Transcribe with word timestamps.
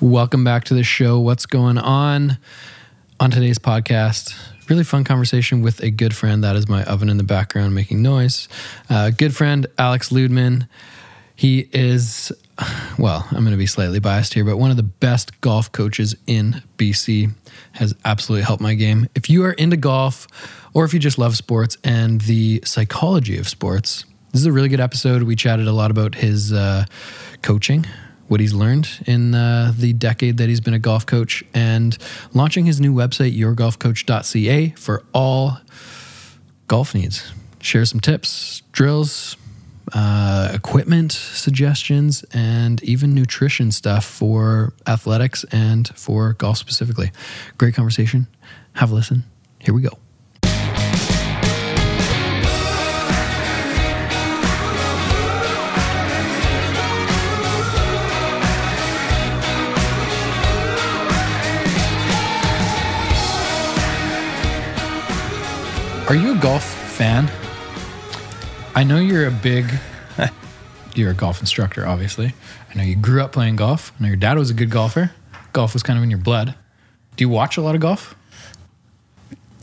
Welcome 0.00 0.44
back 0.44 0.64
to 0.64 0.74
the 0.74 0.84
show. 0.84 1.18
What's 1.18 1.46
going 1.46 1.78
on? 1.78 2.36
On 3.18 3.30
today's 3.30 3.58
podcast, 3.58 4.38
really 4.68 4.84
fun 4.84 5.04
conversation 5.04 5.62
with 5.62 5.82
a 5.82 5.90
good 5.90 6.14
friend. 6.14 6.44
That 6.44 6.54
is 6.54 6.68
my 6.68 6.84
oven 6.84 7.08
in 7.08 7.16
the 7.16 7.24
background 7.24 7.74
making 7.74 8.02
noise. 8.02 8.46
Uh, 8.90 9.08
good 9.08 9.34
friend, 9.34 9.66
Alex 9.78 10.10
Ludeman. 10.10 10.68
He 11.34 11.70
is, 11.72 12.30
well, 12.98 13.26
I'm 13.30 13.38
going 13.38 13.52
to 13.52 13.56
be 13.56 13.64
slightly 13.64 13.98
biased 13.98 14.34
here, 14.34 14.44
but 14.44 14.58
one 14.58 14.70
of 14.70 14.76
the 14.76 14.82
best 14.82 15.40
golf 15.40 15.72
coaches 15.72 16.14
in 16.26 16.62
BC. 16.76 17.32
Has 17.72 17.94
absolutely 18.04 18.44
helped 18.44 18.62
my 18.62 18.74
game. 18.74 19.08
If 19.14 19.30
you 19.30 19.44
are 19.44 19.52
into 19.52 19.78
golf 19.78 20.28
or 20.74 20.84
if 20.84 20.92
you 20.92 21.00
just 21.00 21.16
love 21.16 21.36
sports 21.36 21.78
and 21.84 22.20
the 22.22 22.60
psychology 22.66 23.38
of 23.38 23.48
sports, 23.48 24.04
this 24.32 24.42
is 24.42 24.46
a 24.46 24.52
really 24.52 24.68
good 24.68 24.80
episode. 24.80 25.22
We 25.22 25.36
chatted 25.36 25.66
a 25.66 25.72
lot 25.72 25.90
about 25.90 26.14
his 26.14 26.52
uh, 26.52 26.84
coaching, 27.40 27.86
what 28.28 28.40
he's 28.40 28.54
learned 28.54 28.88
in 29.06 29.34
uh, 29.34 29.72
the 29.76 29.92
decade 29.92 30.38
that 30.38 30.48
he's 30.48 30.60
been 30.60 30.74
a 30.74 30.78
golf 30.78 31.06
coach, 31.06 31.44
and 31.54 31.96
launching 32.34 32.66
his 32.66 32.80
new 32.80 32.92
website, 32.92 33.36
yourgolfcoach.ca, 33.36 34.70
for 34.76 35.04
all 35.12 35.58
golf 36.68 36.94
needs. 36.94 37.32
Share 37.60 37.84
some 37.84 38.00
tips, 38.00 38.62
drills, 38.72 39.36
uh, 39.92 40.50
equipment 40.52 41.12
suggestions, 41.12 42.24
and 42.32 42.82
even 42.82 43.14
nutrition 43.14 43.70
stuff 43.70 44.04
for 44.04 44.72
athletics 44.86 45.44
and 45.52 45.88
for 45.96 46.32
golf 46.34 46.58
specifically. 46.58 47.12
Great 47.58 47.74
conversation. 47.74 48.26
Have 48.74 48.90
a 48.90 48.94
listen. 48.94 49.24
Here 49.58 49.74
we 49.74 49.82
go. 49.82 49.98
Are 66.08 66.14
you 66.14 66.36
a 66.36 66.40
golf 66.40 66.62
fan? 66.62 67.28
I 68.76 68.84
know 68.84 68.98
you're 68.98 69.26
a 69.26 69.32
big, 69.32 69.68
you're 70.94 71.10
a 71.10 71.14
golf 71.14 71.40
instructor, 71.40 71.84
obviously. 71.84 72.32
I 72.70 72.74
know 72.74 72.84
you 72.84 72.94
grew 72.94 73.20
up 73.22 73.32
playing 73.32 73.56
golf. 73.56 73.92
I 73.98 74.04
know 74.04 74.08
your 74.10 74.16
dad 74.16 74.38
was 74.38 74.48
a 74.48 74.54
good 74.54 74.70
golfer. 74.70 75.10
Golf 75.52 75.72
was 75.72 75.82
kind 75.82 75.98
of 75.98 76.04
in 76.04 76.10
your 76.10 76.20
blood. 76.20 76.54
Do 77.16 77.24
you 77.24 77.28
watch 77.28 77.56
a 77.56 77.60
lot 77.60 77.74
of 77.74 77.80
golf? 77.80 78.14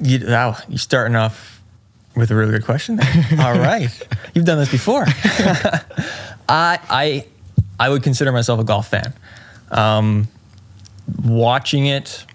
You, 0.01 0.19
wow, 0.27 0.57
you're 0.67 0.79
starting 0.79 1.15
off 1.15 1.61
with 2.13 2.29
a 2.29 2.35
really 2.35 2.51
good 2.51 2.65
question. 2.65 2.99
All 3.39 3.57
right, 3.57 3.89
you've 4.33 4.43
done 4.43 4.57
this 4.57 4.69
before. 4.69 5.05
I, 6.49 6.77
I, 6.89 7.25
I 7.79 7.87
would 7.87 8.03
consider 8.03 8.33
myself 8.33 8.59
a 8.59 8.65
golf 8.65 8.89
fan. 8.89 9.13
Um, 9.71 10.27
watching 11.23 11.85
it, 11.85 12.25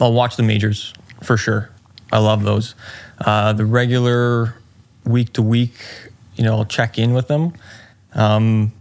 I'll 0.00 0.12
watch 0.12 0.34
the 0.34 0.42
majors 0.42 0.92
for 1.22 1.36
sure. 1.36 1.70
I 2.12 2.18
love 2.18 2.42
those. 2.42 2.74
Uh, 3.18 3.52
the 3.52 3.64
regular 3.64 4.56
week 5.04 5.32
to 5.34 5.42
week, 5.42 5.74
you 6.36 6.44
know, 6.44 6.56
I'll 6.56 6.64
check 6.64 6.98
in 6.98 7.14
with 7.14 7.28
them. 7.28 7.52
Um, 8.14 8.72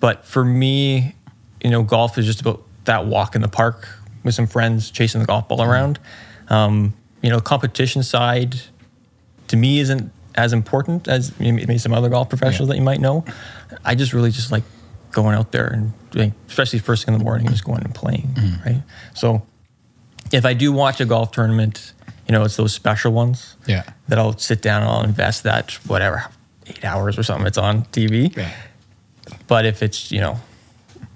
but 0.00 0.24
for 0.24 0.44
me, 0.44 1.14
you 1.62 1.70
know, 1.70 1.82
golf 1.82 2.18
is 2.18 2.26
just 2.26 2.40
about 2.40 2.62
that 2.84 3.06
walk 3.06 3.34
in 3.34 3.42
the 3.42 3.48
park 3.48 3.88
with 4.22 4.34
some 4.34 4.46
friends, 4.46 4.90
chasing 4.90 5.20
the 5.20 5.26
golf 5.26 5.48
ball 5.48 5.62
around. 5.62 5.98
Um, 6.48 6.94
you 7.22 7.30
know, 7.30 7.40
competition 7.40 8.02
side 8.02 8.60
to 9.48 9.56
me 9.56 9.80
isn't 9.80 10.12
as 10.34 10.52
important 10.52 11.08
as 11.08 11.38
maybe 11.40 11.78
some 11.78 11.94
other 11.94 12.10
golf 12.10 12.28
professionals 12.28 12.68
yeah. 12.68 12.74
that 12.74 12.78
you 12.78 12.84
might 12.84 13.00
know. 13.00 13.24
I 13.84 13.94
just 13.94 14.12
really 14.12 14.30
just 14.30 14.52
like 14.52 14.64
going 15.10 15.34
out 15.34 15.52
there 15.52 15.68
and 15.68 15.92
doing, 16.10 16.34
especially 16.48 16.80
first 16.80 17.06
thing 17.06 17.14
in 17.14 17.18
the 17.18 17.24
morning, 17.24 17.46
just 17.48 17.64
going 17.64 17.82
and 17.82 17.94
playing, 17.94 18.34
mm. 18.34 18.64
right? 18.64 18.82
So 19.14 19.42
if 20.32 20.44
I 20.44 20.52
do 20.52 20.70
watch 20.72 21.00
a 21.00 21.06
golf 21.06 21.30
tournament, 21.30 21.93
you 22.26 22.32
know, 22.32 22.44
it's 22.44 22.56
those 22.56 22.74
special 22.74 23.12
ones. 23.12 23.56
Yeah. 23.66 23.84
That 24.08 24.18
I'll 24.18 24.36
sit 24.38 24.62
down 24.62 24.82
and 24.82 24.90
I'll 24.90 25.04
invest 25.04 25.42
that 25.42 25.72
whatever 25.86 26.26
eight 26.66 26.84
hours 26.84 27.18
or 27.18 27.22
something. 27.22 27.46
It's 27.46 27.58
on 27.58 27.84
TV. 27.86 28.34
Yeah. 28.36 28.52
But 29.46 29.66
if 29.66 29.82
it's 29.82 30.10
you 30.10 30.20
know 30.20 30.38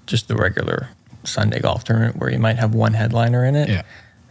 just 0.05 0.27
the 0.27 0.35
regular 0.35 0.89
Sunday 1.23 1.59
golf 1.59 1.83
tournament 1.83 2.17
where 2.17 2.31
you 2.31 2.39
might 2.39 2.57
have 2.57 2.73
one 2.73 2.93
headliner 2.93 3.45
in 3.45 3.55
it, 3.55 3.69
yeah. 3.69 3.83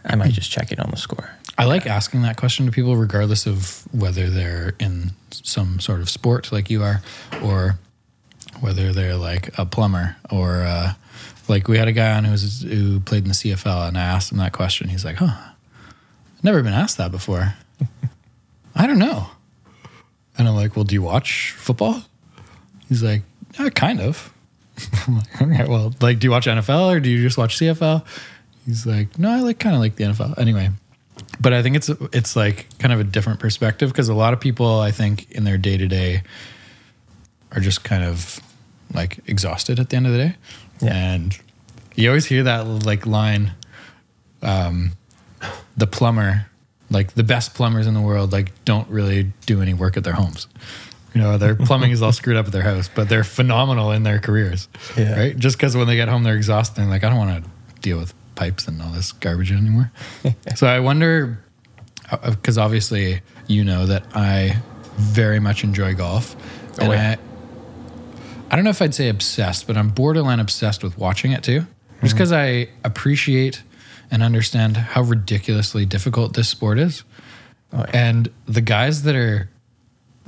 I 0.05 0.15
might 0.15 0.31
just 0.31 0.51
check 0.51 0.71
it 0.71 0.79
on 0.79 0.89
the 0.91 0.97
score. 0.97 1.29
I 1.57 1.65
like 1.65 1.85
asking 1.85 2.21
that 2.21 2.37
question 2.37 2.65
to 2.67 2.71
people, 2.71 2.95
regardless 2.95 3.45
of 3.45 3.83
whether 3.93 4.29
they're 4.29 4.75
in 4.79 5.11
some 5.31 5.79
sort 5.81 5.99
of 5.99 6.09
sport 6.09 6.51
like 6.51 6.69
you 6.69 6.83
are, 6.83 7.01
or 7.43 7.77
whether 8.61 8.93
they're 8.93 9.17
like 9.17 9.57
a 9.57 9.65
plumber 9.65 10.15
or 10.29 10.63
uh, 10.63 10.93
like 11.49 11.67
we 11.67 11.77
had 11.77 11.87
a 11.87 11.91
guy 11.91 12.15
on 12.15 12.23
who 12.23 12.31
was 12.31 12.61
who 12.61 12.99
played 13.01 13.23
in 13.23 13.29
the 13.29 13.33
CFL, 13.33 13.89
and 13.89 13.97
I 13.97 14.03
asked 14.03 14.31
him 14.31 14.37
that 14.37 14.53
question. 14.53 14.87
He's 14.87 15.03
like, 15.03 15.17
"Huh, 15.17 15.35
Never 16.43 16.63
been 16.63 16.73
asked 16.73 16.97
that 16.97 17.11
before. 17.11 17.55
I 18.75 18.87
don't 18.87 18.99
know. 18.99 19.27
And 20.37 20.47
I'm 20.47 20.55
like, 20.55 20.75
well, 20.75 20.85
do 20.85 20.95
you 20.95 21.01
watch 21.01 21.51
football? 21.57 22.01
He's 22.87 23.03
like, 23.03 23.23
yeah, 23.59 23.69
kind 23.69 23.99
of. 23.99 24.33
I'm 25.07 25.17
like, 25.17 25.41
okay, 25.41 25.65
well, 25.67 25.93
like, 25.99 26.19
do 26.19 26.27
you 26.27 26.31
watch 26.31 26.47
NFL 26.47 26.95
or 26.95 26.99
do 26.99 27.09
you 27.09 27.21
just 27.21 27.37
watch 27.37 27.57
CFL? 27.57 28.05
He's 28.65 28.85
like, 28.85 29.19
no, 29.19 29.29
I 29.29 29.41
like 29.41 29.59
kind 29.59 29.75
of 29.75 29.81
like 29.81 29.95
the 29.95 30.05
NFL. 30.05 30.37
Anyway, 30.37 30.69
but 31.41 31.53
I 31.53 31.61
think 31.61 31.75
it's 31.75 31.89
it's 31.89 32.35
like 32.35 32.67
kind 32.79 32.93
of 32.93 32.99
a 32.99 33.03
different 33.03 33.39
perspective 33.39 33.89
because 33.91 34.09
a 34.09 34.13
lot 34.13 34.33
of 34.33 34.39
people, 34.39 34.79
I 34.79 34.91
think, 34.91 35.29
in 35.31 35.43
their 35.43 35.57
day 35.57 35.77
to 35.77 35.87
day, 35.87 36.23
are 37.51 37.59
just 37.59 37.83
kind 37.83 38.03
of 38.03 38.39
like 38.93 39.19
exhausted 39.27 39.79
at 39.79 39.89
the 39.89 39.97
end 39.97 40.07
of 40.07 40.13
the 40.13 40.17
day, 40.19 40.35
yeah. 40.81 40.93
and 40.93 41.37
you 41.95 42.09
always 42.09 42.25
hear 42.25 42.43
that 42.43 42.65
like 42.67 43.05
line. 43.05 43.53
Um, 44.41 44.91
the 45.77 45.87
plumber, 45.87 46.45
like 46.89 47.13
the 47.13 47.23
best 47.23 47.53
plumbers 47.53 47.87
in 47.87 47.93
the 47.93 48.01
world, 48.01 48.31
like 48.31 48.51
don't 48.65 48.87
really 48.89 49.31
do 49.45 49.61
any 49.61 49.73
work 49.73 49.97
at 49.97 50.03
their 50.03 50.13
homes. 50.13 50.47
You 51.13 51.21
know, 51.21 51.37
their 51.37 51.55
plumbing 51.55 51.91
is 51.91 52.01
all 52.01 52.11
screwed 52.11 52.37
up 52.37 52.45
at 52.45 52.51
their 52.51 52.63
house, 52.63 52.89
but 52.93 53.09
they're 53.09 53.23
phenomenal 53.23 53.91
in 53.91 54.03
their 54.03 54.19
careers. 54.19 54.67
Yeah. 54.95 55.17
Right? 55.17 55.37
Just 55.37 55.57
because 55.57 55.75
when 55.75 55.87
they 55.87 55.95
get 55.95 56.07
home, 56.07 56.23
they're 56.23 56.35
exhausted. 56.35 56.81
And 56.81 56.89
like, 56.89 57.03
I 57.03 57.09
don't 57.09 57.17
want 57.17 57.43
to 57.43 57.49
deal 57.81 57.97
with 57.97 58.13
pipes 58.35 58.67
and 58.67 58.81
all 58.81 58.91
this 58.91 59.11
garbage 59.11 59.51
anymore. 59.51 59.91
so 60.55 60.67
I 60.67 60.79
wonder, 60.79 61.43
because 62.25 62.57
uh, 62.57 62.63
obviously 62.63 63.21
you 63.47 63.63
know 63.63 63.87
that 63.87 64.05
I 64.13 64.57
very 64.97 65.39
much 65.39 65.63
enjoy 65.63 65.95
golf. 65.95 66.35
Oh, 66.79 66.83
and 66.83 66.93
yeah. 66.93 67.15
I, 67.17 68.53
I 68.53 68.55
don't 68.55 68.63
know 68.63 68.71
if 68.71 68.81
I'd 68.81 68.95
say 68.95 69.09
obsessed, 69.09 69.67
but 69.67 69.77
I'm 69.77 69.89
borderline 69.89 70.39
obsessed 70.39 70.83
with 70.83 70.97
watching 70.97 71.31
it 71.31 71.43
too. 71.43 71.65
Just 72.01 72.15
because 72.15 72.31
mm-hmm. 72.31 72.71
I 72.71 72.87
appreciate 72.87 73.63
and 74.11 74.23
understand 74.23 74.77
how 74.77 75.01
ridiculously 75.01 75.85
difficult 75.85 76.33
this 76.33 76.49
sport 76.49 76.79
is. 76.79 77.03
Oh, 77.73 77.79
yeah. 77.79 77.91
And 77.93 78.31
the 78.45 78.61
guys 78.61 79.03
that 79.03 79.15
are 79.15 79.49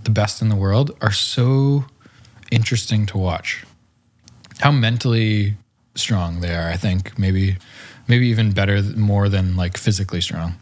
the 0.03 0.11
best 0.11 0.41
in 0.41 0.49
the 0.49 0.55
world 0.55 0.95
are 1.01 1.11
so 1.11 1.85
interesting 2.51 3.05
to 3.07 3.17
watch. 3.17 3.63
How 4.59 4.71
mentally 4.71 5.55
strong 5.95 6.41
they 6.41 6.55
are, 6.55 6.69
I 6.69 6.77
think 6.77 7.17
maybe 7.17 7.57
maybe 8.07 8.27
even 8.27 8.51
better 8.51 8.81
more 8.81 9.29
than 9.29 9.55
like 9.55 9.77
physically 9.77 10.21
strong. 10.21 10.55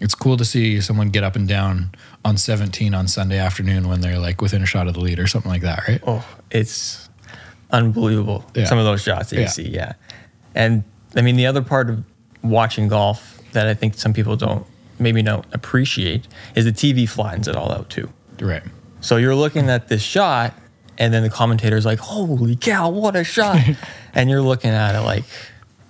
It's 0.00 0.14
cool 0.14 0.36
to 0.36 0.44
see 0.44 0.80
someone 0.80 1.10
get 1.10 1.22
up 1.22 1.36
and 1.36 1.46
down 1.46 1.90
on 2.24 2.36
17 2.36 2.94
on 2.94 3.06
Sunday 3.06 3.38
afternoon 3.38 3.88
when 3.88 4.00
they're 4.00 4.18
like 4.18 4.40
within 4.40 4.62
a 4.62 4.66
shot 4.66 4.88
of 4.88 4.94
the 4.94 5.00
lead 5.00 5.20
or 5.20 5.26
something 5.26 5.50
like 5.50 5.62
that, 5.62 5.86
right? 5.86 6.00
Oh, 6.06 6.26
it's 6.50 7.08
unbelievable. 7.70 8.44
Yeah. 8.54 8.64
Some 8.64 8.78
of 8.78 8.84
those 8.84 9.02
shots 9.02 9.30
that 9.30 9.36
yeah. 9.36 9.42
you 9.42 9.48
see, 9.48 9.68
yeah. 9.68 9.92
And 10.54 10.82
I 11.14 11.20
mean, 11.20 11.36
the 11.36 11.46
other 11.46 11.62
part 11.62 11.88
of 11.88 12.04
watching 12.42 12.88
golf 12.88 13.40
that 13.52 13.66
I 13.66 13.74
think 13.74 13.94
some 13.94 14.12
people 14.12 14.36
don't 14.36 14.66
maybe 14.98 15.22
don't 15.22 15.44
appreciate 15.52 16.26
is 16.54 16.64
the 16.64 16.72
TV 16.72 17.08
flattens 17.08 17.48
it 17.48 17.56
all 17.56 17.72
out 17.72 17.90
too. 17.90 18.08
Right. 18.40 18.62
So 19.00 19.16
you're 19.16 19.34
looking 19.34 19.68
at 19.68 19.88
this 19.88 20.02
shot, 20.02 20.54
and 20.98 21.12
then 21.12 21.22
the 21.22 21.30
commentator's 21.30 21.84
like, 21.84 21.98
"Holy 21.98 22.56
cow, 22.56 22.88
what 22.90 23.16
a 23.16 23.24
shot!" 23.24 23.58
and 24.14 24.30
you're 24.30 24.42
looking 24.42 24.70
at 24.70 24.94
it 24.94 25.00
like, 25.00 25.24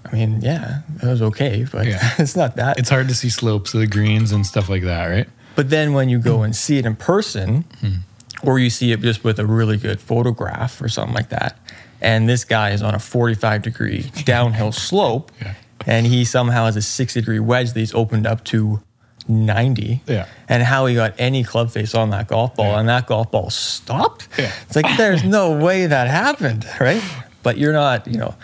I 0.04 0.12
mean, 0.12 0.40
yeah, 0.40 0.80
that 0.96 1.10
was 1.10 1.22
okay, 1.22 1.66
but 1.70 1.86
yeah. 1.86 2.14
it's 2.18 2.36
not 2.36 2.56
that. 2.56 2.78
It's 2.78 2.88
hard 2.88 3.08
to 3.08 3.14
see 3.14 3.28
slopes 3.28 3.74
of 3.74 3.80
the 3.80 3.86
greens 3.86 4.32
and 4.32 4.46
stuff 4.46 4.68
like 4.68 4.82
that, 4.82 5.06
right? 5.06 5.28
But 5.54 5.70
then 5.70 5.92
when 5.92 6.08
you 6.08 6.18
go 6.18 6.42
and 6.42 6.56
see 6.56 6.78
it 6.78 6.86
in 6.86 6.96
person, 6.96 7.64
mm. 7.82 7.98
or 8.42 8.58
you 8.58 8.70
see 8.70 8.92
it 8.92 9.00
just 9.00 9.22
with 9.22 9.38
a 9.38 9.46
really 9.46 9.76
good 9.76 10.00
photograph 10.00 10.80
or 10.80 10.88
something 10.88 11.14
like 11.14 11.28
that, 11.28 11.58
and 12.00 12.28
this 12.28 12.44
guy 12.44 12.70
is 12.70 12.82
on 12.82 12.94
a 12.94 12.98
45 12.98 13.60
degree 13.60 14.10
downhill 14.24 14.72
slope, 14.72 15.30
yeah 15.40 15.54
and 15.86 16.06
he 16.06 16.24
somehow 16.24 16.66
has 16.66 16.76
a 16.76 16.82
60 16.82 17.20
degree 17.20 17.38
wedge 17.40 17.72
that 17.72 17.80
he's 17.80 17.94
opened 17.94 18.26
up 18.26 18.44
to 18.46 18.80
90. 19.28 20.02
Yeah. 20.06 20.26
And 20.48 20.62
how 20.62 20.86
he 20.86 20.94
got 20.94 21.14
any 21.18 21.44
club 21.44 21.70
face 21.70 21.94
on 21.94 22.10
that 22.10 22.28
golf 22.28 22.54
ball 22.54 22.72
yeah. 22.72 22.80
and 22.80 22.88
that 22.88 23.06
golf 23.06 23.30
ball 23.30 23.50
stopped. 23.50 24.28
Yeah. 24.38 24.52
It's 24.66 24.76
like 24.76 24.96
there's 24.96 25.24
no 25.24 25.56
way 25.56 25.86
that 25.86 26.08
happened, 26.08 26.66
right? 26.80 27.02
But 27.42 27.58
you're 27.58 27.72
not, 27.72 28.06
you 28.06 28.18
know, 28.18 28.34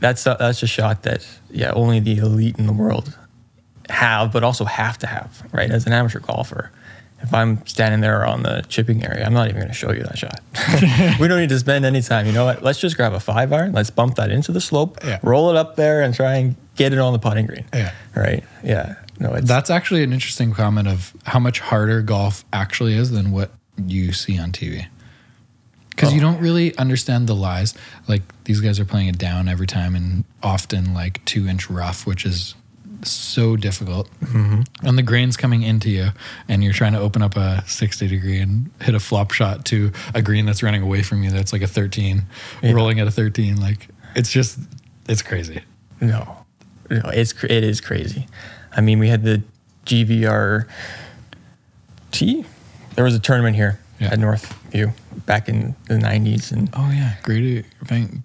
that's 0.00 0.26
a, 0.26 0.36
that's 0.38 0.62
a 0.62 0.66
shot 0.66 1.02
that 1.02 1.26
yeah, 1.50 1.72
only 1.72 2.00
the 2.00 2.16
elite 2.16 2.58
in 2.58 2.66
the 2.66 2.72
world 2.72 3.16
have, 3.88 4.32
but 4.32 4.42
also 4.42 4.64
have 4.64 4.98
to 4.98 5.06
have, 5.06 5.42
right? 5.52 5.70
As 5.70 5.86
an 5.86 5.92
amateur 5.92 6.18
golfer. 6.20 6.70
if 7.20 7.32
I'm 7.32 7.64
standing 7.66 8.00
there 8.00 8.24
on 8.26 8.42
the 8.42 8.64
chipping 8.68 9.04
area, 9.04 9.24
I'm 9.24 9.34
not 9.34 9.48
even 9.48 9.60
going 9.60 9.68
to 9.68 9.74
show 9.74 9.92
you 9.92 10.02
that 10.02 10.18
shot. 10.18 10.40
we 11.20 11.28
don't 11.28 11.38
need 11.40 11.50
to 11.50 11.58
spend 11.58 11.84
any 11.84 12.02
time. 12.02 12.26
You 12.26 12.32
know 12.32 12.44
what? 12.44 12.62
Let's 12.62 12.80
just 12.80 12.96
grab 12.96 13.12
a 13.12 13.20
five 13.20 13.52
iron. 13.52 13.72
Let's 13.72 13.90
bump 13.90 14.16
that 14.16 14.30
into 14.30 14.50
the 14.50 14.60
slope, 14.60 14.98
Yeah. 15.04 15.18
roll 15.22 15.50
it 15.50 15.56
up 15.56 15.76
there, 15.76 16.02
and 16.02 16.14
try 16.14 16.36
and 16.36 16.56
get 16.76 16.92
it 16.92 16.98
on 16.98 17.12
the 17.12 17.18
putting 17.18 17.46
green. 17.46 17.64
Yeah. 17.74 17.92
Right. 18.14 18.44
Yeah. 18.64 18.94
No, 19.18 19.34
it's 19.34 19.46
That's 19.46 19.70
actually 19.70 20.02
an 20.02 20.12
interesting 20.12 20.52
comment 20.52 20.88
of 20.88 21.14
how 21.24 21.38
much 21.38 21.60
harder 21.60 22.02
golf 22.02 22.44
actually 22.52 22.94
is 22.94 23.10
than 23.10 23.30
what 23.30 23.52
you 23.86 24.12
see 24.12 24.38
on 24.38 24.52
TV. 24.52 24.86
Because 25.90 26.12
you 26.14 26.20
Oh. 26.20 26.32
don't 26.32 26.40
really 26.40 26.76
understand 26.78 27.26
the 27.26 27.34
lies. 27.34 27.74
Like 28.08 28.22
these 28.44 28.60
guys 28.60 28.80
are 28.80 28.84
playing 28.84 29.08
it 29.08 29.18
down 29.18 29.48
every 29.48 29.66
time 29.66 29.94
and 29.94 30.24
often 30.42 30.94
like 30.94 31.24
two 31.24 31.46
inch 31.46 31.68
rough, 31.70 32.06
which 32.06 32.24
is 32.24 32.54
so 33.04 33.56
difficult. 33.56 34.08
Mm-hmm. 34.24 34.86
And 34.86 34.96
the 34.98 35.02
grain's 35.02 35.36
coming 35.36 35.62
into 35.62 35.90
you, 35.90 36.08
and 36.48 36.62
you're 36.64 36.72
trying 36.72 36.92
to 36.92 37.00
open 37.00 37.20
up 37.20 37.36
a 37.36 37.62
60 37.66 38.06
degree 38.08 38.38
and 38.38 38.70
hit 38.80 38.94
a 38.94 39.00
flop 39.00 39.32
shot 39.32 39.64
to 39.66 39.92
a 40.14 40.22
green 40.22 40.46
that's 40.46 40.62
running 40.62 40.82
away 40.82 41.02
from 41.02 41.22
you 41.22 41.30
that's 41.30 41.52
like 41.52 41.62
a 41.62 41.66
13, 41.66 42.22
Yeah. 42.62 42.72
rolling 42.72 42.98
at 43.00 43.06
a 43.06 43.10
13. 43.10 43.60
Like 43.60 43.88
it's 44.16 44.30
just, 44.30 44.58
it's 45.08 45.20
crazy. 45.22 45.62
No, 46.00 46.36
it's 46.92 47.32
it 47.44 47.64
is 47.64 47.80
crazy. 47.80 48.26
I 48.76 48.80
mean, 48.80 48.98
we 48.98 49.08
had 49.08 49.24
the 49.24 49.42
GVR 49.86 50.66
T. 52.10 52.44
There 52.94 53.04
was 53.04 53.14
a 53.14 53.18
tournament 53.18 53.56
here 53.56 53.78
Yeah. 53.98 54.12
at 54.12 54.18
Northview 54.18 54.92
back 55.26 55.48
in 55.48 55.74
the 55.88 55.94
'90s, 55.94 56.52
and 56.52 56.68
Oh 56.74 56.90
yeah, 56.90 57.14
Great 57.22 57.64
Van- 57.82 58.22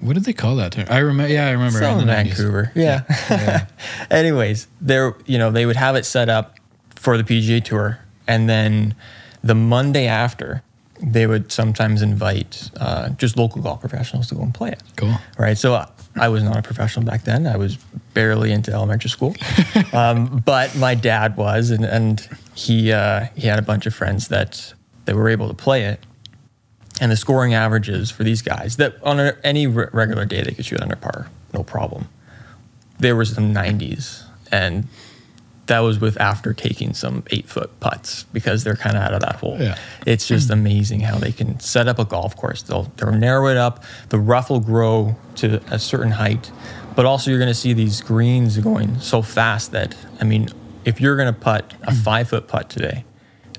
What 0.00 0.14
did 0.14 0.24
they 0.24 0.32
call 0.32 0.56
that? 0.56 0.72
Term? 0.72 0.86
I 0.88 0.98
remember. 0.98 1.32
Yeah, 1.32 1.46
I 1.48 1.50
remember. 1.50 1.82
In 1.82 1.98
in 2.00 2.06
the 2.06 2.12
90s. 2.12 2.26
Vancouver. 2.28 2.72
Yeah. 2.74 3.02
Yeah. 3.30 3.66
Anyways, 4.10 4.66
there 4.80 5.14
you 5.26 5.38
know 5.38 5.50
they 5.50 5.66
would 5.66 5.76
have 5.76 5.96
it 5.96 6.06
set 6.06 6.28
up 6.28 6.56
for 6.96 7.16
the 7.18 7.24
PGA 7.24 7.62
Tour, 7.62 7.98
and 8.26 8.48
then 8.48 8.94
the 9.42 9.54
Monday 9.54 10.06
after, 10.06 10.62
they 11.02 11.26
would 11.26 11.50
sometimes 11.52 12.02
invite 12.02 12.70
uh, 12.78 13.08
just 13.10 13.36
local 13.38 13.62
golf 13.62 13.80
professionals 13.80 14.28
to 14.28 14.34
go 14.34 14.42
and 14.42 14.52
play 14.54 14.70
it. 14.72 14.82
Cool. 14.96 15.14
Right. 15.38 15.56
So 15.56 15.74
uh, 15.74 15.86
I 16.16 16.28
was 16.28 16.42
not 16.42 16.56
a 16.56 16.62
professional 16.62 17.04
back 17.04 17.24
then. 17.24 17.46
I 17.46 17.56
was 17.56 17.76
barely 18.14 18.52
into 18.52 18.72
elementary 18.72 19.10
school, 19.10 19.34
um, 19.92 20.42
but 20.44 20.74
my 20.76 20.94
dad 20.94 21.36
was, 21.36 21.70
and 21.70 21.84
and 21.84 22.28
he 22.54 22.92
uh, 22.92 23.26
he 23.36 23.46
had 23.46 23.58
a 23.58 23.62
bunch 23.62 23.86
of 23.86 23.94
friends 23.94 24.28
that 24.28 24.74
that 25.04 25.16
were 25.16 25.28
able 25.28 25.48
to 25.48 25.54
play 25.54 25.84
it. 25.84 26.04
And 27.00 27.10
the 27.10 27.16
scoring 27.16 27.54
averages 27.54 28.10
for 28.10 28.24
these 28.24 28.42
guys 28.42 28.76
that 28.76 29.02
on 29.02 29.18
a, 29.18 29.34
any 29.42 29.66
re- 29.66 29.88
regular 29.92 30.26
day 30.26 30.42
they 30.42 30.52
could 30.52 30.66
shoot 30.66 30.82
under 30.82 30.96
par, 30.96 31.30
no 31.54 31.62
problem. 31.62 32.08
There 32.98 33.16
was 33.16 33.34
some 33.34 33.54
90s, 33.54 34.24
and 34.52 34.86
that 35.70 35.80
was 35.80 36.00
with 36.00 36.20
after 36.20 36.52
taking 36.52 36.92
some 36.94 37.22
eight 37.30 37.48
foot 37.48 37.78
putts 37.80 38.24
because 38.24 38.64
they're 38.64 38.76
kind 38.76 38.96
of 38.96 39.02
out 39.02 39.14
of 39.14 39.20
that 39.20 39.36
hole. 39.36 39.56
Yeah. 39.58 39.78
It's 40.04 40.26
just 40.26 40.48
mm. 40.48 40.54
amazing 40.54 41.00
how 41.00 41.16
they 41.16 41.32
can 41.32 41.58
set 41.60 41.88
up 41.88 41.98
a 41.98 42.04
golf 42.04 42.36
course. 42.36 42.62
They'll, 42.62 42.92
they'll 42.96 43.12
narrow 43.12 43.46
it 43.46 43.56
up. 43.56 43.84
The 44.10 44.18
rough 44.18 44.50
will 44.50 44.60
grow 44.60 45.16
to 45.36 45.62
a 45.72 45.78
certain 45.78 46.12
height, 46.12 46.50
but 46.96 47.06
also 47.06 47.30
you're 47.30 47.38
going 47.38 47.48
to 47.48 47.54
see 47.54 47.72
these 47.72 48.00
greens 48.00 48.58
going 48.58 48.98
so 48.98 49.22
fast 49.22 49.70
that, 49.72 49.96
I 50.20 50.24
mean, 50.24 50.48
if 50.84 51.00
you're 51.00 51.16
going 51.16 51.32
to 51.32 51.40
putt 51.40 51.72
a 51.82 51.92
mm. 51.92 52.02
five 52.02 52.28
foot 52.28 52.48
putt 52.48 52.68
today, 52.68 53.04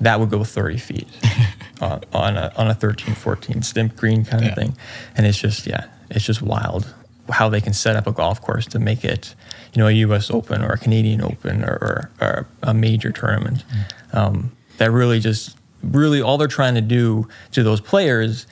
that 0.00 0.20
would 0.20 0.30
go 0.30 0.44
30 0.44 0.78
feet 0.78 1.08
on, 1.80 2.02
on, 2.12 2.36
a, 2.36 2.52
on 2.56 2.68
a 2.68 2.74
13, 2.74 3.14
14 3.14 3.62
stimp 3.62 3.96
green 3.96 4.24
kind 4.24 4.44
of 4.44 4.50
Yeah. 4.50 4.54
thing. 4.54 4.76
And 5.16 5.26
it's 5.26 5.38
just, 5.38 5.66
yeah, 5.66 5.86
it's 6.10 6.24
just 6.24 6.42
wild 6.42 6.94
how 7.30 7.48
they 7.48 7.60
can 7.60 7.72
set 7.72 7.96
up 7.96 8.06
a 8.06 8.12
golf 8.12 8.40
course 8.42 8.66
to 8.66 8.78
make 8.78 9.04
it, 9.04 9.34
you 9.72 9.80
know, 9.80 9.88
a 9.88 9.92
U.S. 9.92 10.30
Open 10.30 10.62
or 10.62 10.72
a 10.72 10.78
Canadian 10.78 11.22
Open 11.22 11.64
or, 11.64 11.78
or, 11.80 12.10
or 12.20 12.46
a 12.62 12.74
major 12.74 13.10
tournament. 13.10 13.64
Um, 14.12 14.52
that 14.78 14.90
really 14.90 15.20
just, 15.20 15.56
really 15.82 16.20
all 16.20 16.38
they're 16.38 16.48
trying 16.48 16.74
to 16.74 16.80
do 16.80 17.28
to 17.52 17.62
those 17.62 17.80
players 17.80 18.46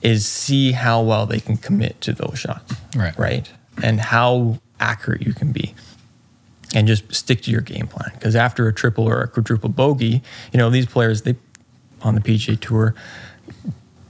is 0.00 0.26
see 0.26 0.72
how 0.72 1.02
well 1.02 1.26
they 1.26 1.40
can 1.40 1.56
commit 1.56 2.00
to 2.00 2.12
those 2.12 2.38
shots. 2.38 2.74
Right. 2.96 3.16
Right. 3.18 3.50
And 3.82 4.00
how 4.00 4.60
accurate 4.80 5.22
you 5.22 5.32
can 5.32 5.52
be 5.52 5.74
and 6.74 6.86
just 6.86 7.12
stick 7.14 7.42
to 7.42 7.50
your 7.50 7.60
game 7.60 7.86
plan. 7.86 8.10
Because 8.14 8.34
after 8.34 8.66
a 8.66 8.74
triple 8.74 9.08
or 9.08 9.20
a 9.20 9.28
quadruple 9.28 9.68
bogey, 9.68 10.22
you 10.52 10.58
know, 10.58 10.70
these 10.70 10.86
players, 10.86 11.22
they 11.22 11.36
on 12.02 12.14
the 12.14 12.20
PGA 12.20 12.58
Tour, 12.58 12.94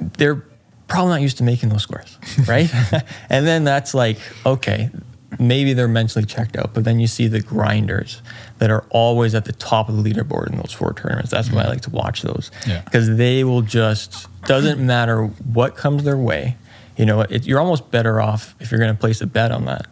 they're 0.01 0.43
probably 0.89 1.11
not 1.11 1.21
used 1.21 1.39
to 1.39 1.43
making 1.43 1.69
those 1.69 1.83
scores, 1.83 2.19
right? 2.49 2.71
and 3.29 3.47
then 3.47 3.65
that's 3.65 3.95
like, 3.95 4.19
okay, 4.47 4.91
maybe 5.39 5.73
they're 5.73 5.89
mentally 5.89 6.25
checked 6.25 6.57
out, 6.57 6.75
but 6.75 6.85
then 6.85 7.01
you 7.01 7.07
see 7.07 7.27
the 7.27 7.41
grinders 7.41 8.23
that 8.59 8.71
are 8.71 8.85
always 8.91 9.35
at 9.35 9.45
the 9.45 9.53
top 9.53 9.89
of 9.89 9.97
the 9.97 10.03
leaderboard 10.03 10.51
in 10.51 10.57
those 10.57 10.73
four 10.73 10.93
tournaments. 10.93 11.31
That's 11.31 11.51
why 11.51 11.63
I 11.63 11.69
like 11.69 11.81
to 11.83 11.91
watch 11.91 12.23
those. 12.23 12.51
Yeah. 12.67 12.83
Because 12.83 13.17
they 13.17 13.45
will 13.45 13.63
just, 13.63 14.29
doesn't 14.47 14.85
matter 14.85 15.25
what 15.27 15.77
comes 15.77 16.05
their 16.05 16.17
way, 16.17 16.57
you 16.97 17.07
know, 17.07 17.23
it, 17.23 17.47
you're 17.47 17.61
almost 17.61 17.91
better 17.91 18.21
off 18.21 18.55
if 18.61 18.71
you're 18.71 18.81
going 18.81 18.95
to 18.95 19.01
place 19.01 19.21
a 19.21 19.27
bet 19.27 19.51
on 19.51 19.65
that 19.65 19.87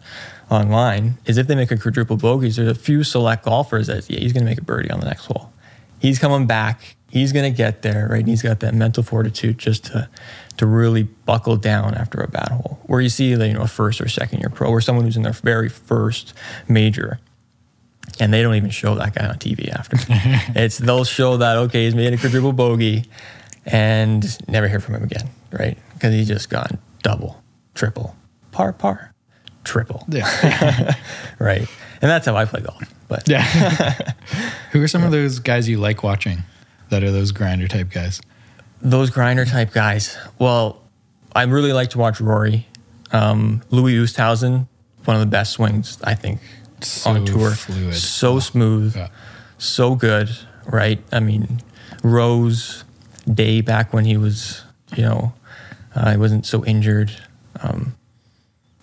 online, 0.49 1.17
is 1.25 1.37
if 1.37 1.47
they 1.47 1.55
make 1.55 1.71
a 1.71 1.77
quadruple 1.77 2.17
bogeys, 2.17 2.57
there's 2.57 2.69
a 2.69 2.75
few 2.75 3.03
select 3.03 3.45
golfers 3.45 3.87
that, 3.87 4.09
yeah, 4.09 4.19
he's 4.19 4.33
going 4.33 4.45
to 4.45 4.49
make 4.49 4.59
a 4.59 4.63
birdie 4.63 4.91
on 4.91 4.99
the 4.99 5.05
next 5.05 5.25
hole. 5.25 5.51
He's 5.99 6.19
coming 6.19 6.45
back. 6.45 6.95
He's 7.11 7.33
going 7.33 7.51
to 7.51 7.55
get 7.55 7.81
there, 7.81 8.07
right? 8.09 8.19
And 8.19 8.27
he's 8.27 8.41
got 8.41 8.61
that 8.61 8.73
mental 8.73 9.03
fortitude 9.03 9.57
just 9.57 9.85
to 9.85 10.09
to 10.57 10.65
really 10.65 11.03
buckle 11.03 11.57
down 11.57 11.93
after 11.95 12.21
a 12.21 12.27
bad 12.27 12.49
hole. 12.49 12.79
Where 12.83 13.01
you 13.01 13.09
see, 13.09 13.35
like, 13.35 13.49
you 13.49 13.53
know, 13.53 13.61
a 13.63 13.67
first 13.67 13.99
or 13.99 14.07
second 14.07 14.39
year 14.39 14.49
pro, 14.49 14.69
or 14.69 14.81
someone 14.81 15.05
who's 15.05 15.17
in 15.17 15.23
their 15.23 15.33
very 15.33 15.69
first 15.69 16.33
major, 16.67 17.19
and 18.19 18.33
they 18.33 18.41
don't 18.41 18.55
even 18.55 18.69
show 18.69 18.95
that 18.95 19.13
guy 19.15 19.27
on 19.27 19.35
TV 19.35 19.69
after. 19.69 19.97
it's 20.59 20.77
they'll 20.77 21.03
show 21.03 21.37
that 21.37 21.57
okay, 21.57 21.85
he's 21.85 21.95
made 21.95 22.13
a 22.13 22.17
quadruple 22.17 22.53
bogey, 22.53 23.05
and 23.65 24.37
never 24.47 24.67
hear 24.67 24.79
from 24.79 24.95
him 24.95 25.03
again, 25.03 25.29
right? 25.51 25.77
Because 25.93 26.13
he's 26.13 26.27
just 26.27 26.49
gone 26.49 26.79
double, 27.03 27.41
triple, 27.73 28.15
par, 28.51 28.71
par, 28.73 29.13
triple, 29.63 30.05
Yeah. 30.07 30.95
right? 31.39 31.67
And 32.01 32.09
that's 32.09 32.25
how 32.25 32.35
I 32.35 32.45
play 32.45 32.61
golf. 32.61 32.81
But 33.07 33.27
yeah. 33.27 33.43
Who 34.71 34.81
are 34.81 34.87
some 34.87 35.03
of 35.03 35.11
those 35.11 35.39
guys 35.39 35.67
you 35.67 35.77
like 35.77 36.03
watching 36.03 36.43
that 36.91 37.03
are 37.03 37.11
those 37.11 37.31
grinder 37.31 37.67
type 37.67 37.89
guys? 37.89 38.21
those 38.83 39.09
grinder 39.11 39.45
type 39.45 39.71
guys. 39.73 40.17
Well, 40.39 40.81
I 41.35 41.43
really 41.43 41.71
like 41.71 41.91
to 41.91 41.99
watch 41.99 42.19
Rory, 42.19 42.65
um, 43.11 43.61
Louis 43.69 43.93
Oosthuizen, 43.95 44.67
one 45.05 45.15
of 45.15 45.19
the 45.19 45.27
best 45.27 45.53
swings 45.53 45.99
I 46.03 46.15
think 46.15 46.39
So 46.81 47.11
on 47.11 47.25
tour. 47.25 47.51
fluid. 47.51 47.93
So 47.95 48.39
smooth, 48.39 48.95
Yeah. 48.95 49.09
so 49.59 49.93
good. 49.95 50.29
Right? 50.65 50.99
I 51.11 51.19
mean, 51.19 51.61
Rose 52.03 52.83
Day 53.31 53.61
back 53.61 53.93
when 53.93 54.05
he 54.05 54.17
was, 54.17 54.61
you 54.95 55.03
know, 55.03 55.33
uh, 55.95 56.11
he 56.11 56.17
wasn't 56.17 56.45
so 56.47 56.65
injured. 56.65 57.11
Um, 57.61 57.93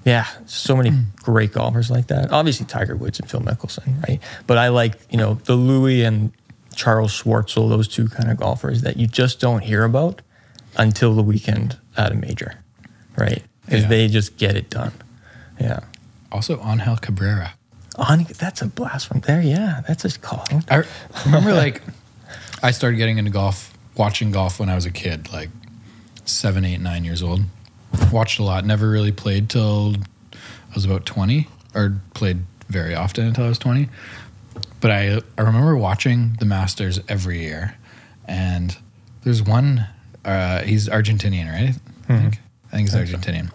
yeah, 0.04 0.26
so 0.46 0.76
many 0.76 0.90
Hmm. 0.90 1.02
great 1.22 1.52
golfers 1.52 1.90
like 1.90 2.06
that. 2.06 2.30
Obviously, 2.32 2.66
Tiger 2.66 2.94
Woods 2.96 3.18
and 3.18 3.28
Phil 3.28 3.40
Mickelson, 3.40 4.00
right? 4.08 4.20
But 4.46 4.58
I 4.58 4.68
like, 4.68 4.94
you 5.10 5.18
know, 5.18 5.34
the 5.44 5.54
Louis 5.56 6.04
and 6.04 6.30
Charl 6.78 7.08
Schwartzel, 7.08 7.68
those 7.68 7.88
two 7.88 8.06
kind 8.08 8.30
of 8.30 8.36
golfers 8.36 8.82
that 8.82 8.96
you 8.96 9.08
just 9.08 9.40
don't 9.40 9.64
hear 9.64 9.82
about 9.82 10.22
until 10.76 11.12
the 11.12 11.24
weekend 11.24 11.76
at 11.96 12.12
a 12.12 12.14
major, 12.14 12.54
right? 13.16 13.42
Because 13.64 13.82
Yeah. 13.82 13.88
they 13.88 14.06
just 14.06 14.36
get 14.36 14.54
it 14.56 14.70
done. 14.70 14.92
Yeah. 15.60 15.80
Also, 16.30 16.62
Angel 16.64 16.96
Cabrera. 16.96 17.54
On, 17.96 18.24
that's 18.38 18.62
a 18.62 18.66
blast 18.66 19.08
from 19.08 19.18
there. 19.20 19.42
Yeah, 19.42 19.80
that's 19.88 20.04
a 20.04 20.16
call. 20.20 20.46
I 20.70 20.84
remember 21.26 21.52
like 21.52 21.82
I 22.62 22.70
started 22.70 22.96
getting 22.96 23.18
into 23.18 23.32
golf, 23.32 23.76
watching 23.96 24.30
golf 24.30 24.60
when 24.60 24.68
I 24.68 24.76
was 24.76 24.86
a 24.86 24.92
kid, 24.92 25.32
like 25.32 25.50
seven, 26.26 26.64
eight, 26.64 26.80
nine 26.80 27.02
years 27.04 27.24
old. 27.24 27.40
Watched 28.12 28.38
a 28.38 28.44
lot. 28.44 28.64
Never 28.64 28.88
really 28.88 29.10
played 29.10 29.50
till 29.50 29.96
I 30.32 30.74
was 30.76 30.84
about 30.84 31.06
twenty, 31.06 31.48
or 31.74 32.00
played 32.14 32.44
very 32.68 32.94
often 32.94 33.26
until 33.26 33.46
I 33.46 33.48
was 33.48 33.58
twenty. 33.58 33.88
But 34.80 34.90
I 34.90 35.20
I 35.36 35.42
remember 35.42 35.76
watching 35.76 36.36
the 36.38 36.44
Masters 36.44 37.00
every 37.08 37.40
year, 37.40 37.76
and 38.26 38.76
there's 39.24 39.42
one. 39.42 39.86
Uh, 40.24 40.62
he's 40.62 40.88
Argentinian, 40.88 41.50
right? 41.50 41.74
I 42.08 42.18
think. 42.18 42.38
I 42.72 42.76
think 42.76 42.90
he's 42.90 42.94
Argentinian. 42.94 43.50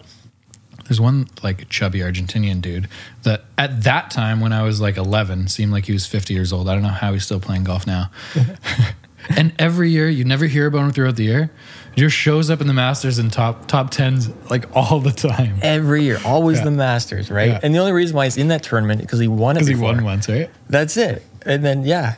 There's 0.84 1.00
one 1.00 1.28
like 1.42 1.68
chubby 1.68 2.00
Argentinian 2.00 2.60
dude 2.60 2.88
that 3.22 3.44
at 3.56 3.84
that 3.84 4.10
time 4.10 4.40
when 4.40 4.52
I 4.52 4.62
was 4.62 4.80
like 4.80 4.98
11 4.98 5.48
seemed 5.48 5.72
like 5.72 5.86
he 5.86 5.92
was 5.92 6.06
50 6.06 6.34
years 6.34 6.52
old. 6.52 6.68
I 6.68 6.74
don't 6.74 6.82
know 6.82 6.88
how 6.88 7.14
he's 7.14 7.24
still 7.24 7.40
playing 7.40 7.64
golf 7.64 7.86
now. 7.86 8.10
and 9.30 9.52
every 9.58 9.90
year 9.90 10.08
you 10.08 10.24
never 10.24 10.46
hear 10.46 10.66
about 10.66 10.84
him 10.84 10.90
throughout 10.90 11.16
the 11.16 11.24
year. 11.24 11.50
Just 11.96 12.16
shows 12.16 12.50
up 12.50 12.60
in 12.60 12.66
the 12.66 12.72
Masters 12.74 13.18
and 13.18 13.32
top 13.32 13.66
top 13.66 13.90
tens 13.90 14.28
like 14.50 14.64
all 14.76 15.00
the 15.00 15.12
time 15.12 15.58
Every 15.62 16.02
year, 16.02 16.18
always 16.24 16.58
Yeah. 16.58 16.64
the 16.64 16.70
Masters, 16.72 17.30
right? 17.30 17.50
Yeah. 17.50 17.60
And 17.62 17.74
the 17.74 17.78
only 17.78 17.92
reason 17.92 18.16
why 18.16 18.24
he's 18.24 18.36
in 18.36 18.48
that 18.48 18.62
tournament 18.62 19.00
because 19.00 19.18
he 19.20 19.28
won 19.28 19.56
it 19.56 19.60
because 19.60 19.68
he 19.68 19.82
won 19.82 20.02
once, 20.04 20.28
right? 20.28 20.50
That's 20.68 20.96
it. 20.96 21.22
And 21.46 21.64
then 21.64 21.84
yeah, 21.84 22.14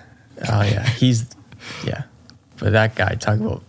oh 0.49 0.63
yeah, 0.63 0.87
he's 0.89 1.27
yeah. 1.85 2.05
But 2.59 2.73
that 2.73 2.95
guy, 2.95 3.15
talk 3.15 3.39
about 3.39 3.63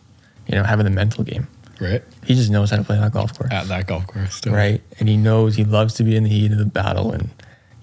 you 0.48 0.56
know 0.56 0.64
having 0.64 0.86
the 0.86 0.92
mental 0.92 1.24
game. 1.24 1.48
Right 1.80 2.02
He 2.26 2.34
just 2.34 2.50
knows 2.50 2.72
how 2.72 2.78
to 2.78 2.84
play 2.84 2.98
that 2.98 3.12
golf 3.12 3.38
course, 3.38 3.52
at 3.52 3.68
that 3.68 3.86
golf 3.86 4.08
course. 4.08 4.34
Still. 4.34 4.52
right? 4.54 4.82
And 5.00 5.08
he 5.08 5.16
knows 5.16 5.56
he 5.58 5.64
loves 5.64 5.94
to 5.96 6.04
be 6.04 6.16
in 6.16 6.24
the 6.24 6.30
heat 6.30 6.52
of 6.52 6.58
the 6.58 6.66
battle, 6.66 7.12
and 7.12 7.30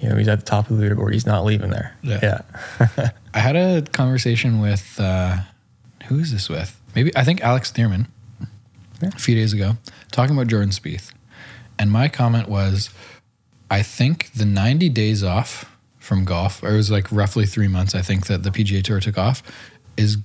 you 0.00 0.09
know, 0.09 0.16
he's 0.16 0.26
at 0.28 0.40
the 0.40 0.45
top 0.45 0.69
of 0.69 0.78
the 0.78 0.85
leaderboard. 0.85 1.12
He's 1.12 1.26
not 1.26 1.45
leaving 1.45 1.71
there. 1.71 1.95
Yeah. 2.02 2.40
I 3.35 3.38
had 3.38 3.54
a 3.54 3.83
conversation 3.83 4.61
with 4.61 4.97
uh, 4.99 5.37
who 6.07 6.19
is 6.19 6.33
this 6.33 6.49
with? 6.49 6.81
Maybe 6.97 7.12
I 7.16 7.23
think 7.25 7.40
Alex 7.43 7.71
Thierman 7.71 8.07
Yeah. 9.04 9.11
a 9.14 9.18
few 9.18 9.34
days 9.34 9.52
ago 9.52 9.76
talking 10.12 10.34
about 10.34 10.49
Jordan 10.49 10.70
Spieth, 10.70 11.12
and 11.78 11.90
my 11.90 12.08
comment 12.08 12.49
was, 12.49 12.90
I 13.70 13.82
think 13.82 14.32
the 14.32 14.44
90 14.44 14.88
days 14.90 15.23
off 15.23 15.70
from 15.99 16.25
golf, 16.25 16.62
or 16.62 16.70
it 16.70 16.76
was 16.76 16.90
like 16.90 17.11
roughly 17.11 17.46
three 17.46 17.68
months. 17.68 17.94
I 17.94 18.02
think 18.02 18.26
that 18.26 18.42
the 18.42 18.50
PGA 18.50 18.82
Tour 18.82 19.00
took 19.00 19.18
off 19.18 19.42
is 19.96 20.18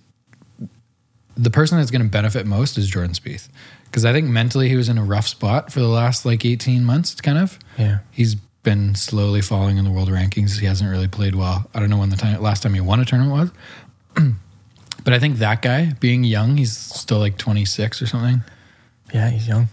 the 1.36 1.50
person 1.50 1.78
that's 1.78 1.90
going 1.90 2.04
to 2.04 2.10
benefit 2.10 2.46
most 2.46 2.78
is 2.78 2.90
Jordan 2.90 3.14
Spieth 3.14 3.48
because 3.86 4.04
I 4.04 4.12
think 4.12 4.28
mentally 4.28 4.68
he 4.70 4.76
was 4.76 4.90
in 4.90 4.98
a 4.98 5.04
rough 5.04 5.28
spot 5.28 5.72
for 5.72 5.80
the 5.80 5.88
last 5.88 6.26
like 6.26 6.46
18 6.46 6.84
months, 6.84 7.16
kind 7.22 7.38
of. 7.38 7.58
Yeah. 7.78 8.00
He's 8.12 8.36
been 8.64 8.94
slowly 8.96 9.42
falling 9.42 9.78
in 9.78 9.86
the 9.86 9.92
world 9.92 10.10
rankings. 10.10 10.60
He 10.60 10.66
hasn't 10.66 10.90
really 10.90 11.08
played 11.08 11.36
well. 11.36 11.70
I 11.74 11.80
don't 11.80 11.90
know 11.90 11.98
when 11.98 12.10
the 12.10 12.18
time 12.18 12.42
last 12.42 12.64
time 12.64 12.74
he 12.74 12.82
won 12.82 13.00
a 13.00 13.06
tournament 13.06 13.54
was. 14.16 14.24
but 15.04 15.14
I 15.14 15.20
think 15.20 15.38
that 15.38 15.62
guy, 15.62 15.94
being 16.00 16.24
young, 16.24 16.58
he's 16.58 16.76
still 16.78 17.20
like 17.20 17.38
26 17.38 18.02
or 18.02 18.08
something. 18.08 18.42
Yeah, 19.14 19.30
he's 19.30 19.48
young. 19.48 19.68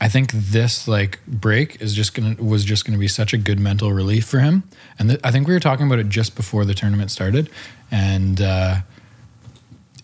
I 0.00 0.08
think 0.08 0.30
this 0.32 0.86
like 0.86 1.18
break 1.26 1.82
is 1.82 1.92
just 1.92 2.14
gonna 2.14 2.36
was 2.40 2.64
just 2.64 2.84
gonna 2.84 2.98
be 2.98 3.08
such 3.08 3.32
a 3.32 3.38
good 3.38 3.58
mental 3.58 3.92
relief 3.92 4.26
for 4.26 4.38
him. 4.38 4.62
And 4.98 5.10
th- 5.10 5.20
I 5.24 5.32
think 5.32 5.48
we 5.48 5.54
were 5.54 5.60
talking 5.60 5.86
about 5.86 5.98
it 5.98 6.08
just 6.08 6.36
before 6.36 6.64
the 6.64 6.74
tournament 6.74 7.10
started, 7.10 7.50
and 7.90 8.40
uh, 8.40 8.76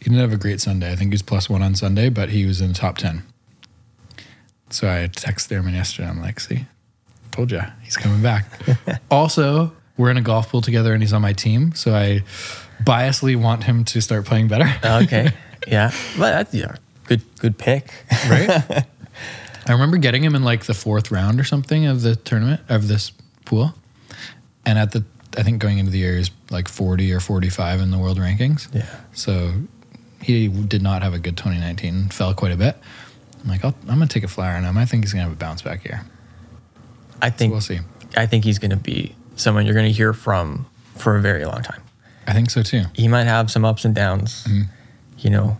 he 0.00 0.04
didn't 0.04 0.18
have 0.18 0.32
a 0.32 0.36
great 0.36 0.60
Sunday. 0.60 0.90
I 0.90 0.96
think 0.96 1.12
he 1.12 1.14
was 1.14 1.22
plus 1.22 1.48
one 1.48 1.62
on 1.62 1.76
Sunday, 1.76 2.08
but 2.08 2.30
he 2.30 2.44
was 2.44 2.60
in 2.60 2.68
the 2.68 2.74
top 2.74 2.98
ten. 2.98 3.22
So 4.70 4.88
I 4.88 5.08
texted 5.08 5.46
Thurman 5.46 5.74
yesterday. 5.74 6.08
I'm 6.08 6.20
like, 6.20 6.40
see, 6.40 6.66
told 7.30 7.52
ya, 7.52 7.66
he's 7.82 7.96
coming 7.96 8.20
back. 8.20 8.46
also, 9.10 9.72
we're 9.96 10.10
in 10.10 10.16
a 10.16 10.22
golf 10.22 10.50
pool 10.50 10.60
together, 10.60 10.92
and 10.92 11.02
he's 11.02 11.12
on 11.12 11.22
my 11.22 11.32
team, 11.32 11.72
so 11.74 11.94
I 11.94 12.24
biasly 12.82 13.40
want 13.40 13.64
him 13.64 13.84
to 13.84 14.00
start 14.00 14.24
playing 14.24 14.48
better. 14.48 14.66
Okay. 14.84 15.30
yeah. 15.68 15.92
But 16.18 16.30
that's 16.32 16.54
yeah, 16.54 16.74
good 17.06 17.23
good 17.38 17.58
pick. 17.58 17.92
right? 18.28 18.87
I 19.66 19.73
remember 19.73 19.96
getting 19.96 20.23
him 20.23 20.34
in 20.34 20.42
like 20.44 20.64
the 20.64 20.75
fourth 20.75 21.11
round 21.11 21.40
or 21.40 21.44
something 21.44 21.87
of 21.87 22.02
the 22.02 22.16
tournament 22.16 22.61
of 22.68 22.88
this 22.88 23.12
pool, 23.44 23.75
and 24.66 24.78
at 24.78 24.92
the 24.92 25.04
I 25.37 25.42
think 25.42 25.61
going 25.61 25.78
into 25.78 25.90
the 25.90 25.99
year 25.99 26.16
is 26.16 26.30
like 26.50 26.68
forty 26.68 27.12
or 27.12 27.20
forty 27.20 27.49
five 27.49 27.80
in 27.80 27.90
the 27.90 27.99
world 27.99 28.18
rankings. 28.18 28.73
Yeah. 28.75 28.88
So 29.12 29.52
he 30.23 30.49
did 30.49 30.82
not 30.82 31.02
have 31.02 31.12
a 31.12 31.18
good 31.18 31.37
2019. 31.37 32.08
Fell 32.08 32.32
quite 32.32 32.52
a 32.52 32.56
bit. 32.56 32.78
I'm 33.42 33.50
like, 33.50 33.62
I'll, 33.62 33.75
I'm 33.82 33.99
gonna 33.99 34.06
take 34.06 34.25
a 34.25 34.28
flyer 34.28 34.56
on 34.56 34.64
him. 34.64 34.78
I 34.78 34.87
think 34.87 35.04
he's 35.04 35.12
gonna 35.12 35.25
have 35.25 35.32
a 35.32 35.37
bounce 35.37 35.61
back 35.61 35.82
here. 35.82 36.02
I 37.20 37.30
think 37.30 37.52
We'll 37.52 37.61
see. 37.61 37.80
I 38.16 38.26
think 38.26 38.44
he's 38.44 38.58
going 38.58 38.70
to 38.70 38.76
be 38.76 39.14
someone 39.37 39.64
you're 39.64 39.75
going 39.75 39.87
to 39.87 39.92
hear 39.92 40.12
from 40.12 40.66
for 40.96 41.16
a 41.16 41.20
very 41.20 41.44
long 41.44 41.62
time. 41.62 41.82
I 42.26 42.32
think 42.32 42.50
so 42.50 42.62
too. 42.62 42.84
He 42.92 43.08
might 43.08 43.25
have 43.25 43.50
some 43.50 43.64
ups 43.64 43.84
and 43.84 43.94
downs. 43.94 44.46
You 45.18 45.30
know, 45.30 45.58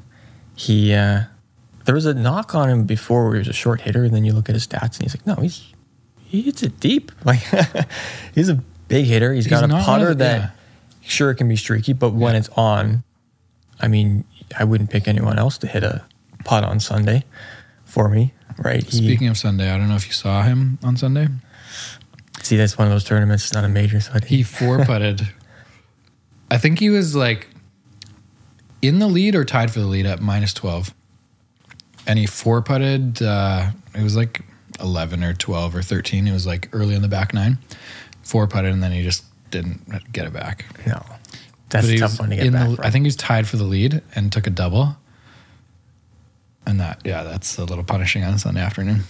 he 0.57 0.95
uh, 0.95 1.23
there 1.85 1.95
was 1.95 2.07
a 2.07 2.15
knock 2.15 2.55
on 2.55 2.69
him 2.71 2.85
before 2.85 3.25
where 3.25 3.35
he 3.35 3.39
was 3.39 3.49
a 3.49 3.53
short 3.53 3.83
hitter, 3.83 4.05
and 4.05 4.15
then 4.15 4.25
you 4.25 4.33
look 4.33 4.49
at 4.49 4.55
his 4.55 4.67
stats 4.67 4.97
and 4.97 5.03
he's 5.03 5.15
like, 5.17 5.27
no, 5.27 5.35
he's 5.37 5.73
he 6.25 6.43
hits 6.43 6.63
it 6.63 6.81
deep. 6.81 7.13
Like 7.25 7.41
he's 8.35 8.49
a 8.49 8.55
big 8.89 9.07
hitter. 9.07 9.33
he's 9.33 9.47
got 9.47 9.65
He's 9.69 9.81
a 9.81 9.85
putter 9.85 10.09
the- 10.09 10.15
that 10.25 10.41
yeah. 10.41 10.51
sure 11.03 11.31
it 11.31 11.37
can 11.37 11.49
be 11.49 11.57
streaky, 11.57 11.93
but 11.93 12.11
when 12.15 12.35
it's 12.37 12.49
on, 12.51 13.03
I 13.81 13.89
mean, 13.89 14.25
I 14.59 14.65
wouldn't 14.65 14.91
pick 14.91 15.07
anyone 15.09 15.39
else 15.39 15.59
to 15.59 15.67
hit 15.67 15.83
a 15.85 16.05
putt 16.45 16.65
on 16.65 16.81
Sunday 16.81 17.25
for 17.85 18.09
me, 18.09 18.33
right? 18.59 18.83
He- 18.85 18.97
Speaking 18.99 19.29
of 19.29 19.37
Sunday, 19.39 19.71
I 19.71 19.79
don't 19.79 19.89
know 19.89 19.97
if 19.97 20.07
you 20.07 20.13
saw 20.13 20.43
him 20.43 20.79
on 20.83 20.97
Sunday. 20.97 21.29
see, 22.43 22.57
that's 22.57 22.77
one 22.79 22.87
of 22.89 22.93
those 22.93 23.05
tournaments. 23.05 23.45
It's 23.45 23.55
not 23.55 23.65
a 23.65 23.69
major, 23.69 24.01
so 24.01 24.13
He 24.27 24.43
four 24.43 24.85
putted. 24.87 25.29
I 26.51 26.59
think 26.59 26.79
he 26.79 26.91
was 26.91 27.15
like 27.17 27.49
in 28.83 28.99
the 28.99 29.07
lead 29.07 29.35
or 29.35 29.45
tied 29.45 29.71
for 29.71 29.81
the 29.81 29.87
lead 29.87 30.07
at 30.07 30.21
minus 30.21 30.53
12. 30.55 30.93
And 32.07 32.19
he 32.19 32.27
four 32.27 32.61
putted, 32.63 33.23
uh, 33.23 33.71
it 33.95 34.03
was 34.03 34.17
like 34.17 34.43
11 34.81 35.25
or 35.25 35.35
12 35.35 35.75
or 35.77 35.83
13. 35.83 36.27
It 36.29 36.33
was 36.33 36.47
like 36.47 36.69
early 36.73 36.95
in 36.95 37.03
the 37.03 37.09
back 37.09 37.33
nine. 37.33 37.59
Four 38.23 38.47
putted, 38.47 38.73
and 38.73 38.83
then 38.83 38.93
he 38.93 39.03
just 39.03 39.25
didn't 39.51 40.13
get 40.13 40.27
it 40.27 40.33
back. 40.33 40.65
no, 40.87 41.03
that's 41.71 41.87
But 41.87 41.95
a 41.95 41.99
tough 41.99 42.19
one 42.21 42.31
to 42.31 42.37
get 42.37 42.47
in 42.47 42.53
back. 42.53 42.77
the. 42.77 42.87
I 42.87 42.91
think 42.91 43.05
he 43.05 43.09
was 43.09 43.17
tied 43.17 43.47
for 43.47 43.57
the 43.57 43.65
lead 43.65 44.03
and 44.15 44.33
took 44.33 44.47
a 44.47 44.51
double. 44.51 44.97
And 46.67 46.81
that, 46.81 47.01
yeah, 47.05 47.23
that's 47.23 47.59
a 47.59 47.65
little 47.65 47.85
punishing 47.85 48.25
on 48.25 48.33
a 48.35 48.39
Sunday 48.39 48.61
afternoon. 48.63 49.03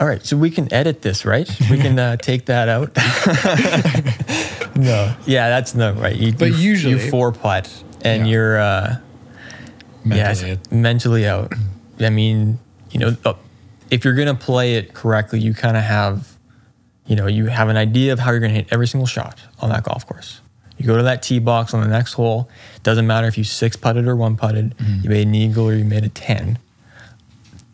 All 0.00 0.06
right, 0.06 0.24
so 0.24 0.36
we 0.36 0.50
can 0.50 0.72
edit 0.72 1.02
this, 1.02 1.24
right? 1.26 1.48
We 1.70 1.76
can 1.78 1.98
uh, 1.98 2.16
take 2.22 2.46
that 2.46 2.68
out. 2.68 2.96
no, 4.76 5.14
yeah, 5.26 5.48
that's 5.48 5.74
no 5.74 5.92
right. 5.94 6.14
You, 6.16 6.32
But 6.32 6.52
you, 6.52 6.56
usually- 6.56 7.02
you 7.04 7.10
four 7.10 7.32
putt 7.32 7.68
and 8.04 8.26
Yeah. 8.26 8.32
you're 8.32 8.58
uh, 8.58 8.96
Mentally, 10.04 10.50
yeah, 10.50 10.56
mentally 10.70 11.26
out. 11.26 11.52
I 12.00 12.10
mean, 12.10 12.58
you 12.90 13.00
know, 13.00 13.16
uh, 13.24 13.34
if 13.90 14.04
you're 14.04 14.14
gonna 14.14 14.34
play 14.34 14.74
it 14.76 14.94
correctly, 14.94 15.40
you 15.40 15.54
kind 15.54 15.76
of 15.76 15.82
have, 15.82 16.36
you 17.06 17.16
know, 17.16 17.26
you 17.26 17.46
have 17.46 17.68
an 17.68 17.76
idea 17.76 18.12
of 18.12 18.18
how 18.18 18.30
you're 18.30 18.40
gonna 18.40 18.52
hit 18.54 18.68
every 18.70 18.86
single 18.86 19.06
shot 19.06 19.38
on 19.60 19.70
that 19.70 19.84
golf 19.84 20.06
course. 20.06 20.40
You 20.76 20.86
go 20.86 20.96
to 20.96 21.02
that 21.02 21.22
tee 21.22 21.40
box 21.40 21.74
on 21.74 21.80
the 21.80 21.88
next 21.88 22.12
hole. 22.12 22.48
Doesn't 22.84 23.06
matter 23.06 23.26
if 23.26 23.36
you 23.36 23.42
six 23.42 23.74
putted 23.76 24.06
or 24.06 24.14
one 24.14 24.36
putted. 24.36 24.74
You 25.02 25.10
made 25.10 25.26
an 25.26 25.34
eagle 25.34 25.68
or 25.68 25.74
you 25.74 25.84
made 25.84 26.04
a 26.04 26.08
ten. 26.08 26.58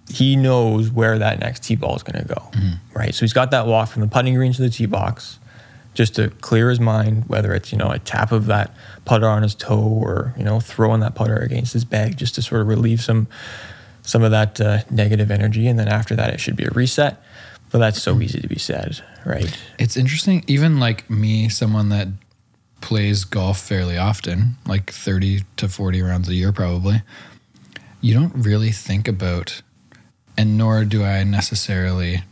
He 0.08 0.36
knows 0.36 0.90
where 0.90 1.18
that 1.18 1.38
next 1.40 1.64
tee 1.64 1.76
ball 1.76 1.96
is 1.96 2.02
going 2.02 2.22
to 2.22 2.28
go, 2.34 2.50
right? 2.94 3.14
So 3.14 3.20
he's 3.20 3.32
got 3.32 3.50
that 3.50 3.66
walk 3.66 3.88
from 3.88 4.02
the 4.02 4.08
putting 4.08 4.34
green 4.34 4.52
to 4.54 4.62
the 4.62 4.70
tee 4.70 4.86
box, 4.86 5.38
just 5.94 6.14
to 6.16 6.30
clear 6.40 6.68
his 6.70 6.80
mind. 6.80 7.24
Whether 7.28 7.54
it's 7.54 7.72
you 7.72 7.78
know 7.78 7.90
a 7.90 7.98
tap 7.98 8.32
of 8.32 8.46
that 8.46 8.74
putter 9.04 9.28
on 9.28 9.42
his 9.42 9.54
toe 9.54 9.80
or 9.80 10.34
you 10.36 10.44
know 10.44 10.60
throwing 10.60 11.00
that 11.00 11.14
putter 11.14 11.36
against 11.36 11.72
his 11.72 11.84
bag, 11.84 12.16
just 12.16 12.34
to 12.34 12.42
sort 12.42 12.60
of 12.60 12.68
relieve 12.68 13.00
some 13.00 13.28
some 14.02 14.22
of 14.22 14.30
that 14.30 14.60
uh, 14.60 14.80
negative 14.90 15.30
energy. 15.30 15.66
And 15.66 15.78
then 15.78 15.88
after 15.88 16.14
that, 16.16 16.32
it 16.34 16.40
should 16.40 16.56
be 16.56 16.64
a 16.64 16.70
reset. 16.70 17.22
But 17.70 17.78
that's 17.78 18.00
so 18.00 18.20
easy 18.20 18.40
to 18.40 18.46
be 18.46 18.58
said, 18.58 19.00
right? 19.24 19.58
It's 19.78 19.96
interesting, 19.96 20.44
even 20.46 20.78
like 20.78 21.10
me, 21.10 21.48
someone 21.48 21.88
that 21.88 22.06
plays 22.80 23.24
golf 23.24 23.58
fairly 23.58 23.96
often, 23.98 24.56
like 24.66 24.92
30 24.92 25.40
to 25.56 25.68
40 25.68 26.02
rounds 26.02 26.28
a 26.28 26.34
year 26.34 26.52
probably, 26.52 27.02
you 28.00 28.14
don't 28.14 28.32
really 28.34 28.70
think 28.70 29.08
about, 29.08 29.62
and 30.36 30.56
nor 30.56 30.84
do 30.84 31.02
I 31.02 31.24
necessarily 31.24 32.22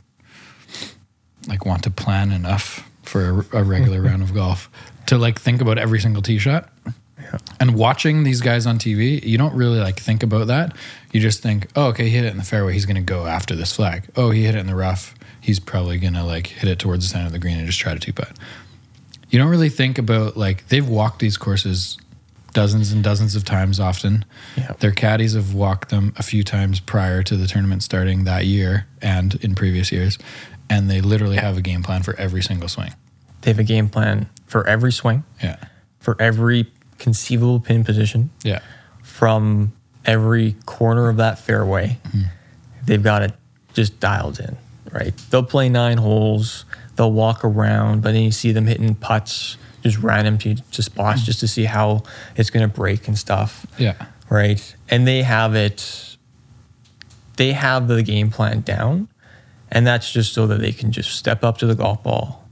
like 1.49 1.67
want 1.67 1.83
to 1.85 1.91
plan 1.91 2.31
enough 2.31 2.89
for 3.13 3.47
a, 3.53 3.61
a 3.61 3.63
regular 3.63 4.01
round 4.01 4.23
of 4.23 4.33
golf 4.33 4.71
to 5.07 5.19
like 5.19 5.39
think 5.39 5.61
about 5.61 5.77
every 5.77 6.01
single 6.01 6.23
tee 6.23 6.39
shot. 6.39 6.71
And 7.61 7.75
watching 7.77 8.25
these 8.25 8.41
guys 8.41 8.67
on 8.67 8.79
TV, 8.79 9.23
you 9.23 9.39
don't 9.39 9.55
really 9.55 9.79
like 9.79 10.01
think 10.01 10.23
about 10.23 10.47
that. 10.49 10.75
You 11.13 11.21
just 11.21 11.43
think, 11.43 11.69
oh, 11.77 11.89
okay, 11.89 12.05
he 12.05 12.11
hit 12.11 12.25
it 12.25 12.31
in 12.31 12.39
the 12.39 12.43
fairway. 12.43 12.73
He's 12.73 12.87
going 12.87 12.97
to 12.97 13.03
go 13.03 13.27
after 13.27 13.55
this 13.55 13.75
flag. 13.75 14.09
Oh, 14.17 14.31
he 14.31 14.45
hit 14.45 14.55
it 14.55 14.59
in 14.59 14.67
the 14.67 14.75
rough. 14.75 15.15
He's 15.41 15.61
probably 15.61 15.99
going 15.99 16.15
to 16.15 16.25
like 16.25 16.47
hit 16.47 16.71
it 16.71 16.79
towards 16.79 17.05
the 17.05 17.11
center 17.11 17.27
of 17.27 17.33
the 17.33 17.39
green 17.39 17.59
and 17.59 17.67
just 17.67 17.79
try 17.79 17.95
to 17.95 18.01
two 18.01 18.13
putt. 18.13 18.33
You 19.31 19.39
don't 19.39 19.49
really 19.49 19.71
think 19.71 19.99
about 19.99 20.37
like 20.37 20.69
they've 20.69 20.89
walked 20.89 21.21
these 21.21 21.37
courses 21.37 21.99
dozens 22.53 22.93
and 22.93 23.03
dozens 23.03 23.35
of 23.35 23.45
times 23.45 23.81
often. 23.81 24.25
Yeah. 24.57 24.73
Their 24.79 24.91
caddies 24.93 25.35
have 25.35 25.55
walked 25.55 25.89
them 25.91 26.13
a 26.17 26.23
few 26.23 26.43
times 26.45 26.81
prior 26.81 27.23
to 27.23 27.37
the 27.37 27.47
tournament 27.47 27.83
starting 27.83 28.25
that 28.25 28.45
year 28.47 28.87
and 29.01 29.35
in 29.37 29.55
previous 29.55 29.91
years. 29.93 30.19
And 30.71 30.91
they 30.91 31.01
literally 31.01 31.37
have 31.37 31.57
a 31.59 31.63
game 31.63 31.83
plan 31.83 32.03
for 32.03 32.15
every 32.19 32.43
single 32.43 32.69
swing. 32.69 32.95
They 33.43 33.51
have 33.51 33.59
a 33.59 33.65
game 33.65 33.89
plan 33.89 34.29
for 34.47 34.67
every 34.67 34.93
swing, 34.93 35.25
Yeah. 35.43 35.57
for 35.99 36.17
every 36.21 36.71
conceivable 36.99 37.59
pin 37.61 37.85
position, 37.85 38.31
Yeah. 38.45 38.61
from 39.03 39.73
every 40.05 40.57
corner 40.67 41.09
of 41.09 41.17
that 41.17 41.39
fairway. 41.39 41.99
Mm-hmm. 42.09 42.23
They've 42.87 43.03
got 43.03 43.23
it 43.23 43.33
just 43.75 43.99
dialed 44.01 44.39
in, 44.41 44.57
right? 44.93 45.17
They'll 45.31 45.43
play 45.43 45.69
nine 45.69 45.99
holes, 45.99 46.65
they'll 46.97 47.13
walk 47.13 47.45
around, 47.45 48.03
but 48.03 48.13
then 48.13 48.23
you 48.23 48.33
see 48.33 48.53
them 48.53 48.67
hitting 48.67 48.95
putts 48.95 49.57
just 49.83 49.99
random 49.99 50.39
to, 50.39 50.55
to 50.55 50.83
spots 50.83 51.23
just 51.25 51.41
to 51.41 51.49
see 51.49 51.65
how 51.65 52.03
it's 52.37 52.51
going 52.51 52.69
to 52.69 52.75
break 52.75 53.09
and 53.09 53.19
stuff, 53.19 53.67
Yeah. 53.79 53.95
right? 54.31 54.75
And 54.89 55.07
they 55.07 55.23
have 55.23 55.55
it, 55.55 56.17
they 57.37 57.53
have 57.53 57.89
the 57.89 58.03
game 58.03 58.31
plan 58.31 58.61
down, 58.61 59.09
and 59.71 59.87
that's 59.87 60.13
just 60.13 60.33
so 60.35 60.47
that 60.47 60.61
they 60.61 60.73
can 60.73 60.93
just 60.93 61.11
step 61.17 61.43
up 61.45 61.59
to 61.59 61.67
the 61.67 61.75
golf 61.75 62.03
ball 62.03 62.49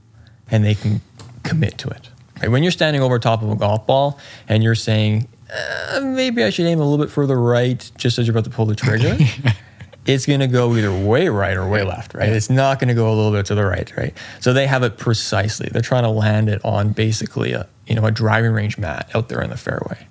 and 0.49 0.65
they 0.65 0.75
can 0.75 1.01
commit 1.43 1.77
to 1.79 1.89
it. 1.89 2.09
Right? 2.41 2.49
When 2.49 2.63
you're 2.63 2.71
standing 2.71 3.01
over 3.01 3.17
top 3.19 3.41
of 3.43 3.49
a 3.51 3.55
golf 3.55 3.85
ball 3.87 4.19
and 4.49 4.63
you're 4.63 4.75
saying, 4.75 5.27
uh, 5.53 6.01
maybe 6.01 6.43
I 6.43 6.49
should 6.49 6.65
aim 6.65 6.79
a 6.79 6.83
little 6.83 7.03
bit 7.03 7.11
further 7.11 7.39
right 7.39 7.89
just 7.97 8.17
as 8.17 8.25
you're 8.27 8.33
about 8.33 8.45
to 8.45 8.49
pull 8.49 8.65
the 8.65 8.75
trigger, 8.75 9.17
it's 10.05 10.25
going 10.25 10.39
to 10.39 10.47
go 10.47 10.75
either 10.75 10.93
way 10.93 11.29
right 11.29 11.55
or 11.55 11.67
way 11.67 11.83
left, 11.83 12.13
right? 12.13 12.29
It's 12.29 12.49
not 12.49 12.79
going 12.79 12.87
to 12.87 12.93
go 12.95 13.07
a 13.07 13.13
little 13.13 13.31
bit 13.31 13.45
to 13.47 13.55
the 13.55 13.65
right, 13.65 13.91
right? 13.95 14.13
So 14.39 14.51
they 14.51 14.65
have 14.67 14.83
it 14.83 14.97
precisely. 14.97 15.69
They're 15.71 15.81
trying 15.81 16.03
to 16.03 16.09
land 16.09 16.49
it 16.49 16.63
on 16.65 16.93
basically 16.93 17.53
a, 17.53 17.67
you 17.85 17.95
know, 17.95 18.05
a 18.05 18.11
driving 18.11 18.51
range 18.51 18.77
mat 18.77 19.09
out 19.13 19.29
there 19.29 19.41
in 19.41 19.51
the 19.51 19.57
fairway. 19.57 20.07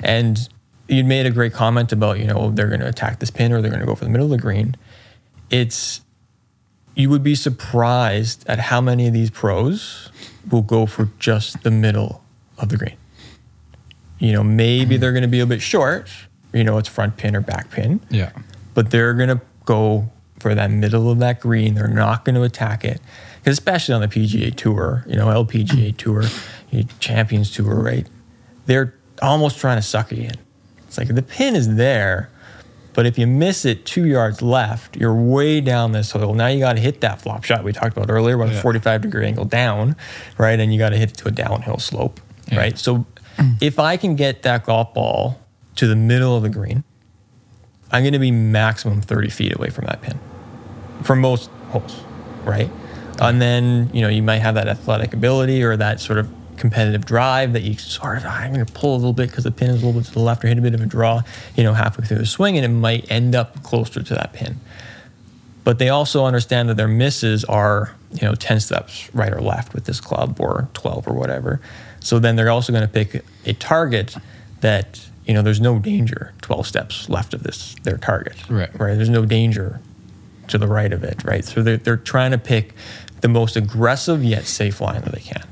And 0.00 0.48
you 0.88 1.04
made 1.04 1.26
a 1.26 1.30
great 1.30 1.52
comment 1.52 1.92
about, 1.92 2.18
you 2.18 2.24
know, 2.24 2.50
they're 2.50 2.68
going 2.68 2.80
to 2.80 2.88
attack 2.88 3.18
this 3.18 3.30
pin 3.30 3.52
or 3.52 3.60
they're 3.60 3.70
going 3.70 3.80
to 3.80 3.86
go 3.86 3.94
for 3.94 4.04
the 4.04 4.10
middle 4.10 4.26
of 4.26 4.30
the 4.30 4.38
green. 4.38 4.76
It's 5.50 6.00
you 6.94 7.10
would 7.10 7.22
be 7.22 7.34
surprised 7.34 8.44
at 8.48 8.58
how 8.58 8.80
many 8.80 9.06
of 9.06 9.12
these 9.12 9.30
pros 9.30 10.10
will 10.50 10.62
go 10.62 10.84
for 10.84 11.10
just 11.18 11.62
the 11.62 11.70
middle 11.70 12.24
of 12.58 12.70
the 12.70 12.76
green. 12.76 12.96
You 14.18 14.32
know, 14.32 14.42
maybe 14.42 14.96
hmm. 14.96 15.00
they're 15.00 15.12
going 15.12 15.22
to 15.22 15.28
be 15.28 15.40
a 15.40 15.46
bit 15.46 15.62
short. 15.62 16.10
You 16.52 16.64
know, 16.64 16.78
it's 16.78 16.88
front 16.88 17.16
pin 17.16 17.36
or 17.36 17.40
back 17.40 17.70
pin, 17.70 18.00
Yeah. 18.10 18.32
But 18.74 18.90
they're 18.90 19.14
going 19.14 19.28
to 19.28 19.40
go 19.64 20.10
for 20.40 20.54
that 20.54 20.70
middle 20.70 21.10
of 21.10 21.18
that 21.18 21.40
green. 21.40 21.74
They're 21.74 21.88
not 21.88 22.24
going 22.24 22.34
to 22.36 22.42
attack 22.42 22.84
it. 22.84 23.00
'Cause 23.44 23.52
especially 23.52 23.94
on 23.94 24.00
the 24.00 24.08
PGA 24.08 24.50
Tour, 24.54 25.04
you 25.06 25.16
know, 25.16 25.28
LPGA 25.28 25.88
mm-hmm. 25.88 25.96
Tour, 25.96 26.24
you 26.70 26.84
Champions 27.00 27.50
Tour, 27.50 27.74
right? 27.82 28.06
They're 28.66 28.94
almost 29.22 29.58
trying 29.58 29.78
to 29.78 29.82
suck 29.82 30.12
it 30.12 30.18
in. 30.18 30.32
It's 30.86 30.98
like 30.98 31.08
the 31.14 31.22
pin 31.22 31.54
is 31.56 31.76
there, 31.76 32.30
but 32.94 33.06
if 33.06 33.16
you 33.18 33.26
miss 33.26 33.64
it 33.64 33.86
two 33.86 34.06
yards 34.06 34.42
left, 34.42 34.96
you're 34.96 35.14
way 35.14 35.60
down 35.60 35.92
this 35.92 36.10
hole. 36.10 36.34
Now 36.34 36.48
you 36.48 36.58
got 36.60 36.74
to 36.74 36.80
hit 36.80 37.00
that 37.02 37.20
flop 37.22 37.44
shot 37.44 37.62
we 37.64 37.72
talked 37.72 37.96
about 37.96 38.10
earlier 38.10 38.34
about 38.34 38.48
Yeah. 38.52 38.58
a 38.58 38.62
45 38.62 39.02
degree 39.02 39.26
angle 39.26 39.44
down, 39.44 39.96
right? 40.36 40.58
And 40.58 40.72
you 40.72 40.78
got 40.78 40.90
to 40.90 40.96
hit 40.96 41.10
it 41.10 41.16
to 41.18 41.28
a 41.28 41.30
downhill 41.30 41.78
slope, 41.78 42.20
Yeah. 42.50 42.58
right? 42.58 42.78
So 42.78 43.06
mm. 43.38 43.56
if 43.60 43.78
I 43.78 43.96
can 43.96 44.16
get 44.16 44.42
that 44.42 44.64
golf 44.66 44.92
ball 44.94 45.40
to 45.76 45.86
the 45.86 45.96
middle 45.96 46.36
of 46.36 46.42
the 46.42 46.48
green, 46.50 46.84
I'm 47.90 48.02
going 48.02 48.12
to 48.12 48.18
be 48.18 48.30
maximum 48.30 49.00
30 49.00 49.30
feet 49.30 49.56
away 49.56 49.70
from 49.70 49.86
that 49.86 50.02
pin 50.02 50.18
for 51.02 51.16
most 51.16 51.50
holes, 51.70 52.00
right? 52.44 52.70
And 53.20 53.40
then, 53.40 53.90
you 53.92 54.02
know, 54.02 54.08
you 54.08 54.22
might 54.22 54.38
have 54.38 54.54
that 54.54 54.68
athletic 54.68 55.12
ability 55.14 55.62
or 55.62 55.76
that 55.76 56.00
sort 56.00 56.18
of 56.18 56.30
competitive 56.56 57.06
drive 57.06 57.52
that 57.52 57.62
you 57.62 57.76
sort 57.78 58.18
of, 58.18 58.24
"Ah, 58.26 58.40
I'm 58.40 58.52
going 58.52 58.64
to 58.64 58.72
pull 58.72 58.94
a 58.94 58.96
little 58.96 59.12
bit 59.12 59.30
because 59.30 59.44
the 59.44 59.50
pin 59.50 59.70
is 59.70 59.82
a 59.82 59.86
little 59.86 60.00
bit 60.00 60.06
to 60.08 60.12
the 60.12 60.20
left 60.20 60.44
or 60.44 60.48
hit 60.48 60.58
a 60.58 60.60
bit 60.60 60.74
of 60.74 60.80
a 60.80 60.86
draw, 60.86 61.22
you 61.56 61.64
know, 61.64 61.72
halfway 61.72 62.04
through 62.04 62.18
the 62.18 62.26
swing, 62.26 62.56
and 62.56 62.64
it 62.64 62.68
might 62.68 63.10
end 63.10 63.34
up 63.34 63.62
closer 63.62 64.02
to 64.02 64.14
that 64.14 64.32
pin. 64.32 64.60
But 65.64 65.78
they 65.78 65.88
also 65.88 66.24
understand 66.24 66.68
that 66.68 66.76
their 66.76 66.88
misses 66.88 67.44
are, 67.44 67.94
you 68.12 68.26
know, 68.26 68.34
10 68.34 68.60
steps 68.60 69.08
right 69.14 69.32
or 69.32 69.40
left 69.40 69.74
with 69.74 69.84
this 69.84 70.00
club 70.00 70.40
or 70.40 70.68
12 70.74 71.06
or 71.06 71.12
whatever. 71.12 71.60
So 72.00 72.18
then 72.18 72.36
they're 72.36 72.50
also 72.50 72.72
going 72.72 72.86
to 72.86 72.92
pick 72.92 73.24
a 73.44 73.52
target 73.52 74.16
that, 74.60 75.00
you 75.28 75.34
know, 75.34 75.42
there's 75.42 75.60
no 75.60 75.78
danger 75.78 76.32
12 76.40 76.66
steps 76.66 77.08
left 77.08 77.34
of 77.34 77.42
this, 77.42 77.76
their 77.82 77.98
target. 77.98 78.48
Right. 78.48 78.70
Right. 78.80 78.94
There's 78.94 79.10
no 79.10 79.26
danger 79.26 79.80
to 80.48 80.56
the 80.56 80.66
right 80.66 80.92
of 80.92 81.04
it, 81.04 81.22
right? 81.22 81.44
So 81.44 81.62
they're, 81.62 81.76
they're 81.76 81.98
trying 81.98 82.30
to 82.30 82.38
pick 82.38 82.74
the 83.20 83.28
most 83.28 83.54
aggressive 83.54 84.24
yet 84.24 84.46
safe 84.46 84.80
line 84.80 85.02
that 85.02 85.12
they 85.12 85.20
can. 85.20 85.44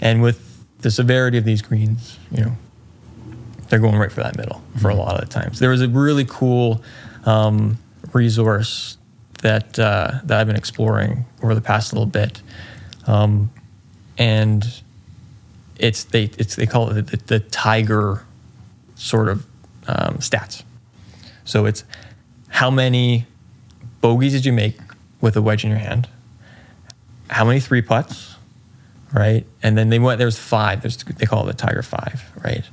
And 0.00 0.22
with 0.22 0.62
the 0.82 0.90
severity 0.90 1.38
of 1.38 1.44
these 1.44 1.62
greens, 1.62 2.18
you 2.30 2.44
know, 2.44 2.52
they're 3.68 3.78
going 3.78 3.96
right 3.96 4.12
for 4.12 4.22
that 4.22 4.36
middle 4.36 4.62
for 4.80 4.90
a 4.90 4.94
lot 4.94 5.14
of 5.14 5.26
the 5.26 5.32
times. 5.32 5.58
There 5.58 5.70
was 5.70 5.80
a 5.80 5.88
really 5.88 6.26
cool 6.26 6.82
um, 7.24 7.78
resource 8.12 8.98
that 9.42 9.78
uh, 9.78 10.20
that 10.24 10.40
I've 10.40 10.46
been 10.46 10.56
exploring 10.56 11.24
over 11.42 11.54
the 11.54 11.60
past 11.60 11.92
little 11.92 12.06
bit, 12.06 12.42
um, 13.06 13.50
and 14.18 14.82
it's 15.78 16.04
they 16.04 16.30
it's 16.38 16.56
they 16.56 16.66
call 16.66 16.90
it 16.90 17.06
the, 17.06 17.16
the 17.16 17.40
Tiger 17.40 18.25
sort 18.96 19.28
of 19.28 19.46
um, 19.86 20.16
stats. 20.18 20.64
So 21.44 21.64
it's 21.66 21.84
how 22.48 22.70
many 22.70 23.26
bogeys 24.00 24.32
did 24.32 24.44
you 24.44 24.52
make 24.52 24.76
with 25.20 25.36
a 25.36 25.42
wedge 25.42 25.62
in 25.64 25.70
your 25.70 25.78
hand? 25.78 26.08
How 27.30 27.44
many 27.44 27.60
three 27.60 27.82
putts, 27.82 28.34
right? 29.12 29.46
And 29.62 29.78
then 29.78 29.90
they 29.90 29.98
went. 29.98 30.18
There's 30.18 30.38
five. 30.38 30.82
There's 30.82 30.96
they 30.96 31.26
call 31.26 31.44
it 31.44 31.52
the 31.52 31.54
Tiger 31.66 31.82
Five, 31.82 32.22
right? 32.44 32.64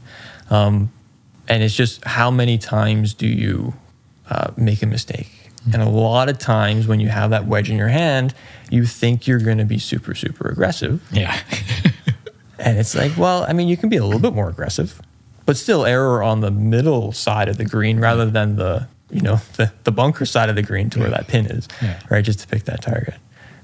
Um, 0.50 0.92
and 1.48 1.62
it's 1.64 1.76
just 1.76 2.04
how 2.06 2.32
many 2.32 2.58
times 2.58 3.14
do 3.14 3.28
you 3.28 3.74
uh, 4.30 4.52
make 4.58 4.82
a 4.82 4.86
mistake? 4.88 5.30
And 5.72 5.82
a 5.82 5.88
lot 5.90 6.30
of 6.30 6.38
times 6.40 6.88
when 6.88 7.00
you 7.00 7.08
have 7.10 7.30
that 7.30 7.46
wedge 7.48 7.70
in 7.70 7.78
your 7.78 7.88
hand, 7.88 8.34
you 8.70 8.86
think 8.86 9.28
you're 9.28 9.40
going 9.40 9.60
to 9.60 9.66
be 9.66 9.80
super 9.80 10.14
super 10.14 10.50
aggressive, 10.50 11.02
Yeah. 11.12 11.40
and 12.60 12.78
it's 12.78 12.96
like, 12.96 13.16
well, 13.18 13.46
I 13.48 13.54
mean, 13.54 13.68
you 13.68 13.78
can 13.78 13.90
be 13.90 13.98
a 13.98 14.04
little 14.04 14.20
bit 14.20 14.34
more 14.34 14.50
aggressive, 14.50 15.02
but 15.46 15.58
still 15.58 15.86
error 15.86 16.24
on 16.24 16.42
the 16.42 16.52
middle 16.52 17.12
side 17.12 17.48
of 17.50 17.58
the 17.58 17.66
green 17.66 18.00
rather 18.00 18.26
than 18.30 18.56
the, 18.56 18.88
you 19.12 19.22
know, 19.22 19.36
the, 19.58 19.72
the 19.84 19.92
bunker 19.92 20.26
side 20.26 20.50
of 20.50 20.56
the 20.56 20.64
green 20.64 20.90
to 20.92 21.00
where 21.00 21.10
that 21.10 21.28
pin 21.28 21.46
is, 21.48 21.68
Yeah. 21.82 22.00
right? 22.10 22.24
Just 22.24 22.40
to 22.40 22.48
pick 22.48 22.64
that 22.66 22.82
target, 22.82 23.16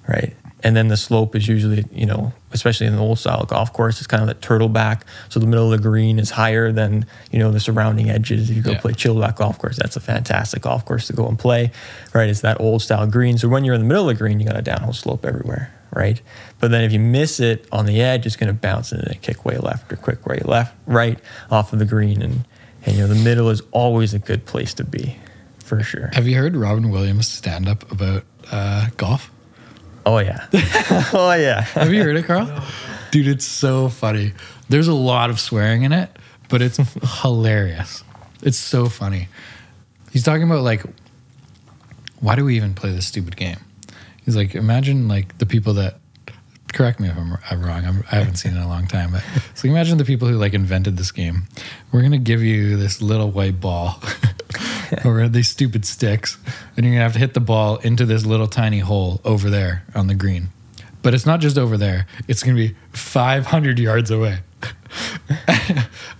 right? 0.07 0.35
And 0.61 0.75
then 0.75 0.89
the 0.89 0.97
slope 0.97 1.37
is 1.37 1.47
usually, 1.47 1.85
you 1.93 2.05
know, 2.05 2.33
especially 2.51 2.85
in 2.87 2.95
the 2.97 3.01
old 3.01 3.17
style 3.17 3.45
golf 3.45 3.71
course, 3.71 3.99
it's 3.99 4.07
kind 4.07 4.21
of 4.21 4.27
that 4.27 4.41
turtle 4.41 4.67
back. 4.67 5.05
So 5.29 5.39
the 5.39 5.47
middle 5.47 5.71
of 5.71 5.81
the 5.81 5.87
green 5.89 6.19
is 6.19 6.31
higher 6.31 6.73
than, 6.73 7.05
you 7.31 7.39
know, 7.39 7.49
the 7.49 7.61
surrounding 7.61 8.09
edges. 8.09 8.49
If 8.49 8.57
you 8.57 8.61
go 8.61 8.71
Yeah. 8.71 8.81
play 8.81 8.91
Chilliwack 8.91 9.37
Golf 9.37 9.57
Course, 9.57 9.77
that's 9.77 9.95
a 9.95 10.01
fantastic 10.01 10.63
golf 10.63 10.83
course 10.83 11.07
to 11.07 11.13
go 11.13 11.25
and 11.29 11.39
play, 11.39 11.71
right? 12.13 12.27
It's 12.27 12.41
that 12.41 12.59
old 12.59 12.81
style 12.81 13.07
green. 13.07 13.37
So 13.37 13.47
when 13.47 13.63
you're 13.63 13.73
in 13.75 13.79
the 13.79 13.87
middle 13.87 14.09
of 14.09 14.17
the 14.17 14.19
green, 14.21 14.41
you 14.41 14.45
got 14.47 14.57
a 14.57 14.61
downhill 14.61 14.91
slope 14.91 15.25
everywhere, 15.25 15.71
right? 15.91 16.21
But 16.59 16.71
then 16.71 16.83
if 16.83 16.91
you 16.91 16.99
miss 16.99 17.39
it 17.39 17.67
on 17.71 17.85
the 17.85 18.01
edge, 18.01 18.25
it's 18.25 18.35
going 18.35 18.47
to 18.47 18.53
bounce 18.53 18.91
and 18.91 19.01
then 19.01 19.17
kick 19.21 19.45
way 19.45 19.57
left 19.57 19.91
or 19.91 19.95
quick 19.95 20.25
way 20.25 20.39
left, 20.43 20.75
right 20.85 21.19
off 21.49 21.73
of 21.73 21.79
the 21.79 21.85
green. 21.85 22.21
And, 22.21 22.45
and, 22.85 22.95
you 22.95 23.01
know, 23.01 23.07
the 23.07 23.23
middle 23.23 23.49
is 23.49 23.61
always 23.71 24.13
a 24.13 24.19
good 24.19 24.45
place 24.45 24.73
to 24.75 24.83
be 24.83 25.17
for 25.63 25.81
sure. 25.83 26.09
Have 26.13 26.27
you 26.27 26.37
heard 26.37 26.55
Robin 26.55 26.89
Williams 26.89 27.27
stand 27.27 27.67
up 27.67 27.89
about 27.91 28.23
uh, 28.51 28.89
golf? 28.97 29.31
Oh, 30.05 30.17
yeah. 30.19 30.47
oh, 31.13 31.35
yeah. 31.37 31.61
Have 31.61 31.93
you 31.93 32.03
heard 32.03 32.15
it, 32.15 32.25
Carl? 32.25 32.63
Dude, 33.11 33.27
it's 33.27 33.45
so 33.45 33.89
funny. 33.89 34.33
There's 34.67 34.87
a 34.87 34.93
lot 34.93 35.29
of 35.29 35.39
swearing 35.39 35.83
in 35.83 35.91
it, 35.91 36.09
but 36.47 36.61
it's 36.61 36.77
hilarious. 37.21 38.03
It's 38.41 38.57
so 38.57 38.87
funny. 38.87 39.27
He's 40.11 40.23
talking 40.23 40.43
about 40.43 40.63
like, 40.63 40.83
why 42.19 42.35
do 42.35 42.45
we 42.45 42.55
even 42.55 42.73
play 42.73 42.91
this 42.91 43.07
stupid 43.07 43.35
game? 43.37 43.57
He's 44.29 44.35
like, 44.35 44.53
imagine 44.53 45.07
like 45.07 45.39
the 45.39 45.47
people 45.47 45.73
that. 45.73 45.95
Correct 46.71 46.99
me 46.99 47.09
if 47.09 47.17
I'm, 47.17 47.35
I'm 47.49 47.65
wrong. 47.65 47.83
I'm, 47.83 48.03
I 48.11 48.17
haven't 48.17 48.35
seen 48.35 48.51
it 48.51 48.57
in 48.57 48.61
a 48.61 48.67
long 48.67 48.85
time, 48.85 49.11
but 49.11 49.23
so 49.55 49.67
imagine 49.67 49.97
the 49.97 50.05
people 50.05 50.27
who 50.27 50.35
like 50.35 50.53
invented 50.53 50.97
this 50.97 51.11
game. 51.11 51.47
We're 51.91 52.03
gonna 52.03 52.19
give 52.19 52.43
you 52.43 52.77
this 52.77 53.01
little 53.01 53.31
white 53.31 53.59
ball 53.59 53.99
or 55.03 55.27
these 55.29 55.49
stupid 55.49 55.83
sticks, 55.83 56.37
and 56.77 56.85
you're 56.85 56.93
gonna 56.93 57.05
have 57.05 57.13
to 57.13 57.19
hit 57.19 57.33
the 57.33 57.39
ball 57.39 57.77
into 57.77 58.05
this 58.05 58.23
little 58.23 58.45
tiny 58.45 58.81
hole 58.81 59.19
over 59.25 59.49
there 59.49 59.83
on 59.95 60.05
the 60.05 60.13
green. 60.13 60.49
But 61.01 61.15
it's 61.15 61.25
not 61.25 61.39
just 61.39 61.57
over 61.57 61.75
there; 61.75 62.05
it's 62.27 62.43
gonna 62.43 62.55
be 62.55 62.75
500 62.91 63.79
yards 63.79 64.11
away. 64.11 64.41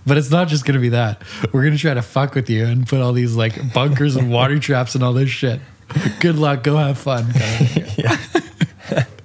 but 0.04 0.16
it's 0.16 0.32
not 0.32 0.48
just 0.48 0.64
gonna 0.64 0.80
be 0.80 0.88
that. 0.88 1.22
We're 1.52 1.62
gonna 1.62 1.78
try 1.78 1.94
to 1.94 2.02
fuck 2.02 2.34
with 2.34 2.50
you 2.50 2.66
and 2.66 2.88
put 2.88 3.00
all 3.00 3.12
these 3.12 3.36
like 3.36 3.72
bunkers 3.72 4.16
and 4.16 4.32
water 4.32 4.58
traps 4.58 4.96
and 4.96 5.04
all 5.04 5.12
this 5.12 5.30
shit. 5.30 5.60
Good 6.20 6.36
luck. 6.36 6.62
Go 6.62 6.76
have 6.76 6.98
fun. 6.98 7.26
thing. 7.32 8.04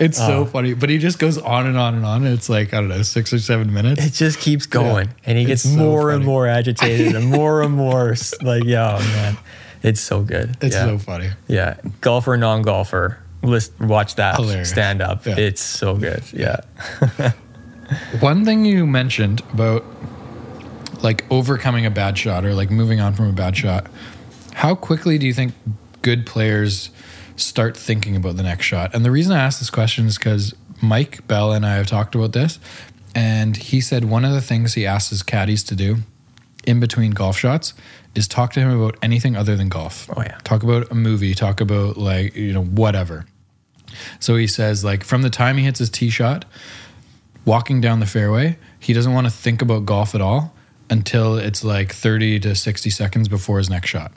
It's 0.00 0.18
so 0.18 0.42
uh, 0.42 0.46
funny, 0.46 0.74
but 0.74 0.90
he 0.90 0.98
just 0.98 1.18
goes 1.18 1.38
on 1.38 1.66
and 1.66 1.76
on 1.76 1.94
and 1.94 2.04
on. 2.04 2.24
And 2.24 2.32
it's 2.34 2.48
like 2.48 2.72
I 2.72 2.78
don't 2.80 2.88
know, 2.88 3.02
six 3.02 3.32
or 3.32 3.38
seven 3.38 3.72
minutes. 3.72 4.04
It 4.04 4.12
just 4.12 4.38
keeps 4.38 4.66
going, 4.66 5.08
Yeah. 5.08 5.14
and 5.24 5.38
he 5.38 5.44
gets 5.44 5.62
so 5.62 5.76
more 5.76 6.10
and 6.10 6.24
more 6.24 6.46
agitated 6.46 7.16
and 7.16 7.26
more 7.26 7.62
and 7.62 7.74
more 7.74 8.14
like, 8.42 8.64
yeah, 8.64 8.96
oh, 8.96 8.98
man, 9.00 9.36
it's 9.82 10.00
so 10.00 10.22
good. 10.22 10.56
It's 10.60 10.74
yeah. 10.76 10.84
so 10.84 10.98
funny. 10.98 11.30
yeah, 11.48 11.78
golfer, 12.00 12.36
non-golfer, 12.36 13.18
list 13.42 13.72
watch 13.80 14.14
that 14.16 14.36
Hilarious. 14.36 14.70
stand 14.70 15.02
up. 15.02 15.26
Yeah. 15.26 15.36
It's 15.36 15.62
so 15.62 15.96
good. 15.96 16.22
Yeah, 16.32 16.60
One 18.20 18.44
thing 18.44 18.64
you 18.64 18.86
mentioned 18.86 19.42
about 19.52 19.84
like 21.02 21.24
overcoming 21.30 21.86
a 21.86 21.90
bad 21.90 22.18
shot 22.18 22.44
or 22.44 22.54
like 22.54 22.70
moving 22.70 23.00
on 23.00 23.14
from 23.14 23.28
a 23.28 23.32
bad 23.32 23.56
shot, 23.56 23.86
how 24.54 24.74
quickly 24.74 25.18
do 25.18 25.26
you 25.26 25.34
think 25.34 25.54
good 26.02 26.26
players 26.26 26.90
start 27.36 27.76
thinking 27.76 28.16
about 28.16 28.36
the 28.36 28.42
next 28.42 28.66
shot? 28.66 28.94
And 28.94 29.04
the 29.04 29.10
reason 29.10 29.32
I 29.32 29.40
ask 29.40 29.58
this 29.58 29.70
question 29.70 30.06
is 30.06 30.18
because 30.18 30.54
Mike 30.82 31.26
Bell 31.26 31.52
and 31.52 31.64
I 31.66 31.74
have 31.76 31.86
talked 31.86 32.14
about 32.14 32.32
this, 32.32 32.58
and 33.14 33.56
he 33.56 33.80
said 33.80 34.04
one 34.04 34.24
of 34.24 34.32
the 34.32 34.40
things 34.40 34.74
he 34.74 34.86
asks 34.86 35.10
his 35.10 35.22
caddies 35.22 35.64
to 35.64 35.74
do 35.74 35.98
in 36.66 36.80
between 36.80 37.12
golf 37.12 37.38
shots 37.38 37.74
is 38.14 38.28
talk 38.28 38.52
to 38.52 38.60
him 38.60 38.70
about 38.70 38.96
anything 39.02 39.36
other 39.36 39.56
than 39.56 39.68
golf. 39.68 40.08
Oh, 40.16 40.22
yeah. 40.22 40.38
Talk 40.44 40.62
about 40.62 40.90
a 40.90 40.94
movie, 40.94 41.34
talk 41.34 41.60
about 41.60 41.96
like, 41.96 42.34
you 42.36 42.52
know, 42.52 42.64
whatever. 42.64 43.26
So 44.20 44.36
he 44.36 44.46
says, 44.46 44.84
like, 44.84 45.02
from 45.04 45.22
the 45.22 45.30
time 45.30 45.56
he 45.56 45.64
hits 45.64 45.78
his 45.78 45.90
tee 45.90 46.10
shot, 46.10 46.44
walking 47.44 47.80
down 47.80 48.00
the 48.00 48.06
fairway, 48.06 48.58
he 48.78 48.92
doesn't 48.92 49.12
want 49.12 49.26
to 49.26 49.32
think 49.32 49.62
about 49.62 49.86
golf 49.86 50.14
at 50.14 50.20
all 50.20 50.54
until 50.90 51.36
it's 51.36 51.62
like 51.62 51.92
30 51.92 52.40
to 52.40 52.54
60 52.54 52.90
seconds 52.90 53.28
before 53.28 53.58
his 53.58 53.68
next 53.68 53.88
shot 53.88 54.12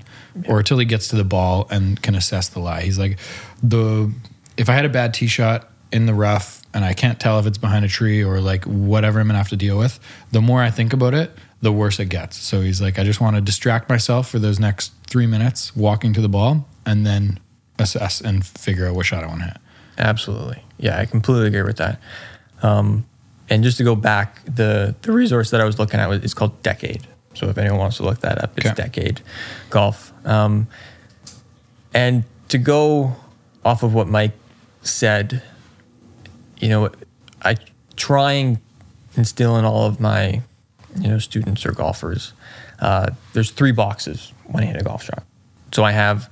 or 0.48 0.60
until 0.60 0.78
he 0.78 0.86
gets 0.86 1.10
to 1.10 1.16
the 1.16 1.24
ball 1.24 1.68
and 1.70 2.02
can 2.02 2.16
assess 2.16 2.48
the 2.50 2.60
lie. 2.60 2.82
He's 2.82 2.98
like, 2.98 3.20
the 3.62 4.12
if 4.58 4.70
I 4.70 4.74
had 4.74 4.86
a 4.86 4.90
bad 4.90 5.14
tee 5.14 5.28
shot 5.28 5.70
in 5.92 6.06
the 6.06 6.14
rough 6.14 6.62
and 6.74 6.86
I 6.86 6.94
can't 6.94 7.20
tell 7.20 7.40
if 7.40 7.46
it's 7.46 7.58
behind 7.58 7.84
a 7.84 7.88
tree 7.88 8.24
or 8.24 8.40
like 8.40 8.64
whatever 8.66 9.20
I'm 9.20 9.28
gonna 9.28 9.38
have 9.38 9.50
to 9.50 9.58
deal 9.58 9.78
with, 9.78 10.00
the 10.32 10.42
more 10.42 10.62
I 10.62 10.72
think 10.72 10.94
about 10.94 11.14
it, 11.14 11.32
the 11.62 11.72
worse 11.72 12.00
it 12.00 12.06
gets. 12.06 12.38
So 12.38 12.62
he's 12.62 12.82
like, 12.82 12.98
I 12.98 13.04
just 13.04 13.22
want 13.22 13.36
to 13.36 13.42
distract 13.42 13.90
myself 13.90 14.30
for 14.30 14.40
those 14.40 14.60
next 14.60 14.94
three 15.08 15.28
minutes 15.28 15.76
walking 15.76 16.14
to 16.14 16.22
the 16.22 16.30
ball 16.30 16.68
and 16.86 17.06
then 17.06 17.40
assess 17.80 18.22
and 18.22 18.46
figure 18.46 18.88
out 18.88 18.96
what 18.96 19.06
shot 19.06 19.24
I 19.24 19.28
want 19.28 19.40
to 19.40 19.46
hit. 19.48 19.58
absolutely. 19.98 20.64
Yeah, 20.78 20.98
I 20.98 21.06
completely 21.06 21.48
agree 21.48 21.62
with 21.62 21.78
that. 21.78 22.00
Um, 22.64 23.06
and 23.52 23.64
just 23.64 23.78
to 23.78 23.84
go 23.84 23.96
back, 23.96 24.44
the 24.46 24.96
the 25.02 25.12
resource 25.12 25.52
that 25.52 25.60
I 25.62 25.66
was 25.66 25.78
looking 25.78 26.00
at 26.00 26.08
was 26.10 26.24
it's 26.24 26.34
called 26.34 26.64
Decade. 26.64 27.06
So 27.34 27.50
if 27.50 27.58
anyone 27.58 27.80
wants 27.80 27.98
to 27.98 28.04
look 28.04 28.22
that 28.22 28.42
up, 28.44 28.58
it's 28.58 28.68
Okay. 28.68 28.76
Decade 28.76 29.22
Golf. 29.70 30.14
Um, 30.26 30.68
and 31.94 32.24
to 32.48 32.58
go 32.58 33.16
off 33.64 33.84
of 33.84 33.94
what 33.94 34.08
Mike 34.08 34.32
said, 34.82 35.44
you 36.60 36.70
know, 36.70 36.90
I 37.42 37.58
try 37.98 38.32
and 38.34 38.58
instill 39.16 39.58
in 39.58 39.66
all 39.66 39.86
of 39.86 40.00
my, 40.00 40.42
you 41.00 41.10
know, 41.10 41.20
students 41.20 41.66
or 41.66 41.72
golfers. 41.74 42.34
Uh, 42.80 43.12
there's 43.34 43.52
three 43.52 43.72
boxes 43.72 44.34
when 44.46 44.64
I 44.64 44.68
hit 44.68 44.80
a 44.80 44.84
golf 44.84 45.04
shot. 45.04 45.24
So 45.72 45.84
I 45.84 45.92
have 45.92 46.30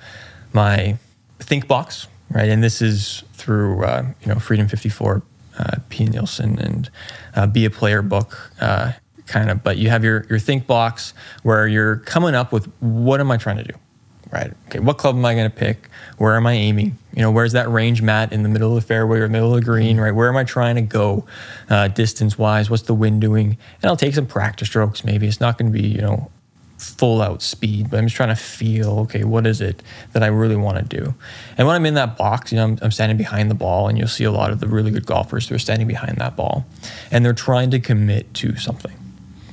my 0.54 0.98
think 1.40 1.68
box, 1.68 2.08
right, 2.30 2.50
and 2.50 2.64
this 2.64 2.82
is 2.82 3.24
through 3.34 3.84
uh, 3.84 4.06
you 4.22 4.28
know 4.28 4.40
Freedom 4.40 4.68
54, 4.68 5.22
uh, 5.60 5.78
Pia 5.90 6.10
Nilsson, 6.10 6.58
and 6.60 6.90
uh, 7.36 7.48
Be 7.48 7.66
a 7.66 7.70
Player 7.70 8.02
book, 8.02 8.52
uh, 8.60 8.94
kind 9.28 9.52
of. 9.52 9.64
But 9.64 9.78
you 9.78 9.90
have 9.90 10.04
your 10.04 10.26
your 10.30 10.40
think 10.40 10.66
box 10.66 11.14
where 11.44 11.68
you're 11.68 11.98
coming 11.98 12.34
up 12.34 12.52
with 12.52 12.66
what 12.80 13.20
am 13.20 13.30
I 13.30 13.38
trying 13.38 13.58
to 13.58 13.64
do, 13.64 13.74
right? 14.32 14.54
Okay, 14.68 14.80
what 14.80 14.98
club 14.98 15.16
am 15.16 15.26
I 15.26 15.36
going 15.36 15.50
to 15.50 15.56
pick? 15.56 15.90
Where 16.18 16.36
am 16.36 16.48
I 16.48 16.54
aiming? 16.54 16.98
You 17.14 17.22
know, 17.22 17.32
where's 17.32 17.52
that 17.52 17.70
range 17.70 18.02
mat 18.02 18.32
in 18.32 18.44
the 18.44 18.50
middle 18.50 18.70
of 18.70 18.82
the 18.82 18.88
fairway 18.88 19.20
or 19.20 19.28
middle 19.28 19.54
of 19.54 19.60
the 19.60 19.66
green, 19.66 20.00
right? 20.00 20.12
Where 20.16 20.30
am 20.30 20.38
I 20.38 20.44
trying 20.44 20.76
to 20.76 20.82
go 20.82 21.26
uh, 21.70 21.90
distance 21.90 22.38
wise? 22.38 22.70
What's 22.70 22.84
the 22.84 22.94
wind 22.94 23.22
doing? 23.22 23.58
And 23.82 23.90
I'll 23.90 23.98
take 23.98 24.16
some 24.16 24.28
practice 24.28 24.70
strokes. 24.70 25.04
Maybe 25.04 25.28
it's 25.28 25.42
not 25.42 25.58
going 25.58 25.72
to 25.72 25.78
be, 25.78 25.88
you 25.88 26.02
know, 26.02 26.32
full 26.80 27.22
out 27.22 27.42
speed, 27.42 27.90
but 27.90 27.98
I'm 27.98 28.06
just 28.06 28.16
trying 28.16 28.30
to 28.30 28.36
feel, 28.36 29.00
okay, 29.02 29.24
what 29.24 29.46
is 29.46 29.60
it 29.60 29.84
that 30.14 30.24
I 30.24 30.28
really 30.28 30.56
want 30.56 30.78
to 30.78 30.98
do? 30.98 31.14
And 31.58 31.68
when 31.68 31.76
I'm 31.76 31.86
in 31.86 31.94
that 31.96 32.18
box, 32.18 32.52
you 32.52 32.58
know, 32.58 32.64
I'm, 32.64 32.80
I'm, 32.82 32.92
standing 32.92 33.18
behind 33.18 33.52
the 33.52 33.56
ball, 33.56 33.88
and 33.90 33.98
you'll 33.98 34.08
see 34.08 34.24
a 34.24 34.32
lot 34.32 34.52
of 34.52 34.60
the 34.60 34.68
really 34.68 34.90
good 34.90 35.06
golfers 35.06 35.48
who 35.50 35.56
are 35.56 35.60
standing 35.60 35.88
behind 35.88 36.18
that 36.18 36.36
ball, 36.36 36.66
and 37.12 37.26
they're 37.26 37.34
trying 37.34 37.70
to 37.72 37.80
commit 37.80 38.34
to 38.36 38.56
something. 38.56 38.94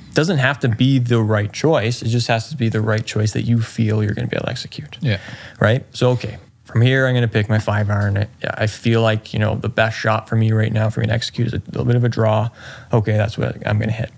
It 0.08 0.14
doesn't 0.14 0.38
have 0.38 0.60
to 0.60 0.68
be 0.68 0.98
the 0.98 1.20
right 1.20 1.52
choice. 1.52 2.00
It 2.00 2.08
just 2.08 2.28
has 2.28 2.48
to 2.50 2.56
be 2.56 2.68
the 2.68 2.80
right 2.80 3.04
choice 3.04 3.32
that 3.32 3.42
you 3.42 3.60
feel 3.60 4.02
you're 4.02 4.14
going 4.14 4.26
to 4.26 4.30
be 4.30 4.36
able 4.36 4.46
to 4.46 4.50
execute. 4.50 4.96
Yeah. 5.00 5.20
Right. 5.60 5.84
So, 5.94 6.10
okay, 6.10 6.38
from 6.64 6.80
here, 6.80 7.06
I'm 7.06 7.14
going 7.14 7.22
to 7.22 7.32
pick 7.32 7.48
my 7.48 7.58
five 7.58 7.90
iron. 7.90 8.26
I 8.44 8.66
feel 8.68 9.02
like, 9.02 9.32
you 9.32 9.40
know, 9.40 9.56
the 9.56 9.68
best 9.68 9.98
shot 9.98 10.28
for 10.28 10.36
me 10.36 10.52
right 10.52 10.72
now 10.72 10.90
for 10.90 11.00
me 11.00 11.06
to 11.06 11.12
execute 11.12 11.48
is 11.48 11.54
a 11.54 11.62
little 11.66 11.84
bit 11.84 11.96
of 11.96 12.04
a 12.04 12.08
draw. 12.08 12.50
Okay, 12.92 13.16
that's 13.16 13.36
what 13.36 13.56
I'm 13.66 13.78
going 13.78 13.88
to 13.88 13.94
hit. 13.94 14.12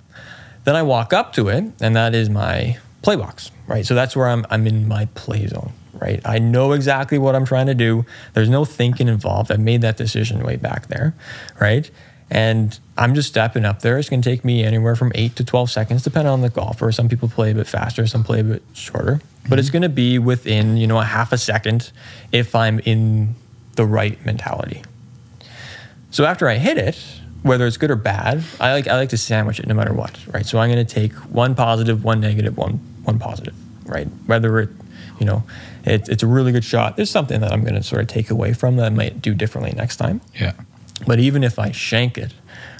Then 0.65 0.77
I 0.77 0.83
walk 0.83 1.15
up 1.15 1.33
to 1.35 1.49
it, 1.49 1.65
and 1.81 1.97
that 1.97 2.15
is 2.15 2.29
my 2.29 2.79
play 3.03 3.17
box, 3.17 3.51
right? 3.67 3.87
So 3.87 3.95
that's 3.95 4.17
where 4.17 4.29
I'm, 4.29 4.47
I'm 4.51 4.67
in 4.67 4.89
my 4.89 5.07
play 5.15 5.47
zone, 5.47 5.73
right? 5.95 6.21
I 6.25 6.39
know 6.39 6.73
exactly 6.73 7.19
what 7.19 7.35
I'm 7.35 7.45
trying 7.45 7.67
to 7.67 7.75
do. 7.75 8.05
There's 8.35 8.49
no 8.49 8.65
thinking 8.65 9.09
involved. 9.09 9.53
I 9.53 9.57
made 9.57 9.83
that 9.83 9.97
decision 9.97 10.43
way 10.43 10.57
back 10.57 10.89
there, 10.89 11.15
right? 11.61 11.91
And 12.31 12.79
I'm 12.97 13.15
just 13.15 13.29
stepping 13.29 13.65
up 13.65 13.81
there. 13.81 13.99
It's 13.99 14.11
going 14.11 14.21
to 14.21 14.29
take 14.29 14.45
me 14.45 14.63
anywhere 14.63 14.95
from 14.97 15.13
eight 15.15 15.37
to 15.37 15.45
12 15.45 15.71
seconds, 15.71 16.03
depending 16.03 16.31
on 16.31 16.43
the 16.43 16.51
golfer. 16.51 16.93
Some 16.93 17.09
people 17.09 17.29
play 17.29 17.53
a 17.53 17.55
bit 17.55 17.67
faster, 17.67 18.07
some 18.07 18.23
play 18.23 18.41
a 18.41 18.45
bit 18.45 18.63
shorter, 18.75 19.15
mm-hmm. 19.15 19.49
but 19.49 19.59
it's 19.59 19.71
going 19.71 19.83
to 19.83 19.89
be 19.89 20.19
within, 20.19 20.77
you 20.77 20.87
know, 20.87 20.99
a 20.99 21.05
half 21.05 21.33
a 21.33 21.39
second 21.39 21.91
if 22.33 22.55
I'm 22.55 22.81
in 22.81 23.35
the 23.77 23.87
right 23.87 24.23
mentality. 24.27 24.83
So 26.11 26.25
after 26.25 26.49
I 26.49 26.57
hit 26.57 26.79
it, 26.79 27.03
whether 27.49 27.67
it's 27.67 27.77
good 27.77 27.91
or 27.91 27.97
bad, 27.97 28.45
I 28.61 28.73
like 28.73 28.87
I 28.87 28.97
like 28.97 29.09
to 29.11 29.19
sandwich 29.19 29.59
it 29.59 29.67
no 29.67 29.75
matter 29.75 29.93
what, 29.93 30.19
right? 30.29 30.47
So 30.47 30.59
I'm 30.59 30.71
going 30.71 30.85
to 30.85 30.95
take 30.95 31.13
one 31.15 31.55
positive, 31.55 32.05
one 32.05 32.21
negative, 32.21 32.57
one 32.57 32.75
one 33.05 33.19
positive, 33.19 33.55
right? 33.87 34.07
Whether 34.27 34.61
it, 34.61 34.71
you 35.19 35.27
know, 35.27 35.43
it, 35.85 36.09
it's 36.09 36.23
a 36.23 36.27
really 36.27 36.53
good 36.53 36.65
shot. 36.65 36.97
There's 36.97 37.11
something 37.11 37.41
that 37.41 37.53
I'm 37.53 37.63
going 37.63 37.75
to 37.75 37.83
sort 37.83 38.03
of 38.03 38.09
take 38.09 38.31
away 38.31 38.53
from 38.53 38.77
that 38.77 38.87
I 38.87 38.91
might 38.91 39.23
do 39.23 39.35
differently 39.35 39.73
next 39.73 39.97
time. 39.97 40.21
Yeah. 40.39 40.53
But 41.07 41.19
even 41.19 41.43
if 41.43 41.59
I 41.59 41.71
shank 41.71 42.19
it, 42.19 42.35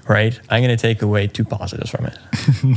right, 0.07 0.39
I'm 0.51 0.63
going 0.63 0.77
to 0.77 0.81
take 0.81 1.03
away 1.03 1.29
two 1.29 1.45
positives 1.45 1.91
from 1.91 2.07
it, 2.07 2.19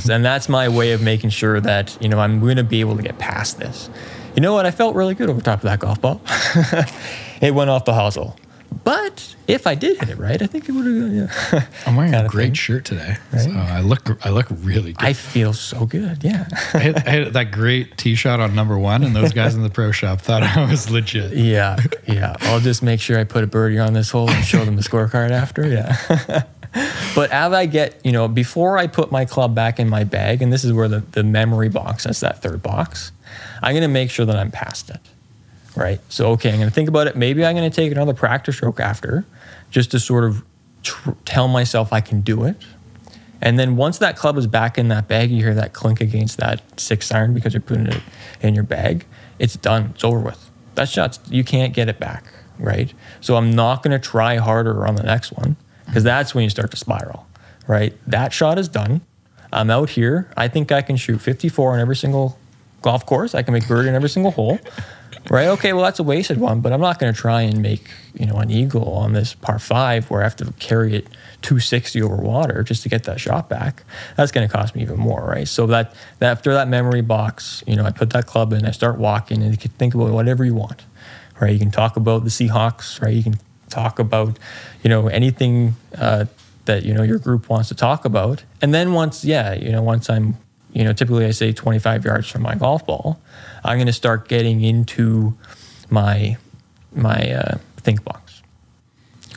and 0.10 0.23
that's 0.23 0.47
my 0.47 0.69
way 0.69 0.91
of 0.93 1.01
making 1.01 1.32
sure 1.32 1.60
that 1.60 1.97
you 2.01 2.10
know 2.10 2.19
I'm 2.19 2.39
going 2.39 2.58
to 2.58 2.63
be 2.63 2.80
able 2.80 2.95
to 2.95 3.04
get 3.04 3.17
past 3.17 3.60
this. 3.60 3.89
You 4.36 4.41
know 4.41 4.54
what? 4.54 4.65
I 4.65 4.71
felt 4.71 4.95
really 4.95 5.13
good 5.13 5.30
over 5.30 5.41
top 5.41 5.60
of 5.60 5.63
that 5.63 5.80
golf 5.80 5.99
ball. 5.99 6.21
it 7.41 7.54
went 7.54 7.69
off 7.69 7.84
the 7.84 7.91
hosel. 7.91 8.38
But 8.83 9.35
if 9.47 9.67
I 9.67 9.75
did 9.75 9.99
hit 9.99 10.09
it 10.09 10.17
right, 10.17 10.41
I 10.41 10.47
think 10.47 10.67
it 10.67 10.71
would 10.71 10.85
have. 10.85 11.13
Yeah. 11.53 11.67
I'm 11.85 11.95
wearing 11.95 12.15
a 12.15 12.27
great 12.27 12.57
shirt 12.57 12.83
today. 12.83 13.17
Right? 13.31 13.41
So 13.41 13.51
I 13.51 13.81
look, 13.81 14.25
I 14.25 14.29
look 14.29 14.47
really 14.49 14.93
good. 14.93 15.05
I 15.05 15.13
feel 15.13 15.53
so 15.53 15.85
good. 15.85 16.23
Yeah. 16.23 16.47
I, 16.73 16.79
hit, 16.79 17.07
I, 17.07 17.11
hit, 17.11 17.33
that 17.33 17.51
great 17.51 17.97
tee 17.97 18.15
shot 18.15 18.39
on 18.39 18.55
number 18.55 18.77
one, 18.77 19.03
and 19.03 19.15
those 19.15 19.33
guys 19.33 19.53
in 19.53 19.61
the 19.61 19.69
pro 19.69 19.91
shop 19.91 20.21
thought 20.21 20.41
I 20.41 20.69
was 20.69 20.89
legit. 20.89 21.31
Yeah, 21.51 21.77
yeah. 22.07 22.35
I'll 22.41 22.59
just 22.59 22.83
make 22.83 23.01
sure 23.01 23.17
I 23.17 23.23
put 23.23 23.43
a 23.43 23.47
birdie 23.47 23.79
on 23.79 23.93
this 23.93 24.11
hole 24.11 24.29
and 24.29 24.45
show 24.45 24.63
them 24.63 24.75
the 24.75 24.83
scorecard 24.83 25.31
after. 25.31 25.67
Yeah. 25.67 25.97
but 27.15 27.31
as 27.31 27.51
I 27.51 27.65
get, 27.65 27.99
you 28.05 28.11
know, 28.11 28.27
before 28.27 28.77
I 28.77 28.87
put 28.87 29.11
my 29.11 29.25
club 29.25 29.55
back 29.55 29.79
in 29.79 29.89
my 29.89 30.03
bag, 30.03 30.41
and 30.41 30.53
this 30.53 30.63
is 30.63 30.71
where 30.71 30.87
the, 30.87 30.99
the 31.11 31.23
memory 31.23 31.67
box, 31.67 32.03
that's 32.03 32.19
that 32.21 32.41
third 32.41 32.61
box, 32.61 33.11
I'm 33.61 33.73
going 33.73 33.81
to 33.81 33.87
make 33.87 34.11
sure 34.11 34.25
that 34.25 34.37
I'm 34.37 34.51
past 34.51 34.89
it 34.89 34.99
right? 35.75 35.99
So, 36.10 36.31
okay, 36.31 36.49
I'm 36.49 36.57
going 36.57 36.69
to 36.69 36.73
think 36.73 36.89
about 36.89 37.07
it. 37.07 37.15
Maybe 37.15 37.45
I'm 37.45 37.55
going 37.55 37.69
to 37.69 37.75
take 37.75 37.91
another 37.91 38.13
practice 38.13 38.55
stroke 38.55 38.79
after 38.79 39.25
just 39.69 39.91
to 39.91 39.99
sort 39.99 40.23
of 40.23 40.43
tr- 40.84 41.12
tell 41.25 41.47
myself 41.47 41.93
I 41.93 42.01
can 42.01 42.21
do 42.21 42.43
it. 42.43 42.57
And 43.41 43.57
then 43.57 43.75
once 43.75 43.97
that 43.97 44.15
club 44.15 44.38
is 44.38 44.45
back 44.45 44.77
in 44.77 44.89
that 44.89 45.07
bag, 45.07 45.31
you 45.31 45.43
hear 45.43 45.55
that 45.55 45.73
clink 45.73 45.99
against 45.99 46.38
that 46.38 46.62
six 46.79 47.12
iron 47.12 47.34
because 47.34 47.53
you're 47.53 47.62
putting 47.62 47.88
it 47.88 48.01
in 48.41 48.53
your 48.53 48.63
bag. 48.63 49.05
It's 49.39 49.55
done. 49.55 49.91
It's 49.95 50.03
over 50.03 50.19
with. 50.19 50.51
That 50.75 50.89
shot, 50.89 51.17
you 51.27 51.43
can't 51.43 51.73
get 51.73 51.89
it 51.89 51.99
back, 51.99 52.31
right? 52.60 52.93
So 53.19 53.36
I'm 53.36 53.51
not 53.51 53.81
going 53.81 53.99
to 53.99 53.99
try 53.99 54.38
harder 54.38 54.86
on 54.86 54.95
the 54.95 55.03
next 55.03 55.31
one 55.31 55.57
because 55.88 56.03
that's 56.03 56.36
when 56.36 56.43
you 56.43 56.49
start 56.49 56.71
to 56.71 56.77
spiral, 56.77 57.25
right? 57.67 57.93
That 58.05 58.31
shot 58.31 58.60
is 58.60 58.69
done. 58.69 59.01
I'm 59.51 59.69
out 59.69 59.89
here. 59.89 60.31
I 60.38 60.47
think 60.47 60.71
I 60.71 60.81
can 60.81 60.95
shoot 60.95 61.19
54 61.19 61.73
on 61.73 61.79
every 61.79 61.95
single 61.95 62.38
golf 62.81 63.05
course. 63.05 63.36
I 63.36 63.41
can 63.41 63.53
make 63.53 63.67
birdie 63.67 63.89
in 63.89 63.95
every 63.95 64.10
single 64.10 64.31
hole 64.31 64.60
right? 65.29 65.47
Okay, 65.47 65.73
well 65.73 65.84
that's 65.84 65.99
a 65.99 66.03
wasted 66.03 66.39
one, 66.39 66.62
but 66.62 66.71
I'm 66.71 66.81
not 66.81 66.99
going 66.99 67.13
to 67.13 67.19
try 67.19 67.41
and 67.41 67.62
make 67.62 67.89
you 68.13 68.25
know 68.25 68.36
an 68.36 68.49
eagle 68.49 68.93
on 68.93 69.13
this 69.13 69.34
par 69.34 69.60
five 69.60 70.10
where 70.10 70.21
I 70.21 70.23
have 70.23 70.36
to 70.38 70.53
carry 70.53 70.95
it 70.95 71.07
260 71.41 72.01
over 72.01 72.15
water 72.17 72.63
just 72.63 72.84
to 72.84 72.89
get 72.89 73.03
that 73.03 73.19
shot 73.19 73.49
back. 73.49 73.84
That's 74.15 74.31
going 74.31 74.47
to 74.47 74.53
cost 74.53 74.75
me 74.75 74.81
even 74.81 74.99
more, 74.99 75.23
right? 75.25 75.47
So 75.47 75.67
that, 75.67 75.93
that 76.19 76.31
after 76.31 76.53
that 76.53 76.67
memory 76.67 77.01
box, 77.01 77.63
you 77.67 77.75
know, 77.75 77.84
I 77.84 77.91
put 77.91 78.12
that 78.12 78.27
club 78.27 78.53
in, 78.53 78.65
I 78.65 78.71
start 78.71 78.97
walking, 78.97 79.41
and 79.41 79.51
you 79.51 79.57
can 79.57 79.71
think 79.71 79.93
about 79.93 80.12
whatever 80.12 80.45
you 80.45 80.55
want, 80.55 80.84
right? 81.39 81.51
You 81.51 81.60
can 81.60 81.71
talk 81.71 81.95
about 81.97 82.23
the 82.23 82.29
Seahawks, 82.29 83.01
right? 83.01 83.13
You 83.13 83.23
can 83.23 83.36
talk 83.69 83.99
about 83.99 84.38
you 84.84 84.89
know 84.89 85.07
anything. 85.07 85.75
Uh, 85.95 86.25
that 86.65 86.86
you 86.86 86.93
know 86.93 87.01
your 87.01 87.17
group 87.17 87.49
wants 87.49 87.69
to 87.69 87.75
talk 87.75 88.05
about 88.05 88.43
and 88.62 88.71
then 88.71 88.93
once 88.93 89.25
yeah 89.25 89.53
you 89.53 89.71
know 89.71 89.81
once 89.81 90.12
i'm 90.12 90.38
you 90.73 90.84
know 90.84 90.93
typically 90.93 91.25
i 91.25 91.31
say 91.31 91.51
25 91.51 92.05
yards 92.05 92.29
from 92.29 92.41
my 92.41 92.55
golf 92.55 92.86
ball 92.86 93.19
I'm 93.63 93.77
going 93.77 93.88
to 93.88 93.93
start 93.93 94.27
getting 94.27 94.62
into 94.62 95.34
my 95.89 96.38
my 96.93 97.31
uh, 97.31 97.57
think 97.77 98.03
box. 98.03 98.41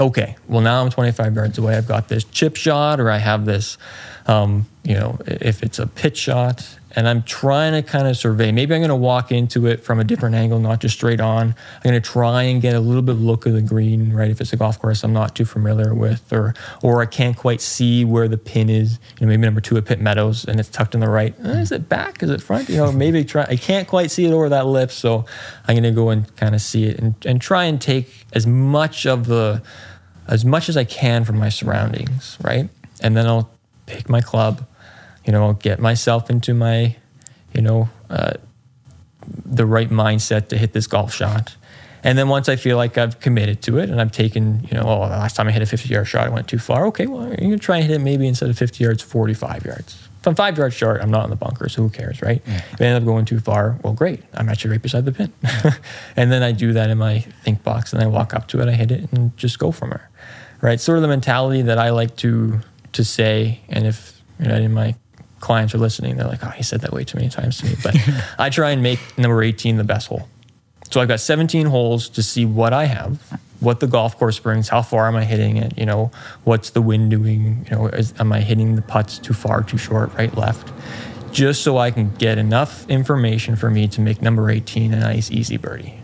Okay, 0.01 0.37
well 0.49 0.61
now 0.61 0.83
I'm 0.83 0.91
25 0.91 1.35
yards 1.35 1.59
away. 1.59 1.77
I've 1.77 1.87
got 1.87 2.09
this 2.09 2.25
chip 2.25 2.57
shot, 2.57 2.99
or 2.99 3.11
I 3.11 3.19
have 3.19 3.45
this, 3.45 3.79
um, 4.27 4.67
you 4.83 4.95
know, 4.95 5.19
if 5.27 5.63
it's 5.63 5.79
a 5.79 5.87
pitch 5.87 6.17
shot, 6.17 6.79
and 6.97 7.09
I'm 7.09 7.23
trying 7.23 7.73
to 7.73 7.83
kind 7.83 8.07
of 8.07 8.17
survey. 8.17 8.53
Maybe 8.53 8.75
I'm 8.75 8.81
going 8.81 8.89
to 8.89 8.95
walk 8.95 9.33
into 9.33 9.67
it 9.67 9.83
from 9.83 9.99
a 9.99 10.05
different 10.05 10.35
angle, 10.35 10.61
not 10.61 10.81
just 10.81 10.95
straight 10.95 11.21
on. 11.21 11.49
I'm 11.49 11.83
going 11.83 12.01
to 12.01 12.01
try 12.01 12.45
and 12.45 12.63
get 12.63 12.75
a 12.75 12.81
little 12.81 13.03
bit 13.03 13.17
of 13.17 13.21
look 13.21 13.47
of 13.47 13.53
the 13.53 13.63
green, 13.63 14.13
right? 14.13 14.31
If 14.31 14.41
it's 14.41 14.53
a 14.53 14.57
golf 14.57 14.79
course 14.79 15.03
I'm 15.03 15.13
not 15.13 15.35
too 15.35 15.45
familiar 15.45 15.95
with, 15.95 16.33
or 16.33 16.55
or 16.83 17.03
I 17.03 17.07
can't 17.07 17.37
quite 17.37 17.61
see 17.61 18.05
where 18.05 18.29
the 18.29 18.39
pin 18.39 18.71
is. 18.71 18.99
You 19.19 19.27
know, 19.27 19.31
maybe 19.31 19.43
number 19.43 19.61
two 19.61 19.77
at 19.77 19.85
Pitt 19.85 20.01
Meadows, 20.01 20.45
and 20.45 20.61
it's 20.61 20.69
tucked 20.69 20.95
in 20.95 21.01
the 21.01 21.11
right. 21.11 21.35
Uh, 21.45 21.49
is 21.51 21.73
it 21.73 21.89
back? 21.89 22.23
Is 22.23 22.31
it 22.31 22.43
front? 22.43 22.69
You 22.69 22.77
know, 22.77 22.93
maybe 22.93 23.25
try. 23.25 23.45
I 23.45 23.57
can't 23.57 23.89
quite 23.89 24.11
see 24.11 24.25
it 24.25 24.33
over 24.33 24.49
that 24.49 24.67
lip, 24.67 24.91
so 24.91 25.25
I'm 25.67 25.75
going 25.75 25.83
to 25.85 25.91
go 25.91 26.11
and 26.11 26.35
kind 26.37 26.55
of 26.55 26.61
see 26.61 26.85
it 26.85 26.99
and, 26.99 27.15
and 27.27 27.41
try 27.41 27.65
and 27.65 27.81
take 27.81 28.27
as 28.33 28.47
much 28.47 29.07
of 29.07 29.27
the 29.27 29.63
as 30.27 30.45
much 30.45 30.69
as 30.69 30.77
I 30.77 30.85
can 30.85 31.25
from 31.25 31.39
my 31.39 31.49
surroundings, 31.49 32.39
right? 32.43 32.69
And 33.01 33.17
then 33.17 33.27
I'll 33.27 33.51
pick 33.87 34.09
my 34.09 34.21
club 34.21 34.67
you 35.25 35.33
know, 35.33 35.45
I'll 35.45 35.55
get 35.55 35.79
myself 35.81 36.31
into 36.31 36.55
my, 36.55 36.97
you 37.53 37.63
know, 37.63 37.89
uh, 38.11 38.35
the 39.45 39.67
right 39.67 39.89
mindset 39.89 40.49
to 40.49 40.59
hit 40.59 40.73
this 40.73 40.87
golf 40.87 41.15
shot. 41.15 41.57
And 42.03 42.19
then 42.19 42.29
once 42.29 42.51
I 42.51 42.57
feel 42.57 42.77
like 42.77 42.99
I've 42.99 43.19
committed 43.19 43.63
to 43.63 43.79
it 43.79 43.89
and 43.89 43.99
I've 43.99 44.13
taken, 44.13 44.69
you 44.71 44.77
know, 44.77 44.83
oh, 44.83 45.09
the 45.09 45.17
last 45.17 45.37
time 45.37 45.49
I 45.49 45.53
hit 45.53 45.63
a 45.63 45.67
50 45.67 45.89
yard 45.89 46.07
shot, 46.07 46.27
I 46.27 46.29
went 46.29 46.49
too 46.49 46.59
far. 46.59 46.87
Okay, 46.89 47.07
well, 47.07 47.27
you're 47.27 47.37
going 47.37 47.53
to 47.53 47.59
try 47.59 47.79
and 47.79 47.87
hit 47.87 47.95
it 47.95 48.01
maybe 48.01 48.29
instead 48.29 48.51
of 48.51 48.59
50 48.59 48.85
yards, 48.85 49.03
45 49.03 49.65
yards. 49.65 50.09
If 50.21 50.29
I'm 50.29 50.35
five 50.35 50.57
yards 50.57 50.75
short, 50.75 51.03
I'm 51.03 51.11
not 51.11 51.25
in 51.25 51.31
the 51.31 51.37
bunker, 51.37 51.69
so 51.69 51.83
who 51.83 51.91
cares, 51.91 52.23
right? 52.23 52.43
Yeah. 52.47 52.63
If 52.73 52.81
I 52.81 52.85
end 52.85 52.97
up 52.97 53.05
going 53.05 53.25
too 53.25 53.41
far, 53.41 53.79
well, 53.83 53.95
great. 53.95 54.23
I'm 54.35 54.49
actually 54.49 54.73
right 54.73 54.83
beside 54.83 55.07
the 55.07 55.13
pin. 55.13 55.33
and 56.17 56.31
then 56.31 56.43
I 56.43 56.53
do 56.53 56.75
that 56.75 56.91
in 56.91 56.99
my 56.99 57.21
think 57.43 57.63
box 57.63 57.93
and 57.93 58.03
I 58.03 58.07
walk 58.07 58.35
up 58.35 58.49
to 58.49 58.61
it, 58.61 58.69
I 58.69 58.73
hit 58.73 58.91
it, 58.91 59.11
and 59.13 59.37
just 59.37 59.59
go 59.59 59.71
from 59.71 59.91
there, 59.91 60.11
right? 60.61 60.81
Sort 60.81 60.99
of 60.99 61.03
the 61.03 61.09
mentality 61.09 61.63
that 61.63 61.79
I 61.79 61.91
like 61.91 62.17
to 62.17 62.61
to 62.93 63.05
say. 63.05 63.61
And 63.69 63.87
if 63.87 64.23
you 64.39 64.49
know, 64.49 64.55
in 64.57 64.73
my 64.73 64.95
clients 65.45 65.75
are 65.75 65.79
listening, 65.79 66.17
they're 66.17 66.27
like, 66.27 66.43
oh, 66.43 66.51
he 66.51 66.63
said 66.63 66.81
that 66.81 66.93
way 66.93 67.05
too 67.05 67.19
many 67.19 67.29
times 67.29 67.59
to 67.59 67.67
me. 67.67 67.77
But 67.83 67.97
I 68.39 68.51
try 68.51 68.71
and 68.71 68.83
make 68.83 68.99
number 69.17 69.43
18 69.43 69.77
the 69.77 69.85
best 69.85 70.09
hole. 70.09 70.29
So 70.91 71.01
I've 71.01 71.09
got 71.09 71.21
17 71.21 71.67
holes 71.67 72.09
to 72.11 72.23
see 72.23 72.45
what 72.45 72.73
I 72.73 72.87
have, 72.87 73.21
what 73.61 73.81
the 73.81 73.87
golf 73.87 74.17
course 74.19 74.39
brings, 74.39 74.69
how 74.69 74.83
far 74.83 75.07
am 75.07 75.17
I 75.17 75.25
hitting 75.25 75.57
it, 75.57 75.77
you 75.79 75.87
know, 75.87 76.11
what's 76.45 76.71
the 76.71 76.83
wind 76.83 77.11
doing, 77.11 77.67
you 77.69 77.77
know, 77.77 77.87
is, 77.89 78.15
am 78.19 78.33
I 78.33 78.41
hitting 78.41 78.77
the 78.77 78.83
putts 78.83 79.19
too 79.19 79.35
far, 79.35 79.63
too 79.63 79.79
short, 79.79 80.13
right, 80.15 80.35
left, 80.37 80.73
just 81.33 81.63
so 81.63 81.79
I 81.79 81.91
can 81.91 82.15
get 82.15 82.39
enough 82.39 82.89
information 82.89 83.57
for 83.57 83.71
me 83.71 83.89
to 83.89 84.01
make 84.01 84.23
number 84.23 84.51
18 84.51 84.95
a 84.95 85.01
nice, 85.01 85.31
easy 85.31 85.57
birdie. 85.57 85.99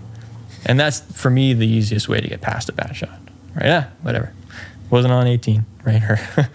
And 0.67 0.79
that's 0.79 1.01
for 1.01 1.31
me 1.31 1.55
the 1.55 1.67
easiest 1.67 2.09
way 2.09 2.21
to 2.21 2.29
get 2.29 2.41
past 2.41 2.69
a 2.69 2.73
bad 2.73 2.95
shot. 2.97 3.19
Right? 3.55 3.67
Yeah, 3.67 3.91
whatever. 4.03 4.33
Wasn't 4.91 5.13
on 5.13 5.27
18, 5.27 5.65
right? 5.85 6.03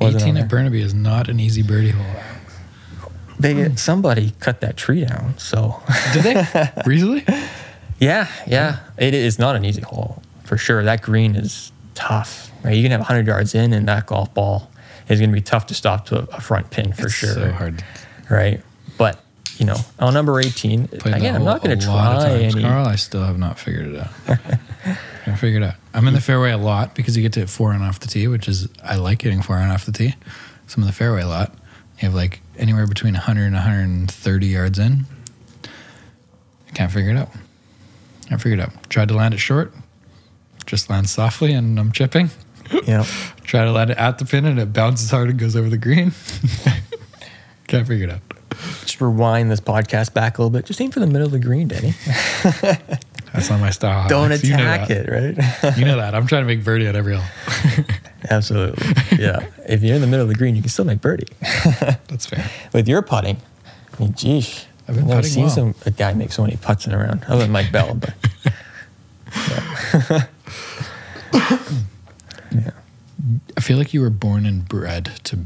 Or 0.00 0.08
18 0.16 0.36
at. 0.38 0.48
Burnaby 0.48 0.80
is 0.80 0.94
not 0.94 1.28
an 1.28 1.40
easy 1.40 1.62
birdie 1.62 1.90
hole. 1.90 2.22
They 3.40 3.74
somebody 3.76 4.32
cut 4.40 4.60
that 4.60 4.76
tree 4.76 5.04
down. 5.04 5.38
So 5.38 5.82
Did 6.12 6.22
they? 6.22 6.70
really? 6.86 7.24
yeah, 7.98 8.28
yeah, 8.46 8.80
it 8.98 9.14
is 9.14 9.38
not 9.38 9.56
an 9.56 9.64
easy 9.64 9.82
hole 9.82 10.22
for 10.44 10.56
sure. 10.56 10.82
That 10.84 11.02
green 11.02 11.34
is 11.36 11.72
tough. 11.94 12.50
Right? 12.62 12.76
You 12.76 12.82
can 12.82 12.90
have 12.92 13.00
100 13.00 13.26
yards 13.26 13.54
in, 13.54 13.72
and 13.72 13.88
that 13.88 14.06
golf 14.06 14.32
ball 14.34 14.70
is 15.08 15.18
going 15.18 15.30
to 15.30 15.34
be 15.34 15.40
tough 15.42 15.66
to 15.68 15.74
stop 15.74 16.06
to 16.06 16.28
a 16.34 16.40
front 16.40 16.70
pin 16.70 16.92
for 16.92 17.06
It's 17.06 17.14
sure. 17.14 17.34
So 17.34 17.52
hard. 17.52 17.82
right? 18.28 18.60
But 18.98 19.20
you 19.58 19.66
know, 19.66 19.76
on 19.98 20.14
number 20.14 20.40
eighteen, 20.40 20.88
Played 20.88 21.16
again, 21.16 21.34
I'm 21.34 21.44
not 21.44 21.62
going 21.62 21.78
to 21.78 21.86
of 21.86 21.92
try 21.92 22.30
any. 22.30 22.62
Carl, 22.62 22.86
I 22.86 22.96
still 22.96 23.22
have 23.22 23.38
not 23.38 23.58
figured 23.58 23.94
it 23.94 24.00
out. 24.00 24.08
I 25.26 25.36
figured 25.36 25.62
it 25.62 25.66
out. 25.66 25.74
I'm 25.92 26.08
in 26.08 26.14
the 26.14 26.20
fairway 26.20 26.50
a 26.50 26.56
lot 26.56 26.94
because 26.94 27.14
you 27.14 27.22
get 27.22 27.34
to 27.34 27.40
hit 27.40 27.50
four 27.50 27.72
iron 27.72 27.82
off 27.82 28.00
the 28.00 28.06
tee, 28.08 28.26
which 28.26 28.48
is 28.48 28.68
I 28.82 28.96
like 28.96 29.18
getting 29.18 29.42
four 29.42 29.56
iron 29.56 29.70
off 29.70 29.84
the 29.84 29.92
tee. 29.92 30.14
So 30.66 30.76
I'm 30.76 30.84
in 30.84 30.86
the 30.86 30.94
fairway 30.94 31.22
a 31.22 31.26
lot. 31.28 31.54
You 32.00 32.06
have 32.06 32.14
like 32.14 32.40
anywhere 32.56 32.86
between 32.86 33.12
100 33.14 33.44
and 33.44 33.54
130 33.54 34.46
yards 34.46 34.78
in. 34.78 35.04
I 35.64 36.70
can't 36.72 36.90
figure 36.90 37.10
it 37.10 37.16
out. 37.16 37.28
Can't 38.28 38.40
figure 38.40 38.58
it 38.58 38.60
out. 38.62 38.88
Tried 38.88 39.08
to 39.08 39.14
land 39.14 39.34
it 39.34 39.38
short, 39.38 39.74
just 40.64 40.88
lands 40.88 41.10
softly, 41.10 41.52
and 41.52 41.78
I'm 41.78 41.92
chipping. 41.92 42.30
Yeah. 42.86 43.04
Try 43.42 43.64
to 43.64 43.72
land 43.72 43.90
it 43.90 43.98
at 43.98 44.18
the 44.18 44.24
pin, 44.24 44.44
and 44.44 44.56
it 44.60 44.72
bounces 44.72 45.10
hard 45.10 45.28
and 45.28 45.36
goes 45.36 45.56
over 45.56 45.68
the 45.68 45.76
green. 45.76 46.12
can't 47.66 47.84
figure 47.84 48.06
it 48.06 48.12
out. 48.12 48.20
just 48.82 49.00
rewind 49.00 49.50
this 49.50 49.60
podcast 49.60 50.14
back 50.14 50.38
a 50.38 50.42
little 50.42 50.56
bit. 50.56 50.66
Just 50.66 50.80
aim 50.80 50.92
for 50.92 51.00
the 51.00 51.08
middle 51.08 51.26
of 51.26 51.32
the 51.32 51.40
green, 51.40 51.66
Denny. 51.66 51.94
That's 53.32 53.50
not 53.50 53.58
my 53.58 53.70
style. 53.70 54.08
Don't 54.08 54.26
Alex. 54.26 54.44
You 54.44 54.56
know 54.56 54.62
attack 54.62 54.88
it, 54.90 55.08
right? 55.08 55.76
You 55.78 55.84
know 55.84 55.96
that. 55.96 56.14
I'm 56.14 56.28
trying 56.28 56.42
to 56.42 56.46
make 56.46 56.62
birdie 56.62 56.86
at 56.86 56.94
every 56.94 57.16
hole. 57.16 57.84
Absolutely. 58.30 58.86
Yeah. 59.18 59.44
if 59.68 59.82
you're 59.82 59.96
in 59.96 60.00
the 60.00 60.06
middle 60.06 60.22
of 60.22 60.28
the 60.28 60.34
green, 60.34 60.54
you 60.56 60.62
can 60.62 60.70
still 60.70 60.84
make 60.84 61.00
birdie. 61.00 61.26
That's 61.40 62.26
fair. 62.26 62.48
With 62.72 62.88
your 62.88 63.02
putting, 63.02 63.38
I 63.66 64.02
mean, 64.02 64.12
geesh. 64.12 64.66
I've 64.88 64.96
been 64.96 65.06
never 65.06 65.22
seen 65.22 65.44
well. 65.44 65.50
some 65.50 65.74
a 65.86 65.90
guy 65.90 66.14
make 66.14 66.32
so 66.32 66.42
many 66.42 66.56
putts 66.56 66.86
in 66.86 66.92
a 66.92 66.98
round, 66.98 67.24
Other 67.28 67.42
than 67.42 67.52
Mike 67.52 67.70
Bell, 67.70 67.94
but 67.94 68.14
yeah, 72.52 72.70
I 73.56 73.60
feel 73.60 73.78
like 73.78 73.94
you 73.94 74.00
were 74.00 74.10
born 74.10 74.46
and 74.46 74.66
bred 74.68 75.12
to 75.24 75.38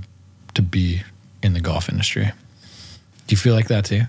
to 0.54 0.62
be 0.62 1.02
in 1.42 1.52
the 1.52 1.60
golf 1.60 1.90
industry. 1.90 2.32
Do 3.26 3.32
you 3.32 3.36
feel 3.36 3.54
like 3.54 3.68
that 3.68 3.84
too? 3.84 4.02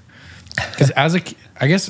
Because 0.72 0.90
as 0.92 1.16
a, 1.16 1.22
I 1.60 1.68
guess, 1.68 1.90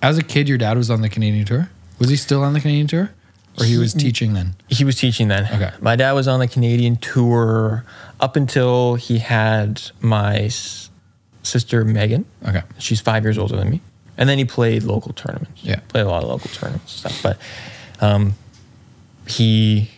as 0.00 0.18
a 0.18 0.22
kid, 0.22 0.48
your 0.48 0.58
dad 0.58 0.76
was 0.76 0.90
on 0.90 1.00
the 1.00 1.08
Canadian 1.08 1.44
tour. 1.44 1.68
Was 1.98 2.10
he 2.10 2.16
still 2.16 2.42
on 2.42 2.52
the 2.52 2.60
Canadian 2.60 2.86
tour, 2.86 3.10
or 3.58 3.64
he 3.64 3.76
was 3.76 3.92
teaching 3.94 4.32
then? 4.34 4.54
he 4.68 4.84
was 4.84 4.96
teaching 4.96 5.28
then. 5.28 5.44
Okay. 5.44 5.70
My 5.80 5.96
dad 5.96 6.12
was 6.12 6.26
on 6.26 6.40
the 6.40 6.48
Canadian 6.48 6.96
tour 6.96 7.84
up 8.20 8.36
until 8.36 8.94
he 8.94 9.18
had 9.18 9.82
my 10.00 10.48
sister 11.42 11.84
Megan. 11.84 12.24
Okay. 12.46 12.62
She's 12.78 13.00
five 13.00 13.24
years 13.24 13.38
older 13.38 13.56
than 13.56 13.70
me. 13.70 13.80
And 14.16 14.28
then 14.28 14.38
he 14.38 14.44
played 14.44 14.82
local 14.84 15.12
tournaments. 15.12 15.62
Yeah. 15.64 15.80
Played 15.88 16.02
a 16.02 16.08
lot 16.08 16.22
of 16.22 16.28
local 16.28 16.50
tournaments 16.50 17.04
and 17.04 17.12
stuff. 17.12 17.22
But 17.22 18.04
um, 18.04 18.34
he, 19.26 19.90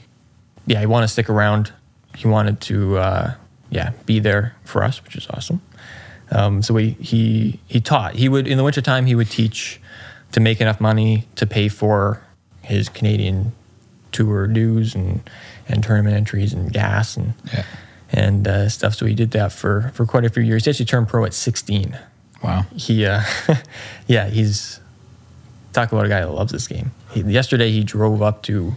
yeah, 0.66 0.80
he 0.80 0.86
wanted 0.86 1.06
to 1.06 1.12
stick 1.12 1.28
around. 1.28 1.72
He 2.16 2.28
wanted 2.28 2.60
to, 2.62 2.98
uh, 2.98 3.34
yeah, 3.70 3.92
be 4.06 4.20
there 4.20 4.54
for 4.64 4.82
us, 4.82 5.02
which 5.04 5.16
is 5.16 5.26
awesome. 5.30 5.60
Um, 6.30 6.62
so 6.62 6.76
he, 6.76 6.90
he, 7.00 7.60
he 7.66 7.80
taught. 7.80 8.14
He 8.14 8.28
would, 8.28 8.46
in 8.46 8.56
the 8.56 8.64
wintertime, 8.64 9.06
he 9.06 9.14
would 9.14 9.30
teach 9.30 9.80
to 10.32 10.40
make 10.40 10.60
enough 10.60 10.80
money 10.80 11.26
to 11.36 11.46
pay 11.46 11.68
for 11.68 12.23
his 12.64 12.88
Canadian 12.88 13.52
tour 14.12 14.46
dues 14.46 14.94
and, 14.94 15.20
and 15.68 15.82
tournament 15.82 16.16
entries 16.16 16.52
and 16.52 16.72
gas 16.72 17.16
and, 17.16 17.34
Yeah. 17.52 17.64
and 18.12 18.46
uh, 18.48 18.68
stuff. 18.68 18.94
So 18.94 19.06
he 19.06 19.14
did 19.14 19.30
that 19.32 19.52
for, 19.52 19.90
for 19.94 20.06
quite 20.06 20.24
a 20.24 20.28
few 20.28 20.42
years. 20.42 20.64
He 20.64 20.70
actually 20.70 20.86
turned 20.86 21.08
pro 21.08 21.24
at 21.24 21.34
16 21.34 21.98
Wow. 22.42 22.66
he 22.76 23.06
uh 23.06 23.22
yeah 24.06 24.28
he's 24.28 24.78
talk 25.72 25.90
about 25.92 26.04
a 26.04 26.08
guy 26.10 26.20
that 26.20 26.30
loves 26.30 26.52
this 26.52 26.68
game 26.68 26.90
he, 27.12 27.22
yesterday 27.22 27.70
he 27.70 27.82
drove 27.82 28.20
up 28.20 28.42
to 28.42 28.74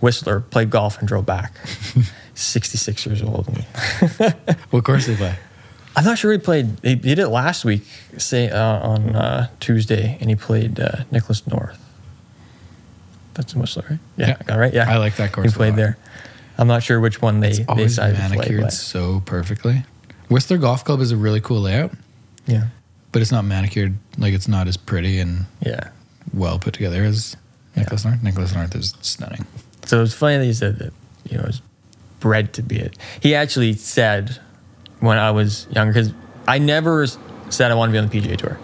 whistler 0.00 0.40
played 0.40 0.70
golf 0.70 0.98
and 0.98 1.06
drove 1.06 1.26
back 1.26 1.52
66 2.34 3.04
years 3.04 3.22
old 3.22 3.46
What 4.70 4.84
course 4.84 5.04
did 5.04 5.12
he 5.12 5.16
play? 5.18 5.34
i'm 5.94 6.04
not 6.06 6.16
sure 6.16 6.32
he 6.32 6.38
played 6.38 6.78
he 6.82 6.94
did 6.94 7.18
it 7.18 7.28
last 7.28 7.66
week 7.66 7.82
say 8.16 8.48
uh, 8.48 8.78
on 8.80 9.14
uh, 9.14 9.48
tuesday 9.60 10.16
and 10.20 10.30
he 10.30 10.34
played 10.36 10.80
uh, 10.80 11.04
nicklaus 11.10 11.46
north 11.46 11.78
that's 13.34 13.54
in 13.54 13.60
whistler 13.60 13.84
right 13.90 13.98
yeah, 14.16 14.28
Yeah. 14.28 14.36
I 14.40 14.44
got 14.44 14.58
right 14.58 14.74
yeah 14.74 14.90
I 14.90 14.96
like 14.98 15.16
that 15.16 15.32
course 15.32 15.52
a 15.52 15.56
played 15.56 15.76
there 15.76 15.96
i'm 16.58 16.68
not 16.68 16.82
sure 16.82 17.00
which 17.00 17.22
one 17.22 17.40
they, 17.40 17.48
It's 17.50 17.58
they 17.58 17.74
decided 17.74 18.16
to 18.16 18.22
play 18.22 18.36
manicured 18.36 18.60
but 18.62 18.72
so 18.72 19.22
perfectly. 19.26 19.84
Whistler 20.28 20.56
Golf 20.58 20.84
Club 20.84 21.00
is 21.00 21.10
a 21.12 21.16
really 21.16 21.40
cool 21.40 21.60
layout, 21.60 21.92
yeah 22.46 22.68
but 23.12 23.20
it's 23.20 23.30
not 23.30 23.44
manicured. 23.44 23.94
Like 24.16 24.32
it's 24.32 24.48
not 24.48 24.66
as 24.66 24.76
pretty 24.78 25.18
and 25.18 25.44
yeah 25.60 25.90
well 26.32 26.58
put 26.58 26.72
together 26.74 27.04
as 27.04 27.36
Nicklaus 27.76 28.04
North. 28.04 28.22
Nicklaus 28.22 28.54
North 28.54 28.74
is 28.74 28.94
stunning. 29.02 29.44
So 29.84 29.98
it 29.98 30.00
was 30.00 30.14
funny 30.14 30.38
that 30.38 30.44
he 30.44 30.52
said 30.54 30.78
that, 30.78 30.92
you 31.28 31.36
know, 31.36 31.42
it 31.42 31.46
was 31.48 31.62
bred 32.20 32.52
to 32.54 32.62
be 32.62 32.78
it. 32.78 32.96
He 33.20 33.34
actually 33.34 33.74
said 33.74 34.38
when 35.00 35.18
I 35.18 35.30
was 35.30 35.66
younger, 35.70 35.92
because 35.92 36.12
I 36.46 36.58
never 36.58 37.06
said 37.50 37.70
I 37.70 37.74
wanted 37.74 37.92
to 37.92 38.08
be 38.10 38.20
on 38.20 38.24
the 38.28 38.34
PGA 38.34 38.38
Tour. 38.38 38.58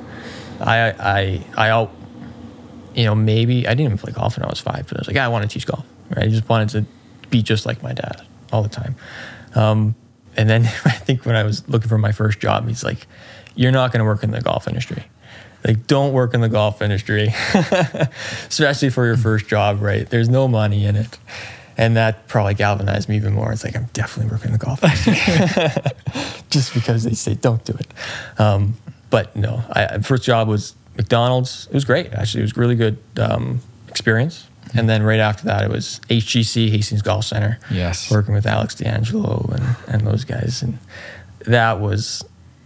I, 0.61 0.91
I, 0.91 1.45
I, 1.57 1.89
you 2.99 3.05
know, 3.05 3.15
maybe 3.15 3.65
I 3.65 3.71
didn't 3.71 3.85
even 3.85 3.99
play 3.99 4.13
golf 4.13 4.37
when 4.37 4.45
I 4.45 4.49
was 4.49 4.59
five, 4.59 4.89
but 4.89 4.97
I 4.97 5.01
was 5.01 5.07
like, 5.07 5.15
"Yeah, 5.15 5.25
I 5.25 5.29
want 5.29 5.45
to 5.45 5.49
teach 5.49 5.67
golf. 5.67 5.87
Right? 6.11 6.27
I 6.27 6.29
just 6.29 6.49
wanted 6.49 6.69
to 6.71 6.85
be 7.31 7.43
just 7.43 7.65
like 7.65 7.81
my 7.81 7.93
dad 7.93 8.23
all 8.53 8.65
the 8.65 8.69
time. 8.69 8.97
Um, 9.55 9.95
and 10.37 10.51
then 10.51 10.65
I 10.85 10.91
think 10.91 11.25
when 11.25 11.37
I 11.37 11.45
was 11.45 11.67
looking 11.69 11.89
for 11.89 11.97
my 11.97 12.11
first 12.11 12.41
job, 12.41 12.67
he's 12.67 12.83
like, 12.83 13.07
"You're 13.55 13.71
not 13.71 13.93
going 13.93 14.01
to 14.01 14.05
work 14.05 14.25
in 14.25 14.33
the 14.33 14.41
golf 14.41 14.67
industry." 14.67 15.05
Like, 15.65 15.87
don't 15.87 16.13
work 16.13 16.35
in 16.35 16.41
the 16.41 16.49
golf 16.49 16.83
industry, 16.83 17.29
especially 18.49 18.91
for 18.91 19.07
your 19.07 19.17
first 19.17 19.47
job, 19.47 19.81
right? 19.81 20.09
There's 20.09 20.29
no 20.29 20.49
money 20.49 20.85
in 20.85 20.97
it. 20.97 21.19
And 21.77 21.97
that 21.97 22.27
probably 22.27 22.55
galvanized 22.55 23.09
me 23.09 23.17
even 23.17 23.35
more. 23.35 23.53
It's 23.53 23.65
like, 23.65 23.77
I'm 23.77 23.89
definitely 23.93 24.31
working 24.33 24.53
in 24.53 24.53
the 24.53 24.65
golf 24.65 24.83
industry 24.83 25.15
just 26.51 26.75
because 26.75 27.05
they 27.05 27.15
say 27.15 27.35
don't 27.35 27.65
do 27.65 27.73
it. 27.73 27.93
Um, 28.41 28.77
but 29.11 29.35
no, 29.35 29.65
I, 29.71 29.99
first 29.99 30.23
job 30.23 30.49
was 30.49 30.75
McDonald's. 30.99 31.67
It 31.69 31.75
was 31.75 31.87
great, 31.87 32.13
actually. 32.13 32.41
It 32.41 32.45
was 32.45 32.57
really 32.57 32.75
good 32.75 32.99
um, 33.19 33.61
experience. 33.89 34.47
And 34.75 34.89
then 34.89 35.03
right 35.03 35.21
after 35.21 35.45
that, 35.45 35.65
it 35.65 35.71
was 35.71 36.01
HGC, 36.11 36.71
Hastings 36.71 37.01
Golf 37.01 37.25
Center. 37.25 37.59
Yes. 37.71 38.11
Working 38.11 38.35
with 38.35 38.47
Alex 38.47 38.75
D'Angelo 38.75 39.49
and, 39.55 39.77
and 39.87 40.07
those 40.07 40.25
guys. 40.25 40.63
And 40.63 40.79
that 41.47 41.81
was 41.81 42.23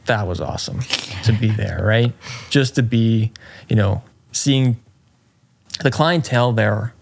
that 0.06 0.26
was 0.26 0.40
awesome 0.40 0.80
to 1.22 1.32
be 1.32 1.48
there, 1.48 1.80
right? 1.84 2.12
Just 2.50 2.74
to 2.74 2.82
be, 2.82 3.30
you 3.68 3.76
know, 3.76 4.02
seeing 4.32 4.76
the 5.80 5.92
clientele 5.92 6.52
there 6.52 6.92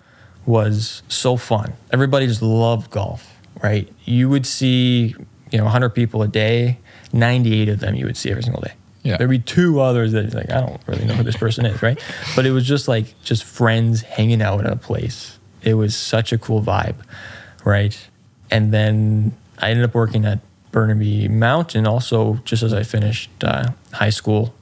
was 0.44 1.02
so 1.08 1.36
fun. 1.36 1.72
Everybody 1.92 2.26
just 2.26 2.42
loved 2.42 2.90
golf, 2.90 3.38
right? 3.62 3.90
You 4.04 4.28
would 4.28 4.44
see, 4.44 5.14
you 5.50 5.58
know, 5.58 5.64
100 5.64 5.90
people 5.90 6.22
a 6.22 6.28
day, 6.28 6.78
98 7.14 7.70
of 7.70 7.80
them 7.80 7.94
you 7.94 8.04
would 8.04 8.18
see 8.18 8.30
every 8.30 8.42
single 8.42 8.60
day. 8.60 8.74
Yeah. 9.02 9.16
There'd 9.16 9.30
be 9.30 9.38
two 9.38 9.80
others 9.80 10.12
that 10.12 10.34
like, 10.34 10.50
I 10.50 10.60
don't 10.60 10.80
really 10.86 11.06
know 11.06 11.14
who 11.14 11.22
this 11.22 11.36
person 11.36 11.64
is, 11.64 11.82
right? 11.82 11.98
But 12.36 12.44
it 12.44 12.50
was 12.50 12.66
just 12.66 12.86
like 12.86 13.14
just 13.22 13.44
friends 13.44 14.02
hanging 14.02 14.42
out 14.42 14.64
at 14.64 14.72
a 14.72 14.76
place. 14.76 15.38
It 15.62 15.74
was 15.74 15.96
such 15.96 16.32
a 16.32 16.38
cool 16.38 16.62
vibe, 16.62 16.96
right? 17.64 17.98
And 18.50 18.72
then 18.72 19.32
I 19.58 19.70
ended 19.70 19.84
up 19.84 19.94
working 19.94 20.24
at 20.24 20.40
Burnaby 20.70 21.28
Mountain 21.28 21.86
also 21.86 22.40
just 22.44 22.62
as 22.62 22.74
I 22.74 22.82
finished 22.82 23.30
uh, 23.42 23.70
high 23.92 24.10
school, 24.10 24.54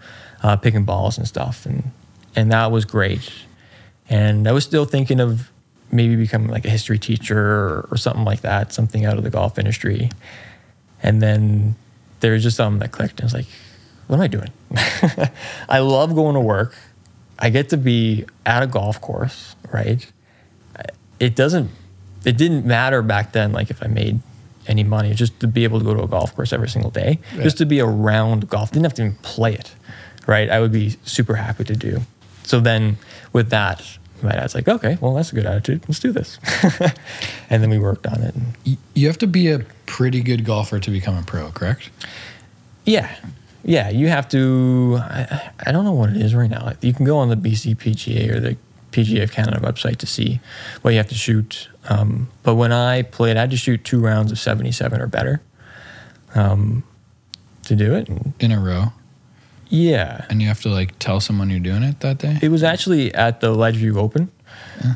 uh, 0.43 0.57
picking 0.57 0.85
balls 0.85 1.19
and 1.19 1.27
stuff. 1.27 1.67
And, 1.67 1.91
and 2.37 2.53
that 2.53 2.71
was 2.71 2.85
great. 2.85 3.33
And 4.09 4.49
I 4.49 4.53
was 4.53 4.65
still 4.65 4.85
thinking 4.85 5.21
of 5.21 5.51
maybe 5.91 6.17
becoming 6.17 6.49
like 6.49 6.65
a 6.65 6.71
history 6.71 6.99
teacher 6.99 7.39
or, 7.39 7.89
or 7.91 7.97
something 7.97 8.25
like 8.25 8.43
that, 8.43 8.73
something 8.73 9.05
out 9.05 9.19
of 9.19 9.25
the 9.25 9.31
golf 9.31 9.59
industry. 9.59 10.11
And 11.03 11.21
then 11.21 11.77
there 12.21 12.33
was 12.33 12.43
just 12.43 12.57
something 12.57 12.79
that 12.81 12.93
clicked. 12.93 13.21
And 13.21 13.23
I 13.23 13.27
was 13.27 13.35
like, 13.35 13.47
what 14.09 14.17
am 14.17 14.23
I 14.23 14.27
doing? 14.27 14.51
I 15.69 15.79
love 15.79 16.15
going 16.15 16.35
to 16.35 16.41
work. 16.41 16.75
I 17.39 17.51
get 17.51 17.69
to 17.71 17.77
be 17.77 18.25
at 18.45 18.63
a 18.63 18.67
golf 18.67 19.01
course, 19.01 19.55
right? 19.73 20.05
It 21.21 21.37
doesn't, 21.37 21.71
it 22.25 22.37
didn't 22.37 22.65
matter 22.67 23.01
back 23.03 23.33
then, 23.33 23.53
like 23.53 23.71
if 23.71 23.83
I 23.83 23.87
made 23.87 24.21
any 24.67 24.83
money, 24.85 25.15
just 25.15 25.39
to 25.41 25.47
be 25.47 25.65
able 25.65 25.79
to 25.79 25.85
go 25.85 25.95
to 25.95 26.03
a 26.03 26.09
golf 26.09 26.35
course 26.35 26.53
every 26.53 26.69
single 26.69 26.91
day, 26.91 27.21
Yeah. 27.35 27.43
just 27.45 27.59
to 27.59 27.67
be 27.67 27.81
around 27.81 28.49
golf. 28.49 28.71
Didn't 28.73 28.85
have 28.85 28.95
to 28.95 29.03
even 29.03 29.15
play 29.23 29.55
it, 29.55 29.73
right? 30.27 30.51
I 30.51 30.61
would 30.61 30.73
be 30.73 30.97
super 31.05 31.37
happy 31.37 31.65
to 31.65 31.75
do. 31.77 32.01
So 32.43 32.61
then 32.61 32.99
with 33.33 33.51
that, 33.51 33.83
my 34.23 34.33
dad's 34.33 34.55
like, 34.55 34.67
okay, 34.69 34.99
well, 35.01 35.15
that's 35.15 35.31
a 35.33 35.35
good 35.37 35.47
attitude. 35.47 35.85
Let's 35.87 36.01
do 36.01 36.11
this. 36.13 36.39
and 37.51 37.63
then 37.63 37.71
we 37.71 37.79
worked 37.79 38.07
on 38.07 38.21
it. 38.23 38.35
You 38.95 39.07
have 39.07 39.19
to 39.19 39.27
be 39.29 39.49
a 39.49 39.61
pretty 39.87 40.23
good 40.23 40.45
golfer 40.45 40.81
to 40.81 40.91
become 40.91 41.17
a 41.17 41.23
pro, 41.23 41.51
correct? 41.53 41.91
Yeah. 42.85 43.15
Yeah. 43.69 43.91
You 43.91 44.09
have 44.09 44.29
to, 44.31 44.99
I, 45.01 45.51
I 45.67 45.73
don't 45.73 45.85
know 45.85 45.93
what 45.93 46.11
it 46.11 46.17
is 46.17 46.35
right 46.35 46.51
now. 46.51 46.73
You 46.81 46.95
can 46.95 47.05
go 47.05 47.19
on 47.19 47.29
the 47.29 47.37
BCPGA 47.37 48.31
or 48.35 48.41
the 48.41 48.57
PGA 48.93 49.23
of 49.23 49.33
Canada 49.33 49.61
website 49.61 49.99
to 49.99 50.07
see 50.07 50.41
what 50.83 50.93
you 50.93 50.97
have 50.97 51.09
to 51.09 51.15
shoot. 51.15 51.69
Um, 51.89 52.29
but 52.43 52.55
when 52.55 52.73
I 52.73 53.03
played, 53.03 53.37
I 53.37 53.41
had 53.41 53.51
to 53.51 53.57
shoot 53.57 53.85
two 53.85 54.01
rounds 54.01 54.33
of 54.33 54.39
77 54.39 55.01
or 55.01 55.07
better 55.07 55.43
um, 56.35 56.83
to 57.65 57.77
do 57.77 57.95
it. 57.95 58.09
In 58.41 58.53
a 58.53 58.59
row. 58.59 58.93
yeah. 59.69 60.25
And 60.31 60.41
you 60.41 60.49
have 60.49 60.63
to 60.63 60.71
like 60.71 60.99
tell 60.99 61.21
someone 61.21 61.51
you're 61.51 61.61
doing 61.61 61.83
it 61.83 62.01
that 62.01 62.19
day? 62.19 62.39
It 62.41 62.49
was 62.49 62.63
actually 62.63 63.15
at 63.15 63.41
the 63.41 63.55
Ledgeview 63.55 63.97
Open. 63.97 64.31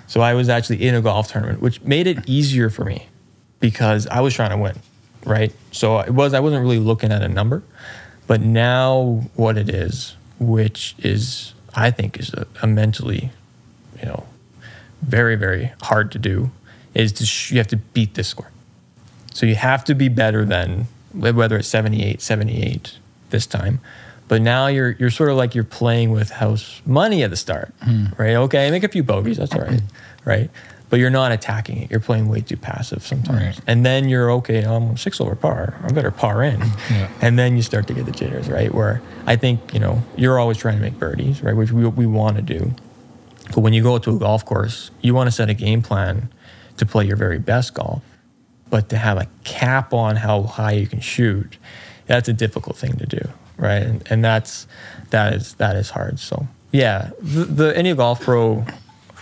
So 0.07 0.21
I 0.23 0.35
was 0.35 0.49
actually 0.49 0.87
in 0.87 0.95
a 0.95 1.03
golf 1.03 1.31
tournament, 1.31 1.61
which 1.61 1.83
made 1.83 2.07
it 2.07 2.19
easier 2.27 2.71
for 2.71 2.85
me 2.85 3.09
because 3.61 4.07
I 4.07 4.21
was 4.21 4.33
trying 4.33 4.51
to 4.51 4.57
win, 4.57 4.77
right? 5.27 5.53
So 5.73 5.99
it 6.01 6.11
was 6.11 6.35
I 6.35 6.41
wasn't 6.41 6.63
really 6.63 6.79
looking 6.79 7.13
at 7.13 7.21
a 7.23 7.29
number, 7.29 7.63
but 8.27 8.41
now 8.41 9.25
what 9.35 9.59
it 9.59 9.69
is, 9.69 10.17
which 10.39 10.95
is 10.99 11.55
I 11.75 11.91
think 11.91 12.19
is 12.19 12.33
a, 12.35 12.47
a 12.63 12.67
mentally, 12.67 13.31
you 13.99 14.07
know, 14.07 14.27
very 15.03 15.37
very 15.37 15.73
hard 15.83 16.13
to 16.13 16.19
do, 16.19 16.51
is 16.95 17.13
to 17.15 17.27
sh- 17.27 17.53
you 17.53 17.59
have 17.59 17.69
to 17.69 17.77
beat 17.77 18.15
this 18.15 18.29
score. 18.29 18.51
So 19.35 19.47
you 19.47 19.55
have 19.55 19.85
to 19.85 19.95
be 19.95 20.09
better 20.09 20.45
than 20.45 20.87
whether 21.13 21.57
it's 21.57 21.69
78, 21.69 22.21
78 22.21 22.99
this 23.31 23.47
time. 23.47 23.81
But 24.29 24.41
now 24.41 24.69
you're 24.69 24.93
you're 24.93 25.11
sort 25.11 25.31
of 25.31 25.37
like 25.37 25.55
you're 25.55 25.65
playing 25.65 26.11
with 26.11 26.31
house 26.31 26.81
money 26.87 27.23
at 27.23 27.31
the 27.31 27.37
start, 27.37 27.75
hmm. 27.83 28.07
right? 28.17 28.37
Okay, 28.37 28.71
make 28.71 28.85
a 28.85 28.89
few 28.89 29.03
bogeys, 29.03 29.37
that's 29.37 29.55
all 29.55 29.61
right, 29.61 29.81
hmm. 29.81 29.87
right? 30.25 30.51
But 30.92 31.00
you're 31.00 31.09
not 31.09 31.33
attacking 31.33 31.78
it. 31.78 31.90
You're 31.90 32.00
playing 32.00 32.28
way 32.28 32.42
too 32.42 32.59
passive 32.59 33.02
sometimes, 33.02 33.40
Right. 33.40 33.61
and 33.66 33.83
then 33.87 34.11
you're 34.11 34.31
okay. 34.33 34.61
I'm 34.62 34.98
six 34.98 35.22
over 35.22 35.35
par. 35.35 35.72
I 35.83 35.90
better 35.90 36.11
par 36.11 36.42
in, 36.42 36.61
Yeah. 36.90 37.09
and 37.22 37.38
then 37.38 37.57
you 37.57 37.62
start 37.62 37.87
to 37.87 37.94
get 37.94 38.05
the 38.05 38.12
jitters, 38.12 38.50
right? 38.50 38.72
Where 38.74 39.00
I 39.26 39.37
think 39.37 39.72
you 39.72 39.81
know 39.81 40.02
you're 40.16 40.38
always 40.38 40.59
trying 40.59 40.76
to 40.76 40.83
make 40.83 40.98
birdies, 40.98 41.42
right? 41.42 41.57
Which 41.57 41.72
we 41.72 41.87
we 41.87 42.05
want 42.05 42.37
to 42.37 42.42
do. 42.42 42.74
But 43.55 43.61
when 43.62 43.72
you 43.72 43.83
go 43.83 43.96
to 43.96 44.11
a 44.16 44.18
golf 44.18 44.44
course, 44.44 44.90
you 45.00 45.14
want 45.14 45.28
to 45.28 45.33
set 45.33 45.48
a 45.48 45.55
game 45.55 45.81
plan 45.81 46.28
to 46.76 46.85
play 46.85 47.07
your 47.07 47.16
very 47.16 47.38
best 47.38 47.72
golf. 47.72 48.02
But 48.68 48.90
to 48.90 48.98
have 48.98 49.16
a 49.16 49.28
cap 49.44 49.94
on 49.94 50.16
how 50.16 50.42
high 50.42 50.72
you 50.72 50.87
can 50.87 51.00
shoot, 51.00 51.57
that's 52.07 52.28
a 52.28 52.35
difficult 52.35 52.76
thing 52.76 52.98
to 52.98 53.07
do, 53.07 53.28
right? 53.57 53.83
And, 53.83 54.02
and 54.11 54.22
that's 54.22 54.66
that 55.09 55.33
is 55.33 55.55
that 55.55 55.74
is 55.74 55.88
hard. 55.88 56.18
So 56.20 56.48
yeah, 56.70 57.12
the, 57.18 57.44
the 57.46 57.76
any 57.78 57.94
golf 57.94 58.20
pro 58.20 58.66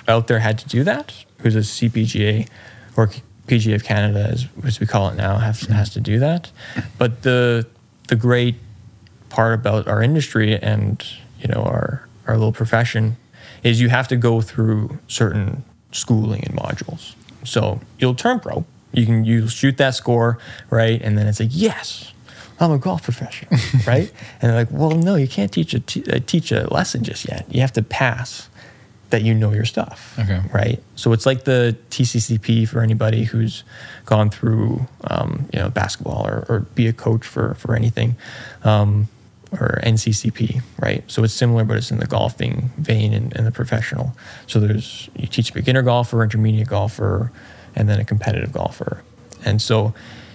out 0.08 0.26
there 0.26 0.40
had 0.40 0.58
to 0.58 0.66
do 0.68 0.82
that. 0.82 1.14
Who's 1.42 1.56
a 1.56 1.60
CPGA 1.60 2.48
or 2.96 3.10
PGA 3.46 3.74
of 3.74 3.84
Canada, 3.84 4.28
as, 4.30 4.46
as 4.64 4.80
we 4.80 4.86
call 4.86 5.08
it 5.08 5.16
now, 5.16 5.38
has 5.38 5.62
has 5.62 5.90
to 5.90 6.00
do 6.00 6.18
that. 6.18 6.50
But 6.98 7.22
the 7.22 7.66
the 8.08 8.16
great 8.16 8.56
part 9.28 9.54
about 9.54 9.88
our 9.88 10.02
industry 10.02 10.56
and 10.56 11.04
you 11.40 11.48
know 11.48 11.62
our 11.62 12.06
our 12.26 12.36
little 12.36 12.52
profession 12.52 13.16
is 13.62 13.80
you 13.80 13.88
have 13.88 14.08
to 14.08 14.16
go 14.16 14.40
through 14.40 14.98
certain 15.08 15.64
schooling 15.92 16.44
and 16.44 16.56
modules. 16.56 17.14
So 17.44 17.80
you'll 17.98 18.14
turn 18.14 18.40
pro, 18.40 18.64
you 18.92 19.06
can 19.06 19.24
you 19.24 19.48
shoot 19.48 19.76
that 19.78 19.94
score 19.94 20.38
right, 20.68 21.00
and 21.00 21.16
then 21.16 21.26
it's 21.26 21.40
like 21.40 21.50
yes, 21.52 22.12
I'm 22.60 22.72
a 22.72 22.78
golf 22.78 23.02
professional, 23.04 23.58
right? 23.86 24.12
And 24.40 24.50
they're 24.50 24.54
like, 24.54 24.70
well, 24.70 24.90
no, 24.90 25.14
you 25.14 25.26
can't 25.26 25.50
teach 25.50 25.72
a 25.72 25.80
t- 25.80 26.04
uh, 26.12 26.20
teach 26.26 26.52
a 26.52 26.72
lesson 26.72 27.02
just 27.02 27.26
yet. 27.26 27.46
You 27.48 27.62
have 27.62 27.72
to 27.72 27.82
pass 27.82 28.49
that 29.10 29.22
you 29.22 29.34
know 29.34 29.52
your 29.52 29.64
stuff, 29.64 30.16
Okay. 30.18 30.40
right? 30.52 30.82
So 30.96 31.12
it's 31.12 31.26
like 31.26 31.44
the 31.44 31.76
TCCP 31.90 32.68
for 32.68 32.80
anybody 32.80 33.24
who's 33.24 33.64
gone 34.06 34.30
through, 34.30 34.86
um, 35.04 35.48
you 35.52 35.58
know, 35.58 35.68
basketball 35.68 36.26
or, 36.26 36.46
or 36.48 36.60
be 36.74 36.86
a 36.86 36.92
coach 36.92 37.26
for 37.26 37.54
for 37.54 37.74
anything, 37.74 38.16
um, 38.64 39.08
or 39.52 39.80
NCCP, 39.82 40.62
right? 40.78 41.02
So 41.08 41.24
it's 41.24 41.34
similar, 41.34 41.64
but 41.64 41.76
it's 41.76 41.90
in 41.90 41.98
the 41.98 42.06
golfing 42.06 42.70
vein 42.78 43.12
and, 43.12 43.34
and 43.36 43.46
the 43.46 43.50
professional. 43.52 44.14
So 44.46 44.60
there's 44.60 45.10
you 45.16 45.26
teach 45.26 45.50
a 45.50 45.54
beginner 45.54 45.82
golfer, 45.82 46.22
intermediate 46.22 46.68
golfer, 46.68 47.32
and 47.74 47.88
then 47.88 47.98
a 48.00 48.04
competitive 48.04 48.52
golfer, 48.52 49.02
and 49.44 49.60
so 49.60 49.92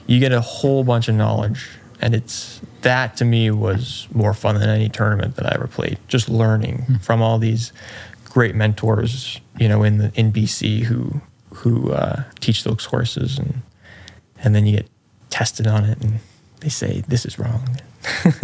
you 0.07 0.19
get 0.19 0.31
a 0.31 0.41
whole 0.41 0.83
bunch 0.83 1.07
of 1.07 1.15
knowledge, 1.15 1.69
and 2.01 2.13
it's 2.13 2.59
that 2.81 3.17
to 3.17 3.25
me 3.25 3.49
was 3.49 4.07
more 4.13 4.33
fun 4.33 4.59
than 4.59 4.69
any 4.69 4.89
tournament 4.89 5.35
that 5.37 5.45
I 5.47 5.55
ever 5.55 5.65
played. 5.65 5.97
Just 6.07 6.29
learning 6.29 6.99
from 7.01 7.19
all 7.21 7.39
these 7.39 7.73
great 8.35 8.53
mentors, 8.53 9.39
you 9.57 9.69
know, 9.69 9.81
in 9.81 9.97
the 9.97 10.11
in 10.13 10.31
BC 10.31 10.81
who 10.81 11.21
who 11.53 11.93
uh, 11.93 12.23
teach 12.41 12.65
those 12.65 12.85
courses, 12.85 13.39
and 13.39 13.61
and 14.43 14.53
then 14.53 14.65
you 14.65 14.75
get 14.75 14.89
tested 15.29 15.65
on 15.65 15.85
it, 15.85 15.97
and 16.03 16.19
they 16.59 16.67
say 16.67 17.01
this 17.07 17.25
is 17.25 17.39
wrong. 17.39 17.79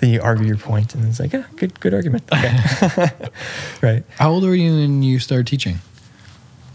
then 0.00 0.10
you 0.10 0.22
argue 0.22 0.46
your 0.46 0.56
point, 0.56 0.94
and 0.94 1.04
it's 1.04 1.20
like, 1.20 1.34
yeah, 1.34 1.44
good 1.56 1.78
good 1.80 1.92
argument. 1.92 2.24
Okay, 2.32 3.10
right. 3.82 4.04
How 4.18 4.30
old 4.30 4.42
were 4.42 4.54
you 4.54 4.72
when 4.72 5.02
you 5.02 5.18
started 5.18 5.46
teaching? 5.46 5.80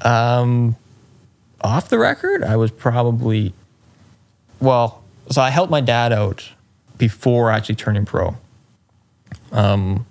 Um, 0.04 0.76
off 1.62 1.90
the 1.90 1.98
record, 1.98 2.44
I 2.44 2.58
was 2.58 2.70
probably 2.70 3.54
well. 4.60 5.04
So 5.32 5.42
I 5.42 5.50
helped 5.50 5.72
my 5.72 5.82
dad 5.82 6.14
out 6.14 6.48
before 7.00 7.50
actually 7.50 7.76
turning 7.76 8.06
pro. 8.06 8.38
Um, 9.52 10.06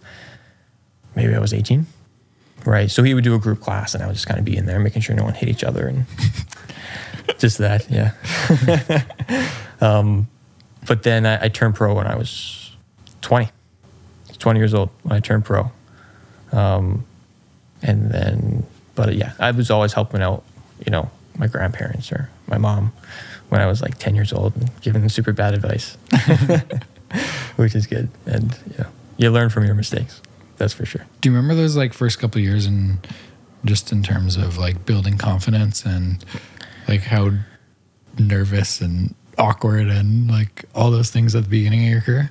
maybe 1.14 1.32
I 1.32 1.38
was 1.38 1.54
eighteen, 1.54 1.86
right? 2.64 2.90
So 2.90 3.02
he 3.02 3.14
would 3.14 3.24
do 3.24 3.34
a 3.34 3.38
group 3.38 3.60
class, 3.60 3.94
and 3.94 4.02
I 4.02 4.06
would 4.06 4.14
just 4.14 4.26
kind 4.26 4.38
of 4.38 4.44
be 4.44 4.56
in 4.56 4.66
there, 4.66 4.78
making 4.78 5.02
sure 5.02 5.14
no 5.14 5.24
one 5.24 5.34
hit 5.34 5.48
each 5.48 5.64
other, 5.64 5.86
and 5.86 6.06
just 7.38 7.58
that, 7.58 7.88
yeah. 7.90 8.12
um, 9.80 10.28
but 10.86 11.02
then 11.02 11.26
I, 11.26 11.44
I 11.44 11.48
turned 11.48 11.74
pro 11.74 11.94
when 11.94 12.06
I 12.06 12.16
was 12.16 12.72
twenty. 13.20 13.46
I 13.46 13.50
was 14.28 14.36
Twenty 14.36 14.60
years 14.60 14.74
old 14.74 14.90
when 15.02 15.16
I 15.16 15.20
turned 15.20 15.44
pro. 15.44 15.70
Um, 16.52 17.04
and 17.82 18.10
then 18.10 18.66
but 18.94 19.14
yeah 19.14 19.32
i 19.38 19.50
was 19.50 19.70
always 19.70 19.92
helping 19.92 20.22
out 20.22 20.42
you 20.84 20.90
know 20.90 21.10
my 21.38 21.46
grandparents 21.46 22.12
or 22.12 22.28
my 22.46 22.58
mom 22.58 22.92
when 23.48 23.60
i 23.60 23.66
was 23.66 23.82
like 23.82 23.98
10 23.98 24.14
years 24.14 24.32
old 24.32 24.54
and 24.56 24.70
giving 24.82 25.00
them 25.00 25.08
super 25.08 25.32
bad 25.32 25.54
advice 25.54 25.96
which 27.56 27.74
is 27.74 27.86
good 27.86 28.08
and 28.26 28.58
know 28.78 28.86
you 29.16 29.30
learn 29.30 29.48
from 29.48 29.64
your 29.64 29.74
mistakes 29.74 30.20
that's 30.60 30.72
for 30.74 30.86
sure 30.86 31.04
Do 31.20 31.28
you 31.30 31.34
remember 31.34 31.60
those 31.60 31.76
like 31.76 31.92
first 31.92 32.20
couple 32.20 32.38
of 32.38 32.44
years 32.44 32.66
and 32.66 33.04
just 33.64 33.90
in 33.90 34.02
terms 34.02 34.36
of 34.36 34.56
like 34.58 34.86
building 34.86 35.18
confidence 35.18 35.84
and 35.84 36.24
like 36.86 37.00
how 37.00 37.32
nervous 38.18 38.80
and 38.80 39.14
awkward 39.38 39.88
and 39.88 40.30
like 40.30 40.66
all 40.74 40.90
those 40.90 41.10
things 41.10 41.34
at 41.34 41.44
the 41.44 41.48
beginning 41.48 41.84
of 41.86 41.90
your 41.90 42.00
career? 42.02 42.30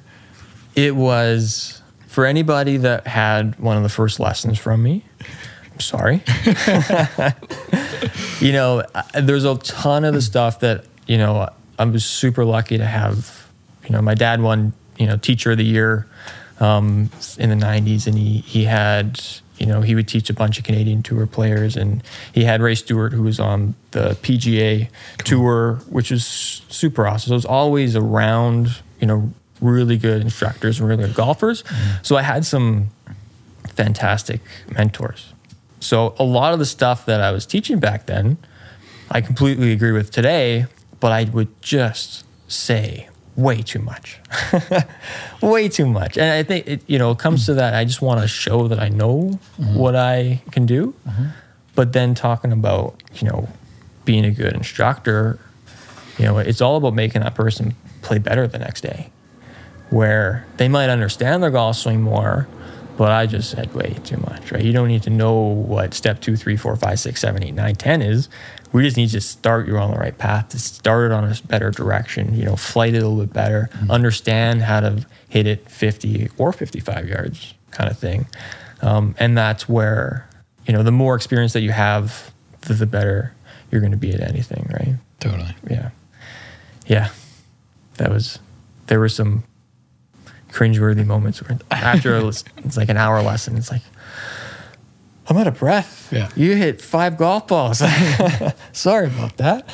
it 0.76 0.96
was 0.96 1.82
for 2.08 2.26
anybody 2.26 2.78
that 2.78 3.08
had 3.08 3.60
one 3.60 3.76
of 3.78 3.84
the 3.84 3.89
first 3.89 4.20
lessons 4.20 4.58
from 4.58 4.82
me 4.82 5.04
i'm 5.74 5.80
sorry 5.80 6.24
you 8.39 8.52
know 8.52 8.84
there's 9.13 9.46
a 9.46 9.56
ton 9.58 10.06
of 10.06 10.13
the 10.13 10.22
stuff 10.22 10.60
that 10.60 10.86
you 11.08 11.18
know 11.18 11.50
i 11.78 11.86
was 11.86 12.06
super 12.06 12.46
lucky 12.46 12.78
to 12.78 12.86
have 12.86 13.48
you 13.84 13.89
know 13.89 14.02
my 14.02 14.13
dad 14.13 14.42
won 14.42 14.74
you 14.98 15.06
know 15.08 15.18
teacher 15.18 15.52
of 15.52 15.58
the 15.58 15.65
year 15.65 16.08
um, 16.60 17.10
in 17.38 17.50
the 17.50 17.56
90s 17.56 18.08
and 18.08 18.17
he 18.17 18.39
he 18.39 18.65
had 18.65 19.22
you 19.58 19.65
know 19.65 19.82
he 19.82 19.95
would 19.95 20.08
teach 20.08 20.30
a 20.30 20.34
bunch 20.34 20.58
of 20.58 20.63
canadian 20.63 21.04
tour 21.04 21.26
players 21.26 21.76
and 21.76 22.04
he 22.34 22.43
had 22.43 22.62
ray 22.62 22.76
stewart 22.76 23.13
who 23.13 23.24
was 23.24 23.39
on 23.39 23.76
the 23.91 24.12
pga 24.22 24.89
tour 25.24 25.76
which 25.89 26.12
is 26.12 26.26
super 26.69 27.08
awesome. 27.08 27.30
So 27.30 27.34
it 27.34 27.38
was 27.38 27.45
always 27.45 27.95
around 27.95 28.82
you 29.00 29.08
know 29.08 29.34
really 29.62 29.98
good 29.98 30.22
instructors 30.22 30.80
and 30.80 30.88
really 30.88 31.06
good 31.06 31.15
golfers. 31.15 31.63
So 32.02 32.15
i 32.15 32.22
had 32.22 32.45
some 32.45 32.89
fantastic 33.74 34.41
mentors. 34.72 35.34
So 35.80 36.15
a 36.19 36.24
lot 36.24 36.54
of 36.54 36.60
the 36.60 36.65
stuff 36.65 37.06
that 37.06 37.22
I 37.22 37.32
was 37.32 37.45
teaching 37.45 37.80
back 37.80 38.06
then, 38.06 38.38
I 39.10 39.22
completely 39.22 39.72
agree 39.72 39.91
with 39.91 40.12
today, 40.12 40.65
but 41.00 41.12
I 41.12 41.24
would 41.26 41.62
just 41.62 42.26
say 42.52 43.08
way 43.39 43.62
too 43.62 43.80
much. 43.80 44.19
way 45.41 45.69
too 45.69 45.86
much. 45.86 46.17
And 46.17 46.32
I 46.32 46.43
think 46.43 46.67
it, 46.67 46.82
you 46.88 46.99
know, 46.99 47.12
it 47.12 47.19
comes 47.19 47.45
to 47.45 47.54
that 47.56 47.73
I 47.73 47.86
just 47.86 48.02
want 48.02 48.21
to 48.21 48.28
show 48.28 48.67
that 48.67 48.80
I 48.80 48.89
know 48.89 49.39
mm-hmm. 49.60 49.75
what 49.75 49.95
I 49.95 50.41
can 50.52 50.65
do. 50.65 50.93
Mm-hmm. 51.08 51.25
But 51.75 51.93
then 51.93 52.13
talking 52.13 52.52
about, 52.52 53.02
you 53.15 53.30
know, 53.30 53.47
being 54.06 54.25
a 54.25 54.32
good 54.32 54.54
instructor, 54.54 55.39
you 56.17 56.25
know, 56.25 56.38
it's 56.38 56.62
all 56.62 56.75
about 56.78 56.93
making 56.93 57.21
that 57.21 57.36
person 57.36 57.75
play 58.02 58.17
better 58.17 58.47
the 58.47 58.60
next 58.60 58.82
day. 58.82 59.12
Where 59.89 60.45
they 60.58 60.67
might 60.67 60.89
understand 60.89 61.41
their 61.41 61.49
golf 61.49 61.78
swing 61.78 62.02
more, 62.02 62.47
but 63.00 63.14
I 63.14 63.28
just 63.28 63.52
said 63.52 63.74
way 63.74 63.95
too 64.04 64.18
much, 64.18 64.52
right? 64.52 64.62
You 64.62 64.74
don't 64.74 64.89
need 64.89 65.04
to 65.04 65.10
know 65.10 65.39
what 65.39 65.93
step 65.93 66.20
two, 66.20 66.36
three, 66.36 66.58
four, 66.58 66.76
five, 66.76 67.00
six, 67.00 67.22
seven, 67.22 67.41
eight, 67.41 67.54
nine, 67.54 67.76
ten 67.76 68.02
is. 68.02 68.28
We 68.74 68.84
just 68.84 68.97
need 68.97 69.12
to 69.12 69.22
start 69.22 69.70
you 69.70 69.78
on 69.78 69.91
the 69.91 69.97
right 69.97 70.18
path, 70.18 70.50
to 70.50 70.60
start 70.60 71.10
it 71.10 71.14
on 71.14 71.24
a 71.24 71.34
better 71.47 71.72
direction, 71.72 72.36
you 72.36 72.43
know, 72.43 72.58
flight 72.58 72.93
it 72.93 73.02
a 73.02 73.08
little 73.08 73.26
bit 73.26 73.32
better, 73.32 73.70
understand 73.89 74.64
how 74.64 74.82
to 74.82 75.08
hit 75.30 75.47
it 75.47 75.72
50 75.72 76.32
or 76.38 76.52
55 76.52 77.08
yards 77.08 77.54
kind 77.72 77.89
of 77.89 77.97
thing. 77.97 78.28
Um, 78.82 79.16
and 79.18 79.38
that's 79.38 79.70
where, 79.70 80.28
you 80.68 80.74
know, 80.74 80.84
the 80.84 80.91
more 80.91 81.16
experience 81.16 81.54
that 81.54 81.62
you 81.62 81.72
have, 81.72 82.34
the, 82.68 82.74
the 82.74 82.86
better 82.86 83.34
you're 83.72 83.80
going 83.80 83.91
to 83.91 83.97
be 83.97 84.14
at 84.14 84.20
anything, 84.20 84.70
right? 84.74 84.95
Totally. 85.22 85.56
yeah, 85.70 85.91
yeah. 86.86 87.12
That 87.95 88.12
was 88.12 88.39
there 88.88 89.00
were 89.00 89.08
some 89.08 89.45
cringeworthy 90.52 91.06
moments 91.06 91.41
where 91.41 91.58
after 91.72 92.18
it's 92.18 92.78
like 92.78 92.89
an 92.89 92.97
hour 92.97 93.22
lesson, 93.22 93.58
it's 93.58 93.72
like, 93.72 93.82
I'm 95.28 95.38
out 95.38 95.47
of 95.47 95.60
breath. 95.60 96.12
Yeah. 96.12 96.30
You 96.36 96.56
hit 96.56 96.82
five 96.82 97.18
golf 97.18 97.47
balls. 97.47 97.80
Sorry 98.74 99.08
about 99.08 99.38
that. 99.38 99.70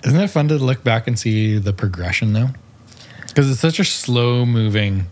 Isn't 0.04 0.20
it 0.20 0.28
fun 0.28 0.48
to 0.48 0.54
look 0.54 0.84
back 0.84 1.08
and 1.08 1.18
see 1.18 1.58
the 1.58 1.72
progression 1.72 2.32
though? 2.32 2.50
Because 3.26 3.50
it's 3.50 3.60
such 3.60 3.80
a 3.80 3.84
slow 3.84 4.46
moving, 4.46 5.06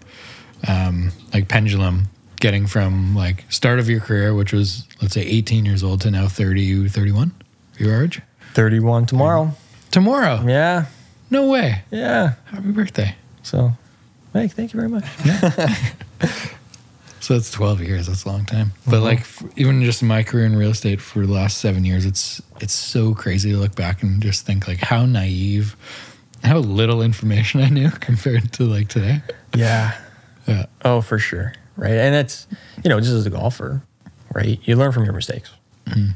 um, 0.69 1.11
like 1.33 1.49
pendulum 1.49 2.09
getting 2.39 2.67
from 2.67 3.15
like 3.17 3.45
start 3.51 3.79
of 3.79 3.89
your 3.89 4.01
career, 4.01 4.35
which 4.35 4.53
was 4.53 4.87
let's 5.03 5.15
say 5.15 5.23
18 5.23 5.65
years 5.65 5.83
old 5.83 6.01
to 6.03 6.11
now 6.11 6.29
30, 6.29 6.89
31, 6.89 7.33
your 7.79 8.05
age. 8.05 8.21
31 8.55 9.07
tomorrow. 9.07 9.53
Tomorrow. 9.91 10.45
Yeah. 10.47 10.87
No 11.31 11.49
way. 11.49 11.83
Yeah. 11.91 12.35
Happy 12.47 12.71
birthday. 12.71 13.15
So, 13.43 13.73
hey, 14.33 14.49
thank 14.49 14.73
you 14.73 14.81
very 14.81 14.89
much. 14.89 15.05
So 17.21 17.37
it's 17.37 17.51
12 17.51 17.83
years. 17.83 18.07
That's 18.07 18.25
a 18.25 18.29
long 18.29 18.47
time. 18.47 18.73
But 18.87 18.97
uh-huh. 18.97 19.05
like 19.05 19.27
even 19.57 19.83
just 19.85 20.03
my 20.03 20.23
career 20.23 20.47
in 20.47 20.57
real 20.57 20.71
estate 20.71 21.01
for 21.01 21.27
the 21.27 21.33
last 21.33 21.59
seven 21.59 21.85
years, 21.85 22.07
it's 22.07 22.41
it's 22.61 22.73
so 22.73 23.15
crazy 23.15 23.53
to 23.53 23.59
look 23.59 23.77
back 23.77 24.03
and 24.03 24.23
just 24.23 24.47
think 24.47 24.67
like 24.67 24.79
how 24.79 25.05
naive, 25.05 25.77
how 26.43 26.59
little 26.59 27.03
information 27.03 27.61
I 27.61 27.69
knew 27.69 27.91
compared 28.01 28.53
to 28.55 28.65
like 28.65 28.89
today. 28.89 29.21
Yeah. 29.55 29.97
Yeah. 30.49 30.67
Oh, 30.85 31.03
for 31.03 31.19
sure. 31.19 31.53
Right. 31.77 31.93
And 31.93 32.15
that's, 32.15 32.47
you 32.83 32.89
know, 32.89 32.99
just 32.99 33.13
as 33.13 33.27
a 33.27 33.31
golfer, 33.31 33.83
right? 34.35 34.59
You 34.65 34.77
learn 34.77 34.93
from 34.93 35.05
your 35.05 35.15
mistakes. 35.15 35.51
Mm-hmm. 35.87 36.13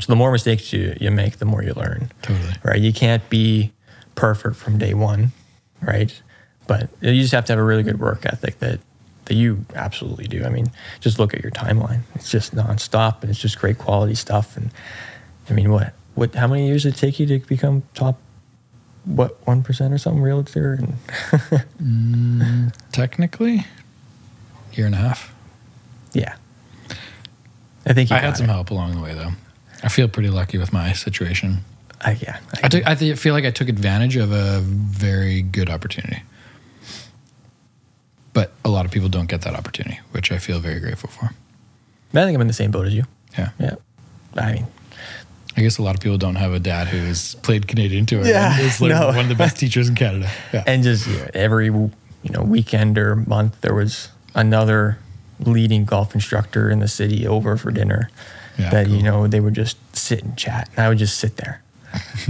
So 0.00 0.12
the 0.12 0.16
more 0.16 0.30
mistakes 0.30 0.72
you, 0.72 0.96
you 1.00 1.10
make, 1.10 1.38
the 1.38 1.44
more 1.44 1.62
you 1.62 1.72
learn. 1.72 2.10
Totally. 2.22 2.54
Right. 2.62 2.80
You 2.80 2.92
can't 2.92 3.28
be 3.30 3.72
perfect 4.16 4.56
from 4.56 4.78
day 4.78 4.94
one. 4.94 5.32
Right. 5.80 6.20
But 6.68 6.88
you 7.00 7.20
just 7.20 7.32
have 7.32 7.46
to 7.46 7.52
have 7.54 7.58
a 7.58 7.64
really 7.64 7.82
good 7.82 7.98
work 7.98 8.24
ethic 8.26 8.60
that, 8.60 8.78
that 9.24 9.34
you 9.34 9.64
absolutely 9.74 10.28
do. 10.28 10.44
I 10.44 10.50
mean, 10.50 10.70
just 11.00 11.18
look 11.18 11.34
at 11.34 11.42
your 11.42 11.50
timeline. 11.50 12.02
It's 12.14 12.30
just 12.30 12.54
nonstop 12.54 13.22
and 13.22 13.30
it's 13.30 13.40
just 13.40 13.58
great 13.58 13.78
quality 13.78 14.14
stuff. 14.14 14.56
And 14.56 14.70
I 15.50 15.54
mean, 15.54 15.72
what, 15.72 15.94
what, 16.14 16.34
how 16.36 16.46
many 16.46 16.66
years 16.68 16.84
did 16.84 16.94
it 16.94 16.98
take 16.98 17.18
you 17.18 17.26
to 17.26 17.38
become 17.40 17.82
top, 17.94 18.20
what, 19.04 19.44
1% 19.46 19.92
or 19.92 19.98
something 19.98 20.22
realtor? 20.22 20.74
And 20.74 20.92
mm, 21.82 22.72
Technically, 22.92 23.66
year 24.74 24.86
and 24.86 24.94
a 24.94 24.98
half. 24.98 25.34
yeah. 26.12 26.36
I 27.86 27.94
think 27.94 28.10
you 28.10 28.16
I 28.16 28.18
had 28.18 28.36
some 28.36 28.50
it. 28.50 28.52
help 28.52 28.70
along 28.70 28.94
the 28.94 29.00
way 29.00 29.14
though. 29.14 29.30
I 29.82 29.88
feel 29.88 30.08
pretty 30.08 30.28
lucky 30.28 30.58
with 30.58 30.72
my 30.72 30.92
situation. 30.92 31.58
I, 32.02 32.18
yeah. 32.20 32.38
I, 32.54 32.60
I, 32.66 32.68
took, 32.68 32.86
I 32.86 33.14
feel 33.14 33.32
like 33.32 33.46
I 33.46 33.50
took 33.50 33.68
advantage 33.70 34.16
of 34.16 34.30
a 34.30 34.60
very 34.60 35.40
good 35.40 35.70
opportunity. 35.70 36.22
But 38.38 38.52
a 38.64 38.68
lot 38.68 38.86
of 38.86 38.92
people 38.92 39.08
don't 39.08 39.28
get 39.28 39.40
that 39.42 39.56
opportunity, 39.56 39.98
which 40.12 40.30
I 40.30 40.38
feel 40.38 40.60
very 40.60 40.78
grateful 40.78 41.10
for. 41.10 41.24
I 41.24 42.24
think 42.24 42.36
I'm 42.36 42.40
in 42.40 42.46
the 42.46 42.52
same 42.52 42.70
boat 42.70 42.86
as 42.86 42.94
you. 42.94 43.02
Yeah. 43.36 43.50
Yeah. 43.58 43.74
I 44.36 44.52
mean, 44.52 44.66
I 45.56 45.60
guess 45.60 45.78
a 45.78 45.82
lot 45.82 45.96
of 45.96 46.00
people 46.00 46.18
don't 46.18 46.36
have 46.36 46.52
a 46.52 46.60
dad 46.60 46.86
who 46.86 46.98
has 46.98 47.34
played 47.42 47.66
Canadian 47.66 48.06
tour. 48.06 48.24
Yeah, 48.24 48.52
and 48.52 48.62
is 48.64 48.80
like 48.80 48.90
no. 48.90 49.08
one 49.08 49.18
of 49.18 49.28
the 49.28 49.34
best 49.34 49.56
teachers 49.58 49.88
in 49.88 49.96
Canada. 49.96 50.30
Yeah. 50.52 50.62
and 50.68 50.84
just 50.84 51.08
yeah, 51.08 51.28
every 51.34 51.66
you 51.66 51.90
know 52.30 52.44
weekend 52.44 52.96
or 52.96 53.16
month 53.16 53.60
there 53.60 53.74
was 53.74 54.08
another 54.36 55.00
leading 55.40 55.84
golf 55.84 56.14
instructor 56.14 56.70
in 56.70 56.78
the 56.78 56.86
city 56.86 57.26
over 57.26 57.56
for 57.56 57.72
dinner 57.72 58.08
Yeah, 58.56 58.70
that 58.70 58.86
you 58.88 59.02
know 59.02 59.26
they 59.26 59.40
would 59.40 59.54
just 59.54 59.78
sit 59.96 60.22
and 60.22 60.38
chat 60.38 60.68
and 60.76 60.86
I 60.86 60.88
would 60.88 60.98
just 60.98 61.18
sit 61.18 61.38
there. 61.38 61.60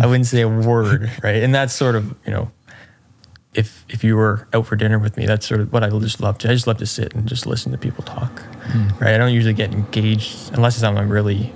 I 0.00 0.06
wouldn't 0.06 0.26
say 0.26 0.40
a 0.40 0.48
word, 0.48 1.10
right? 1.22 1.42
And 1.42 1.54
that's 1.54 1.74
sort 1.74 1.96
of, 1.96 2.14
you 2.24 2.32
know, 2.32 2.50
if 3.58 3.84
if 3.88 4.04
you 4.04 4.14
were 4.16 4.46
out 4.54 4.66
for 4.66 4.76
dinner 4.76 4.98
with 4.98 5.16
me, 5.16 5.26
that's 5.26 5.46
sort 5.46 5.60
of 5.60 5.72
what 5.72 5.82
I 5.82 5.90
just 5.90 6.20
love 6.20 6.38
to. 6.38 6.48
I 6.50 6.52
just 6.54 6.66
love 6.66 6.78
to 6.78 6.86
sit 6.86 7.14
and 7.14 7.26
just 7.28 7.44
listen 7.46 7.72
to 7.72 7.78
people 7.78 8.04
talk, 8.04 8.40
Hmm. 8.72 8.88
right? 9.02 9.14
I 9.14 9.18
don't 9.18 9.32
usually 9.34 9.54
get 9.54 9.72
engaged 9.72 10.52
unless 10.54 10.74
it's 10.74 10.80
something 10.80 11.02
I'm 11.02 11.10
really 11.10 11.52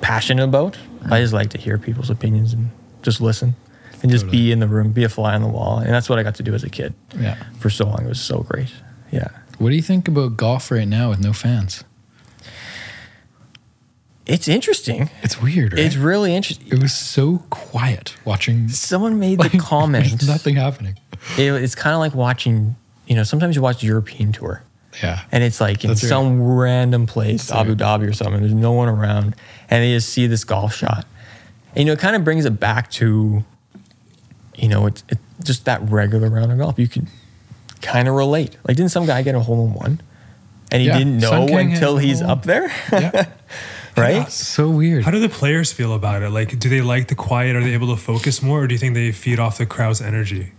passionate 0.00 0.44
about. 0.44 0.78
I 1.10 1.20
just 1.20 1.32
like 1.34 1.50
to 1.50 1.58
hear 1.58 1.76
people's 1.78 2.10
opinions 2.10 2.52
and 2.54 2.70
just 3.02 3.20
listen 3.20 3.54
and 4.02 4.10
just 4.10 4.24
Totally. 4.24 4.42
be 4.44 4.52
in 4.52 4.60
the 4.60 4.68
room, 4.68 4.92
be 4.92 5.04
a 5.04 5.08
fly 5.08 5.34
on 5.34 5.42
the 5.42 5.48
wall. 5.48 5.78
And 5.78 5.90
that's 5.94 6.08
what 6.08 6.18
I 6.18 6.22
got 6.22 6.34
to 6.36 6.42
do 6.42 6.54
as 6.54 6.64
a 6.64 6.70
kid 6.70 6.94
yeah. 7.18 7.36
for 7.58 7.68
so 7.70 7.84
long. 7.86 8.00
It 8.04 8.08
was 8.08 8.20
so 8.20 8.38
great. 8.40 8.72
Yeah. 9.12 9.28
What 9.58 9.70
do 9.70 9.76
you 9.76 9.82
think 9.82 10.08
about 10.08 10.36
golf 10.36 10.70
right 10.70 10.88
now 10.88 11.10
with 11.10 11.20
no 11.20 11.32
fans? 11.32 11.84
It's 14.26 14.48
interesting. 14.48 15.10
It's 15.22 15.40
weird, 15.40 15.74
right? 15.74 15.82
It's 15.82 15.96
really 15.96 16.34
interesting. 16.34 16.66
it 16.72 16.80
was 16.80 16.94
so 16.94 17.44
quiet 17.50 18.16
watching. 18.24 18.68
Someone 18.68 19.18
made 19.18 19.38
the 19.40 19.50
comment. 19.58 20.06
There's 20.06 20.26
nothing 20.26 20.56
happening. 20.56 20.98
It, 21.38 21.42
it's 21.62 21.74
kind 21.74 21.94
of 21.94 22.00
like 22.00 22.14
watching, 22.14 22.76
you 23.06 23.16
know, 23.16 23.22
sometimes 23.22 23.56
you 23.56 23.62
watch 23.62 23.80
the 23.80 23.86
European 23.86 24.32
tour 24.32 24.62
Yeah. 25.02 25.22
and 25.32 25.42
it's 25.42 25.60
like 25.60 25.82
in 25.84 25.88
That's 25.90 26.02
right. 26.02 26.08
some 26.08 26.42
random 26.42 27.06
place, 27.06 27.46
That's 27.48 27.60
Abu 27.60 27.70
right. 27.70 27.78
Dhabi 27.78 28.08
or 28.08 28.12
something. 28.12 28.40
There's 28.40 28.52
no 28.54 28.72
one 28.72 28.88
around, 28.88 29.34
and 29.70 29.82
they 29.82 29.92
just 29.94 30.10
see 30.10 30.26
this 30.26 30.44
golf 30.44 30.74
shot. 30.74 31.06
And, 31.74 31.80
you 31.80 31.84
know, 31.86 31.92
it 31.92 31.98
kind 31.98 32.14
of 32.14 32.24
brings 32.24 32.44
it 32.44 32.60
back 32.60 32.90
to, 32.92 33.44
you 34.56 34.68
know, 34.68 34.86
it's 34.86 35.02
it, 35.08 35.18
just 35.42 35.64
that 35.64 35.82
regular 35.90 36.28
round 36.30 36.52
of 36.52 36.58
golf. 36.58 36.78
You 36.78 36.86
can 36.88 37.08
kind 37.82 38.06
of 38.06 38.14
relate. 38.14 38.56
Like, 38.68 38.76
didn't 38.76 38.92
some 38.92 39.06
guy 39.06 39.22
get 39.22 39.34
a 39.34 39.40
hole 39.40 39.66
in 39.66 39.74
one, 39.74 40.00
and 40.70 40.80
he 40.82 40.88
Yeah, 40.88 40.98
didn't 40.98 41.18
know 41.18 41.46
Sun 41.46 41.50
until 41.52 41.96
he's 41.98 42.20
hole. 42.20 42.30
up 42.30 42.42
there, 42.44 42.70
Yeah. 42.92 43.26
right? 43.96 44.30
so 44.30 44.68
weird. 44.70 45.04
How 45.04 45.10
do 45.10 45.18
the 45.20 45.28
players 45.28 45.72
feel 45.72 45.94
about 45.94 46.22
it? 46.22 46.30
Like, 46.30 46.58
do 46.58 46.68
they 46.68 46.80
like 46.82 47.08
the 47.08 47.14
quiet? 47.16 47.56
Are 47.56 47.62
they 47.62 47.72
able 47.74 47.94
to 47.94 48.00
focus 48.00 48.42
more, 48.42 48.62
or 48.62 48.66
do 48.68 48.74
you 48.74 48.78
think 48.78 48.94
they 48.94 49.10
feed 49.10 49.38
off 49.40 49.58
the 49.58 49.66
crowd's 49.66 50.00
energy? 50.00 50.52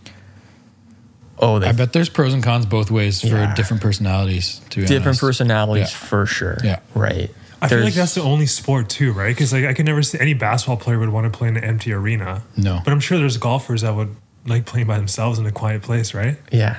Oh, 1.40 1.60
they 1.60 1.68
I 1.68 1.72
bet 1.74 1.92
there's 1.94 2.10
pros 2.10 2.34
and 2.34 2.42
cons 2.44 2.66
both 2.66 2.90
ways 2.92 3.22
for 3.22 3.28
Yeah. 3.28 3.54
different 3.56 3.82
personalities. 3.84 4.62
To 4.72 4.78
be 4.82 4.86
different 4.86 5.08
honest. 5.08 5.22
personalities 5.22 5.92
Yeah. 5.92 5.98
for 5.98 6.26
sure. 6.26 6.58
Yeah. 6.64 6.80
right. 6.94 7.30
I 7.62 7.68
feel 7.68 7.78
like 7.80 7.94
There's- 7.94 7.96
that's 7.96 8.16
the 8.16 8.22
only 8.22 8.46
sport 8.46 8.90
too, 8.90 9.12
right? 9.14 9.30
Because 9.36 9.52
like 9.52 9.66
I 9.66 9.74
can 9.74 9.86
never 9.86 10.04
see 10.04 10.20
any 10.20 10.34
basketball 10.34 10.78
player 10.78 11.00
would 11.00 11.10
want 11.10 11.32
to 11.32 11.36
play 11.36 11.48
in 11.48 11.58
an 11.58 11.64
empty 11.64 11.94
arena. 11.94 12.42
No. 12.58 12.80
but 12.84 12.92
I'm 12.92 13.00
sure 13.00 13.18
there's 13.18 13.38
golfers 13.38 13.82
that 13.82 13.96
would 13.96 14.16
like 14.46 14.66
playing 14.66 14.88
by 14.88 14.98
themselves 14.98 15.40
in 15.40 15.46
a 15.46 15.52
quiet 15.52 15.82
place, 15.82 16.14
right? 16.14 16.38
yeah. 16.52 16.78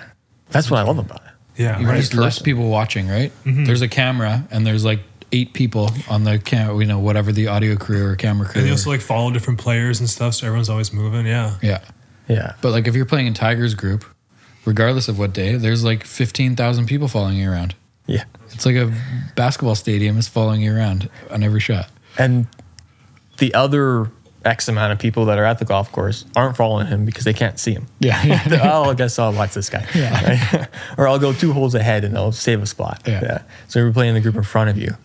That's 0.50 0.70
what 0.70 0.78
I 0.78 0.82
love 0.84 0.98
about 0.98 1.22
it. 1.26 1.62
Yeah, 1.62 1.80
You 1.80 1.88
right. 1.88 1.96
just 1.98 2.14
less 2.14 2.38
people 2.38 2.68
watching, 2.68 3.09
right? 3.09 3.32
Mm-hmm. 3.44 3.64
There's 3.64 3.82
a 3.82 3.88
camera 3.88 4.46
and 4.52 4.64
there's 4.66 4.84
like 4.84 5.00
eight 5.32 5.54
people 5.54 5.90
on 6.09 6.22
the 6.22 6.38
camera, 6.38 6.78
you 6.78 6.84
know, 6.86 7.00
whatever 7.00 7.32
the 7.32 7.48
audio 7.48 7.74
crew 7.74 8.07
or 8.07 8.14
camera 8.14 8.46
crew. 8.46 8.61
And 8.61 8.68
they 8.68 8.70
also 8.72 8.90
like 8.90 9.00
follow 9.00 9.30
different 9.32 9.59
players 9.59 9.98
and 9.98 10.09
stuff, 10.09 10.34
so 10.34 10.46
everyone's 10.46 10.68
always 10.68 10.92
moving. 10.92 11.26
Yeah, 11.26 11.54
yeah. 11.62 11.80
Yeah. 12.28 12.52
But 12.61 12.70
like 12.72 12.86
if 12.86 12.94
you're 12.94 13.07
playing 13.07 13.26
in 13.26 13.34
Tiger's 13.34 13.74
group, 13.74 14.04
regardless 14.67 15.09
of 15.09 15.19
what 15.19 15.33
day, 15.33 15.57
there's 15.57 15.85
like 15.85 16.05
15,000 16.05 16.87
people 16.87 17.09
following 17.09 17.37
you 17.37 17.51
around. 17.51 17.75
Yeah. 18.07 18.25
It's 18.53 18.67
like 18.67 18.77
a 18.77 18.93
basketball 19.35 19.75
stadium 19.75 20.19
is 20.19 20.29
following 20.29 20.61
you 20.61 20.75
around 20.75 21.09
on 21.31 21.43
every 21.43 21.61
shot. 21.61 21.89
And 22.19 22.47
the 23.39 23.55
other 23.55 24.11
X 24.45 24.69
amount 24.69 24.93
of 24.93 24.99
people 24.99 25.25
that 25.27 25.39
are 25.39 25.45
at 25.45 25.59
the 25.59 25.64
golf 25.64 25.91
course 25.91 26.25
aren't 26.37 26.57
following 26.57 26.87
him 26.87 27.05
because 27.05 27.25
they 27.25 27.33
can't 27.33 27.59
see 27.59 27.73
him. 27.73 27.87
Yeah. 27.99 28.61
oh, 28.62 28.91
I 28.91 28.95
guess 28.95 29.19
I'll 29.19 29.33
watch 29.33 29.55
this 29.55 29.71
guy. 29.71 29.87
Yeah. 29.95 30.49
Right? 30.53 30.69
or 30.99 31.09
I'll 31.09 31.19
go 31.19 31.33
two 31.33 31.53
holes 31.53 31.75
ahead 31.75 32.05
and 32.05 32.17
I'll 32.17 32.33
save 32.33 32.62
a 32.62 32.67
spot. 32.67 33.03
Yeah. 33.07 33.43
So 33.69 33.81
you're 33.81 33.93
playing 33.93 34.14
the 34.14 34.21
group 34.21 34.37
in 34.37 34.43
front 34.43 34.71
of 34.71 34.79
you. 34.79 34.97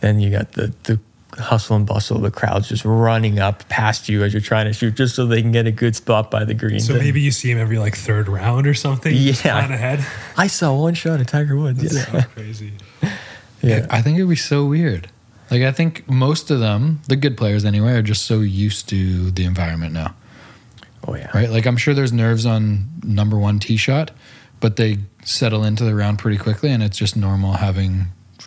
Then 0.00 0.20
you 0.20 0.30
got 0.30 0.52
the, 0.52 0.74
the 0.84 0.98
hustle 1.38 1.76
and 1.76 1.86
bustle, 1.86 2.18
the 2.18 2.30
crowd's 2.30 2.68
just 2.68 2.84
running 2.84 3.38
up 3.38 3.68
past 3.68 4.08
you 4.08 4.22
as 4.22 4.32
you're 4.32 4.40
trying 4.40 4.66
to 4.66 4.72
shoot 4.72 4.94
just 4.94 5.14
so 5.16 5.26
they 5.26 5.42
can 5.42 5.52
get 5.52 5.66
a 5.66 5.72
good 5.72 5.96
spot 5.96 6.30
by 6.30 6.44
the 6.44 6.54
green. 6.54 6.80
so 6.80 6.94
maybe 6.94 7.20
you 7.20 7.30
see 7.30 7.50
him 7.50 7.58
every 7.58 7.78
like 7.78 7.96
third 7.96 8.28
round 8.28 8.66
or 8.66 8.74
something. 8.74 9.14
You 9.14 9.32
just 9.32 9.44
Yeah. 9.44 9.58
ahead. 9.58 10.04
I 10.36 10.46
saw 10.46 10.74
one 10.74 10.94
shot 10.94 11.20
at 11.20 11.28
Tiger 11.28 11.56
Woods. 11.56 11.80
That's 11.82 11.94
Yeah. 11.94 12.22
so 12.22 12.28
crazy. 12.28 12.72
yeah. 13.62 13.86
I 13.90 14.02
think 14.02 14.16
it'd 14.18 14.28
be 14.28 14.36
so 14.36 14.64
weird. 14.66 15.08
Like 15.50 15.62
I 15.62 15.72
think 15.72 16.08
most 16.08 16.50
of 16.50 16.60
them, 16.60 17.00
the 17.08 17.16
good 17.16 17.36
players 17.36 17.64
anyway, 17.64 17.92
are 17.92 18.02
just 18.02 18.24
so 18.26 18.40
used 18.40 18.88
to 18.90 19.30
the 19.30 19.44
environment 19.44 19.92
now. 19.92 20.14
Oh, 21.06 21.14
yeah. 21.14 21.30
right? 21.36 21.50
Like 21.50 21.66
I'm 21.66 21.76
sure 21.76 21.92
there's 21.94 22.12
nerves 22.12 22.46
on 22.46 22.88
number 23.02 23.36
one 23.38 23.58
tee 23.58 23.76
shot, 23.76 24.10
but 24.60 24.76
they 24.76 24.98
settle 25.24 25.62
into 25.64 25.84
the 25.84 25.94
round 25.94 26.18
pretty 26.18 26.38
quickly, 26.38 26.70
and 26.70 26.82
it's 26.82 26.96
just 26.96 27.14
normal 27.16 27.52
having 27.54 28.06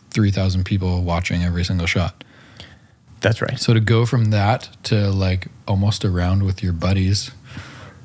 three 0.10 0.32
thousand 0.32 0.64
people 0.64 1.04
watching 1.04 1.44
every 1.44 1.64
single 1.64 1.86
shot. 1.86 2.24
That's 3.22 3.42
right. 3.42 3.60
So 3.60 3.74
to 3.74 3.80
go 3.80 4.06
from 4.06 4.26
that 4.26 4.70
to 4.84 5.10
like 5.10 5.48
almost 5.68 6.04
a 6.04 6.10
round 6.10 6.44
with 6.44 6.62
your 6.64 6.74
buddies 6.74 7.32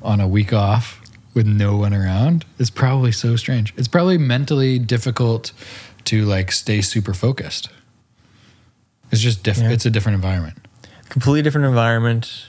on 0.01 0.19
a 0.19 0.27
week 0.27 0.51
off 0.53 0.99
with 1.33 1.45
no 1.47 1.77
one 1.77 1.93
around 1.93 2.45
is 2.57 2.69
probably 2.69 3.11
so 3.11 3.35
strange. 3.35 3.73
It's 3.77 3.87
probably 3.87 4.17
mentally 4.17 4.79
difficult 4.79 5.51
to 6.05 6.25
like 6.25 6.51
stay 6.51 6.81
super 6.81 7.13
focused. 7.13 7.69
It's 9.11 9.21
just 9.21 9.43
different. 9.43 9.69
Yeah. 9.69 9.75
It's 9.75 9.85
a 9.85 9.89
different 9.91 10.15
environment. 10.15 10.57
completely 11.09 11.43
different 11.43 11.67
environment. 11.67 12.45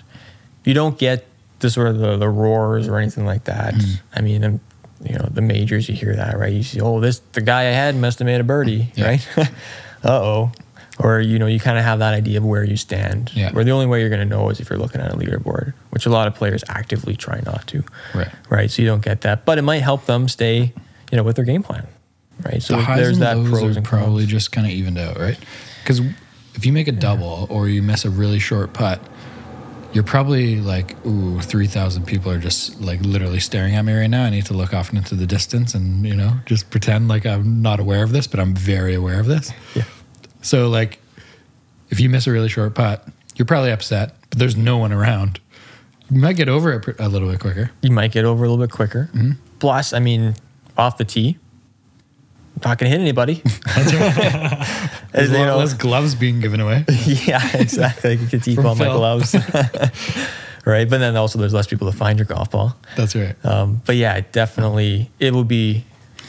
You 0.64 0.72
don't 0.74 0.98
get 0.98 1.26
the 1.60 1.68
sort 1.70 1.88
of 1.88 1.98
the, 1.98 2.16
the 2.16 2.28
roars 2.28 2.88
or 2.88 2.98
anything 2.98 3.26
like 3.26 3.44
that. 3.44 3.74
Mm. 3.74 4.00
I 4.14 4.20
mean, 4.22 4.44
um, 4.44 4.60
you 5.02 5.16
know, 5.18 5.28
the 5.30 5.42
majors, 5.42 5.88
you 5.88 5.94
hear 5.94 6.16
that, 6.16 6.38
right? 6.38 6.52
You 6.52 6.62
see, 6.62 6.80
oh, 6.80 7.00
this 7.00 7.18
the 7.32 7.42
guy 7.42 7.64
ahead 7.64 7.94
must 7.96 8.18
have 8.18 8.26
made 8.26 8.40
a 8.40 8.44
birdie, 8.44 8.90
Yeah. 8.94 9.06
right? 9.08 9.28
uh 9.38 10.10
oh. 10.22 10.52
Or 10.98 11.20
you 11.20 11.38
know, 11.38 11.46
you 11.46 11.58
kind 11.58 11.76
of 11.76 11.84
have 11.84 11.98
that 11.98 12.14
idea 12.14 12.38
of 12.38 12.44
where 12.44 12.64
you 12.64 12.76
stand. 12.76 13.32
Yeah. 13.34 13.52
Where 13.52 13.64
the 13.64 13.72
only 13.72 13.86
way 13.86 14.00
you're 14.00 14.10
going 14.10 14.26
to 14.26 14.36
know 14.36 14.48
is 14.50 14.60
if 14.60 14.70
you're 14.70 14.78
looking 14.78 15.00
at 15.00 15.12
a 15.12 15.16
leaderboard, 15.16 15.74
which 15.90 16.06
a 16.06 16.10
lot 16.10 16.28
of 16.28 16.34
players 16.34 16.62
actively 16.68 17.16
try 17.16 17.40
not 17.44 17.66
to. 17.68 17.82
Right. 18.14 18.28
Right. 18.48 18.70
So 18.70 18.82
you 18.82 18.88
don't 18.88 19.04
get 19.04 19.22
that, 19.22 19.44
but 19.44 19.58
it 19.58 19.62
might 19.62 19.82
help 19.82 20.06
them 20.06 20.28
stay, 20.28 20.72
you 21.10 21.16
know, 21.16 21.24
with 21.24 21.36
their 21.36 21.44
game 21.44 21.62
plan. 21.62 21.86
Right. 22.44 22.62
So 22.62 22.76
the 22.76 22.82
highs 22.82 22.98
there's 22.98 23.16
and 23.16 23.22
that 23.22 23.36
lows 23.38 23.50
pros 23.50 23.76
are 23.76 23.78
and 23.78 23.86
probably 23.86 24.22
cons. 24.22 24.30
just 24.30 24.52
kind 24.52 24.66
of 24.66 24.72
evened 24.72 24.98
out, 24.98 25.18
right? 25.18 25.38
Because 25.82 26.00
if 26.54 26.64
you 26.64 26.72
make 26.72 26.88
a 26.88 26.92
double 26.92 27.46
or 27.50 27.68
you 27.68 27.82
miss 27.82 28.04
a 28.04 28.10
really 28.10 28.38
short 28.38 28.72
putt, 28.72 29.00
you're 29.92 30.04
probably 30.04 30.60
like, 30.60 30.96
ooh, 31.06 31.40
3,000 31.40 32.04
people 32.04 32.30
are 32.30 32.38
just 32.38 32.80
like 32.80 33.00
literally 33.00 33.38
staring 33.38 33.76
at 33.76 33.82
me 33.84 33.92
right 33.92 34.08
now. 34.08 34.24
I 34.24 34.30
need 34.30 34.46
to 34.46 34.54
look 34.54 34.74
off 34.74 34.92
into 34.92 35.14
the 35.14 35.26
distance 35.26 35.74
and, 35.74 36.04
you 36.04 36.16
know, 36.16 36.34
just 36.46 36.70
pretend 36.70 37.06
like 37.06 37.24
I'm 37.24 37.62
not 37.62 37.78
aware 37.78 38.02
of 38.02 38.10
this, 38.10 38.26
but 38.26 38.40
I'm 38.40 38.54
very 38.54 38.94
aware 38.94 39.20
of 39.20 39.26
this. 39.26 39.52
Yeah. 39.74 39.84
So, 40.44 40.68
like, 40.68 41.00
if 41.88 42.00
you 42.00 42.10
miss 42.10 42.26
a 42.26 42.30
really 42.30 42.50
short 42.50 42.74
putt, 42.74 43.08
you're 43.34 43.46
probably 43.46 43.72
upset, 43.72 44.14
but 44.28 44.38
there's 44.38 44.56
no 44.56 44.76
one 44.76 44.92
around. 44.92 45.40
You 46.10 46.20
might 46.20 46.36
get 46.36 46.50
over 46.50 46.72
it 46.72 47.00
a 47.00 47.08
little 47.08 47.30
bit 47.30 47.40
quicker. 47.40 47.70
You 47.80 47.90
might 47.90 48.12
get 48.12 48.26
over 48.26 48.44
a 48.44 48.48
little 48.48 48.62
bit 48.62 48.70
quicker. 48.70 49.08
Mm-hmm. 49.14 49.32
Plus, 49.58 49.94
I 49.94 50.00
mean, 50.00 50.34
off 50.76 50.98
the 50.98 51.04
tee, 51.04 51.38
I'm 52.56 52.70
not 52.70 52.78
going 52.78 52.92
to 52.92 52.96
hit 52.96 53.00
anybody. 53.00 53.42
As, 55.14 55.30
you 55.32 55.38
know, 55.38 55.56
less 55.56 55.72
gloves 55.72 56.14
being 56.14 56.40
given 56.40 56.60
away. 56.60 56.84
yeah, 57.06 57.56
exactly. 57.56 58.12
I 58.12 58.16
could 58.16 58.42
keep 58.42 58.58
on 58.58 58.76
my 58.76 58.84
gloves. 58.84 59.34
right. 60.66 60.88
But 60.88 60.98
then 60.98 61.16
also, 61.16 61.38
there's 61.38 61.54
less 61.54 61.66
people 61.66 61.90
to 61.90 61.96
find 61.96 62.18
your 62.18 62.26
golf 62.26 62.50
ball. 62.50 62.76
That's 62.96 63.16
right. 63.16 63.34
Um, 63.46 63.80
but 63.86 63.96
yeah, 63.96 64.20
definitely, 64.30 65.10
it 65.18 65.32
will 65.32 65.44
be, 65.44 65.84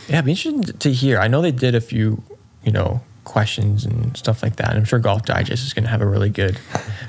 yeah, 0.08 0.16
it'd 0.16 0.26
be 0.26 0.32
interesting 0.32 0.64
to 0.64 0.92
hear. 0.94 1.20
I 1.20 1.28
know 1.28 1.42
they 1.42 1.52
did 1.52 1.76
a 1.76 1.82
few, 1.82 2.24
you 2.64 2.72
know, 2.72 3.02
questions 3.26 3.86
and 3.86 4.16
stuff 4.16 4.42
like 4.42 4.56
that. 4.56 4.76
I'm 4.76 4.86
sure 4.86 5.00
Golf 5.00 5.24
Digest 5.26 5.66
is 5.66 5.74
going 5.74 5.84
to 5.84 5.90
have 5.90 6.02
a 6.02 6.06
really 6.08 6.30
good, 6.30 6.58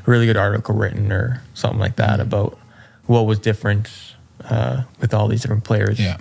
really 0.07 0.27
good 0.27 0.37
article 0.37 0.75
written 0.75 1.13
or 1.13 1.43
something 1.55 1.79
like 1.79 1.97
that 1.97 2.19
about 2.21 2.59
what 3.07 3.23
was 3.27 3.39
different 3.39 3.89
uh, 4.45 4.83
with 5.01 5.15
all 5.15 5.29
these 5.29 5.43
different 5.43 5.65
players 5.65 6.01
Yeah. 6.01 6.17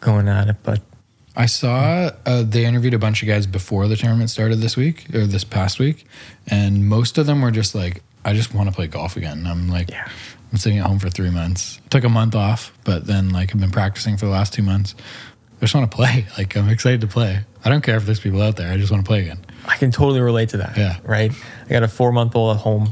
going 0.00 0.28
at 0.28 0.48
it. 0.48 0.56
But 0.62 0.80
I 1.36 1.46
saw 1.46 2.10
uh, 2.26 2.42
they 2.42 2.64
interviewed 2.64 2.94
a 2.94 2.98
bunch 2.98 3.22
of 3.22 3.28
guys 3.28 3.46
before 3.46 3.86
the 3.88 3.96
tournament 3.96 4.30
started 4.30 4.56
this 4.56 4.76
week 4.76 5.06
or 5.14 5.26
this 5.26 5.44
past 5.44 5.78
week, 5.78 6.06
and 6.46 6.88
most 6.88 7.18
of 7.18 7.26
them 7.26 7.42
were 7.42 7.50
just 7.52 7.74
like, 7.74 8.02
"I 8.24 8.32
just 8.32 8.52
want 8.54 8.68
to 8.68 8.74
play 8.74 8.86
golf 8.88 9.16
again." 9.16 9.46
I'm 9.46 9.68
like, 9.68 9.90
Yeah. 9.90 10.08
I'm 10.50 10.56
sitting 10.58 10.78
at 10.78 10.86
home 10.86 10.98
for 10.98 11.10
three 11.10 11.28
months. 11.30 11.78
Took 11.90 12.04
a 12.04 12.08
month 12.08 12.34
off, 12.34 12.72
but 12.82 13.06
then 13.06 13.28
like 13.30 13.54
I've 13.54 13.60
been 13.60 13.70
practicing 13.70 14.16
for 14.16 14.24
the 14.24 14.32
last 14.32 14.52
two 14.54 14.62
months. 14.62 14.94
I 15.58 15.60
just 15.60 15.74
want 15.74 15.90
to 15.90 15.94
play. 15.94 16.26
Like 16.38 16.56
I'm 16.56 16.68
excited 16.70 17.02
to 17.02 17.06
play. 17.06 17.40
I 17.64 17.70
don't 17.70 17.82
care 17.82 17.96
if 17.96 18.06
there's 18.06 18.20
people 18.20 18.40
out 18.42 18.56
there. 18.56 18.72
I 18.72 18.76
just 18.76 18.90
want 18.90 19.04
to 19.04 19.08
play 19.08 19.20
again. 19.20 19.38
I 19.66 19.76
can 19.76 19.90
totally 19.90 20.20
relate 20.20 20.50
to 20.50 20.58
that. 20.58 20.76
Yeah. 20.76 20.98
Right. 21.02 21.32
I 21.66 21.68
got 21.68 21.82
a 21.82 21.88
four 21.88 22.12
month 22.12 22.34
old 22.36 22.56
at 22.56 22.62
home, 22.62 22.90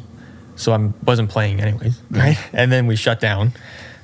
so 0.57 0.73
I 0.73 0.91
wasn't 1.05 1.31
playing 1.31 1.61
anyways. 1.61 2.01
Right. 2.11 2.39
And 2.53 2.71
then 2.71 2.87
we 2.87 2.97
shut 2.97 3.21
down. 3.21 3.53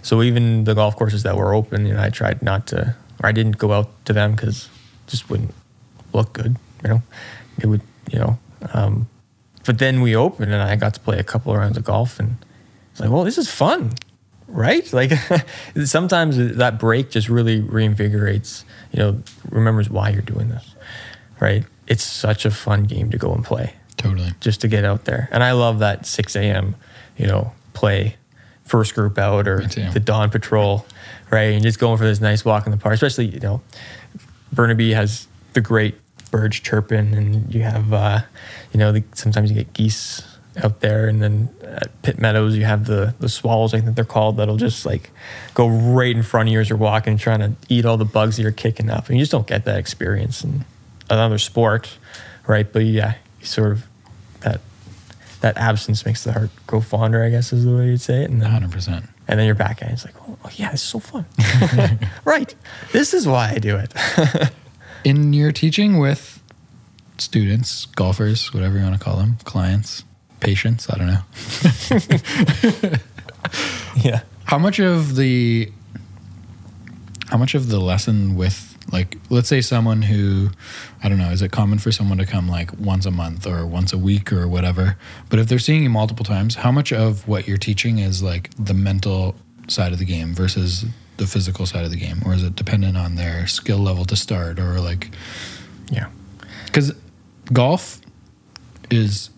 So 0.02 0.22
even 0.22 0.64
the 0.64 0.74
golf 0.74 0.96
courses 0.96 1.22
that 1.24 1.36
were 1.36 1.54
open, 1.54 1.86
you 1.86 1.94
know, 1.94 2.02
I 2.02 2.10
tried 2.10 2.42
not 2.42 2.66
to, 2.68 2.96
or 3.22 3.28
I 3.28 3.32
didn't 3.32 3.58
go 3.58 3.72
out 3.72 3.90
to 4.06 4.12
them 4.12 4.32
because 4.32 4.68
just 5.06 5.28
wouldn't 5.30 5.54
look 6.12 6.32
good. 6.32 6.56
You 6.82 6.90
know, 6.90 7.02
it 7.60 7.66
would, 7.66 7.82
you 8.10 8.18
know. 8.18 8.38
Um, 8.72 9.08
but 9.64 9.78
then 9.78 10.00
we 10.00 10.16
opened, 10.16 10.52
and 10.52 10.62
I 10.62 10.74
got 10.76 10.94
to 10.94 11.00
play 11.00 11.18
a 11.18 11.24
couple 11.24 11.52
of 11.52 11.58
rounds 11.58 11.76
of 11.76 11.84
golf, 11.84 12.18
and 12.18 12.36
it's 12.90 13.00
like, 13.00 13.10
well, 13.10 13.22
this 13.22 13.38
is 13.38 13.48
fun, 13.48 13.92
right? 14.52 14.90
Like 14.92 15.12
sometimes 15.84 16.36
that 16.56 16.78
break 16.78 17.10
just 17.10 17.28
really 17.28 17.60
reinvigorates. 17.60 18.64
You 18.92 18.98
know, 18.98 19.22
remembers 19.50 19.90
why 19.90 20.10
you're 20.10 20.22
doing 20.22 20.48
this, 20.48 20.74
right? 21.40 21.64
It's 21.86 22.04
such 22.04 22.44
a 22.44 22.50
fun 22.50 22.84
game 22.84 23.10
to 23.10 23.18
go 23.18 23.32
and 23.34 23.44
play 23.44 23.74
Totally. 23.96 24.32
just 24.40 24.60
to 24.60 24.68
get 24.68 24.84
out 24.84 25.04
there. 25.04 25.28
And 25.32 25.42
I 25.42 25.52
love 25.52 25.80
that 25.80 26.06
6 26.06 26.36
a.m., 26.36 26.76
you 27.16 27.26
know, 27.26 27.52
play 27.72 28.16
first 28.64 28.94
group 28.94 29.18
out 29.18 29.48
or 29.48 29.66
the 29.66 30.00
dawn 30.00 30.30
patrol, 30.30 30.86
right? 31.30 31.52
And 31.52 31.62
just 31.62 31.78
going 31.78 31.98
for 31.98 32.04
this 32.04 32.20
nice 32.20 32.44
walk 32.44 32.66
in 32.66 32.70
the 32.70 32.78
park, 32.78 32.94
especially, 32.94 33.26
you 33.26 33.40
know, 33.40 33.60
Burnaby 34.52 34.92
has 34.92 35.26
the 35.54 35.60
great 35.60 35.96
birds 36.30 36.60
chirping 36.60 37.14
and 37.14 37.52
you 37.52 37.62
have, 37.62 37.92
uh, 37.92 38.20
you 38.72 38.78
know, 38.78 38.92
the, 38.92 39.02
sometimes 39.14 39.50
you 39.50 39.56
get 39.56 39.72
geese 39.72 40.22
out 40.62 40.80
there. 40.80 41.08
And 41.08 41.22
then 41.22 41.48
at 41.62 42.02
Pitt 42.02 42.18
Meadows, 42.18 42.56
you 42.56 42.64
have 42.64 42.86
the, 42.86 43.14
the 43.20 43.28
swallows, 43.28 43.74
I 43.74 43.80
think 43.80 43.96
they're 43.96 44.04
called, 44.04 44.36
that'll 44.36 44.56
just 44.56 44.84
like 44.84 45.10
go 45.54 45.68
right 45.68 46.14
in 46.14 46.22
front 46.22 46.48
of 46.48 46.52
you 46.52 46.60
as 46.60 46.68
you're 46.68 46.78
walking, 46.78 47.16
trying 47.16 47.40
to 47.40 47.52
eat 47.68 47.84
all 47.84 47.96
the 47.96 48.04
bugs 48.04 48.36
that 48.36 48.42
you're 48.42 48.52
kicking 48.52 48.90
up. 48.90 49.08
And 49.08 49.16
you 49.16 49.22
just 49.22 49.32
don't 49.32 49.46
get 49.46 49.64
that 49.64 49.78
experience 49.78 50.44
in 50.44 50.64
another 51.08 51.38
sport, 51.38 51.96
right? 52.46 52.70
But 52.70 52.84
yeah, 52.84 53.14
you 53.40 53.46
sort 53.46 53.72
of 53.72 53.86
that 54.40 54.60
that 55.40 55.56
absence 55.56 56.06
makes 56.06 56.22
the 56.24 56.32
heart 56.32 56.50
grow 56.66 56.80
fonder, 56.80 57.24
I 57.24 57.30
guess 57.30 57.52
is 57.52 57.64
the 57.64 57.74
way 57.74 57.86
you'd 57.86 58.00
say 58.00 58.22
it. 58.22 58.30
And 58.30 58.40
then, 58.40 58.52
100. 58.52 58.70
percent 58.70 59.06
and 59.28 59.38
then 59.38 59.46
you're 59.46 59.54
back 59.54 59.82
at 59.82 59.88
it. 59.88 59.92
It's 59.92 60.04
like, 60.04 60.14
oh, 60.28 60.36
oh, 60.44 60.50
yeah, 60.56 60.72
it's 60.72 60.82
so 60.82 60.98
fun. 60.98 61.26
right. 62.24 62.54
This 62.92 63.14
is 63.14 63.26
why 63.26 63.52
I 63.54 63.58
do 63.58 63.76
it. 63.76 63.92
In 65.04 65.32
your 65.32 65.52
teaching 65.52 65.98
with 65.98 66.42
students, 67.18 67.86
golfers, 67.86 68.52
whatever 68.52 68.78
you 68.78 68.84
want 68.84 68.98
to 68.98 69.02
call 69.02 69.16
them, 69.16 69.36
clients, 69.44 70.04
patients, 70.42 70.88
I 70.90 70.98
don't 70.98 71.06
know. 71.06 71.22
yeah. 74.02 74.20
How 74.44 74.58
much 74.58 74.78
of 74.80 75.16
the 75.16 75.70
how 77.30 77.38
much 77.38 77.54
of 77.54 77.68
the 77.68 77.78
lesson 77.80 78.36
with 78.36 78.68
like 78.92 79.16
let's 79.30 79.48
say 79.48 79.60
someone 79.60 80.02
who 80.02 80.50
I 81.02 81.08
don't 81.08 81.18
know, 81.18 81.30
is 81.30 81.40
it 81.42 81.50
common 81.52 81.78
for 81.78 81.90
someone 81.92 82.18
to 82.18 82.26
come 82.26 82.48
like 82.48 82.70
once 82.78 83.06
a 83.06 83.10
month 83.10 83.46
or 83.46 83.64
once 83.66 83.92
a 83.92 83.98
week 83.98 84.32
or 84.32 84.46
whatever? 84.48 84.96
But 85.30 85.38
if 85.38 85.48
they're 85.48 85.58
seeing 85.58 85.82
you 85.82 85.90
multiple 85.90 86.24
times, 86.24 86.56
how 86.56 86.72
much 86.72 86.92
of 86.92 87.26
what 87.26 87.48
you're 87.48 87.56
teaching 87.58 87.98
is 87.98 88.22
like 88.22 88.50
the 88.58 88.74
mental 88.74 89.34
side 89.68 89.92
of 89.92 89.98
the 89.98 90.04
game 90.04 90.34
versus 90.34 90.84
the 91.16 91.26
physical 91.26 91.64
side 91.66 91.84
of 91.84 91.90
the 91.90 91.96
game? 91.96 92.20
Or 92.26 92.34
is 92.34 92.42
it 92.42 92.56
dependent 92.56 92.96
on 92.98 93.14
their 93.14 93.46
skill 93.46 93.78
level 93.78 94.04
to 94.06 94.16
start 94.16 94.58
or 94.58 94.80
like 94.80 95.10
Yeah. 95.90 96.08
because 96.66 96.92
golf 97.52 98.00
is 98.90 99.30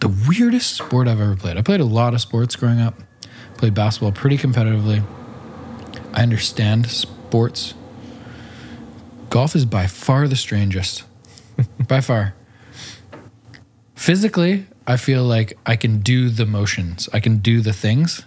the 0.00 0.08
weirdest 0.28 0.74
sport 0.74 1.08
I've 1.08 1.20
ever 1.20 1.36
played. 1.36 1.56
I 1.56 1.62
played 1.62 1.80
a 1.80 1.84
lot 1.84 2.14
of 2.14 2.20
sports 2.20 2.56
growing 2.56 2.80
up. 2.80 2.94
Played 3.56 3.74
basketball 3.74 4.12
pretty 4.12 4.36
competitively. 4.36 5.02
I 6.12 6.22
understand 6.22 6.86
sports. 6.90 7.74
Golf 9.30 9.56
is 9.56 9.64
by 9.64 9.86
far 9.86 10.28
the 10.28 10.36
strangest. 10.36 11.04
by 11.88 12.00
far. 12.00 12.34
Physically, 13.94 14.66
I 14.86 14.98
feel 14.98 15.24
like 15.24 15.58
I 15.64 15.76
can 15.76 16.00
do 16.00 16.28
the 16.28 16.46
motions. 16.46 17.08
I 17.12 17.20
can 17.20 17.38
do 17.38 17.60
the 17.60 17.72
things. 17.72 18.24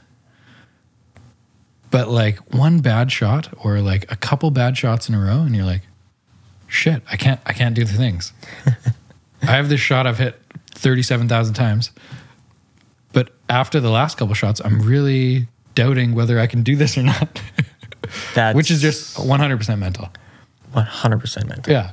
But 1.92 2.10
like 2.10 2.54
one 2.54 2.80
bad 2.80 3.12
shot 3.12 3.54
or 3.64 3.80
like 3.80 4.12
a 4.12 4.16
couple 4.16 4.52
bad 4.52 4.78
shots 4.78 5.10
in 5.10 5.16
a 5.16 5.20
row 5.20 5.42
and 5.42 5.56
you're 5.56 5.66
like, 5.66 5.82
shit, 6.68 7.02
I 7.10 7.16
can't 7.16 7.40
I 7.46 7.54
can't 7.54 7.76
do 7.76 7.84
the 7.84 7.94
things. 7.94 8.34
I 9.42 9.52
have 9.52 9.70
this 9.70 9.80
shot 9.80 10.06
I've 10.06 10.18
hit 10.18 10.40
37,000 10.76 11.54
times. 11.54 11.92
But 13.14 13.32
after 13.50 13.80
the 13.80 13.90
last 13.90 14.18
couple 14.18 14.34
shots, 14.36 14.62
I'm 14.64 14.82
really 14.82 15.48
doubting 15.76 16.14
whether 16.14 16.40
I 16.40 16.48
can 16.48 16.64
do 16.64 16.76
this 16.76 16.98
or 16.98 17.04
not. 17.04 17.42
That's 18.36 18.56
Which 18.56 18.72
is 18.72 18.82
just 18.82 19.18
100% 19.18 19.80
mental. 19.80 20.10
100% 20.76 21.48
mental. 21.48 21.72
Yeah. 21.74 21.92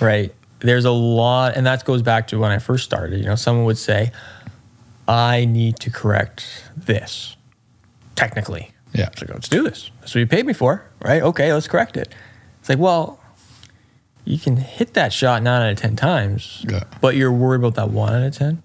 right? 0.00 0.34
There's 0.60 0.84
a 0.84 0.90
lot, 0.90 1.56
and 1.56 1.66
that 1.66 1.84
goes 1.84 2.02
back 2.02 2.26
to 2.28 2.38
when 2.38 2.50
I 2.50 2.58
first 2.58 2.84
started. 2.84 3.18
You 3.20 3.26
know, 3.26 3.34
someone 3.34 3.64
would 3.64 3.78
say, 3.78 4.12
I 5.08 5.44
need 5.44 5.78
to 5.80 5.90
correct 5.90 6.46
this 6.76 7.36
technically. 8.16 8.70
Yeah. 8.92 9.06
It's 9.12 9.20
like, 9.22 9.30
let's 9.30 9.48
do 9.48 9.62
this. 9.62 9.90
That's 10.00 10.14
what 10.14 10.20
you 10.20 10.26
paid 10.26 10.44
me 10.46 10.52
for, 10.52 10.84
right? 11.02 11.22
Okay, 11.22 11.52
let's 11.52 11.68
correct 11.68 11.96
it. 11.96 12.12
It's 12.60 12.68
like, 12.68 12.78
well, 12.78 13.19
you 14.24 14.38
can 14.38 14.56
hit 14.56 14.94
that 14.94 15.12
shot 15.12 15.42
nine 15.42 15.62
out 15.62 15.70
of 15.72 15.78
10 15.78 15.96
times, 15.96 16.64
Yeah. 16.68 16.84
but 17.00 17.16
you're 17.16 17.32
worried 17.32 17.58
about 17.60 17.74
that 17.76 17.90
one 17.90 18.12
out 18.14 18.22
of 18.22 18.34
10. 18.36 18.62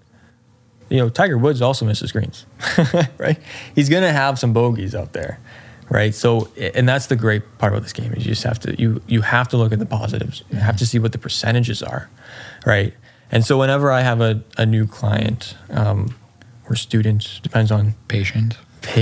You 0.88 0.98
know, 0.98 1.08
Tiger 1.08 1.36
Woods 1.38 1.60
also 1.60 1.84
misses 1.84 2.12
greens, 2.12 2.46
right? 3.18 3.38
He's 3.74 3.88
going 3.88 4.02
to 4.04 4.12
have 4.12 4.38
some 4.38 4.52
bogeys 4.52 4.94
out 4.94 5.12
there, 5.14 5.40
right? 5.90 6.14
So, 6.14 6.48
and 6.74 6.88
that's 6.88 7.06
the 7.06 7.16
great 7.16 7.42
part 7.58 7.72
about 7.72 7.82
this 7.82 7.92
game 7.92 8.12
is 8.12 8.24
you 8.24 8.30
just 8.32 8.44
have 8.44 8.60
to, 8.60 8.80
you, 8.80 9.02
you 9.08 9.22
have 9.22 9.48
to 9.48 9.56
look 9.56 9.72
at 9.72 9.80
the 9.80 9.86
positives. 9.86 10.44
You 10.50 10.58
have 10.58 10.76
to 10.76 10.86
see 10.86 10.98
what 11.00 11.10
the 11.12 11.18
percentages 11.18 11.82
are, 11.82 12.08
right? 12.64 12.94
And 13.32 13.44
so 13.44 13.58
whenever 13.58 13.90
I 13.90 14.02
have 14.02 14.20
a, 14.20 14.44
a 14.56 14.64
new 14.64 14.86
client 14.86 15.56
um, 15.70 16.14
or 16.68 16.76
student, 16.76 17.40
depends 17.42 17.72
on 17.72 17.94
Patient. 18.06 18.56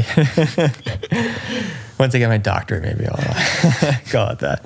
once 1.99 2.15
I 2.15 2.19
get 2.19 2.29
my 2.29 2.39
doctorate, 2.39 2.83
maybe 2.83 3.07
I'll 3.07 3.17
call 4.11 4.31
it 4.31 4.39
that. 4.39 4.65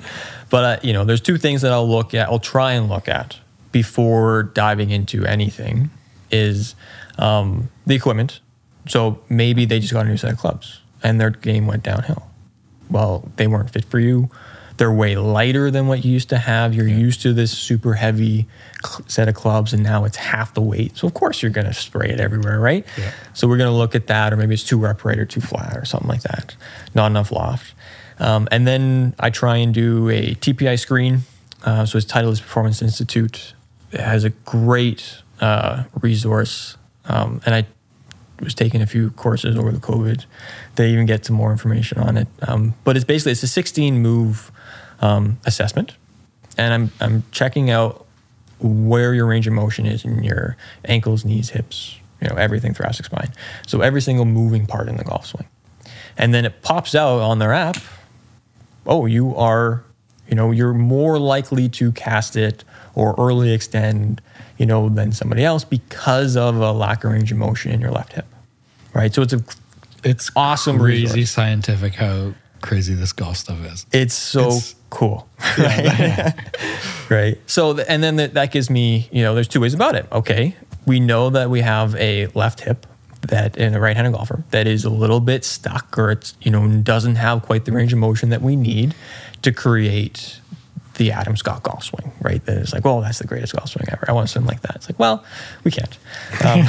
But 0.49 0.63
uh, 0.63 0.79
you 0.83 0.93
know, 0.93 1.03
there's 1.05 1.21
two 1.21 1.37
things 1.37 1.61
that 1.61 1.71
I'll 1.71 1.89
look 1.89 2.13
at. 2.13 2.27
I'll 2.29 2.39
try 2.39 2.73
and 2.73 2.89
look 2.89 3.07
at 3.07 3.37
before 3.71 4.43
diving 4.43 4.89
into 4.89 5.25
anything 5.25 5.91
is 6.31 6.75
um, 7.17 7.69
the 7.85 7.95
equipment. 7.95 8.39
So 8.87 9.21
maybe 9.29 9.65
they 9.65 9.79
just 9.79 9.93
got 9.93 10.05
a 10.05 10.09
new 10.09 10.17
set 10.17 10.31
of 10.31 10.39
clubs 10.39 10.81
and 11.03 11.19
their 11.19 11.29
game 11.29 11.67
went 11.67 11.83
downhill. 11.83 12.27
Well, 12.89 13.29
they 13.35 13.47
weren't 13.47 13.69
fit 13.69 13.85
for 13.85 13.99
you. 13.99 14.29
They're 14.77 14.91
way 14.91 15.17
lighter 15.17 15.69
than 15.69 15.87
what 15.87 16.05
you 16.05 16.11
used 16.13 16.29
to 16.29 16.37
have. 16.37 16.73
You're 16.73 16.87
used 16.87 17.21
to 17.23 17.33
this 17.33 17.51
super 17.51 17.95
heavy 17.95 18.47
set 19.07 19.27
of 19.27 19.35
clubs, 19.35 19.73
and 19.73 19.83
now 19.83 20.05
it's 20.05 20.15
half 20.15 20.53
the 20.53 20.61
weight. 20.61 20.95
So 20.95 21.05
of 21.05 21.13
course 21.13 21.41
you're 21.41 21.51
going 21.51 21.67
to 21.67 21.73
spray 21.73 22.09
it 22.09 22.21
everywhere, 22.21 22.61
right? 22.61 22.85
Yeah. 22.97 23.11
So 23.33 23.45
we're 23.49 23.57
going 23.57 23.69
to 23.69 23.75
look 23.75 23.93
at 23.93 24.07
that, 24.07 24.31
or 24.31 24.37
maybe 24.37 24.53
it's 24.53 24.63
too 24.63 24.85
upright 24.85 25.19
or 25.19 25.25
too 25.25 25.41
flat 25.41 25.75
or 25.75 25.83
something 25.83 26.07
like 26.07 26.21
that. 26.21 26.55
Not 26.95 27.07
enough 27.07 27.29
loft. 27.29 27.73
Um, 28.19 28.47
and 28.51 28.67
then 28.67 29.15
I 29.19 29.29
try 29.29 29.57
and 29.57 29.73
do 29.73 30.09
a 30.09 30.35
TPI 30.35 30.79
screen. 30.79 31.21
Uh, 31.63 31.85
so 31.85 31.97
its 31.97 32.07
Titleist 32.07 32.41
Performance 32.41 32.81
Institute. 32.81 33.53
It 33.91 33.99
has 33.99 34.23
a 34.23 34.29
great 34.29 35.17
uh, 35.41 35.83
resource, 36.01 36.77
um, 37.05 37.41
and 37.45 37.55
I 37.55 37.65
was 38.39 38.53
taking 38.53 38.81
a 38.81 38.87
few 38.87 39.09
courses 39.11 39.57
over 39.57 39.71
the 39.71 39.79
COVID 39.79 40.25
They 40.75 40.91
even 40.91 41.05
get 41.05 41.25
some 41.25 41.35
more 41.35 41.51
information 41.51 41.97
on 41.97 42.15
it. 42.15 42.27
Um, 42.47 42.75
but 42.85 42.95
it's 42.95 43.03
basically 43.03 43.33
it's 43.33 43.43
a 43.43 43.47
16 43.47 43.99
move 43.99 44.51
um, 45.01 45.39
assessment, 45.45 45.95
and 46.57 46.73
I'm 46.73 46.91
I'm 47.01 47.23
checking 47.31 47.69
out 47.69 48.05
where 48.59 49.13
your 49.13 49.25
range 49.25 49.47
of 49.47 49.53
motion 49.53 49.85
is 49.85 50.03
in 50.03 50.23
your 50.23 50.57
ankles, 50.85 51.25
knees, 51.25 51.49
hips, 51.49 51.97
you 52.21 52.27
know, 52.27 52.35
everything 52.35 52.73
thoracic 52.73 53.05
spine. 53.05 53.31
So 53.67 53.81
every 53.81 54.01
single 54.01 54.25
moving 54.25 54.65
part 54.65 54.89
in 54.89 54.97
the 54.97 55.03
golf 55.03 55.25
swing. 55.25 55.47
And 56.17 56.33
then 56.33 56.45
it 56.45 56.61
pops 56.61 56.95
out 56.95 57.21
on 57.21 57.39
their 57.39 57.53
app, 57.53 57.77
oh, 58.85 59.05
you 59.05 59.35
are, 59.35 59.83
you 60.27 60.35
know, 60.35 60.51
you're 60.51 60.73
more 60.73 61.19
likely 61.19 61.69
to 61.69 61.91
cast 61.91 62.35
it 62.35 62.63
or 62.95 63.15
early 63.17 63.51
extend, 63.53 64.21
you 64.57 64.65
know, 64.65 64.89
than 64.89 65.11
somebody 65.11 65.43
else 65.45 65.63
because 65.63 66.35
of 66.35 66.55
a 66.57 66.71
lack 66.71 67.03
of 67.03 67.11
range 67.11 67.31
of 67.31 67.37
motion 67.37 67.71
in 67.71 67.79
your 67.81 67.91
left 67.91 68.13
hip. 68.13 68.25
Right? 68.93 69.13
So 69.13 69.21
it's 69.21 69.33
a 69.33 69.43
It's 70.03 70.31
Awesome 70.35 70.79
crazy 70.79 71.03
resource. 71.15 71.31
scientific 71.31 71.95
how 71.95 72.33
crazy 72.61 72.93
this 72.93 73.13
golf 73.13 73.37
stuff 73.37 73.63
is. 73.65 73.85
it's 73.93 74.13
so 74.13 74.41
It's- 74.47 74.75
cool 74.89 75.29
right 75.57 76.33
right 77.09 77.37
so 77.45 77.77
and 77.79 78.01
then 78.03 78.15
that, 78.17 78.33
that 78.33 78.51
gives 78.51 78.69
me 78.71 79.07
you 79.11 79.21
know 79.21 79.33
there's 79.35 79.47
two 79.47 79.61
ways 79.61 79.73
about 79.75 79.93
it 79.95 80.05
okay 80.11 80.55
we 80.87 80.99
know 80.99 81.29
that 81.29 81.49
we 81.51 81.61
have 81.61 81.95
a 81.95 82.25
left 82.33 82.61
hip 82.61 82.85
that 83.21 83.57
in 83.57 83.73
a 83.75 83.79
right-handed 83.79 84.13
golfer 84.13 84.43
that 84.51 84.65
is 84.65 84.85
a 84.85 84.89
little 84.89 85.19
bit 85.19 85.43
stuck 85.43 85.97
or 85.97 86.11
it's 86.11 86.35
you 86.41 86.49
know 86.49 86.67
doesn't 86.81 87.15
have 87.15 87.41
quite 87.41 87.65
the 87.65 87.71
range 87.71 87.91
of 87.91 87.99
motion 87.99 88.29
that 88.29 88.41
we 88.41 88.55
need 88.55 88.95
to 89.41 89.51
create 89.51 90.39
the 90.99 91.13
Adam 91.13 91.37
Scott 91.37 91.63
golf 91.63 91.85
swing, 91.85 92.11
right? 92.21 92.45
That 92.45 92.57
is 92.57 92.73
like, 92.73 92.83
well, 92.83 92.99
that's 92.99 93.19
the 93.19 93.27
greatest 93.27 93.55
golf 93.55 93.69
swing 93.69 93.85
ever. 93.89 94.03
I 94.09 94.11
want 94.11 94.27
to 94.27 94.33
swing 94.33 94.45
like 94.45 94.61
that. 94.63 94.75
It's 94.75 94.89
like, 94.89 94.99
well, 94.99 95.23
we 95.63 95.71
can't. 95.71 95.97
Um, 96.45 96.65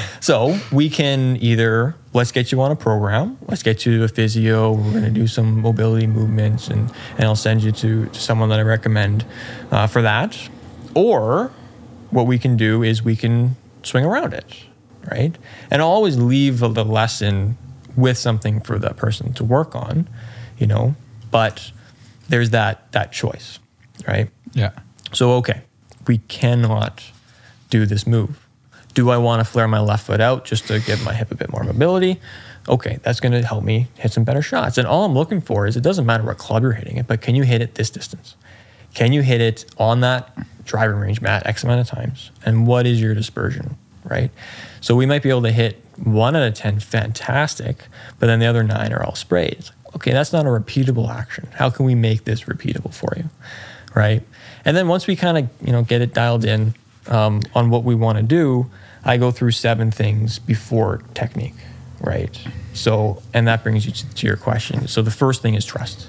so 0.20 0.56
we 0.70 0.88
can 0.88 1.36
either 1.40 1.96
let's 2.14 2.30
get 2.30 2.52
you 2.52 2.60
on 2.62 2.70
a 2.70 2.76
program, 2.76 3.36
let's 3.48 3.64
get 3.64 3.84
you 3.84 4.04
a 4.04 4.08
physio. 4.08 4.72
We're 4.72 4.92
going 4.92 5.04
to 5.04 5.10
do 5.10 5.26
some 5.26 5.60
mobility 5.60 6.06
movements, 6.06 6.68
and 6.68 6.90
and 7.16 7.24
I'll 7.24 7.36
send 7.36 7.64
you 7.64 7.72
to, 7.72 8.06
to 8.06 8.20
someone 8.20 8.48
that 8.50 8.60
I 8.60 8.62
recommend 8.62 9.26
uh, 9.72 9.88
for 9.88 10.02
that. 10.02 10.38
Or 10.94 11.50
what 12.10 12.26
we 12.26 12.38
can 12.38 12.56
do 12.56 12.84
is 12.84 13.02
we 13.02 13.16
can 13.16 13.56
swing 13.82 14.04
around 14.04 14.34
it, 14.34 14.46
right? 15.10 15.36
And 15.70 15.82
I'll 15.82 15.88
always 15.88 16.16
leave 16.16 16.60
the 16.60 16.84
lesson 16.84 17.56
with 17.96 18.18
something 18.18 18.60
for 18.60 18.78
that 18.78 18.96
person 18.96 19.32
to 19.34 19.44
work 19.44 19.74
on, 19.74 20.08
you 20.58 20.66
know. 20.66 20.94
But 21.30 21.72
there's 22.28 22.50
that 22.50 22.90
that 22.92 23.12
choice, 23.12 23.58
right? 24.06 24.30
Yeah. 24.52 24.72
So, 25.12 25.32
okay, 25.34 25.62
we 26.06 26.18
cannot 26.18 27.02
do 27.70 27.86
this 27.86 28.06
move. 28.06 28.46
Do 28.94 29.10
I 29.10 29.18
want 29.18 29.40
to 29.40 29.44
flare 29.44 29.68
my 29.68 29.80
left 29.80 30.06
foot 30.06 30.20
out 30.20 30.44
just 30.44 30.66
to 30.68 30.80
give 30.80 31.04
my 31.04 31.14
hip 31.14 31.30
a 31.30 31.34
bit 31.34 31.50
more 31.50 31.62
mobility? 31.62 32.20
Okay, 32.68 32.98
that's 33.02 33.20
going 33.20 33.32
to 33.32 33.42
help 33.42 33.64
me 33.64 33.86
hit 33.96 34.12
some 34.12 34.24
better 34.24 34.42
shots. 34.42 34.76
And 34.76 34.86
all 34.86 35.04
I'm 35.04 35.14
looking 35.14 35.40
for 35.40 35.66
is 35.66 35.76
it 35.76 35.82
doesn't 35.82 36.04
matter 36.04 36.24
what 36.24 36.38
club 36.38 36.62
you're 36.62 36.72
hitting 36.72 36.96
it, 36.96 37.06
but 37.06 37.20
can 37.20 37.34
you 37.34 37.44
hit 37.44 37.62
it 37.62 37.76
this 37.76 37.90
distance? 37.90 38.36
Can 38.94 39.12
you 39.12 39.22
hit 39.22 39.40
it 39.40 39.64
on 39.78 40.00
that 40.00 40.36
driving 40.64 40.96
range 40.96 41.20
mat 41.20 41.46
X 41.46 41.64
amount 41.64 41.80
of 41.80 41.86
times? 41.86 42.30
And 42.44 42.66
what 42.66 42.86
is 42.86 43.00
your 43.00 43.14
dispersion, 43.14 43.78
right? 44.08 44.30
So 44.80 44.94
we 44.94 45.06
might 45.06 45.22
be 45.22 45.30
able 45.30 45.42
to 45.42 45.52
hit 45.52 45.82
one 46.02 46.36
out 46.36 46.46
of 46.46 46.54
10 46.54 46.80
fantastic, 46.80 47.86
but 48.18 48.26
then 48.26 48.40
the 48.40 48.46
other 48.46 48.62
nine 48.62 48.92
are 48.92 49.04
all 49.04 49.14
sprayed. 49.14 49.64
Okay, 49.96 50.12
that's 50.12 50.32
not 50.32 50.46
a 50.46 50.48
repeatable 50.48 51.08
action. 51.08 51.48
How 51.54 51.70
can 51.70 51.86
we 51.86 51.94
make 51.94 52.24
this 52.24 52.44
repeatable 52.44 52.92
for 52.94 53.12
you? 53.16 53.30
right? 53.98 54.22
And 54.64 54.76
then 54.76 54.88
once 54.88 55.06
we 55.06 55.16
kind 55.16 55.38
of 55.38 55.66
you 55.66 55.72
know 55.72 55.82
get 55.82 56.00
it 56.00 56.14
dialed 56.14 56.44
in 56.44 56.74
um, 57.08 57.42
on 57.54 57.70
what 57.70 57.84
we 57.84 57.94
want 57.94 58.18
to 58.18 58.24
do, 58.24 58.70
I 59.04 59.16
go 59.16 59.30
through 59.30 59.52
seven 59.52 59.90
things 59.90 60.38
before 60.38 61.02
technique, 61.14 61.54
right? 62.00 62.38
So 62.74 63.22
and 63.34 63.46
that 63.48 63.62
brings 63.62 63.86
you 63.86 63.92
to, 63.92 64.14
to 64.14 64.26
your 64.26 64.36
question. 64.36 64.86
So 64.88 65.02
the 65.02 65.10
first 65.10 65.42
thing 65.42 65.54
is 65.54 65.64
trust. 65.64 66.06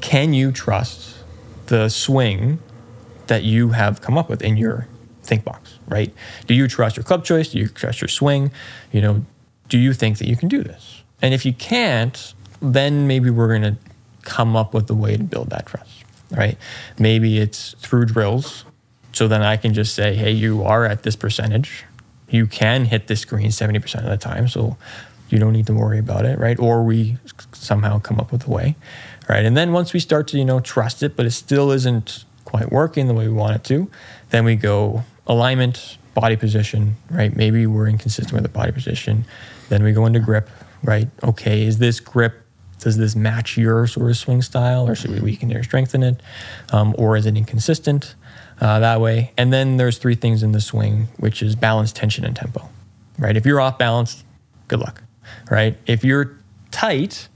Can 0.00 0.32
you 0.32 0.50
trust 0.52 1.18
the 1.66 1.88
swing 1.88 2.58
that 3.28 3.44
you 3.44 3.70
have 3.70 4.00
come 4.00 4.18
up 4.18 4.28
with 4.28 4.42
in 4.42 4.56
your 4.56 4.88
think 5.32 5.44
box, 5.44 5.78
right? 5.88 6.12
Do 6.46 6.52
you 6.52 6.68
trust 6.68 6.96
your 6.96 7.04
club 7.04 7.24
choice? 7.24 7.48
Do 7.48 7.58
you 7.58 7.68
trust 7.68 8.02
your 8.02 8.08
swing? 8.08 8.50
You 8.92 9.00
know, 9.00 9.24
do 9.70 9.78
you 9.78 9.94
think 9.94 10.18
that 10.18 10.28
you 10.28 10.36
can 10.36 10.48
do 10.48 10.62
this? 10.62 11.02
And 11.22 11.32
if 11.32 11.46
you 11.46 11.54
can't, 11.54 12.34
then 12.60 13.06
maybe 13.06 13.30
we're 13.30 13.48
going 13.48 13.62
to 13.62 13.76
come 14.22 14.54
up 14.56 14.74
with 14.74 14.90
a 14.90 14.94
way 14.94 15.16
to 15.16 15.22
build 15.24 15.48
that 15.50 15.66
trust, 15.66 16.04
right? 16.30 16.58
Maybe 16.98 17.38
it's 17.38 17.74
through 17.78 18.06
drills. 18.06 18.66
So 19.12 19.26
then 19.26 19.42
I 19.42 19.56
can 19.56 19.72
just 19.72 19.94
say, 19.94 20.14
hey, 20.14 20.32
you 20.32 20.62
are 20.64 20.84
at 20.84 21.02
this 21.02 21.16
percentage. 21.16 21.84
You 22.28 22.46
can 22.46 22.84
hit 22.84 23.06
this 23.06 23.24
green 23.24 23.48
70% 23.48 24.04
of 24.04 24.04
the 24.04 24.18
time. 24.18 24.48
So 24.48 24.76
you 25.30 25.38
don't 25.38 25.54
need 25.54 25.66
to 25.66 25.74
worry 25.74 25.98
about 25.98 26.26
it, 26.26 26.38
right? 26.38 26.58
Or 26.58 26.82
we 26.82 27.16
somehow 27.52 27.98
come 28.00 28.20
up 28.20 28.32
with 28.32 28.46
a 28.46 28.50
way, 28.50 28.76
right? 29.30 29.46
And 29.46 29.56
then 29.56 29.72
once 29.72 29.94
we 29.94 30.00
start 30.00 30.28
to, 30.28 30.38
you 30.38 30.44
know, 30.44 30.60
trust 30.60 31.02
it, 31.02 31.16
but 31.16 31.24
it 31.24 31.30
still 31.30 31.70
isn't 31.70 32.26
quite 32.44 32.70
working 32.70 33.08
the 33.08 33.14
way 33.14 33.28
we 33.28 33.34
want 33.34 33.56
it 33.56 33.64
to, 33.64 33.90
then 34.28 34.44
we 34.44 34.56
go 34.56 35.04
alignment, 35.26 35.98
body 36.14 36.36
position, 36.36 36.96
right? 37.10 37.34
Maybe 37.34 37.66
we're 37.66 37.88
inconsistent 37.88 38.32
with 38.32 38.42
the 38.42 38.48
body 38.48 38.72
position. 38.72 39.24
Then 39.68 39.82
we 39.82 39.92
go 39.92 40.06
into 40.06 40.20
grip, 40.20 40.50
right? 40.82 41.08
Okay, 41.22 41.64
is 41.64 41.78
this 41.78 42.00
grip, 42.00 42.42
does 42.78 42.96
this 42.98 43.14
match 43.14 43.56
your 43.56 43.86
sort 43.86 44.10
of 44.10 44.16
swing 44.16 44.42
style 44.42 44.88
or 44.88 44.94
should 44.94 45.10
we 45.10 45.20
weaken 45.20 45.54
or 45.54 45.62
strengthen 45.62 46.02
it? 46.02 46.20
Um, 46.72 46.94
or 46.98 47.16
is 47.16 47.26
it 47.26 47.36
inconsistent 47.36 48.14
uh, 48.60 48.80
that 48.80 49.00
way? 49.00 49.32
And 49.38 49.52
then 49.52 49.76
there's 49.76 49.98
three 49.98 50.16
things 50.16 50.42
in 50.42 50.52
the 50.52 50.60
swing, 50.60 51.08
which 51.16 51.42
is 51.42 51.54
balance, 51.54 51.92
tension, 51.92 52.24
and 52.24 52.36
tempo, 52.36 52.68
right? 53.18 53.36
If 53.36 53.46
you're 53.46 53.60
off 53.60 53.78
balance, 53.78 54.24
good 54.68 54.80
luck, 54.80 55.02
right? 55.50 55.76
If 55.86 56.04
you're 56.04 56.36
tight, 56.70 57.28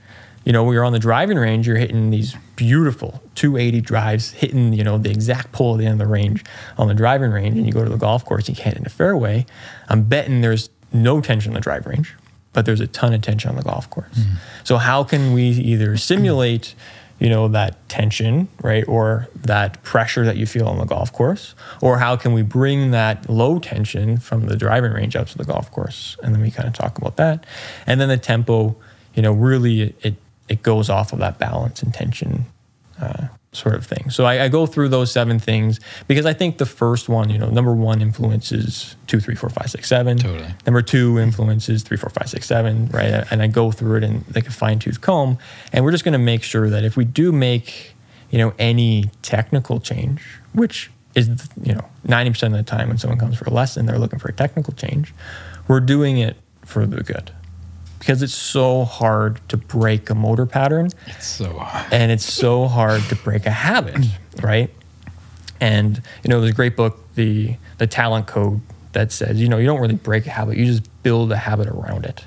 you 0.44 0.52
know, 0.52 0.64
when 0.64 0.74
you're 0.74 0.84
on 0.84 0.92
the 0.92 0.98
driving 0.98 1.38
range, 1.38 1.66
you're 1.66 1.76
hitting 1.76 2.10
these 2.10 2.36
beautiful 2.56 3.22
280 3.34 3.80
drives, 3.82 4.32
hitting, 4.32 4.72
you 4.72 4.82
know, 4.82 4.98
the 4.98 5.10
exact 5.10 5.52
pull 5.52 5.74
at 5.74 5.78
the 5.78 5.84
end 5.84 6.00
of 6.00 6.06
the 6.06 6.12
range 6.12 6.44
on 6.78 6.88
the 6.88 6.94
driving 6.94 7.30
range, 7.30 7.56
and 7.56 7.66
you 7.66 7.72
go 7.72 7.84
to 7.84 7.90
the 7.90 7.98
golf 7.98 8.24
course, 8.24 8.48
you 8.48 8.54
can't 8.54 8.68
hit 8.68 8.76
in 8.78 8.84
the 8.84 8.90
fairway. 8.90 9.46
I'm 9.88 10.02
betting 10.04 10.40
there's 10.40 10.70
no 10.92 11.20
tension 11.20 11.50
on 11.50 11.54
the 11.54 11.60
driving 11.60 11.92
range, 11.92 12.14
but 12.52 12.66
there's 12.66 12.80
a 12.80 12.86
ton 12.86 13.12
of 13.12 13.22
tension 13.22 13.50
on 13.50 13.56
the 13.56 13.62
golf 13.62 13.88
course. 13.90 14.14
Mm-hmm. 14.14 14.36
So 14.64 14.78
how 14.78 15.04
can 15.04 15.32
we 15.32 15.48
either 15.48 15.96
simulate, 15.96 16.74
you 17.18 17.28
know, 17.28 17.48
that 17.48 17.88
tension, 17.88 18.48
right, 18.62 18.84
or 18.88 19.28
that 19.34 19.82
pressure 19.82 20.24
that 20.24 20.36
you 20.36 20.46
feel 20.46 20.66
on 20.66 20.78
the 20.78 20.86
golf 20.86 21.12
course, 21.12 21.54
or 21.80 21.98
how 21.98 22.16
can 22.16 22.32
we 22.32 22.42
bring 22.42 22.90
that 22.92 23.28
low 23.28 23.58
tension 23.58 24.18
from 24.18 24.46
the 24.46 24.56
driving 24.56 24.92
range 24.92 25.14
out 25.14 25.28
to 25.28 25.38
the 25.38 25.44
golf 25.44 25.70
course? 25.70 26.16
And 26.22 26.34
then 26.34 26.40
we 26.40 26.50
kind 26.50 26.66
of 26.66 26.74
talk 26.74 26.98
about 26.98 27.16
that, 27.16 27.44
and 27.86 28.00
then 28.00 28.08
the 28.08 28.16
tempo, 28.16 28.76
you 29.14 29.22
know, 29.22 29.32
really 29.32 29.94
it 30.02 30.14
it 30.48 30.62
goes 30.62 30.88
off 30.88 31.12
of 31.12 31.18
that 31.18 31.38
balance 31.38 31.82
and 31.82 31.92
tension 31.92 32.46
uh, 33.00 33.28
sort 33.56 33.74
of 33.74 33.86
thing. 33.86 34.10
So 34.10 34.24
I, 34.24 34.44
I 34.44 34.48
go 34.48 34.66
through 34.66 34.90
those 34.90 35.10
seven 35.10 35.38
things 35.38 35.80
because 36.06 36.26
I 36.26 36.32
think 36.32 36.58
the 36.58 36.66
first 36.66 37.08
one, 37.08 37.30
you 37.30 37.38
know, 37.38 37.48
number 37.48 37.74
one 37.74 38.02
influences 38.02 38.96
two, 39.06 39.18
three, 39.18 39.34
four, 39.34 39.50
five, 39.50 39.70
six, 39.70 39.88
seven. 39.88 40.18
Totally. 40.18 40.54
Number 40.66 40.82
two 40.82 41.18
influences 41.18 41.82
three, 41.82 41.96
four, 41.96 42.10
five, 42.10 42.28
six, 42.28 42.46
seven, 42.46 42.88
right? 42.88 43.24
And 43.30 43.42
I 43.42 43.46
go 43.46 43.72
through 43.72 43.98
it 43.98 44.04
in 44.04 44.24
like 44.34 44.46
a 44.46 44.52
fine 44.52 44.78
tooth 44.78 45.00
comb. 45.00 45.38
And 45.72 45.84
we're 45.84 45.92
just 45.92 46.04
going 46.04 46.12
to 46.12 46.18
make 46.18 46.42
sure 46.42 46.68
that 46.70 46.84
if 46.84 46.96
we 46.96 47.04
do 47.04 47.32
make, 47.32 47.94
you 48.30 48.38
know, 48.38 48.52
any 48.58 49.10
technical 49.22 49.80
change, 49.80 50.22
which 50.52 50.90
is, 51.14 51.28
you 51.62 51.74
know, 51.74 51.84
90% 52.06 52.46
of 52.48 52.52
the 52.52 52.62
time 52.62 52.88
when 52.88 52.98
someone 52.98 53.18
comes 53.18 53.38
for 53.38 53.46
a 53.46 53.52
lesson, 53.52 53.86
they're 53.86 53.98
looking 53.98 54.18
for 54.18 54.28
a 54.28 54.34
technical 54.34 54.74
change, 54.74 55.14
we're 55.66 55.80
doing 55.80 56.18
it 56.18 56.36
for 56.64 56.86
the 56.86 57.02
good. 57.02 57.32
Because 58.06 58.22
it's 58.22 58.34
so 58.34 58.84
hard 58.84 59.40
to 59.48 59.56
break 59.56 60.08
a 60.10 60.14
motor 60.14 60.46
pattern 60.46 60.90
It's 61.08 61.26
so 61.26 61.58
hard. 61.58 61.92
and 61.92 62.12
it's 62.12 62.24
so 62.32 62.68
hard 62.68 63.02
to 63.08 63.16
break 63.16 63.46
a 63.46 63.50
habit, 63.50 63.96
right? 64.40 64.70
And 65.60 66.00
you 66.22 66.28
know, 66.30 66.40
there's 66.40 66.52
a 66.52 66.54
great 66.54 66.76
book, 66.76 67.00
the 67.16 67.56
the 67.78 67.88
Talent 67.88 68.28
Code, 68.28 68.60
that 68.92 69.10
says 69.10 69.40
you 69.40 69.48
know 69.48 69.58
you 69.58 69.66
don't 69.66 69.80
really 69.80 69.96
break 69.96 70.24
a 70.26 70.30
habit, 70.30 70.56
you 70.56 70.66
just 70.66 70.88
build 71.02 71.32
a 71.32 71.36
habit 71.36 71.66
around 71.66 72.04
it, 72.04 72.24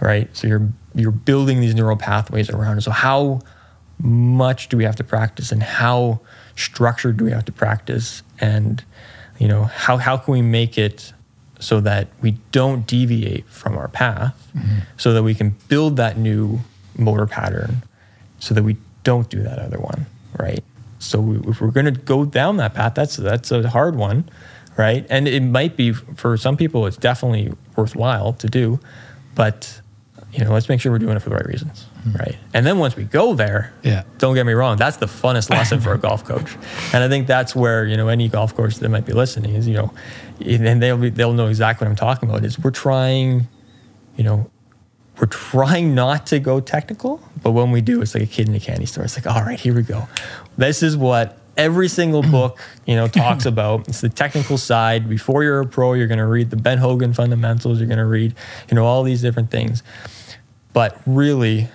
right? 0.00 0.28
So 0.36 0.48
you're 0.48 0.68
you're 0.94 1.12
building 1.12 1.60
these 1.60 1.74
neural 1.74 1.96
pathways 1.96 2.50
around 2.50 2.78
it. 2.78 2.80
So 2.82 2.90
how 2.90 3.40
much 4.00 4.68
do 4.70 4.76
we 4.76 4.82
have 4.84 4.96
to 4.96 5.04
practice, 5.04 5.52
and 5.52 5.62
how 5.62 6.18
structured 6.56 7.16
do 7.18 7.24
we 7.26 7.30
have 7.30 7.44
to 7.44 7.52
practice, 7.52 8.24
and 8.40 8.82
you 9.38 9.46
know 9.46 9.64
how 9.64 9.98
how 9.98 10.16
can 10.16 10.32
we 10.32 10.42
make 10.42 10.76
it 10.78 11.12
so 11.62 11.80
that 11.80 12.08
we 12.20 12.32
don't 12.50 12.86
deviate 12.86 13.46
from 13.46 13.78
our 13.78 13.88
path, 13.88 14.50
mm-hmm. 14.54 14.80
so 14.96 15.12
that 15.12 15.22
we 15.22 15.34
can 15.34 15.50
build 15.68 15.96
that 15.96 16.16
new 16.16 16.60
motor 16.98 17.26
pattern 17.26 17.82
so 18.38 18.54
that 18.54 18.64
we 18.64 18.76
don't 19.04 19.30
do 19.30 19.42
that 19.42 19.58
other 19.58 19.78
one, 19.78 20.06
right? 20.38 20.64
So 20.98 21.20
we, 21.20 21.48
if 21.48 21.60
we're 21.60 21.70
going 21.70 21.86
to 21.86 21.92
go 21.92 22.24
down 22.24 22.56
that 22.56 22.74
path, 22.74 22.94
that's 22.94 23.16
that's 23.16 23.50
a 23.52 23.68
hard 23.68 23.96
one, 23.96 24.28
right? 24.76 25.06
And 25.08 25.28
it 25.28 25.42
might 25.42 25.76
be 25.76 25.92
for 25.92 26.36
some 26.36 26.56
people, 26.56 26.86
it's 26.86 26.96
definitely 26.96 27.52
worthwhile 27.76 28.32
to 28.34 28.48
do, 28.48 28.80
but 29.34 29.80
you 30.32 30.44
know, 30.44 30.52
let's 30.52 30.68
make 30.68 30.80
sure 30.80 30.90
we're 30.90 30.98
doing 30.98 31.16
it 31.16 31.20
for 31.20 31.28
the 31.28 31.36
right 31.36 31.46
reasons, 31.46 31.84
hmm. 32.04 32.12
right? 32.12 32.36
And 32.54 32.64
then 32.64 32.78
once 32.78 32.96
we 32.96 33.04
go 33.04 33.34
there, 33.34 33.72
Yeah. 33.82 34.04
don't 34.18 34.34
get 34.34 34.46
me 34.46 34.54
wrong, 34.54 34.76
that's 34.76 34.96
the 34.96 35.06
funnest 35.06 35.50
lesson 35.50 35.80
for 35.80 35.92
a 35.92 35.98
golf 36.06 36.24
coach. 36.24 36.56
And 36.92 37.04
I 37.04 37.08
think 37.08 37.26
that's 37.26 37.54
where, 37.54 37.84
you 37.84 37.96
know, 37.96 38.08
any 38.08 38.28
golf 38.28 38.54
coach 38.54 38.76
that 38.76 38.88
might 38.88 39.04
be 39.04 39.12
listening 39.12 39.54
is, 39.54 39.68
you 39.68 39.74
know, 39.74 39.92
and 40.44 40.82
they'll 40.82 40.96
be, 40.96 41.10
they'll 41.10 41.34
know 41.34 41.48
exactly 41.48 41.84
what 41.84 41.90
I'm 41.90 41.96
talking 41.96 42.28
about 42.28 42.44
is 42.44 42.58
we're 42.58 42.70
trying, 42.70 43.46
you 44.16 44.24
know, 44.24 44.50
we're 45.20 45.26
trying 45.26 45.94
not 45.94 46.26
to 46.28 46.40
go 46.40 46.60
technical, 46.60 47.20
but 47.42 47.52
when 47.52 47.70
we 47.70 47.80
do, 47.80 48.00
it's 48.00 48.14
like 48.14 48.24
a 48.24 48.26
kid 48.26 48.48
in 48.48 48.54
a 48.54 48.60
candy 48.60 48.86
store. 48.86 49.04
It's 49.04 49.16
like, 49.16 49.26
all 49.26 49.42
right, 49.42 49.60
here 49.60 49.74
we 49.74 49.82
go. 49.82 50.08
This 50.56 50.82
is 50.82 50.96
what 50.96 51.38
every 51.56 51.88
single 51.88 52.22
book, 52.30 52.58
you 52.86 52.96
know, 52.96 53.08
talks 53.08 53.46
about. 53.46 53.88
It's 53.88 54.00
the 54.00 54.08
technical 54.08 54.58
side. 54.58 55.08
Before 55.08 55.44
you're 55.44 55.60
a 55.60 55.66
pro, 55.66 55.92
you're 55.92 56.06
going 56.06 56.18
to 56.18 56.26
read 56.26 56.50
the 56.50 56.56
Ben 56.56 56.78
Hogan 56.78 57.12
fundamentals. 57.12 57.78
You're 57.78 57.88
going 57.88 57.98
to 57.98 58.06
read, 58.06 58.34
you 58.70 58.74
know, 58.74 58.84
all 58.84 59.02
these 59.02 59.22
different 59.22 59.50
things. 59.50 59.82
But 60.72 61.00
really, 61.06 61.68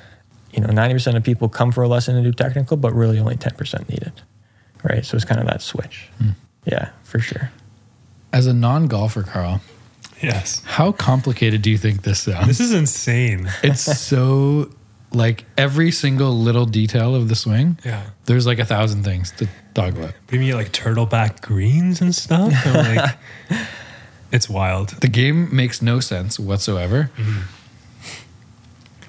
you 0.51 0.61
know, 0.61 0.69
90% 0.69 1.15
of 1.15 1.23
people 1.23 1.49
come 1.49 1.71
for 1.71 1.83
a 1.83 1.87
lesson 1.87 2.15
to 2.15 2.21
do 2.23 2.33
technical, 2.33 2.77
but 2.77 2.93
really 2.93 3.19
only 3.19 3.35
10% 3.35 3.89
need 3.89 4.01
it. 4.01 4.21
Right. 4.83 5.05
So 5.05 5.15
it's 5.15 5.25
kind 5.25 5.39
of 5.41 5.47
that 5.47 5.61
switch. 5.61 6.09
Hmm. 6.19 6.29
Yeah, 6.65 6.89
for 7.03 7.19
sure. 7.19 7.51
As 8.33 8.47
a 8.47 8.53
non 8.53 8.87
golfer, 8.87 9.23
Carl, 9.23 9.61
Yes. 10.21 10.61
how 10.65 10.91
complicated 10.91 11.61
do 11.61 11.69
you 11.69 11.77
think 11.77 12.01
this 12.03 12.21
sounds? 12.21 12.47
This 12.47 12.59
is 12.59 12.73
insane. 12.73 13.49
it's 13.63 13.81
so 13.81 14.71
like 15.13 15.45
every 15.57 15.91
single 15.91 16.31
little 16.37 16.65
detail 16.65 17.15
of 17.15 17.29
the 17.29 17.35
swing. 17.35 17.77
Yeah. 17.85 18.03
There's 18.25 18.45
like 18.45 18.59
a 18.59 18.65
thousand 18.65 19.03
things 19.03 19.31
to 19.37 19.47
talk 19.73 19.93
about. 19.93 20.13
But 20.25 20.33
you 20.33 20.39
mean 20.39 20.53
like 20.55 20.71
turtleback 20.71 21.41
greens 21.41 22.01
and 22.01 22.13
stuff? 22.13 22.51
I'm 22.65 22.95
like, 22.95 23.15
it's 24.31 24.49
wild. 24.49 24.89
The 25.01 25.07
game 25.07 25.55
makes 25.55 25.81
no 25.81 25.99
sense 25.99 26.39
whatsoever. 26.39 27.09
Mm-hmm. 27.17 27.41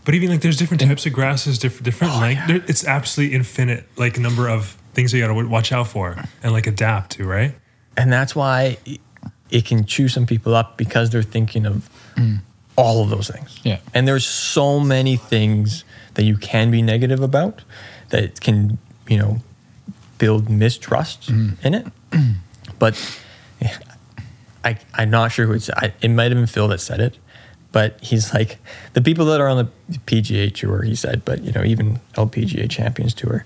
But 0.08 0.14
even 0.14 0.30
like 0.30 0.40
there's 0.40 0.56
different 0.56 0.80
types 0.80 1.04
of 1.04 1.12
grasses, 1.12 1.58
different 1.58 1.84
different 1.84 2.14
Oh, 2.14 2.20
length. 2.20 2.46
There- 2.46 2.64
It's 2.66 2.82
absolutely 2.86 3.36
infinite, 3.36 3.86
like 3.98 4.18
number 4.18 4.48
of 4.48 4.78
things 4.94 5.12
you 5.12 5.20
got 5.20 5.26
to 5.26 5.46
watch 5.46 5.70
out 5.70 5.86
for 5.88 6.16
and 6.42 6.50
like 6.50 6.66
adapt 6.66 7.10
to, 7.12 7.26
right? 7.26 7.54
and 7.94 8.10
that's 8.10 8.34
why 8.34 8.78
it- 9.50 9.64
can 9.66 9.84
chew 9.84 10.08
some 10.08 10.24
people 10.24 10.54
up 10.54 10.78
because 10.78 11.10
they're 11.10 11.22
thinking 11.22 11.66
of 11.66 11.90
mm. 12.16 12.38
all 12.74 13.02
of 13.02 13.10
those 13.10 13.28
things. 13.28 13.60
Yeah. 13.64 13.80
And 13.92 14.08
there's 14.08 14.26
so 14.26 14.80
many 14.80 15.16
things 15.16 15.84
that 16.14 16.22
you 16.24 16.38
can 16.38 16.70
be 16.70 16.80
negative 16.80 17.20
about 17.20 17.60
that 18.08 18.40
can, 18.40 18.78
you 19.08 19.18
know, 19.18 19.42
build 20.16 20.48
mistrust 20.48 21.30
mm. 21.30 21.62
in 21.62 21.74
it. 21.74 21.86
but 22.78 22.94
yeah, 23.60 23.76
I, 24.64 24.78
I'm 24.94 25.10
not 25.10 25.32
sure 25.32 25.44
who 25.44 25.52
it's, 25.52 25.68
I, 25.68 25.92
it 26.00 26.08
might 26.08 26.30
have 26.32 26.38
been 26.38 26.46
Phil 26.46 26.68
that 26.68 26.80
said 26.80 27.00
it, 27.00 27.18
but 27.72 27.98
he's 28.02 28.32
like, 28.34 28.58
the 28.94 29.00
people 29.02 29.26
that 29.26 29.40
are 29.40 29.48
on 29.48 29.56
the 29.88 29.98
PGA 30.06 30.54
tour, 30.54 30.82
he 30.82 30.94
said, 30.94 31.24
but, 31.24 31.42
you 31.42 31.52
know, 31.52 31.62
even 31.64 32.00
LPGA 32.14 32.68
Champions 32.70 33.12
Tour, 33.14 33.44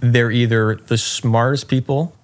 they're 0.00 0.30
either 0.30 0.74
the 0.86 0.98
smartest 0.98 1.68
people 1.68 2.16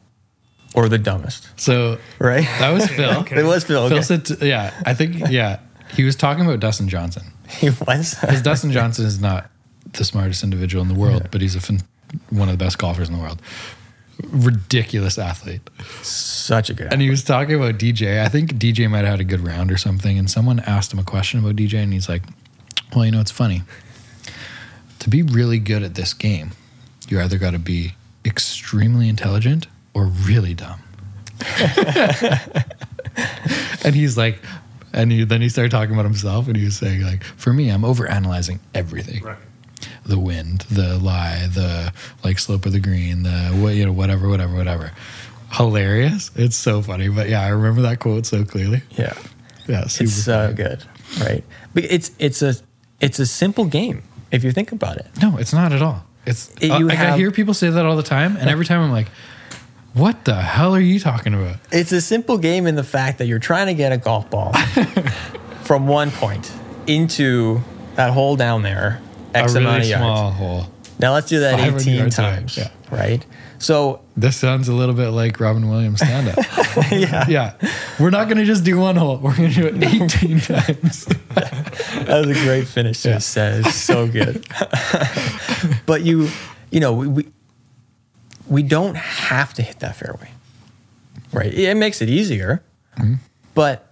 or 0.74 0.88
the 0.88 0.98
dumbest, 0.98 1.48
So 1.58 1.98
right? 2.18 2.44
that 2.58 2.70
was 2.72 2.86
Phil. 2.88 3.10
Okay. 3.20 3.36
It 3.40 3.44
was 3.44 3.64
Phil. 3.64 3.88
Phil 3.88 3.96
Okay. 3.98 4.02
said, 4.04 4.24
t- 4.26 4.48
yeah, 4.48 4.72
I 4.84 4.92
think, 4.94 5.30
yeah, 5.30 5.60
he 5.94 6.04
was 6.04 6.16
talking 6.16 6.44
about 6.44 6.60
Dustin 6.60 6.88
Johnson. 6.88 7.22
he 7.48 7.70
was. 7.70 8.14
Because 8.20 8.42
Dustin 8.42 8.72
Johnson 8.72 9.06
is 9.06 9.20
not 9.20 9.50
the 9.92 10.04
smartest 10.04 10.42
individual 10.42 10.82
in 10.82 10.88
the 10.88 10.94
world, 10.98 11.28
but 11.30 11.40
he's 11.40 11.54
a 11.54 11.60
fin- 11.60 11.82
one 12.30 12.48
of 12.48 12.58
the 12.58 12.62
best 12.64 12.76
golfers 12.78 13.08
in 13.08 13.14
the 13.14 13.20
world. 13.20 13.40
Ridiculous 14.22 15.18
athlete. 15.18 15.60
Such 16.02 16.70
a 16.70 16.74
good. 16.74 16.92
And 16.92 17.02
he 17.02 17.10
was 17.10 17.22
talking 17.22 17.54
about 17.54 17.74
DJ. 17.74 18.22
I 18.22 18.28
think 18.28 18.54
DJ 18.54 18.88
might 18.90 18.98
have 19.00 19.08
had 19.08 19.20
a 19.20 19.24
good 19.24 19.40
round 19.40 19.70
or 19.70 19.76
something. 19.76 20.18
And 20.18 20.30
someone 20.30 20.60
asked 20.60 20.92
him 20.92 20.98
a 20.98 21.04
question 21.04 21.40
about 21.40 21.56
DJ, 21.56 21.82
and 21.82 21.92
he's 21.92 22.08
like, 22.08 22.22
Well, 22.94 23.04
you 23.04 23.10
know, 23.10 23.20
it's 23.20 23.30
funny. 23.30 23.62
To 25.00 25.10
be 25.10 25.22
really 25.22 25.58
good 25.58 25.82
at 25.82 25.94
this 25.94 26.14
game, 26.14 26.52
you 27.08 27.20
either 27.20 27.38
got 27.38 27.50
to 27.52 27.58
be 27.58 27.94
extremely 28.24 29.08
intelligent 29.08 29.66
or 29.94 30.06
really 30.06 30.54
dumb. 30.54 30.80
and 33.84 33.94
he's 33.94 34.16
like, 34.16 34.40
and 34.92 35.12
he, 35.12 35.24
then 35.24 35.42
he 35.42 35.48
started 35.48 35.70
talking 35.70 35.92
about 35.94 36.04
himself, 36.06 36.48
and 36.48 36.56
he 36.56 36.64
was 36.64 36.76
saying, 36.76 37.02
like, 37.02 37.22
for 37.22 37.52
me, 37.52 37.68
I'm 37.68 37.84
over 37.84 38.06
analyzing 38.08 38.60
everything 38.74 39.22
Right. 39.22 39.36
The 40.05 40.18
wind, 40.18 40.61
the 40.70 40.99
lie, 40.99 41.47
the 41.53 41.93
like 42.24 42.39
slope 42.39 42.66
of 42.66 42.72
the 42.72 42.81
green, 42.81 43.22
the 43.22 43.51
what 43.61 43.74
you 43.74 43.85
know, 43.87 43.93
whatever, 43.93 44.29
whatever, 44.29 44.55
whatever. 44.57 44.93
Hilarious. 45.53 46.31
It's 46.35 46.57
so 46.57 46.83
funny. 46.83 47.09
But 47.09 47.29
yeah, 47.29 47.43
I 47.43 47.49
remember 47.49 47.83
that 47.83 48.01
quote 48.01 48.27
so 48.27 48.45
clearly. 48.45 48.83
yeah. 48.93 49.14
Yeah, 49.68 49.83
It's 49.85 50.12
so 50.12 50.43
funny. 50.47 50.55
good, 50.55 50.85
right? 51.20 51.43
But 51.74 51.85
it's 51.85 52.12
it's 52.18 52.41
a 52.43 52.55
it's 53.01 53.18
a 53.18 53.27
simple 53.27 53.64
game 53.64 54.03
if 54.31 54.45
you 54.45 54.53
think 54.53 54.70
about 54.72 54.97
it. 54.99 55.07
No, 55.20 55.37
it's 55.39 55.53
not 55.53 55.72
at 55.72 55.83
all. 55.83 56.05
It's 56.24 56.51
It- 56.61 56.70
uh, 56.70 56.81
like 56.81 56.99
I 56.99 57.16
hear 57.16 57.31
people 57.33 57.53
say 57.55 57.70
that 57.70 57.85
all 57.85 57.97
the 57.97 58.03
time, 58.05 58.37
and 58.37 58.49
every 58.49 58.64
time 58.64 58.81
I'm 58.81 58.93
like, 58.93 59.09
"What 59.95 60.24
the 60.24 60.37
hell 60.37 60.74
are 60.74 60.81
you 60.81 61.01
talking 61.01 61.35
about?" 61.35 61.57
It's 61.72 61.91
a 61.93 62.01
simple 62.01 62.39
game 62.39 62.66
in 62.66 62.77
the 62.77 62.85
fact 62.85 63.18
that 63.18 63.27
you're 63.27 63.39
trying 63.41 63.66
to 63.66 63.74
get 63.74 63.91
a 63.93 63.97
golf 63.97 64.31
ball 64.31 64.53
from 65.62 65.89
one 65.89 66.11
point 66.12 66.51
into 66.87 67.61
that 67.97 68.12
hole 68.12 68.37
down 68.37 68.62
there, 68.62 69.01
X 69.37 69.55
a 69.55 69.59
amount 69.59 69.80
really 69.80 69.93
of 69.93 69.99
small 69.99 70.22
yards. 70.24 70.37
hole. 70.37 70.66
Now 70.99 71.12
let's 71.12 71.28
do 71.28 71.41
that 71.41 71.61
18 71.61 71.95
yards 71.95 72.18
away, 72.18 72.28
times, 72.30 72.57
yeah. 72.57 72.70
right? 72.91 73.24
So 73.59 74.01
This 74.16 74.37
sounds 74.37 74.68
a 74.68 74.72
little 74.74 74.95
bit 74.95 75.09
like 75.09 75.41
Robin 75.41 75.68
Williams 75.68 76.01
stand 76.01 76.28
up. 76.28 76.37
yeah, 76.91 77.26
yeah. 77.28 77.55
We're 77.99 78.11
not 78.11 78.28
going 78.28 78.39
to 78.39 78.45
just 78.45 78.64
do 78.64 78.78
one 78.78 78.97
hole. 78.97 79.18
We're 79.18 79.37
going 79.37 79.51
to 79.51 79.55
do 79.55 79.66
it 79.66 79.82
18 79.82 80.41
times. 80.41 81.05
that 81.34 82.24
was 82.26 82.37
a 82.37 82.45
great 82.45 82.66
finish 82.66 83.03
to 83.03 83.11
Yeah. 83.11 83.16
a 83.16 83.20
set. 83.20 83.61
It's 83.61 83.74
so 83.74 84.07
good. 84.07 84.47
but 85.87 86.03
you, 86.03 86.28
you 86.70 86.80
know, 86.80 86.93
we, 86.93 87.07
we 87.09 87.26
we 88.49 88.62
don't 88.62 88.97
have 88.97 89.55
to 89.55 89.62
hit 89.62 89.80
that 89.80 89.97
fairway, 89.97 90.30
right? 91.32 91.53
It 91.53 91.76
makes 91.76 92.01
it 92.01 92.09
easier, 92.09 92.62
mm-hmm. 92.97 93.14
but 93.55 93.91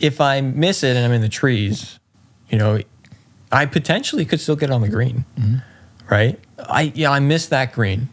if 0.00 0.20
I 0.20 0.40
miss 0.40 0.82
it 0.82 0.96
and 0.96 1.04
I'm 1.04 1.12
in 1.12 1.20
the 1.20 1.28
trees, 1.28 1.98
you 2.48 2.56
know, 2.56 2.80
I 3.52 3.66
potentially 3.66 4.24
could 4.24 4.40
still 4.40 4.56
get 4.56 4.70
on 4.70 4.80
the 4.80 4.88
green, 4.88 5.24
right? 6.10 6.40
I 6.58 6.92
yeah, 6.94 7.10
I 7.10 7.20
missed 7.20 7.50
that 7.50 7.72
green. 7.72 8.08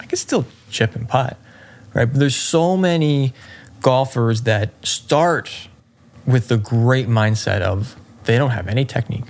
I 0.00 0.06
could 0.06 0.18
still 0.18 0.46
chip 0.70 0.96
and 0.96 1.06
putt, 1.08 1.36
right? 1.94 2.06
But 2.06 2.18
there's 2.18 2.34
so 2.36 2.76
many 2.76 3.34
golfers 3.82 4.42
that 4.42 4.70
start 4.84 5.68
with 6.26 6.48
the 6.48 6.56
great 6.56 7.06
mindset 7.08 7.60
of 7.60 7.96
they 8.24 8.38
don't 8.38 8.50
have 8.50 8.66
any 8.68 8.84
technique, 8.84 9.26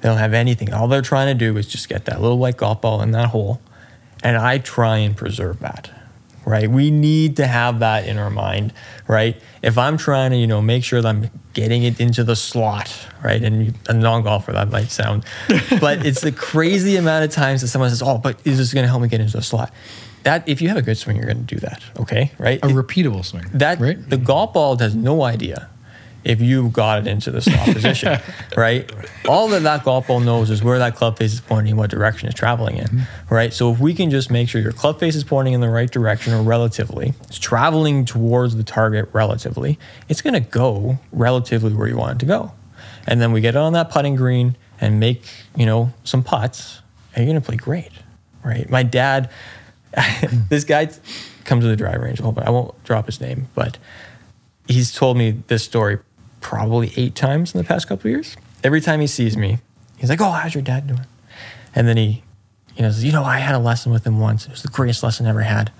they 0.00 0.08
don't 0.08 0.18
have 0.18 0.34
anything. 0.34 0.72
All 0.72 0.86
they're 0.88 1.02
trying 1.02 1.26
to 1.28 1.34
do 1.34 1.56
is 1.56 1.66
just 1.66 1.88
get 1.88 2.04
that 2.04 2.20
little 2.20 2.38
white 2.38 2.56
golf 2.56 2.80
ball 2.80 3.02
in 3.02 3.10
that 3.10 3.28
hole, 3.28 3.60
and 4.22 4.36
I 4.36 4.58
try 4.58 4.98
and 4.98 5.16
preserve 5.16 5.58
that. 5.60 5.90
Right, 6.48 6.70
we 6.70 6.92
need 6.92 7.36
to 7.38 7.46
have 7.48 7.80
that 7.80 8.06
in 8.06 8.18
our 8.18 8.30
mind, 8.30 8.72
right? 9.08 9.34
If 9.62 9.76
I'm 9.76 9.96
trying 9.96 10.30
to, 10.30 10.36
you 10.36 10.46
know, 10.46 10.62
make 10.62 10.84
sure 10.84 11.02
that 11.02 11.08
I'm 11.08 11.28
getting 11.54 11.82
it 11.82 11.98
into 11.98 12.22
the 12.22 12.36
slot, 12.36 12.88
right? 13.24 13.42
And 13.42 13.66
you- 13.66 13.74
a 13.88 13.92
non-golfer 13.92 14.52
that 14.52 14.70
might 14.70 14.92
sound, 14.92 15.24
but 15.80 16.06
it's 16.06 16.20
the 16.20 16.30
crazy 16.30 16.94
amount 16.96 17.24
of 17.24 17.32
times 17.32 17.62
that 17.62 17.66
someone 17.68 17.90
says, 17.90 18.00
"Oh, 18.00 18.18
but 18.18 18.38
is 18.44 18.58
this 18.58 18.72
going 18.72 18.84
to 18.84 18.88
help 18.88 19.02
me 19.02 19.08
get 19.08 19.20
into 19.20 19.36
the 19.36 19.42
slot?" 19.42 19.72
That 20.22 20.48
if 20.48 20.62
you 20.62 20.68
have 20.68 20.76
a 20.76 20.82
good 20.82 20.96
swing, 20.96 21.16
you're 21.16 21.26
going 21.26 21.44
to 21.44 21.54
do 21.54 21.60
that, 21.60 21.82
okay? 21.98 22.30
Right? 22.38 22.60
A 22.62 22.68
It- 22.68 22.74
repeatable 22.76 23.24
swing. 23.24 23.44
that 23.54 23.80
right? 23.80 23.98
the 24.08 24.16
golf 24.16 24.52
ball 24.52 24.78
has 24.78 24.94
no 24.94 25.22
idea 25.24 25.68
if 26.26 26.40
you've 26.40 26.72
got 26.72 26.98
it 26.98 27.06
into 27.06 27.30
the 27.30 27.40
slot 27.40 27.66
position, 27.72 28.18
right? 28.56 28.90
All 29.28 29.46
that 29.48 29.62
that 29.62 29.84
golf 29.84 30.08
ball 30.08 30.18
knows 30.18 30.50
is 30.50 30.62
where 30.62 30.78
that 30.80 30.96
club 30.96 31.16
face 31.18 31.32
is 31.32 31.40
pointing, 31.40 31.70
and 31.70 31.78
what 31.78 31.88
direction 31.88 32.28
it's 32.28 32.38
traveling 32.38 32.78
in, 32.78 32.86
mm-hmm. 32.86 33.34
right? 33.34 33.52
So 33.52 33.72
if 33.72 33.78
we 33.78 33.94
can 33.94 34.10
just 34.10 34.28
make 34.30 34.48
sure 34.48 34.60
your 34.60 34.72
club 34.72 34.98
face 34.98 35.14
is 35.14 35.22
pointing 35.22 35.54
in 35.54 35.60
the 35.60 35.70
right 35.70 35.90
direction 35.90 36.34
or 36.34 36.42
relatively, 36.42 37.14
it's 37.28 37.38
traveling 37.38 38.04
towards 38.04 38.56
the 38.56 38.64
target 38.64 39.08
relatively, 39.12 39.78
it's 40.08 40.20
going 40.20 40.34
to 40.34 40.40
go 40.40 40.98
relatively 41.12 41.72
where 41.72 41.86
you 41.86 41.96
want 41.96 42.16
it 42.16 42.18
to 42.18 42.26
go, 42.26 42.52
and 43.06 43.20
then 43.20 43.30
we 43.30 43.40
get 43.40 43.54
it 43.54 43.58
on 43.58 43.72
that 43.74 43.90
putting 43.90 44.16
green 44.16 44.56
and 44.80 44.98
make 44.98 45.22
you 45.54 45.64
know 45.64 45.92
some 46.02 46.24
putts, 46.24 46.80
and 47.14 47.24
you're 47.24 47.32
going 47.32 47.40
to 47.40 47.46
play 47.46 47.56
great, 47.56 47.92
right? 48.44 48.68
My 48.68 48.82
dad, 48.82 49.30
this 50.48 50.64
guy 50.64 50.90
comes 51.44 51.62
to 51.62 51.68
the 51.68 51.76
drive 51.76 52.00
range 52.00 52.18
a 52.18 52.24
whole 52.24 52.32
bunch. 52.32 52.48
I 52.48 52.50
won't 52.50 52.82
drop 52.82 53.06
his 53.06 53.20
name, 53.20 53.46
but 53.54 53.78
he's 54.66 54.92
told 54.92 55.16
me 55.16 55.42
this 55.46 55.62
story 55.62 55.98
probably 56.46 56.92
eight 56.96 57.16
times 57.16 57.52
in 57.52 57.58
the 57.58 57.64
past 57.64 57.88
couple 57.88 58.08
years. 58.08 58.36
Every 58.62 58.80
time 58.80 59.00
he 59.00 59.08
sees 59.08 59.36
me, 59.36 59.58
he's 59.96 60.08
like, 60.08 60.20
"Oh, 60.20 60.30
how's 60.30 60.54
your 60.54 60.62
dad 60.62 60.86
doing?" 60.86 61.04
And 61.74 61.88
then 61.88 61.96
he, 61.96 62.22
you 62.76 62.82
know, 62.82 62.90
says, 62.92 63.02
"You 63.02 63.10
know, 63.10 63.24
I 63.24 63.38
had 63.38 63.56
a 63.56 63.58
lesson 63.58 63.90
with 63.90 64.06
him 64.06 64.20
once. 64.20 64.44
It 64.46 64.52
was 64.52 64.62
the 64.62 64.68
greatest 64.68 65.02
lesson 65.02 65.26
I 65.26 65.30
ever 65.30 65.40
had." 65.40 65.72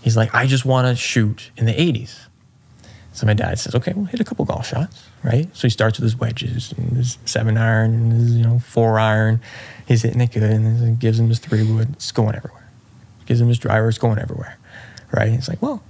He's 0.00 0.16
like, 0.16 0.34
"I 0.34 0.46
just 0.46 0.64
want 0.64 0.88
to 0.88 0.96
shoot 0.96 1.50
in 1.58 1.66
the 1.66 1.74
80s." 1.74 2.20
So 3.12 3.26
my 3.26 3.34
dad 3.34 3.58
says, 3.58 3.74
"Okay, 3.74 3.92
we'll 3.94 4.06
hit 4.06 4.18
a 4.18 4.24
couple 4.24 4.46
golf 4.46 4.66
shots, 4.66 5.04
right?" 5.22 5.54
So 5.54 5.66
he 5.66 5.70
starts 5.70 5.98
with 5.98 6.04
his 6.04 6.16
wedges 6.16 6.72
and 6.74 6.96
his 6.96 7.18
seven 7.26 7.58
iron 7.58 7.92
and 7.92 8.12
his 8.12 8.34
you 8.34 8.44
know 8.44 8.60
four 8.60 8.98
iron. 8.98 9.42
He's 9.86 10.00
hitting 10.00 10.22
it 10.22 10.32
good, 10.32 10.44
and 10.44 10.64
then 10.64 10.88
he 10.88 10.94
gives 10.94 11.20
him 11.20 11.28
his 11.28 11.38
three 11.38 11.70
wood. 11.70 11.90
It's 11.92 12.12
going 12.12 12.34
everywhere. 12.34 12.66
Gives 13.26 13.42
him 13.42 13.48
his 13.48 13.58
driver. 13.58 13.90
It's 13.90 13.98
going 13.98 14.18
everywhere, 14.18 14.56
right? 15.10 15.30
He's 15.30 15.50
like, 15.50 15.60
"Well, 15.60 15.82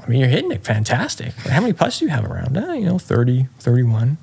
I 0.00 0.08
mean, 0.08 0.20
you're 0.20 0.28
hitting 0.28 0.52
it 0.52 0.64
fantastic. 0.64 1.32
How 1.34 1.60
many 1.60 1.72
putts 1.72 1.98
do 1.98 2.04
you 2.04 2.10
have 2.10 2.24
around? 2.24 2.56
Uh, 2.56 2.72
you 2.72 2.86
know, 2.86 2.98
30, 2.98 3.48
31. 3.58 4.18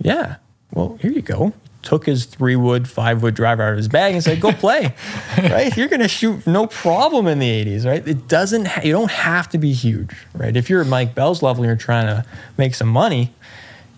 Yeah. 0.00 0.36
Well, 0.72 0.98
here 1.00 1.10
you 1.10 1.22
go. 1.22 1.54
Took 1.82 2.06
his 2.06 2.24
three 2.24 2.56
wood, 2.56 2.88
five 2.88 3.22
wood 3.22 3.34
driver 3.34 3.62
out 3.62 3.72
of 3.72 3.76
his 3.78 3.88
bag 3.88 4.12
and 4.12 4.22
said, 4.22 4.40
"Go 4.40 4.52
play." 4.52 4.94
right? 5.38 5.74
You're 5.76 5.88
going 5.88 6.00
to 6.00 6.08
shoot 6.08 6.46
no 6.46 6.66
problem 6.66 7.26
in 7.28 7.38
the 7.38 7.64
80s, 7.64 7.86
right? 7.86 8.06
It 8.06 8.28
doesn't. 8.28 8.66
Ha- 8.66 8.80
you 8.84 8.92
don't 8.92 9.10
have 9.10 9.48
to 9.50 9.58
be 9.58 9.72
huge, 9.72 10.14
right? 10.34 10.54
If 10.56 10.68
you're 10.68 10.82
at 10.82 10.88
Mike 10.88 11.14
Bell's 11.14 11.40
level 11.40 11.62
and 11.62 11.68
you're 11.70 11.76
trying 11.76 12.06
to 12.06 12.26
make 12.58 12.74
some 12.74 12.88
money, 12.88 13.32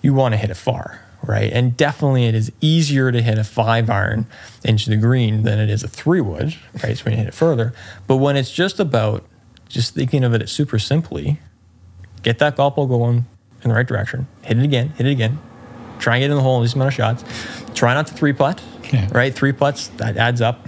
you 0.03 0.15
want 0.15 0.35
to 0.35 0.37
hit 0.37 0.51
it 0.51 0.55
far, 0.57 1.01
right? 1.25 1.51
And 1.53 1.77
definitely, 1.77 2.27
it 2.27 2.35
is 2.35 2.53
easier 2.61 3.11
to 3.11 3.23
hit 3.23 3.39
a 3.39 3.45
five 3.45 3.89
iron 3.91 4.27
into 4.63 4.91
the 4.91 4.97
green 4.97 5.43
than 5.43 5.59
it 5.59 5.71
is 5.71 5.83
a 5.83 5.89
three 5.89 6.21
wood, 6.21 6.55
right? 6.85 6.97
So 6.97 7.05
when 7.05 7.13
you 7.15 7.19
hit 7.19 7.29
it 7.29 7.35
further. 7.35 7.73
But 8.07 8.17
when 8.17 8.37
it's 8.37 8.53
just 8.53 8.79
about 8.79 9.25
just 9.71 9.95
thinking 9.95 10.25
of 10.25 10.35
it 10.35 10.49
super 10.49 10.79
simply, 10.79 11.39
get 12.23 12.39
that 12.41 12.57
golf 12.57 12.77
ball 12.77 12.87
going 12.87 13.25
in 13.62 13.71
the 13.71 13.75
right 13.75 13.87
direction, 13.87 14.27
hit 14.43 14.59
it 14.59 14.64
again, 14.64 14.89
hit 14.91 15.07
it 15.07 15.11
again, 15.12 15.39
try 15.99 16.16
and 16.16 16.23
get 16.23 16.31
in 16.31 16.37
the 16.37 16.43
hole 16.43 16.57
in 16.59 16.62
this 16.62 16.75
amount 16.75 16.89
of 16.89 16.95
shots. 16.95 17.25
Try 17.75 17.95
not 17.95 18.07
to 18.09 18.14
three 18.14 18.33
putt, 18.33 18.61
Yeah. 18.93 19.09
right? 19.12 19.35
Three 19.35 19.53
putts 19.53 19.89
that 19.99 20.16
adds 20.16 20.41
up. 20.41 20.66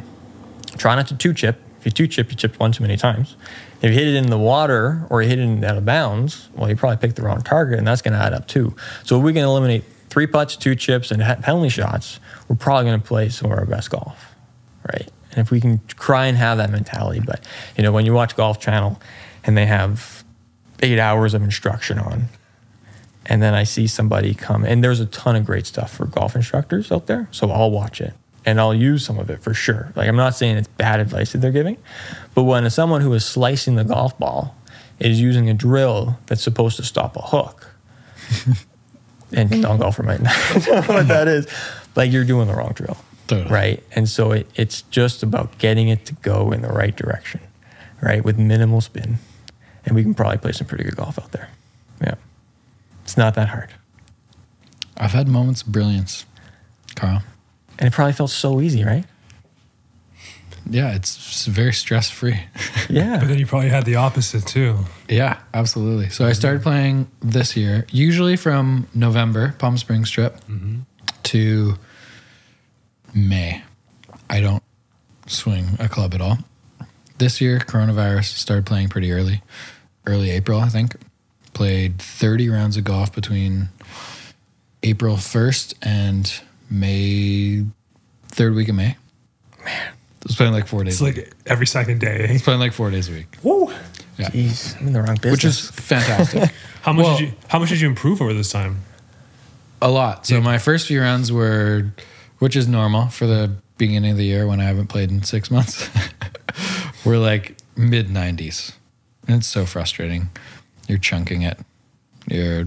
Try 0.79 0.95
not 0.95 1.09
to 1.09 1.17
two 1.17 1.35
chip. 1.35 1.61
If 1.81 1.87
you 1.87 1.91
two 1.91 2.07
chip, 2.07 2.31
you 2.31 2.37
chipped 2.37 2.61
one 2.61 2.71
too 2.73 2.83
many 2.83 2.97
times. 2.97 3.37
If 3.83 3.91
you 3.91 3.99
hit 3.99 4.07
it 4.07 4.15
in 4.15 4.29
the 4.31 4.39
water 4.39 5.05
or 5.11 5.21
you 5.23 5.29
hit 5.29 5.41
it 5.41 5.65
out 5.65 5.77
of 5.77 5.85
bounds, 5.85 6.49
well, 6.55 6.69
you 6.71 6.77
probably 6.77 6.99
picked 6.99 7.17
the 7.17 7.23
wrong 7.23 7.43
target, 7.43 7.79
and 7.79 7.87
that's 7.87 8.01
going 8.03 8.17
to 8.17 8.25
add 8.25 8.33
up 8.33 8.47
too. 8.47 8.77
So 9.03 9.19
if 9.19 9.25
we 9.25 9.33
can 9.33 9.43
eliminate 9.43 9.83
three 10.09 10.29
putts, 10.29 10.55
two 10.55 10.77
chips, 10.77 11.11
and 11.11 11.21
penalty 11.43 11.69
shots, 11.71 12.21
we're 12.47 12.55
probably 12.57 12.85
going 12.91 13.01
to 13.01 13.07
play 13.07 13.29
some 13.31 13.51
of 13.51 13.59
our 13.59 13.65
best 13.67 13.91
golf, 13.91 14.35
right? 14.93 15.11
And 15.33 15.41
if 15.41 15.51
we 15.51 15.61
can 15.61 15.81
try 15.89 16.27
and 16.27 16.37
have 16.37 16.59
that 16.59 16.71
mentality, 16.71 17.21
but 17.21 17.45
you 17.77 17.83
know, 17.83 17.93
when 17.93 18.07
you 18.07 18.13
watch 18.13 18.37
Golf 18.37 18.61
Channel 18.61 19.01
and 19.45 19.57
they 19.57 19.67
have 19.67 20.25
eight 20.81 20.99
hours 20.99 21.35
of 21.35 21.43
instruction 21.43 21.99
on, 21.99 22.29
and 23.27 23.43
then 23.43 23.55
I 23.55 23.65
see 23.65 23.87
somebody 23.87 24.35
come, 24.35 24.65
and 24.65 24.83
there's 24.83 25.01
a 25.01 25.07
ton 25.07 25.37
of 25.37 25.45
great 25.45 25.67
stuff 25.67 25.95
for 25.95 26.07
golf 26.07 26.35
instructors 26.35 26.91
out 26.91 27.07
there. 27.07 27.29
So 27.31 27.51
I'll 27.51 27.71
watch 27.71 28.01
it 28.01 28.15
and 28.45 28.61
I'll 28.61 28.75
use 28.75 29.05
some 29.05 29.19
of 29.19 29.31
it 29.31 29.41
for 29.41 29.55
sure. 29.55 29.93
Like 29.95 30.09
I'm 30.09 30.17
not 30.17 30.35
saying 30.35 30.57
it's 30.57 30.69
bad 30.69 31.01
advice 31.01 31.33
that 31.33 31.39
they're 31.39 31.53
giving, 31.53 31.77
but 32.35 32.45
when 32.45 32.69
someone 32.71 33.01
who 33.01 33.13
is 33.15 33.25
slicing 33.25 33.77
the 33.77 33.85
golf 33.85 34.19
ball 34.19 34.57
is 34.99 35.21
using 35.21 35.49
a 35.49 35.55
drill 35.55 36.19
that's 36.27 36.43
supposed 36.43 36.77
to 36.77 36.83
stop 36.83 37.17
a 37.17 37.23
hook, 37.23 37.71
and 39.33 39.63
non-golfer 39.63 40.03
might 40.03 40.21
not 40.23 40.67
know 40.67 40.83
what 40.83 41.09
that 41.09 41.29
is, 41.29 41.47
like 41.97 42.11
you're 42.13 42.25
doing 42.25 42.47
the 42.47 42.55
wrong 42.55 42.73
drill, 42.73 42.97
Totally. 43.37 43.53
right? 43.53 43.83
And 43.93 44.09
so 44.09 44.33
it, 44.33 44.47
it's 44.55 44.83
just 44.83 45.23
about 45.23 45.59
getting 45.59 45.89
it 45.89 46.07
to 46.07 46.15
go 46.15 46.53
in 46.53 46.63
the 46.63 46.69
right 46.69 46.95
direction, 46.95 47.41
right, 48.01 48.25
with 48.25 48.39
minimal 48.39 48.81
spin, 48.81 49.19
and 49.85 49.95
we 49.95 50.03
can 50.03 50.15
probably 50.15 50.39
play 50.39 50.53
some 50.53 50.67
pretty 50.67 50.85
good 50.85 50.97
golf 50.97 51.19
out 51.19 51.33
there. 51.33 51.49
Yeah, 52.01 52.15
it's 53.05 53.17
not 53.17 53.35
that 53.35 53.49
hard. 53.49 53.71
I've 54.97 55.13
had 55.13 55.29
moments 55.29 55.63
of 55.63 55.73
brilliance, 55.73 56.27
Carl. 56.95 57.23
And 57.79 57.89
it 57.89 57.93
probably 57.93 58.13
felt 58.13 58.31
so 58.31 58.61
easy, 58.61 58.85
right? 58.85 59.05
Yeah, 60.69 60.95
it's 60.95 61.47
very 61.47 61.73
stress 61.73 62.11
free. 62.11 62.41
Yeah. 62.89 63.21
But 63.21 63.29
then 63.29 63.39
you 63.39 63.47
probably 63.47 63.71
had 63.71 63.87
the 63.87 63.95
opposite 63.95 64.47
too. 64.47 64.77
yeah, 65.09 65.39
absolutely. 65.55 66.11
So 66.11 66.27
I 66.27 66.33
started 66.33 66.63
playing 66.63 67.09
this 67.21 67.57
year, 67.57 67.87
usually 67.91 68.37
from 68.37 68.87
November, 68.95 69.55
Palm 69.59 69.79
Springs 69.79 70.11
trip, 70.11 70.39
mm-hmm. 70.45 70.81
to 71.23 71.79
May. 73.15 73.63
I 74.31 74.41
don't 74.41 74.63
swing 75.27 75.77
a 75.79 75.89
club 75.89 76.15
at 76.15 76.21
all. 76.21 76.39
This 77.19 77.41
year, 77.41 77.59
coronavirus 77.59 78.25
started 78.37 78.67
playing 78.67 78.89
pretty 78.89 79.13
early, 79.13 79.43
early 80.07 80.31
April, 80.31 80.59
I 80.61 80.69
think. 80.69 80.97
Played 81.53 82.01
30 82.01 82.49
rounds 82.49 82.77
of 82.77 82.85
golf 82.85 83.13
between 83.15 83.69
April 84.83 85.17
1st 85.17 85.75
and 85.83 86.41
May, 86.71 87.65
third 88.29 88.55
week 88.55 88.69
of 88.69 88.75
May. 88.75 88.97
Man, 89.65 89.89
I 89.89 89.93
was 90.27 90.35
playing 90.37 90.53
like 90.55 90.67
four 90.67 90.83
days. 90.83 90.95
It's 90.95 91.03
a 91.03 91.05
week. 91.05 91.17
like 91.19 91.33
every 91.47 91.67
second 91.67 92.01
day. 92.01 92.27
I 92.29 92.33
was 92.33 92.43
playing 92.43 92.59
like 92.61 92.73
four 92.73 92.91
days 92.91 93.09
a 93.09 93.13
week, 93.13 93.27
Woo. 93.43 93.71
Yeah. 94.19 94.29
Jeez, 94.31 94.79
I'm 94.81 94.89
in 94.89 94.93
the 94.95 95.03
wrong 95.03 95.17
business. 95.17 95.33
which 95.33 95.45
is 95.45 95.71
fantastic. 95.71 96.51
How 96.83 96.93
much 96.93 97.05
Well- 97.05 97.19
did 97.19 97.29
you 97.29 97.35
how 97.49 97.59
much 97.59 97.69
did 97.69 97.81
you 97.81 97.89
improve 97.89 98.21
over 98.21 98.33
this 98.35 98.51
time? 98.51 98.79
A 99.81 99.89
lot. 99.91 100.27
So 100.27 100.37
Yeah. 100.37 100.41
my 100.41 100.59
first 100.59 100.87
few 100.87 101.01
rounds 101.01 101.31
were, 101.31 101.93
which 102.43 102.57
is 102.57 102.67
normal 102.67 103.07
for 103.07 103.25
the 103.25 103.53
beginning 103.79 104.11
of 104.11 104.17
the 104.17 104.25
year 104.25 104.49
when 104.49 104.59
I 104.59 104.65
haven't 104.65 104.89
played 104.89 105.13
in 105.13 105.23
six 105.23 105.49
months, 105.49 105.89
We're 107.05 107.19
like 107.19 107.57
mid 107.77 108.09
90s. 108.09 108.73
And 109.29 109.37
it's 109.37 109.47
so 109.47 109.65
frustrating. 109.65 110.29
You're 110.89 110.99
chunking 110.99 111.43
it. 111.43 111.57
You're 112.27 112.67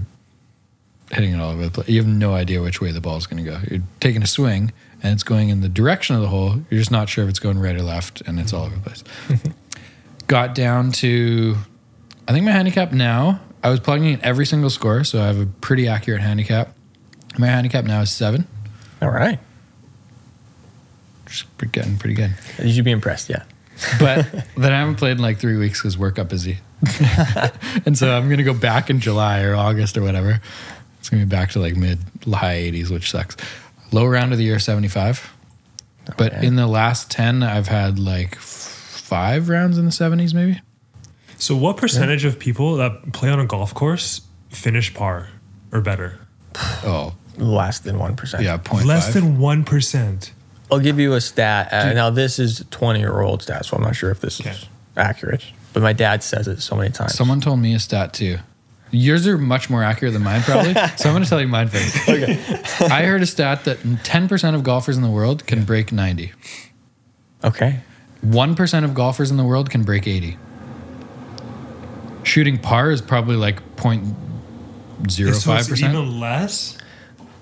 hitting 1.12 1.34
it 1.34 1.38
all 1.38 1.50
over 1.50 1.66
the 1.66 1.70
place. 1.70 1.90
You 1.90 1.98
have 2.00 2.08
no 2.08 2.32
idea 2.32 2.62
which 2.62 2.80
way 2.80 2.90
the 2.90 3.02
ball 3.02 3.18
is 3.18 3.26
going 3.26 3.44
to 3.44 3.50
go. 3.50 3.60
You're 3.70 3.82
taking 4.00 4.22
a 4.22 4.26
swing 4.26 4.72
and 5.02 5.12
it's 5.12 5.22
going 5.22 5.50
in 5.50 5.60
the 5.60 5.68
direction 5.68 6.16
of 6.16 6.22
the 6.22 6.28
hole. 6.28 6.54
You're 6.70 6.80
just 6.80 6.90
not 6.90 7.10
sure 7.10 7.24
if 7.24 7.28
it's 7.28 7.38
going 7.38 7.58
right 7.58 7.76
or 7.76 7.82
left, 7.82 8.22
and 8.22 8.40
it's 8.40 8.54
all 8.54 8.64
over 8.64 8.76
the 8.76 8.80
place. 8.80 9.04
Got 10.26 10.54
down 10.54 10.90
to, 10.92 11.54
I 12.26 12.32
think 12.32 12.46
my 12.46 12.50
handicap 12.50 12.92
now, 12.92 13.42
I 13.62 13.68
was 13.68 13.80
plugging 13.80 14.08
in 14.14 14.24
every 14.24 14.46
single 14.46 14.70
score, 14.70 15.04
so 15.04 15.20
I 15.20 15.26
have 15.26 15.38
a 15.38 15.44
pretty 15.44 15.86
accurate 15.86 16.22
handicap. 16.22 16.74
My 17.38 17.48
handicap 17.48 17.84
now 17.84 18.00
is 18.00 18.10
seven, 18.10 18.46
all 19.02 19.10
right. 19.10 19.38
Which 21.26 21.42
is 21.42 21.42
pretty- 21.58 21.72
getting 21.72 21.98
pretty 21.98 22.14
good. 22.14 22.32
You 22.62 22.72
should 22.72 22.84
be 22.84 22.90
impressed. 22.92 23.28
Yeah. 23.28 23.42
But 24.00 24.26
then 24.56 24.72
I 24.72 24.78
haven't 24.78 24.94
played 24.96 25.12
in 25.12 25.18
like 25.18 25.38
three 25.38 25.56
weeks 25.58 25.80
because 25.82 25.98
work 25.98 26.14
got 26.16 26.28
busy. 26.28 26.58
and 27.86 27.96
so 27.96 28.10
I'm 28.16 28.26
going 28.28 28.38
to 28.38 28.44
go 28.44 28.54
back 28.54 28.90
in 28.90 29.00
July 29.00 29.42
or 29.42 29.54
August 29.54 29.96
or 29.98 30.02
whatever. 30.02 30.40
It's 30.98 31.08
going 31.10 31.20
to 31.22 31.26
be 31.26 31.30
back 31.30 31.50
to 31.52 31.60
like 31.60 31.76
mid 31.76 31.98
high 32.26 32.56
80s, 32.56 32.90
which 32.90 33.10
sucks. 33.10 33.36
Low 33.92 34.06
round 34.06 34.32
of 34.32 34.38
the 34.38 34.44
year, 34.44 34.58
75. 34.58 35.32
But 36.16 36.32
in 36.44 36.56
the 36.56 36.66
last 36.66 37.10
10, 37.10 37.42
I've 37.42 37.68
had 37.68 37.98
like 37.98 38.36
f- 38.36 38.40
five 38.42 39.48
rounds 39.48 39.76
in 39.78 39.84
the 39.84 39.90
70s, 39.90 40.32
maybe. 40.34 40.60
So 41.38 41.54
what 41.56 41.76
percentage 41.76 42.24
of 42.24 42.38
people 42.38 42.76
that 42.76 43.12
play 43.12 43.28
on 43.28 43.38
a 43.40 43.46
golf 43.46 43.74
course 43.74 44.22
finish 44.48 44.94
par 44.94 45.28
or 45.72 45.80
better? 45.80 46.18
Oh, 46.84 47.14
Less 47.36 47.80
than 47.80 47.98
one 47.98 48.16
percent. 48.16 48.42
yeah, 48.44 48.56
point 48.56 48.86
Less 48.86 49.06
five. 49.06 49.14
than 49.14 49.38
one 49.38 49.62
percent. 49.64 50.32
I'll 50.70 50.80
give 50.80 50.98
you 50.98 51.12
a 51.14 51.20
stat. 51.20 51.72
Uh, 51.72 51.92
now 51.92 52.10
this 52.10 52.38
is 52.38 52.64
20 52.70 52.98
year 53.00 53.20
old 53.20 53.42
stat, 53.42 53.64
so 53.66 53.76
I'm 53.76 53.82
not 53.82 53.94
sure 53.96 54.10
if 54.10 54.20
this 54.20 54.40
Okay. 54.40 54.50
is 54.50 54.66
accurate. 54.96 55.44
But 55.72 55.82
my 55.82 55.92
dad 55.92 56.22
says 56.22 56.48
it 56.48 56.60
so 56.60 56.74
many 56.76 56.90
times. 56.90 57.14
Someone 57.14 57.40
told 57.40 57.60
me 57.60 57.74
a 57.74 57.78
stat 57.78 58.12
too. 58.12 58.38
Yours 58.92 59.26
are 59.26 59.36
much 59.36 59.68
more 59.68 59.82
accurate 59.82 60.12
than 60.14 60.22
mine, 60.22 60.42
probably. 60.42 60.72
so 60.96 61.08
I'm 61.08 61.12
going 61.14 61.22
to 61.24 61.28
tell 61.28 61.40
you 61.40 61.48
mine 61.48 61.68
first. 61.68 62.08
Okay. 62.08 62.40
I 62.86 63.02
heard 63.04 63.20
a 63.22 63.26
stat 63.26 63.64
that 63.64 63.78
10% 63.78 64.54
of 64.54 64.62
golfers 64.62 64.96
in 64.96 65.02
the 65.02 65.10
world 65.10 65.46
can 65.46 65.64
break 65.64 65.92
90. 65.92 66.32
Okay. 67.44 67.80
1% 68.24 68.84
of 68.84 68.94
golfers 68.94 69.30
in 69.30 69.36
the 69.36 69.44
world 69.44 69.70
can 69.70 69.82
break 69.82 70.06
80. 70.06 70.38
Shooting 72.22 72.58
par 72.58 72.90
is 72.90 73.00
probably 73.02 73.36
like 73.36 73.60
So 73.78 73.90
0.05%. 75.02 75.78
even 75.88 76.20
less. 76.20 76.78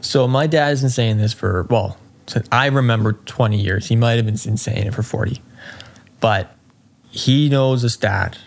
So 0.00 0.26
my 0.28 0.46
dad 0.46 0.66
has 0.68 0.80
been 0.82 0.90
saying 0.90 1.18
this 1.18 1.32
for 1.32 1.66
well, 1.70 1.96
since 2.26 2.48
I 2.52 2.66
remember 2.66 3.12
20 3.12 3.60
years. 3.60 3.88
He 3.88 3.96
might 3.96 4.12
have 4.14 4.24
been 4.26 4.38
insane 4.44 4.90
for 4.92 5.02
40, 5.02 5.40
but 6.20 6.54
he 7.10 7.48
knows 7.48 7.84
a 7.84 7.90
stat 7.90 8.38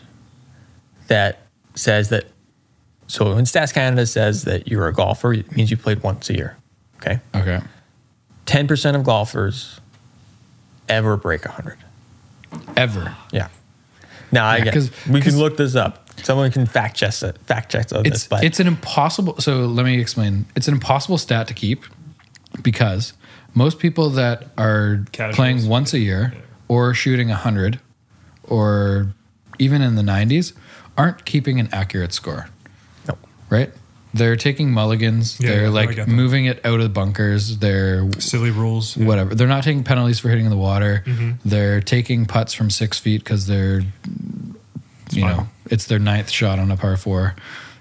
that 1.08 1.40
says 1.76 2.10
that. 2.10 2.26
So 3.08 3.36
when 3.36 3.46
Stats 3.46 3.74
Canada 3.74 4.06
says 4.06 4.44
that 4.44 4.68
you're 4.68 4.88
a 4.88 4.94
golfer, 4.94 5.34
it 5.34 5.56
means 5.56 5.72
you 5.72 5.78
played 5.78 6.04
once 6.04 6.30
a 6.30 6.34
year. 6.36 6.58
Okay, 6.98 7.20
okay. 7.36 7.62
10% 8.48 8.96
of 8.96 9.04
golfers 9.04 9.80
ever 10.90 11.16
break 11.16 11.46
100. 11.46 11.78
Ever. 12.76 13.16
Yeah. 13.32 13.48
Now 14.32 14.46
I 14.48 14.58
Yeah, 14.58 14.64
get 14.66 14.74
'cause- 14.74 14.92
we 15.10 15.22
can 15.22 15.38
look 15.38 15.58
this 15.58 15.76
up. 15.76 16.10
Someone 16.24 16.50
can 16.52 16.66
fact 16.66 16.98
check 16.98 17.14
it. 17.22 17.38
Fact 17.46 17.72
check 17.72 17.94
on 17.94 18.04
this, 18.04 18.28
but 18.28 18.44
it's 18.44 18.60
an 18.60 18.68
impossible 18.68 19.36
so 19.40 19.66
let 19.68 19.86
me 19.86 20.00
explain. 20.00 20.46
It's 20.56 20.68
an 20.68 20.74
impossible 20.74 21.18
stat 21.18 21.48
to 21.48 21.54
keep 21.54 21.84
because 22.64 23.14
most 23.54 23.80
people 23.80 24.10
that 24.12 24.48
are 24.58 25.06
Casuals. 25.12 25.36
playing 25.36 25.68
once 25.68 25.94
a 25.94 26.00
year 26.00 26.34
or 26.68 26.94
shooting 26.94 27.30
100 27.30 27.80
or 28.44 29.14
even 29.60 29.82
in 29.82 29.96
the 29.96 30.02
90s 30.02 30.54
aren't 30.98 31.26
keeping 31.26 31.60
an 31.60 31.70
accurate 31.72 32.14
score. 32.14 32.48
no. 33.08 33.18
right? 33.50 33.72
They're 34.14 34.36
taking 34.38 34.72
mulligans. 34.72 35.38
Yeah, 35.40 35.50
they're 35.52 35.64
yeah, 35.66 35.70
like 35.70 36.08
moving 36.08 36.46
it 36.46 36.66
out 36.66 36.76
of 36.76 36.84
the 36.84 36.90
bunkers. 36.90 37.58
They're 37.60 38.10
Silly 38.20 38.50
rules. 38.52 38.96
whatever. 38.98 39.36
They're 39.36 39.48
not 39.48 39.64
taking 39.64 39.84
penalties 39.84 40.20
for 40.20 40.30
hitting 40.30 40.50
the 40.50 40.58
water. 40.58 41.04
Mm-hmm. 41.06 41.32
They're 41.48 41.82
taking 41.82 42.26
putts 42.26 42.54
from 42.54 42.70
six 42.72 42.98
feet 42.98 43.24
because 43.24 43.46
they're, 43.48 43.82
you 45.12 45.22
fine. 45.22 45.38
know, 45.38 45.48
it's 45.70 45.86
their 45.86 46.00
ninth 46.00 46.30
shot 46.32 46.58
on 46.58 46.72
a 46.72 46.78
par 46.78 46.98
four. 46.98 47.36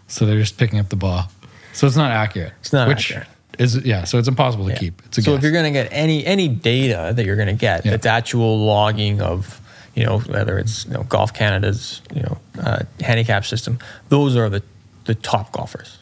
So 0.08 0.26
they're 0.26 0.38
just 0.40 0.58
picking 0.58 0.78
up 0.78 0.88
the 0.90 0.96
ball. 0.96 1.30
So 1.72 1.86
it's 1.86 1.96
not 1.96 2.10
accurate. 2.10 2.52
It's 2.60 2.72
not 2.72 2.88
which 2.88 3.12
accurate. 3.12 3.28
Is 3.58 3.76
yeah. 3.84 4.04
So 4.04 4.18
it's 4.18 4.28
impossible 4.28 4.64
to 4.66 4.72
Yeah. 4.72 4.78
keep. 4.78 5.02
It's 5.06 5.18
a 5.18 5.22
so 5.22 5.30
guess. 5.32 5.38
if 5.38 5.42
you're 5.42 5.52
going 5.52 5.64
to 5.64 5.70
get 5.70 5.88
any 5.90 6.24
any 6.26 6.48
data 6.48 7.12
that 7.14 7.24
you're 7.24 7.36
going 7.36 7.48
to 7.48 7.54
get, 7.54 7.84
Yeah. 7.84 7.92
that's 7.92 8.06
actual 8.06 8.64
logging 8.64 9.20
of, 9.22 9.60
you 9.94 10.04
know, 10.04 10.18
whether 10.20 10.58
it's 10.58 10.84
you 10.86 10.92
know, 10.92 11.02
Golf 11.04 11.32
Canada's 11.34 12.02
you 12.14 12.22
know 12.22 12.38
uh, 12.62 12.80
handicap 13.00 13.44
system, 13.44 13.78
those 14.08 14.36
are 14.36 14.48
the 14.48 14.62
the 15.04 15.14
top 15.14 15.52
golfers, 15.52 15.98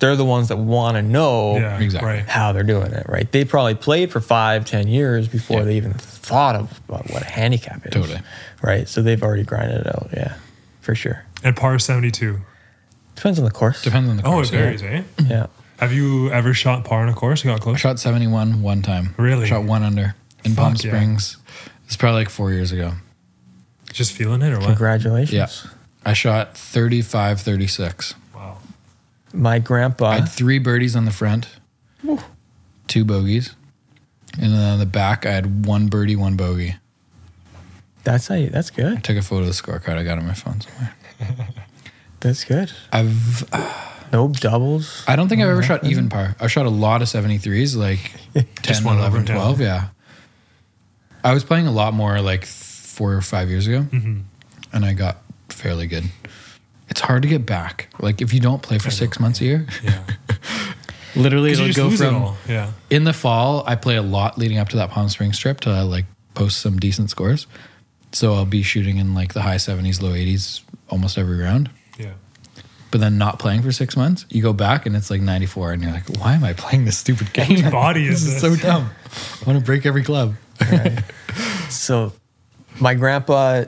they're 0.00 0.16
the 0.16 0.24
ones 0.24 0.48
that 0.48 0.58
want 0.58 0.96
to 0.96 1.02
know 1.02 1.56
Yeah, 1.56 1.78
Exactly. 1.78 2.10
right. 2.10 2.28
how 2.28 2.52
they're 2.52 2.64
doing 2.64 2.90
it, 2.92 3.06
right? 3.08 3.30
They 3.30 3.44
probably 3.44 3.74
played 3.76 4.10
for 4.10 4.20
five, 4.20 4.64
ten 4.64 4.88
years 4.88 5.28
before 5.28 5.58
Yeah. 5.60 5.64
they 5.66 5.76
even 5.76 5.92
thought 5.94 6.56
of 6.56 6.80
about 6.88 7.08
what 7.10 7.22
a 7.22 7.26
handicap 7.30 7.86
is. 7.86 7.92
Totally. 7.92 8.20
Right. 8.62 8.88
So 8.88 9.02
they've 9.02 9.22
already 9.22 9.44
grinded 9.44 9.82
it 9.82 9.86
out. 9.86 10.10
Yeah, 10.12 10.34
for 10.80 10.94
sure. 10.94 11.24
And 11.44 11.56
par 11.56 11.78
72. 11.78 12.40
Depends 13.14 13.38
on 13.38 13.44
the 13.44 13.50
course. 13.50 13.82
Depends 13.82 14.08
on 14.10 14.16
the 14.16 14.22
course. 14.22 14.50
Oh, 14.52 14.56
it 14.56 14.62
course. 14.68 14.82
yeah. 14.82 14.88
varies, 14.90 15.04
eh? 15.18 15.24
Yeah. 15.28 15.46
Have 15.80 15.94
you 15.94 16.30
ever 16.30 16.52
shot 16.52 16.84
par 16.84 17.00
on 17.02 17.08
a 17.08 17.14
course? 17.14 17.42
You 17.42 17.50
got 17.50 17.60
I 17.60 17.62
close? 17.62 17.80
shot 17.80 17.98
71 17.98 18.60
one 18.60 18.82
time. 18.82 19.14
Really? 19.16 19.46
Shot 19.46 19.64
one 19.64 19.82
under 19.82 20.14
in 20.44 20.54
Palm 20.54 20.74
Fuck 20.74 20.84
yeah. 20.84 20.90
Springs. 20.90 21.38
It's 21.86 21.96
probably 21.96 22.20
like 22.20 22.28
four 22.28 22.52
years 22.52 22.70
ago. 22.70 22.92
Just 23.90 24.12
feeling 24.12 24.42
it 24.42 24.52
or 24.52 24.58
what? 24.58 24.66
Congratulations. 24.66 25.32
Yeah. 25.32 25.70
I 26.04 26.12
shot 26.12 26.54
35, 26.54 27.40
36. 27.40 28.14
Wow. 28.34 28.58
My 29.32 29.58
grandpa. 29.58 30.06
I 30.10 30.14
had 30.16 30.28
three 30.28 30.58
birdies 30.58 30.94
on 30.94 31.06
the 31.06 31.10
front, 31.10 31.48
two 32.86 33.04
bogeys. 33.06 33.54
And 34.38 34.52
then 34.52 34.60
on 34.60 34.78
the 34.78 34.86
back, 34.86 35.24
I 35.24 35.32
had 35.32 35.64
one 35.64 35.88
birdie, 35.88 36.14
one 36.14 36.36
bogey. 36.36 36.76
That's 38.04 38.28
how 38.28 38.34
you. 38.34 38.50
That's 38.50 38.70
good. 38.70 38.84
I 38.84 38.94
good. 38.96 39.04
took 39.04 39.16
a 39.16 39.22
photo 39.22 39.42
of 39.42 39.46
the 39.46 39.52
scorecard. 39.52 39.96
I 39.96 40.04
got 40.04 40.18
it 40.18 40.20
on 40.20 40.26
my 40.26 40.34
phone 40.34 40.60
somewhere. 40.60 40.94
That's 42.20 42.44
good. 42.44 42.70
I've, 42.92 43.52
uh, 43.52 43.89
No 44.12 44.28
doubles. 44.28 45.04
I 45.06 45.14
don't 45.16 45.28
think 45.28 45.40
I've 45.42 45.48
ever 45.48 45.62
shot 45.62 45.84
even 45.84 46.08
par. 46.08 46.34
I've 46.40 46.50
shot 46.50 46.66
a 46.66 46.70
lot 46.70 47.00
of 47.02 47.08
73s, 47.08 47.76
like 47.76 47.98
10, 48.62 48.84
one 48.84 48.98
11, 48.98 49.22
over, 49.22 49.32
yeah. 49.32 49.34
12. 49.38 49.60
Yeah. 49.60 49.88
I 51.22 51.34
was 51.34 51.44
playing 51.44 51.66
a 51.66 51.72
lot 51.72 51.94
more 51.94 52.20
like 52.20 52.44
four 52.46 53.12
or 53.14 53.20
five 53.20 53.48
years 53.50 53.66
ago, 53.66 53.82
Mm-hmm. 53.82 54.20
and 54.72 54.84
I 54.84 54.94
got 54.94 55.18
fairly 55.48 55.86
good. 55.86 56.04
It's 56.88 57.00
hard 57.00 57.22
to 57.22 57.28
get 57.28 57.46
back. 57.46 57.88
Like 58.00 58.20
if 58.20 58.32
you 58.34 58.40
don't 58.40 58.62
play 58.62 58.78
for 58.78 58.90
six 58.90 59.20
months 59.20 59.40
a 59.40 59.44
year, 59.44 59.66
Yeah. 59.82 60.02
literally 61.16 61.50
'Cause 61.50 61.58
you 61.60 61.64
it'll 61.66 61.68
just 61.68 61.76
go 61.76 61.88
lose 61.88 62.00
it 62.00 62.06
from 62.06 62.22
all. 62.22 62.36
Yeah. 62.48 62.72
in 62.88 63.04
the 63.04 63.12
fall. 63.12 63.62
I 63.66 63.76
play 63.76 63.96
a 63.96 64.02
lot 64.02 64.38
leading 64.38 64.58
up 64.58 64.68
to 64.70 64.76
that 64.78 64.90
Palm 64.90 65.08
Springs 65.08 65.38
trip 65.38 65.60
to 65.60 65.84
like 65.84 66.06
post 66.34 66.58
some 66.60 66.78
decent 66.78 67.10
scores. 67.10 67.46
So 68.12 68.34
I'll 68.34 68.44
be 68.44 68.62
shooting 68.62 68.96
in 68.96 69.14
like 69.14 69.34
the 69.34 69.42
high 69.42 69.56
70s, 69.56 70.02
low 70.02 70.12
80s 70.12 70.62
almost 70.88 71.16
every 71.18 71.38
round. 71.38 71.70
Yeah. 71.98 72.12
But 72.90 73.00
then 73.00 73.18
not 73.18 73.38
playing 73.38 73.62
for 73.62 73.70
six 73.70 73.96
months, 73.96 74.26
you 74.30 74.42
go 74.42 74.52
back 74.52 74.84
and 74.84 74.96
it's 74.96 75.10
like 75.10 75.20
94, 75.20 75.72
and 75.72 75.82
you're 75.82 75.92
like, 75.92 76.08
why 76.18 76.34
am 76.34 76.42
I 76.42 76.52
playing 76.54 76.86
this 76.86 76.98
stupid 76.98 77.32
game? 77.32 77.46
Whose 77.60 77.70
body 77.70 78.06
is 78.06 78.24
this 78.26 78.34
is 78.34 78.40
so 78.40 78.56
dumb. 78.56 78.90
I 79.40 79.44
want 79.48 79.58
to 79.58 79.64
break 79.64 79.86
every 79.86 80.02
club. 80.02 80.34
So, 81.68 82.12
my 82.80 82.94
grandpa 82.94 83.64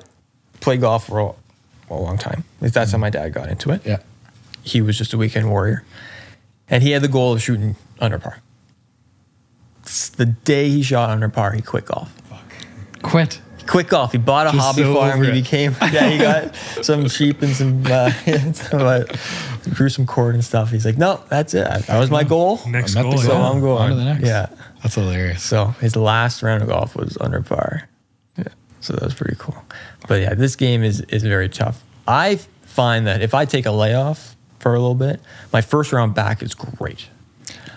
played 0.61 0.81
golf 0.81 1.07
for 1.07 1.21
a, 1.21 1.33
a 1.89 1.95
long 1.95 2.19
time. 2.19 2.43
At 2.57 2.63
least 2.63 2.75
That's 2.75 2.91
how 2.91 2.99
my 2.99 3.11
dad 3.11 3.33
got 3.33 3.49
into 3.49 3.71
it. 3.71 3.83
Yeah. 3.87 3.99
He 4.65 4.81
was 4.83 4.99
just 4.99 5.13
a 5.13 5.19
weekend 5.19 5.49
warrior, 5.51 5.85
and 6.69 6.83
he 6.83 6.91
had 6.91 7.03
the 7.03 7.09
goal 7.09 7.33
of 7.33 7.41
shooting 7.41 7.77
under 8.01 8.19
par. 8.19 8.41
S- 9.85 10.09
The 10.09 10.27
day 10.27 10.69
he 10.69 10.83
shot 10.83 11.11
under 11.11 11.29
par, 11.29 11.53
he 11.53 11.63
quit 11.63 11.85
golf. 11.87 12.11
Fuck. 12.29 12.53
Quit. 13.03 13.41
He 13.63 13.69
quit 13.69 13.89
golf. 13.89 14.13
He 14.13 14.19
bought 14.19 14.49
a 14.49 14.51
Just 14.51 14.63
hobby 14.63 14.83
so 14.83 14.95
farm. 14.95 15.23
He 15.23 15.31
became 15.31 15.75
yeah. 15.81 16.11
He 16.11 16.19
got 16.19 16.57
some 16.83 17.09
sheep 17.09 17.43
and 17.43 17.55
some, 17.55 17.87
uh, 17.87 18.11
some 18.53 18.81
uh, 18.83 19.05
grew 19.75 19.89
some 19.89 20.05
corn 20.05 20.35
and 20.35 20.45
stuff. 20.45 20.71
He's 20.71 20.85
like, 20.85 20.99
no, 20.99 21.23
that's 21.29 21.55
it. 21.55 21.65
That 21.65 21.99
was 21.99 22.11
my 22.11 22.25
goal. 22.25 22.61
Next 22.67 22.97
I 22.97 23.03
goal. 23.03 23.19
So 23.19 23.33
yeah. 23.33 23.51
I'm 23.51 23.61
going. 23.61 23.83
On 23.83 23.91
to 23.91 23.95
the 23.95 24.05
next. 24.05 24.27
Yeah. 24.27 24.49
That's 24.83 24.97
hilarious. 24.97 25.43
So 25.43 25.67
his 25.81 25.95
last 25.95 26.43
round 26.43 26.63
of 26.63 26.69
golf 26.69 26.97
was 26.97 27.17
under 27.21 27.41
par. 27.41 27.89
Yeah. 28.37 28.45
So 28.81 28.95
that 28.95 29.03
was 29.03 29.15
pretty 29.15 29.37
cool. 29.39 29.57
But 30.09 30.21
yeah, 30.21 30.35
this 30.35 30.57
game 30.57 30.83
is 30.83 31.01
is 31.03 31.23
very 31.23 31.49
tough. 31.49 31.83
I 32.09 32.37
find 32.63 33.07
that 33.07 33.23
if 33.23 33.33
I 33.33 33.45
take 33.45 33.67
a 33.67 33.71
layoff 33.71 34.35
for 34.59 34.75
a 34.75 34.81
little 34.81 34.97
bit, 34.97 35.21
my 35.53 35.61
first 35.61 35.93
round 35.93 36.15
back 36.15 36.43
is 36.43 36.55
great. 36.55 37.09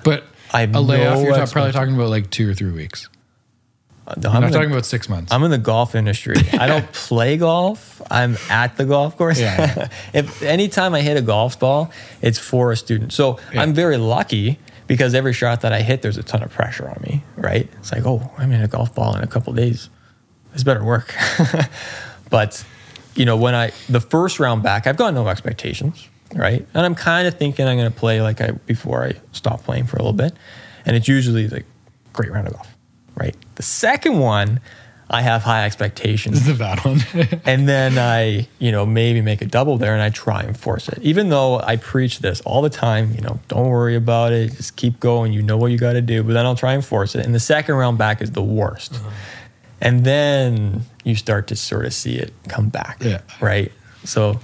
But 0.03 0.23
I 0.51 0.61
have 0.61 0.75
a 0.75 0.79
layoff, 0.79 1.19
no 1.19 1.35
you're 1.35 1.47
probably 1.47 1.73
talking 1.73 1.95
about 1.95 2.09
like 2.09 2.29
two 2.29 2.49
or 2.49 2.53
three 2.53 2.71
weeks. 2.71 3.09
I'm, 4.07 4.23
I'm 4.25 4.41
not 4.41 4.51
the, 4.51 4.57
talking 4.57 4.71
about 4.71 4.85
six 4.85 5.09
months. 5.09 5.31
I'm 5.31 5.43
in 5.43 5.51
the 5.51 5.57
golf 5.57 5.95
industry. 5.95 6.35
I 6.53 6.67
don't 6.67 6.91
play 6.93 7.37
golf. 7.37 8.01
I'm 8.11 8.37
at 8.49 8.77
the 8.77 8.85
golf 8.85 9.17
course. 9.17 9.39
Yeah. 9.39 9.87
if 10.13 10.43
anytime 10.43 10.93
I 10.93 11.01
hit 11.01 11.17
a 11.17 11.21
golf 11.21 11.59
ball, 11.59 11.91
it's 12.21 12.37
for 12.37 12.71
a 12.71 12.77
student. 12.77 13.13
So 13.13 13.39
Yeah. 13.51 13.63
I'm 13.63 13.73
very 13.73 13.97
lucky 13.97 14.59
because 14.87 15.15
every 15.15 15.33
shot 15.33 15.61
that 15.61 15.73
I 15.73 15.81
hit, 15.81 16.03
there's 16.03 16.17
a 16.17 16.23
ton 16.23 16.43
of 16.43 16.51
pressure 16.51 16.87
on 16.87 17.01
me, 17.01 17.23
right? 17.35 17.67
It's 17.79 17.91
like, 17.91 18.05
oh, 18.05 18.31
I'm 18.37 18.51
in 18.51 18.61
a 18.61 18.67
golf 18.67 18.93
ball 18.93 19.15
in 19.15 19.23
a 19.23 19.27
couple 19.27 19.53
days. 19.53 19.89
This 20.53 20.63
better 20.63 20.83
work. 20.83 21.13
but 22.29 22.63
you 23.15 23.25
know, 23.25 23.37
when 23.37 23.55
I 23.55 23.71
the 23.89 24.01
first 24.01 24.39
round 24.39 24.61
back, 24.61 24.87
I've 24.87 24.97
got 24.97 25.13
no 25.13 25.27
expectations, 25.27 26.07
right? 26.35 26.65
And 26.73 26.85
I'm 26.85 26.95
kind 26.95 27.27
of 27.27 27.37
thinking 27.37 27.65
I'm 27.67 27.77
going 27.77 27.91
to 27.91 27.97
play 27.97 28.21
like 28.21 28.39
I 28.41 28.51
before 28.51 29.03
I 29.03 29.13
stop 29.31 29.63
playing 29.63 29.87
for 29.87 29.97
a 29.97 29.99
little 29.99 30.13
bit, 30.13 30.33
and 30.85 30.95
it's 30.95 31.07
usually 31.07 31.47
like 31.47 31.65
great 32.13 32.31
round 32.31 32.47
of 32.47 32.53
golf, 32.53 32.74
right? 33.15 33.35
The 33.55 33.63
second 33.63 34.19
one, 34.19 34.59
I 35.09 35.21
have 35.21 35.43
high 35.43 35.65
expectations 35.65 36.39
this 36.39 36.47
is 36.47 36.55
a 36.55 36.59
bad 36.59 36.83
one. 36.83 36.99
and 37.45 37.69
then 37.69 37.97
I, 37.97 38.47
you 38.57 38.71
know, 38.71 38.85
maybe 38.85 39.21
make 39.21 39.41
a 39.41 39.45
double 39.45 39.77
there 39.77 39.93
and 39.93 40.01
I 40.01 40.09
try 40.09 40.41
and 40.41 40.57
force 40.57 40.89
it. 40.89 40.97
Even 41.01 41.29
though 41.29 41.59
I 41.59 41.75
preach 41.75 42.19
this 42.19 42.41
all 42.41 42.61
the 42.61 42.69
time, 42.69 43.13
you 43.13 43.21
know, 43.21 43.39
don't 43.47 43.69
worry 43.69 43.95
about 43.95 44.33
it, 44.33 44.53
just 44.53 44.75
keep 44.75 44.99
going, 44.99 45.31
you 45.31 45.43
know 45.43 45.57
what 45.57 45.71
you 45.71 45.77
got 45.77 45.93
to 45.93 46.01
do, 46.01 46.23
but 46.23 46.33
then 46.33 46.45
I'll 46.45 46.55
try 46.55 46.73
and 46.73 46.83
force 46.83 47.13
it. 47.15 47.25
And 47.25 47.35
the 47.35 47.39
second 47.39 47.75
round 47.75 47.97
back 47.97 48.21
is 48.21 48.31
the 48.31 48.43
worst. 48.43 48.95
Uh-huh. 48.95 49.09
And 49.79 50.05
then 50.05 50.83
you 51.03 51.15
start 51.15 51.47
to 51.47 51.55
sort 51.55 51.85
of 51.85 51.93
see 51.93 52.15
it 52.15 52.33
come 52.47 52.69
back. 52.69 52.97
Yeah. 53.01 53.21
Right. 53.39 53.71
So, 54.05 54.39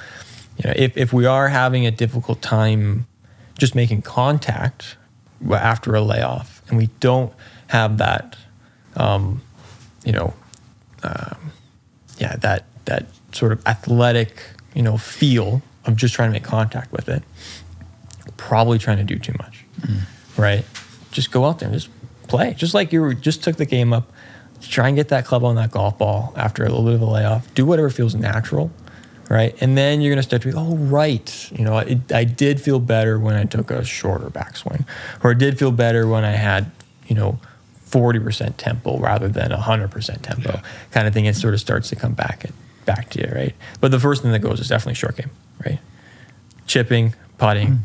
you 0.57 0.67
know, 0.69 0.73
if, 0.75 0.95
if 0.95 1.11
we 1.11 1.25
are 1.25 1.47
having 1.49 1.87
a 1.87 1.91
difficult 1.91 2.41
time 2.41 3.07
just 3.57 3.73
making 3.73 4.03
contact 4.03 4.97
after 5.49 5.95
a 5.95 6.01
layoff 6.01 6.61
and 6.67 6.77
we 6.77 6.87
don't 6.99 7.33
have 7.67 7.97
that, 7.97 8.35
um, 8.95 9.41
you 10.05 10.11
know, 10.11 10.33
yeah, 12.17 12.35
that 12.37 12.65
that 12.85 13.05
sort 13.31 13.51
of 13.51 13.65
athletic, 13.65 14.43
you 14.75 14.81
know, 14.81 14.97
feel 14.97 15.61
of 15.85 15.95
just 15.95 16.13
trying 16.13 16.29
to 16.29 16.33
make 16.33 16.43
contact 16.43 16.91
with 16.91 17.09
it. 17.09 17.23
Probably 18.37 18.77
trying 18.77 18.97
to 18.97 19.03
do 19.03 19.17
too 19.17 19.33
much, 19.39 19.65
right? 20.37 20.65
Just 21.11 21.31
go 21.31 21.45
out 21.45 21.59
there 21.59 21.69
and 21.69 21.77
just 21.77 21.89
play, 22.27 22.53
just 22.53 22.73
like 22.73 22.91
you 22.93 23.01
were, 23.01 23.13
just 23.13 23.43
took 23.43 23.57
the 23.57 23.65
game 23.65 23.93
up. 23.93 24.11
Try 24.61 24.87
and 24.87 24.95
get 24.95 25.09
that 25.09 25.25
club 25.25 25.43
on 25.43 25.55
that 25.55 25.71
golf 25.71 25.97
ball 25.97 26.33
after 26.35 26.63
a 26.63 26.69
little 26.69 26.85
bit 26.85 26.93
of 26.93 27.01
a 27.01 27.05
layoff. 27.05 27.51
Do 27.55 27.65
whatever 27.65 27.89
feels 27.89 28.13
natural, 28.13 28.71
right? 29.29 29.55
And 29.59 29.75
then 29.75 30.01
you're 30.01 30.13
gonna 30.13 30.23
start 30.23 30.43
to 30.43 30.49
be, 30.49 30.53
oh, 30.55 30.75
right, 30.75 31.51
you 31.51 31.63
know, 31.63 31.79
it, 31.79 32.11
I 32.11 32.23
did 32.25 32.61
feel 32.61 32.79
better 32.79 33.19
when 33.19 33.35
I 33.35 33.45
took 33.45 33.71
a 33.71 33.83
shorter 33.83 34.29
backswing, 34.29 34.85
or 35.23 35.31
I 35.31 35.33
did 35.33 35.57
feel 35.57 35.71
better 35.71 36.07
when 36.07 36.23
I 36.23 36.31
had, 36.31 36.71
you 37.07 37.15
know, 37.15 37.39
40% 37.91 38.55
tempo 38.57 38.97
rather 38.97 39.27
than 39.27 39.51
100% 39.51 40.21
tempo 40.21 40.49
Yeah. 40.53 40.61
kind 40.91 41.07
of 41.07 41.13
thing. 41.13 41.25
It 41.25 41.35
sort 41.35 41.53
of 41.53 41.59
starts 41.59 41.89
to 41.89 41.95
come 41.95 42.13
back 42.13 42.43
and 42.45 42.53
back 42.85 43.09
to 43.11 43.19
you, 43.21 43.31
right? 43.35 43.55
But 43.79 43.91
the 43.91 43.99
first 43.99 44.21
thing 44.23 44.31
that 44.31 44.39
goes 44.39 44.59
is 44.59 44.67
definitely 44.69 44.95
short 44.95 45.17
game, 45.17 45.29
right? 45.65 45.79
Chipping, 46.67 47.13
putting. 47.37 47.67
Hmm. 47.67 47.77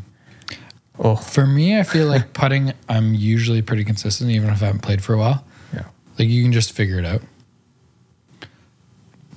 Oh, 0.99 1.15
For 1.15 1.45
me, 1.45 1.77
I 1.77 1.83
feel 1.83 2.07
like 2.13 2.33
putting, 2.33 2.73
I'm 2.89 3.13
usually 3.13 3.61
pretty 3.61 3.83
consistent, 3.83 4.29
even 4.31 4.49
if 4.49 4.61
I 4.63 4.67
haven't 4.67 4.81
played 4.81 5.03
for 5.03 5.13
a 5.13 5.17
while. 5.17 5.43
yeah. 5.73 5.83
Like 6.17 6.29
you 6.29 6.41
can 6.41 6.51
just 6.53 6.71
figure 6.71 6.97
it 6.99 7.05
out. 7.05 7.21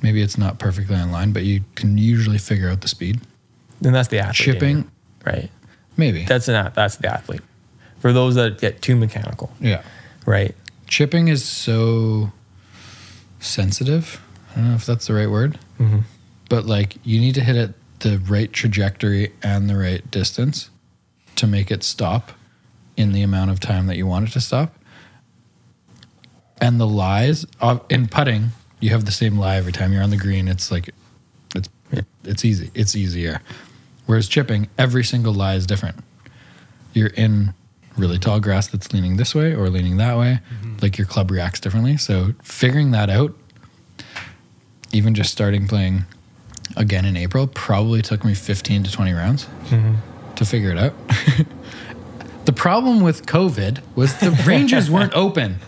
Maybe 0.03 0.23
it's 0.23 0.39
not 0.39 0.59
perfectly 0.59 0.97
in 0.97 1.11
line, 1.13 1.33
but 1.33 1.43
you 1.45 1.63
can 1.75 1.99
usually 1.99 2.39
figure 2.39 2.71
out 2.71 2.81
the 2.81 2.89
speed. 2.89 3.21
Then 3.83 3.93
that's 3.93 4.09
the 4.09 4.19
athlete. 4.21 4.49
in 4.49 4.55
Chipping, 4.55 4.77
you, 4.79 4.91
right? 5.27 5.51
maybe. 5.97 6.25
That's 6.25 6.49
an 6.49 6.71
that's 6.75 6.97
the 6.97 7.13
athlete. 7.13 7.43
For 7.99 8.13
those 8.15 8.35
that 8.37 8.59
get 8.61 8.81
too 8.81 8.97
mechanical, 8.97 9.51
yeah. 9.61 9.83
Right? 10.27 10.55
Chipping 10.87 11.29
is 11.29 11.45
so 11.45 12.33
sensitive. 13.39 14.21
I 14.53 14.57
don't 14.57 14.69
know 14.71 14.75
if 14.75 14.87
that's 14.87 15.07
the 15.07 15.15
right 15.15 15.31
word, 15.31 15.59
Mm-hmm. 15.79 16.01
but 16.49 16.67
like 16.67 16.97
you 17.05 17.21
need 17.21 17.35
to 17.37 17.41
hit 17.43 17.57
it 17.57 17.75
the 18.01 18.19
right 18.19 18.53
trajectory 18.53 19.33
and 19.43 19.69
the 19.69 19.77
right 19.77 20.09
distance 20.11 20.71
to 21.37 21.47
make 21.47 21.71
it 21.71 21.83
stop 21.83 22.33
in 22.97 23.13
the 23.13 23.23
amount 23.23 23.51
of 23.51 23.61
time 23.61 23.87
that 23.87 23.97
you 23.97 24.07
want 24.07 24.29
it 24.29 24.33
to 24.33 24.41
stop. 24.41 24.75
And 26.61 26.79
the 26.81 26.87
lies 26.87 27.47
of, 27.61 27.83
in 27.89 28.09
putting, 28.09 28.49
you 28.81 28.91
have 28.91 29.05
the 29.07 29.13
same 29.13 29.39
lie 29.39 29.57
every 29.57 29.73
time 29.73 29.93
you're 29.93 30.03
on 30.03 30.11
the 30.11 30.17
green. 30.19 30.49
It's 30.49 30.71
like 30.71 30.91
it's 31.55 31.69
it's 32.25 32.45
easy. 32.45 32.71
It's 32.75 32.95
easier. 32.95 33.41
Whereas 34.07 34.29
chipping, 34.29 34.69
every 34.77 35.05
single 35.05 35.33
lie 35.33 35.55
is 35.55 35.67
different. 35.67 35.97
You're 36.93 37.09
in 37.09 37.55
really 37.97 38.19
tall 38.19 38.41
grass 38.41 38.69
that's 38.69 38.93
leaning 38.93 39.17
this 39.17 39.35
way 39.35 39.55
or 39.55 39.69
leaning 39.69 39.97
that 39.99 40.17
way. 40.17 40.41
Mm-hmm. 40.55 40.77
Like 40.81 40.99
your 40.99 41.07
club 41.07 41.31
reacts 41.31 41.61
differently. 41.61 41.97
So 41.97 42.35
figuring 42.43 42.93
that 42.93 43.11
out, 43.11 43.37
even 44.93 45.15
just 45.15 45.33
starting 45.33 45.67
playing 45.67 46.05
again 46.77 47.05
in 47.05 47.17
April, 47.17 47.47
probably 47.47 48.03
took 48.03 48.25
me 48.25 48.35
15 48.35 48.85
to 48.85 48.93
20 48.93 49.13
rounds 49.13 49.45
mm-hmm. 49.67 50.35
to 50.35 50.45
figure 50.45 50.71
it 50.71 50.79
out. 50.79 50.95
the 52.45 52.53
problem 52.53 53.01
with 53.01 53.27
COVID 53.27 53.81
was 53.95 54.17
the 54.19 54.31
ranges 54.47 54.91
weren't 54.91 55.15
open. 55.15 55.59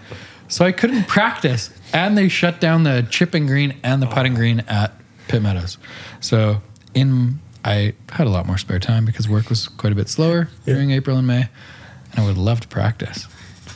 So 0.49 0.64
I 0.64 0.73
couldn't 0.73 1.09
practice. 1.09 1.70
And 1.93 2.16
they 2.16 2.29
shut 2.29 2.61
down 2.61 2.85
the 2.85 3.07
chipping 3.11 3.47
green 3.47 3.77
and 3.83 4.03
the 4.03 4.07
putting 4.07 4.35
green 4.35 4.61
at 4.61 4.93
Pitt 5.29 5.43
Meadows. 5.43 5.79
So 6.20 6.62
in 6.95 7.41
I 7.64 7.95
had 8.11 8.27
a 8.27 8.31
lot 8.31 8.47
more 8.47 8.59
spare 8.59 8.79
time 8.79 9.05
because 9.05 9.29
work 9.29 9.49
was 9.49 9.68
quite 9.68 9.93
a 9.93 9.97
bit 9.97 10.09
slower 10.09 10.49
during 10.64 10.91
April 10.91 11.16
and 11.16 11.27
May, 11.27 11.49
and 12.13 12.21
I 12.21 12.27
would 12.27 12.39
love 12.39 12.61
to 12.61 12.69
practice, 12.69 13.27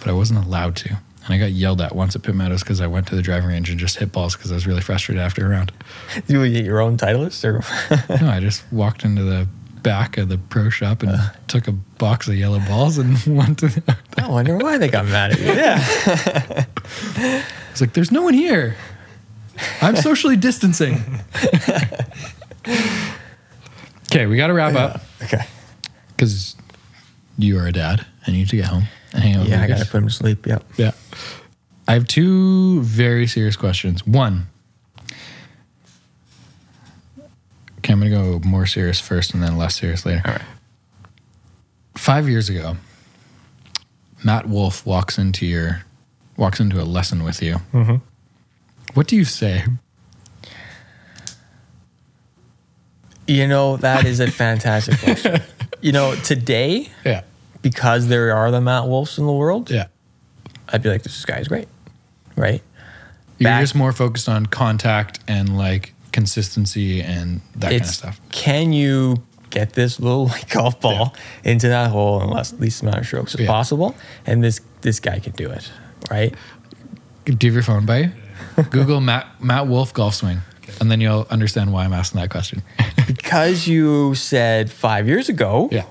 but 0.00 0.08
I 0.08 0.12
wasn't 0.12 0.44
allowed 0.44 0.76
to. 0.76 0.90
And 0.90 1.34
I 1.34 1.38
got 1.38 1.50
yelled 1.50 1.80
at 1.80 1.94
once 1.94 2.14
at 2.14 2.22
Pitt 2.22 2.36
Meadows 2.36 2.62
because 2.62 2.80
I 2.80 2.86
went 2.86 3.08
to 3.08 3.16
the 3.16 3.22
driving 3.22 3.48
range 3.48 3.68
and 3.68 3.80
just 3.80 3.96
hit 3.98 4.12
balls 4.12 4.36
because 4.36 4.52
I 4.52 4.54
was 4.54 4.66
really 4.66 4.80
frustrated 4.80 5.20
after 5.22 5.44
a 5.44 5.48
round. 5.48 5.72
Do 6.28 6.44
you 6.44 6.52
get 6.52 6.64
your 6.64 6.80
own 6.80 6.96
Titleist 6.96 7.44
or? 7.44 7.64
No, 8.20 8.28
I 8.30 8.38
just 8.40 8.62
walked 8.72 9.04
into 9.04 9.24
the 9.24 9.48
back 9.82 10.18
of 10.18 10.28
the 10.28 10.38
pro 10.38 10.70
shop 10.70 11.02
and 11.02 11.12
uh. 11.12 11.30
took 11.48 11.66
a 11.66 11.72
box 11.72 12.28
of 12.28 12.34
yellow 12.36 12.60
balls 12.60 12.98
and 12.98 13.18
went 13.26 13.58
to. 13.60 13.68
The, 13.68 13.96
oh, 14.18 14.24
I 14.24 14.28
wonder 14.28 14.56
why 14.56 14.78
they 14.78 14.88
got 14.88 15.06
mad 15.06 15.32
at 15.32 15.40
you. 15.40 15.46
Yeah. 15.46 16.64
I 17.16 17.44
was 17.72 17.80
like, 17.80 17.92
"There's 17.92 18.12
no 18.12 18.22
one 18.22 18.34
here. 18.34 18.76
I'm 19.80 19.96
socially 19.96 20.36
distancing." 20.36 21.02
okay, 24.08 24.26
we 24.26 24.36
got 24.36 24.48
to 24.48 24.52
wrap 24.54 24.74
up 24.74 25.02
Okay. 25.22 25.44
because 26.16 26.56
you 27.38 27.58
are 27.58 27.66
a 27.66 27.72
dad 27.72 28.06
you 28.34 28.42
need 28.42 28.48
to 28.50 28.56
get 28.56 28.66
home 28.66 28.84
and 29.12 29.22
hang 29.22 29.34
out. 29.34 29.40
with 29.40 29.50
Yeah, 29.50 29.62
I 29.62 29.66
gotta 29.66 29.84
put 29.84 29.98
him 29.98 30.08
to 30.08 30.14
sleep. 30.14 30.46
Yep. 30.46 30.64
Yeah. 30.76 30.92
I 31.88 31.92
have 31.94 32.06
two 32.06 32.82
very 32.82 33.26
serious 33.26 33.54
questions. 33.56 34.04
One, 34.06 34.48
okay, 37.78 37.92
I'm 37.92 38.00
to 38.00 38.10
go 38.10 38.40
more 38.46 38.66
serious 38.66 39.00
first 39.00 39.34
and 39.34 39.42
then 39.42 39.56
less 39.56 39.78
serious 39.78 40.04
later. 40.04 40.22
All 40.24 40.32
right. 40.32 40.42
Five 41.96 42.28
years 42.28 42.48
ago, 42.48 42.76
Matt 44.24 44.48
Wolff 44.48 44.84
walks 44.84 45.18
into 45.18 45.46
your 45.46 45.84
walks 46.36 46.58
into 46.60 46.80
a 46.80 46.84
lesson 46.84 47.22
with 47.22 47.40
you. 47.42 47.56
Mm-hmm. 47.72 47.96
What 48.94 49.06
do 49.06 49.16
you 49.16 49.24
say? 49.24 49.64
You 53.26 53.46
know 53.46 53.76
that 53.78 54.04
is 54.04 54.20
a 54.20 54.30
fantastic 54.30 54.98
question. 54.98 55.42
you 55.80 55.92
know 55.92 56.14
today 56.16 56.88
Yeah. 57.04 57.22
Because 57.70 58.06
there 58.08 58.34
are 58.34 58.50
the 58.52 58.60
Matt 58.60 58.84
Wolffs 58.84 59.18
in 59.18 59.26
the 59.26 59.32
world, 59.32 59.70
Yeah. 59.70 59.86
I'd 60.68 60.82
be 60.82 60.88
like, 60.88 61.02
this 61.02 61.24
guy's 61.24 61.48
great, 61.48 61.66
right? 62.36 62.62
You're 63.38 63.50
Back- 63.50 63.62
just 63.62 63.74
more 63.74 63.92
focused 63.92 64.28
on 64.28 64.46
contact 64.46 65.18
and 65.26 65.56
like 65.58 65.94
consistency 66.12 67.00
and 67.02 67.40
that 67.56 67.70
kind 67.70 67.80
of 67.82 67.86
stuff. 67.88 68.20
Can 68.30 68.72
you 68.72 69.16
get 69.50 69.72
this 69.72 69.98
little 69.98 70.26
like, 70.34 70.48
golf 70.50 70.80
ball 70.80 71.14
into 71.44 71.68
that 71.68 71.90
hole 71.90 72.22
in 72.22 72.30
less 72.30 72.52
least 72.54 72.82
amount 72.82 72.98
of 72.98 73.06
strokes 73.06 73.34
as 73.34 73.40
Yeah. 73.40 73.46
possible? 73.48 73.96
And 74.26 74.44
this 74.44 74.60
this 74.82 75.00
guy 75.00 75.18
can 75.18 75.32
do 75.32 75.50
it, 75.50 75.70
right? 76.10 76.32
Do 77.24 77.32
you 77.32 77.50
have 77.50 77.54
your 77.54 77.62
phone 77.64 77.84
by 77.86 77.98
you? 77.98 78.12
Google 78.70 79.00
Matt 79.00 79.26
Matt 79.42 79.66
Wolff 79.66 79.92
golf 79.92 80.14
swing, 80.14 80.40
and 80.80 80.88
then 80.90 81.00
you'll 81.00 81.26
understand 81.30 81.72
why 81.72 81.84
I'm 81.84 81.92
asking 81.92 82.20
that 82.20 82.30
question. 82.30 82.62
Because 83.06 83.68
you 83.68 84.14
said 84.16 84.68
five 84.70 85.06
years 85.06 85.28
ago, 85.28 85.68
yeah. 85.70 85.84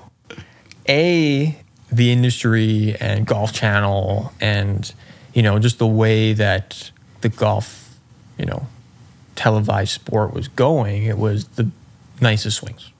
a 0.86 1.56
the 1.90 2.10
industry 2.12 2.96
and 3.00 3.26
golf 3.26 3.52
channel 3.52 4.32
and 4.40 4.92
you 5.34 5.42
know 5.42 5.58
just 5.58 5.78
the 5.78 5.86
way 5.86 6.32
that 6.32 6.90
the 7.20 7.28
golf 7.28 7.96
you 8.38 8.44
know 8.44 8.66
televised 9.36 9.92
sport 9.92 10.32
was 10.32 10.48
going 10.48 11.04
it 11.04 11.18
was 11.18 11.44
the 11.48 11.68
nicest 12.20 12.56
swings 12.58 12.90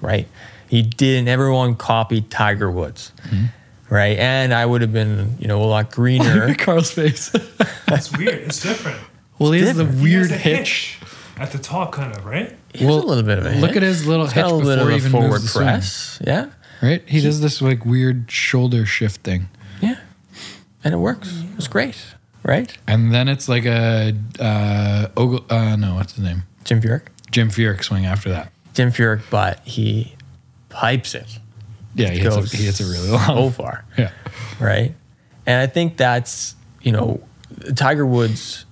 right 0.00 0.26
he 0.68 0.82
didn't 0.82 1.28
everyone 1.28 1.74
copied 1.74 2.30
tiger 2.30 2.70
woods 2.70 3.12
mm-hmm. 3.22 3.46
right 3.88 4.18
and 4.18 4.52
i 4.52 4.66
would 4.66 4.80
have 4.82 4.92
been 4.92 5.36
you 5.38 5.46
know 5.48 5.62
a 5.62 5.64
lot 5.64 5.90
greener 5.90 6.54
Carl's 6.58 6.90
face. 6.90 7.32
It's 7.90 8.14
weird. 8.14 8.34
It's 8.42 8.60
different. 8.60 8.98
well, 9.38 9.50
he 9.52 9.60
has 9.62 9.74
the 9.74 9.84
different. 9.84 10.00
He 10.06 10.14
weird 10.14 10.30
has 10.30 10.32
a 10.32 10.42
hitch. 10.42 10.98
at 11.38 11.52
the 11.52 11.58
top, 11.58 11.92
kind 11.92 12.14
of 12.14 12.26
right. 12.26 12.54
He 12.74 12.84
has 12.84 12.86
Well, 12.86 13.02
a 13.02 13.06
little 13.06 13.22
bit 13.24 13.38
of 13.38 13.46
a 13.46 13.50
look 13.60 13.76
at 13.76 13.82
his 13.82 14.06
little 14.06 14.26
He's 14.26 14.34
hitch 14.34 14.44
a 14.44 14.48
little 14.48 14.60
before 14.60 14.76
bit 14.76 14.82
of 14.82 14.88
a 14.90 14.96
even 14.96 15.10
forward 15.10 15.30
moves 15.30 15.42
the 15.44 15.48
swing. 15.48 15.64
press 15.64 16.20
yeah 16.26 16.50
Right? 16.82 17.02
He 17.08 17.20
does 17.20 17.40
this 17.40 17.60
like 17.60 17.84
weird 17.84 18.30
shoulder 18.30 18.86
shift 18.86 19.22
thing. 19.22 19.48
yeah 19.80 19.96
and 20.84 20.94
it 20.94 20.98
works 20.98 21.42
it's 21.56 21.66
great 21.68 21.96
right 22.44 22.76
And 22.86 23.12
then 23.12 23.26
it's 23.28 23.48
like 23.48 23.64
a 23.66 24.14
uh, 24.38 25.08
Ogle, 25.16 25.44
uh 25.50 25.76
no, 25.76 25.96
what's 25.96 26.14
his 26.14 26.22
name? 26.24 26.44
jim 26.64 26.80
furyk 26.80 27.02
Jim 27.30 27.50
Furyk 27.50 27.84
swing 27.84 28.06
after 28.06 28.30
that. 28.30 28.50
Jim 28.72 28.90
Furyk, 28.90 29.20
but 29.28 29.60
he 29.66 30.14
pipes 30.70 31.14
it. 31.14 31.26
Yeah, 31.94 32.08
he 32.10 32.20
hits, 32.20 32.36
it, 32.36 32.52
he 32.58 32.64
hits 32.64 32.80
it 32.80 32.84
really 32.84 33.10
long. 33.10 33.26
so 33.26 33.50
far, 33.50 33.84
Yeah. 33.98 34.12
right? 34.58 34.94
And 35.44 35.60
I 35.60 35.66
think 35.66 35.96
that's 35.98 36.54
you 36.80 36.92
know, 36.92 37.20
Tiger 37.74 38.06
Woods 38.06 38.64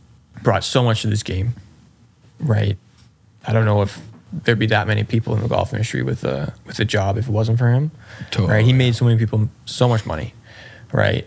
brought 0.42 0.64
so 0.64 0.82
much 0.82 1.02
to 1.02 1.09
this 1.09 1.22
game, 1.22 1.54
right? 2.40 2.78
I 3.46 3.52
don't 3.52 3.66
know 3.66 3.82
if 3.82 4.00
there'd 4.33 4.59
be 4.59 4.66
that 4.66 4.87
many 4.87 5.05
people 5.05 5.35
in 5.35 5.43
the 5.43 5.49
golf 5.49 5.72
industry 5.72 6.03
with 6.03 6.24
a 6.24 6.53
with 6.66 6.79
a 6.81 6.85
job 6.85 7.16
if 7.18 7.29
it 7.29 7.33
wasn't 7.33 7.59
for 7.59 7.70
him, 7.70 7.91
Totally. 8.31 8.53
right? 8.55 8.64
He 8.64 8.72
made 8.72 8.95
so 8.95 9.05
many 9.05 9.18
people 9.18 9.49
so 9.64 9.89
much 9.89 10.05
money, 10.07 10.35
right? 10.93 11.27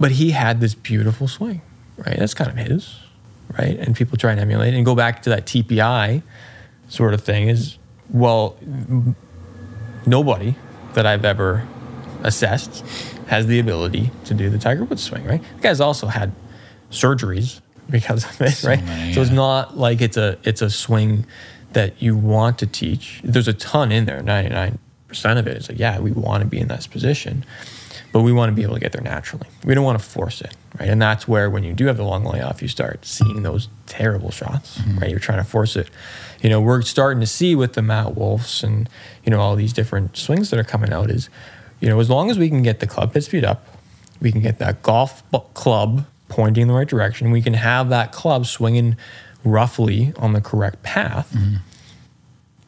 But 0.00 0.12
he 0.12 0.30
had 0.32 0.60
this 0.60 0.74
beautiful 0.74 1.28
swing, 1.28 1.60
right? 1.96 2.16
That's 2.18 2.34
kind 2.34 2.50
of 2.50 2.56
his, 2.56 2.98
right? 3.58 3.78
And 3.78 3.94
people 3.94 4.16
try 4.18 4.32
and 4.32 4.40
emulate 4.40 4.74
it 4.74 4.76
and 4.76 4.84
go 4.86 4.94
back 4.94 5.22
to 5.22 5.30
that 5.30 5.46
TPI 5.46 6.22
sort 6.88 7.14
of 7.14 7.22
thing 7.22 7.48
is 7.48 7.78
well 8.10 8.56
nobody 10.06 10.54
that 10.94 11.06
I've 11.06 11.24
ever 11.24 11.66
assessed 12.22 12.84
has 13.28 13.46
the 13.46 13.58
ability 13.58 14.10
to 14.26 14.34
do 14.34 14.50
the 14.50 14.58
Tiger 14.58 14.84
Woods 14.84 15.02
swing, 15.02 15.24
right? 15.24 15.42
The 15.56 15.62
guy's 15.62 15.80
also 15.80 16.06
had 16.06 16.32
surgeries 16.90 17.60
because 17.88 18.24
of 18.24 18.40
it, 18.42 18.50
So 18.52 18.68
right? 18.68 18.84
many, 18.84 19.12
so 19.14 19.22
it's 19.22 19.30
not 19.30 19.76
like 19.78 20.00
it's 20.00 20.16
a 20.16 20.38
it's 20.44 20.62
a 20.62 20.70
swing 20.70 21.26
that 21.74 22.00
you 22.00 22.16
want 22.16 22.58
to 22.58 22.66
teach. 22.66 23.20
There's 23.24 23.48
a 23.48 23.52
ton 23.52 23.92
in 23.92 24.04
there, 24.04 24.20
99% 24.22 24.78
of 25.38 25.46
it 25.46 25.56
is 25.56 25.68
like, 25.68 25.78
yeah, 25.78 25.98
we 25.98 26.12
want 26.12 26.42
to 26.42 26.48
be 26.48 26.58
in 26.58 26.68
this 26.68 26.86
position, 26.86 27.44
but 28.12 28.22
we 28.22 28.32
want 28.32 28.50
to 28.50 28.54
be 28.54 28.62
able 28.62 28.74
to 28.74 28.80
get 28.80 28.92
there 28.92 29.02
naturally. 29.02 29.46
We 29.64 29.74
don't 29.74 29.84
want 29.84 29.98
to 29.98 30.04
force 30.04 30.40
it, 30.40 30.54
right? 30.78 30.88
And 30.88 31.00
that's 31.00 31.26
where 31.26 31.50
when 31.50 31.64
you 31.64 31.72
do 31.72 31.86
have 31.86 31.96
the 31.96 32.04
long 32.04 32.24
layoff, 32.24 32.62
you 32.62 32.68
start 32.68 33.04
seeing 33.04 33.42
those 33.42 33.68
terrible 33.86 34.30
shots, 34.30 34.78
mm-hmm. 34.78 34.98
right? 34.98 35.10
You're 35.10 35.18
trying 35.18 35.38
to 35.38 35.48
force 35.48 35.76
it. 35.76 35.88
You 36.40 36.50
know, 36.50 36.60
we're 36.60 36.82
starting 36.82 37.20
to 37.20 37.26
see 37.26 37.54
with 37.54 37.74
the 37.74 37.82
Matt 37.82 38.14
Wolffs 38.14 38.62
and, 38.62 38.88
you 39.24 39.30
know, 39.30 39.40
all 39.40 39.56
these 39.56 39.72
different 39.72 40.16
swings 40.16 40.50
that 40.50 40.58
are 40.58 40.64
coming 40.64 40.92
out 40.92 41.10
is, 41.10 41.28
you 41.80 41.88
know, 41.88 42.00
as 42.00 42.10
long 42.10 42.30
as 42.30 42.38
we 42.38 42.48
can 42.48 42.62
get 42.62 42.80
the 42.80 42.86
club 42.86 43.14
head 43.14 43.24
speed 43.24 43.44
up, 43.44 43.66
we 44.20 44.30
can 44.30 44.40
get 44.40 44.58
that 44.58 44.82
golf 44.82 45.22
club 45.54 46.06
pointing 46.32 46.62
in 46.62 46.68
the 46.68 46.74
right 46.74 46.88
direction, 46.88 47.30
we 47.30 47.42
can 47.42 47.54
have 47.54 47.90
that 47.90 48.10
club 48.10 48.46
swinging 48.46 48.96
roughly 49.44 50.12
on 50.16 50.32
the 50.32 50.40
correct 50.40 50.82
path, 50.82 51.36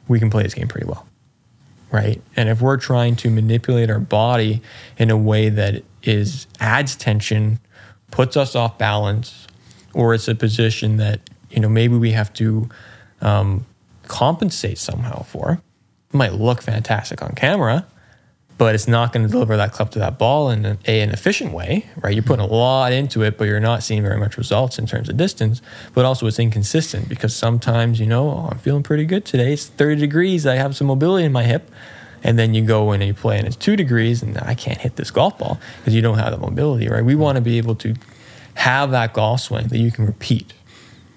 we 0.09 0.19
can 0.19 0.31
play 0.31 0.43
this 0.43 0.55
game 0.55 0.69
pretty 0.69 0.87
well. 0.87 1.07
Right. 1.93 2.21
And 2.35 2.49
if 2.49 2.61
we're 2.61 2.77
trying 2.77 3.15
to 3.17 3.31
manipulate 3.31 3.89
our 3.89 4.01
body 4.01 4.63
in 4.99 5.11
a 5.11 5.17
way 5.17 5.49
that 5.49 5.85
is 6.03 6.47
adds 6.59 6.97
tension, 6.97 7.61
puts 8.11 8.37
us 8.37 8.57
off 8.57 8.79
balance, 8.79 9.47
or 9.93 10.13
it's 10.13 10.27
a 10.27 10.35
position 10.35 10.97
that, 10.97 11.21
you 11.51 11.61
know, 11.61 11.69
maybe 11.69 11.97
we 11.97 12.11
have 12.11 12.33
to 12.35 12.69
um, 13.21 13.65
compensate 14.09 14.79
somehow 14.79 15.23
for, 15.23 15.61
it 16.13 16.17
might 16.17 16.33
look 16.33 16.63
fantastic 16.63 17.23
on 17.23 17.33
camera, 17.37 17.87
but 18.57 18.75
it's 18.75 18.87
not 18.87 19.13
going 19.13 19.27
to 19.27 19.31
deliver 19.31 19.57
that 19.57 19.73
club 19.73 19.91
to 19.93 19.99
that 19.99 20.19
ball 20.19 20.51
in 20.51 20.65
an, 20.65 20.79
a, 20.87 21.01
an 21.01 21.11
efficient 21.11 21.53
way, 21.53 21.87
right? 22.01 22.15
You're 22.15 22.23
putting 22.23 22.45
a 22.45 22.49
lot 22.49 22.93
into 22.93 23.23
it, 23.23 23.37
but 23.37 23.49
you're 23.49 23.61
not 23.61 23.83
seeing 23.83 24.03
very 24.03 24.19
much 24.19 24.37
results 24.37 24.79
in 24.79 24.87
terms 24.87 25.09
of 25.09 25.17
distance. 25.17 25.61
But 25.93 26.05
also, 26.05 26.27
it's 26.27 26.39
inconsistent 26.39 27.09
because 27.09 27.35
sometimes, 27.35 27.99
you 27.99 28.07
know, 28.07 28.31
oh, 28.31 28.49
I'm 28.53 28.59
feeling 28.59 28.83
pretty 28.83 29.07
good 29.07 29.25
today. 29.25 29.53
It's 29.53 29.67
30 29.67 30.01
degrees. 30.01 30.47
I 30.47 30.55
have 30.55 30.77
some 30.77 30.87
mobility 30.87 31.25
in 31.25 31.33
my 31.33 31.45
hip. 31.45 31.71
And 32.23 32.39
then 32.39 32.55
you 32.55 32.65
go 32.65 32.93
in 32.93 33.03
and 33.03 33.09
you 33.09 33.15
play, 33.15 33.37
and 33.37 33.47
it's 33.47 33.57
two 33.57 33.77
degrees, 33.77 34.23
and 34.23 34.39
I 34.39 34.55
can't 34.55 34.79
hit 34.79 34.97
this 34.97 35.11
golf 35.11 35.39
ball 35.39 35.61
because 35.79 35.95
you 35.95 36.01
don't 36.01 36.17
have 36.17 36.31
the 36.31 36.39
mobility, 36.39 36.89
right? 36.89 37.05
We 37.05 37.15
want 37.15 37.37
to 37.37 37.43
be 37.43 37.59
able 37.59 37.75
to 37.77 37.95
have 38.55 38.93
that 38.93 39.13
golf 39.13 39.41
swing 39.41 39.69
that 39.69 39.77
you 39.77 39.93
can 39.93 40.07
repeat 40.07 40.55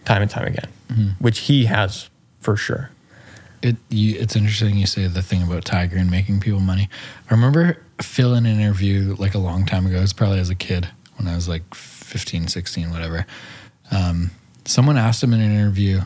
time 0.04 0.22
and 0.22 0.30
time 0.30 0.48
again, 0.48 0.68
mm-hmm. 0.90 1.10
which 1.24 1.40
he 1.40 1.66
has 1.66 2.10
for 2.42 2.58
sure. 2.58 2.90
It 3.68 3.76
you, 3.90 4.18
it's 4.20 4.36
interesting 4.36 4.78
you 4.78 4.86
say 4.88 5.08
the 5.08 5.22
thing 5.22 5.44
about 5.44 5.66
Tiger 5.66 5.98
and 5.98 6.10
making 6.10 6.40
people 6.40 6.60
money. 6.60 6.90
I 7.30 7.34
remember 7.34 7.82
Phil 8.02 8.34
in 8.34 8.46
an 8.46 8.60
interview 8.60 9.16
like 9.20 9.34
a 9.34 9.40
long 9.40 9.66
time 9.66 9.86
ago. 9.86 9.98
It 9.98 10.02
was 10.02 10.14
probably 10.14 10.40
as 10.40 10.50
a 10.50 10.56
kid 10.56 10.88
when 11.18 11.28
I 11.28 11.36
was 11.36 11.50
like 11.50 11.74
15, 11.74 12.48
16, 12.48 12.92
whatever. 12.92 13.26
Um, 13.92 14.32
someone 14.66 14.98
asked 14.98 15.22
him 15.22 15.34
in 15.34 15.42
an 15.42 15.52
interview, 15.52 16.02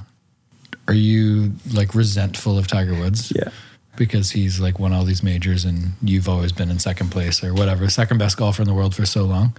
"Are 0.87 0.93
you 0.93 1.53
like 1.73 1.93
resentful 1.93 2.57
of 2.57 2.67
Tiger 2.67 2.95
Woods?" 2.95 3.31
Yeah. 3.35 3.49
because 3.97 4.31
he's 4.31 4.59
like 4.59 4.79
won 4.79 4.93
all 4.93 5.03
these 5.03 5.21
majors 5.21 5.65
and 5.65 5.93
you've 6.01 6.29
always 6.29 6.51
been 6.53 6.71
in 6.71 6.79
second 6.79 7.09
place 7.11 7.43
or 7.43 7.53
whatever, 7.53 7.89
second 7.89 8.17
best 8.17 8.37
golfer 8.37 8.61
in 8.61 8.67
the 8.67 8.73
world 8.73 8.95
for 8.95 9.05
so 9.05 9.25
long. 9.25 9.55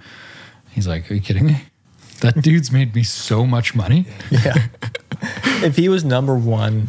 He's 0.70 0.89
like, 0.89 1.11
"Are 1.11 1.15
you 1.15 1.20
kidding 1.20 1.47
me? 1.47 1.65
That 2.20 2.41
dude's 2.43 2.73
made 2.73 2.95
me 2.95 3.03
so 3.05 3.47
much 3.47 3.74
money." 3.74 4.07
Yeah. 4.31 4.66
if 5.62 5.77
he 5.77 5.89
was 5.89 6.05
number 6.05 6.35
one 6.35 6.89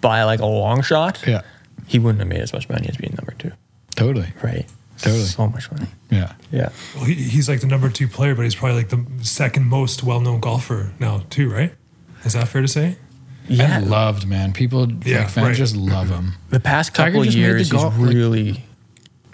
by 0.00 0.24
like 0.24 0.40
a 0.40 0.46
long 0.46 0.82
shot, 0.82 1.22
Yeah, 1.26 1.42
he 1.86 1.98
wouldn't 1.98 2.20
have 2.20 2.28
made 2.28 2.40
as 2.40 2.52
much 2.52 2.68
money 2.68 2.86
as 2.88 2.96
being 2.96 3.14
number 3.18 3.34
two, 3.38 3.52
totally. 3.96 4.28
right? 4.42 4.66
Totally. 4.98 5.22
So 5.24 5.46
much 5.48 5.70
money. 5.72 5.86
Yeah. 6.10 6.32
Yeah. 6.52 6.68
Well, 6.94 7.04
he, 7.04 7.14
he's 7.14 7.48
like 7.48 7.60
the 7.62 7.66
number 7.66 7.88
two 7.88 8.06
player, 8.06 8.34
but 8.34 8.42
he's 8.42 8.54
probably 8.54 8.76
like 8.76 8.90
the 8.90 9.02
second 9.24 9.64
most 9.66 10.02
well-known 10.02 10.40
golfer 10.40 10.92
now, 10.98 11.22
too, 11.30 11.50
right? 11.50 11.72
Is 12.24 12.34
that 12.34 12.48
fair 12.48 12.60
to 12.60 12.68
say? 12.68 12.96
Yeah. 13.48 13.78
and 13.78 13.88
loved, 13.90 14.26
man. 14.28 14.52
People, 14.52 14.92
Yeah, 15.06 15.20
like 15.20 15.30
fans, 15.30 15.46
right. 15.46 15.56
just 15.56 15.74
love 15.74 16.10
him. 16.10 16.34
the 16.50 16.60
past 16.60 16.92
couple 16.92 17.24
just 17.24 17.34
years, 17.36 17.70
golf, 17.70 17.94
he's 17.94 18.02
like- 18.04 18.14
really 18.14 18.64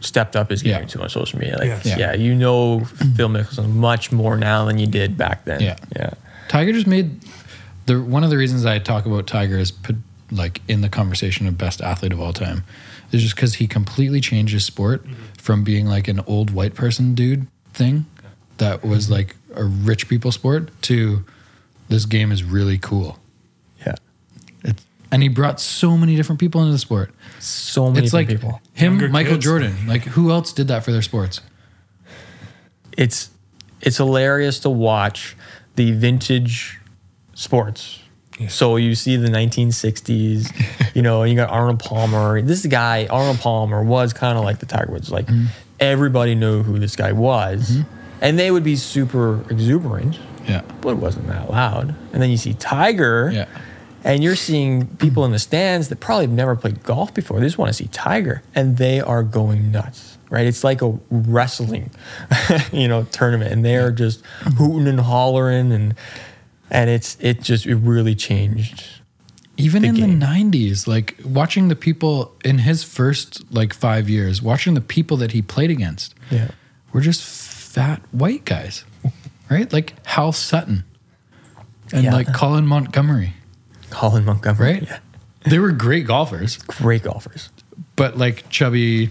stepped 0.01 0.37
up 0.37 0.51
his 0.51 0.63
game 0.63 0.83
Yeah. 0.83 0.87
too 0.87 1.03
on 1.03 1.09
social 1.09 1.39
media. 1.41 1.57
Like, 1.59 1.67
Yes. 1.67 1.85
yeah. 1.87 1.99
Yeah. 1.99 2.15
you 2.15 2.35
know 2.37 2.85
Phil 3.17 3.29
Mickelson 3.29 3.71
much 3.75 4.13
more 4.13 4.37
now 4.37 4.67
than 4.67 4.79
you 4.79 4.87
did 4.87 5.17
back 5.19 5.45
then. 5.47 5.61
Yeah. 5.61 5.77
yeah, 5.97 6.11
Tiger 6.49 6.73
just 6.73 6.87
made 6.87 7.21
the 7.87 8.01
one 8.01 8.23
of 8.23 8.31
the 8.31 8.37
reasons 8.37 8.65
I 8.67 8.79
talk 8.79 9.05
about 9.07 9.27
Tiger 9.27 9.59
is 9.59 9.71
put, 9.73 9.97
like 10.31 10.61
in 10.69 10.81
the 10.81 10.89
conversation 10.89 11.47
of 11.47 11.57
best 11.57 11.81
athlete 11.81 12.13
of 12.13 12.21
all 12.21 12.33
time 12.33 12.65
is 13.13 13.23
just 13.23 13.37
because 13.37 13.55
he 13.57 13.67
completely 13.67 14.21
changed 14.21 14.53
his 14.53 14.65
sport 14.65 15.05
mm-hmm. 15.05 15.15
from 15.39 15.65
being 15.65 15.87
like 15.87 16.09
an 16.09 16.21
old 16.27 16.51
white 16.51 16.75
person 16.75 17.15
dude 17.15 17.47
thing 17.73 18.07
that 18.59 18.85
was 18.85 19.05
mm-hmm. 19.05 19.15
like 19.15 19.37
a 19.55 19.65
rich 19.65 20.09
people 20.09 20.33
sport 20.33 20.71
to 20.83 21.25
this 21.89 22.05
game 22.05 22.33
is 22.33 22.43
really 22.43 22.79
cool. 22.79 23.19
yeah. 23.85 23.95
It's, 24.65 24.85
and 25.13 25.23
he 25.23 25.29
brought 25.29 25.61
so 25.61 25.97
many 25.97 26.17
different 26.17 26.41
people 26.41 26.61
into 26.61 26.73
the 26.73 26.79
sport. 26.79 27.13
So 27.39 27.91
many 27.91 28.05
It's 28.05 28.13
like 28.13 28.29
people. 28.29 28.61
him, 28.75 28.95
Younger 28.95 29.09
Michael 29.09 29.35
kids. 29.35 29.45
Jordan. 29.45 29.77
Like 29.87 30.03
who 30.03 30.31
else 30.31 30.53
did 30.53 30.69
that 30.69 30.85
for 30.85 30.91
their 30.91 31.03
sports? 31.03 31.41
It's 32.97 33.31
it's 33.81 33.99
hilarious 33.99 34.59
to 34.61 34.71
watch 34.71 35.37
the 35.77 35.93
vintage 35.93 36.81
sports. 37.35 38.01
Yeah. 38.39 38.49
So 38.49 38.77
you 38.77 38.95
see 38.95 39.17
the 39.17 39.29
1960s, 39.29 40.95
you 40.95 41.03
know, 41.03 41.23
you 41.25 41.35
got 41.35 41.51
Arnold 41.51 41.79
Palmer. 41.81 42.43
This 42.43 42.67
guy, 42.67 43.07
Arnold 43.07 43.39
Palmer, 43.39 43.83
was 43.83 44.13
kind 44.13 44.37
of 44.37 44.45
like 44.45 44.59
the 44.59 44.67
Tiger 44.67 44.93
Woods. 44.93 45.11
Like 45.11 45.27
Mm-hmm. 45.27 45.47
everybody 45.81 46.35
knew 46.35 46.63
who 46.63 46.79
this 46.79 46.97
guy 46.97 47.13
was, 47.13 47.79
and 48.21 48.39
they 48.39 48.51
would 48.51 48.65
be 48.65 48.77
super 48.77 49.45
exuberant, 49.51 50.19
Yeah. 50.47 50.63
but 50.81 50.91
it 50.91 50.97
wasn't 50.99 51.29
that 51.29 51.51
loud. 51.51 51.95
And 52.13 52.21
then 52.23 52.31
you 52.31 52.37
see 52.37 52.55
Tiger, 52.55 53.31
Yeah. 53.33 53.47
and 54.05 54.23
you're 54.23 54.37
seeing 54.37 54.87
people 54.99 55.25
in 55.25 55.33
the 55.33 55.39
stands 55.39 55.89
that 55.89 56.01
probably 56.01 56.27
have 56.27 56.35
never 56.35 56.57
played 56.57 56.83
golf 56.83 57.13
before. 57.15 57.41
They 57.41 57.47
just 57.47 57.59
want 57.59 57.69
to 57.71 57.75
see 57.75 57.89
Tiger, 57.89 58.43
and 58.55 58.77
they 58.77 59.01
are 59.01 59.23
going 59.23 59.71
nuts. 59.73 60.13
Right? 60.29 60.47
It's 60.47 60.65
like 60.65 60.83
a 60.83 60.99
wrestling, 61.11 61.91
you 62.73 62.89
know, 62.89 63.05
tournament, 63.13 63.53
and 63.53 63.65
they 63.65 63.77
are 63.77 63.93
just 63.93 64.23
hooting 64.59 64.89
and 64.89 64.99
hollering, 65.01 65.71
and 65.73 65.95
and 66.71 66.91
it's 66.91 67.17
it 67.21 67.41
just 67.43 67.67
it 67.67 67.77
really 67.77 68.15
changed. 68.15 68.85
even 69.57 69.83
the 69.83 69.89
in 69.89 69.95
game. 69.95 70.19
the 70.19 70.27
90s 70.27 70.87
like 70.87 71.17
watching 71.25 71.69
the 71.69 71.77
people 71.77 72.35
in 72.45 72.59
his 72.59 72.85
first 72.85 73.43
like 73.53 73.73
five 73.73 74.09
years 74.11 74.43
watching 74.43 74.75
the 74.75 74.81
people 74.83 75.17
that 75.17 75.33
he 75.33 75.41
played 75.43 75.71
against 75.71 76.15
Yeah. 76.31 76.49
were 76.93 77.01
just 77.01 77.23
fat 77.23 78.03
white 78.13 78.45
guys 78.45 78.85
right 79.51 79.73
like 79.73 79.95
hal 80.07 80.33
sutton 80.33 80.85
and 81.93 82.05
Yeah. 82.05 82.13
like 82.15 82.33
colin 82.35 82.67
Montgomerie 82.67 83.33
Colin 83.91 84.25
Montgomerie, 84.25 84.73
right 84.73 84.83
Yeah. 84.83 84.99
they 85.47 85.59
were 85.59 85.73
great 85.73 86.07
golfers 86.07 86.59
Great 86.59 87.03
golfers. 87.05 87.49
but 87.97 88.19
like 88.19 88.49
chubby 88.51 89.11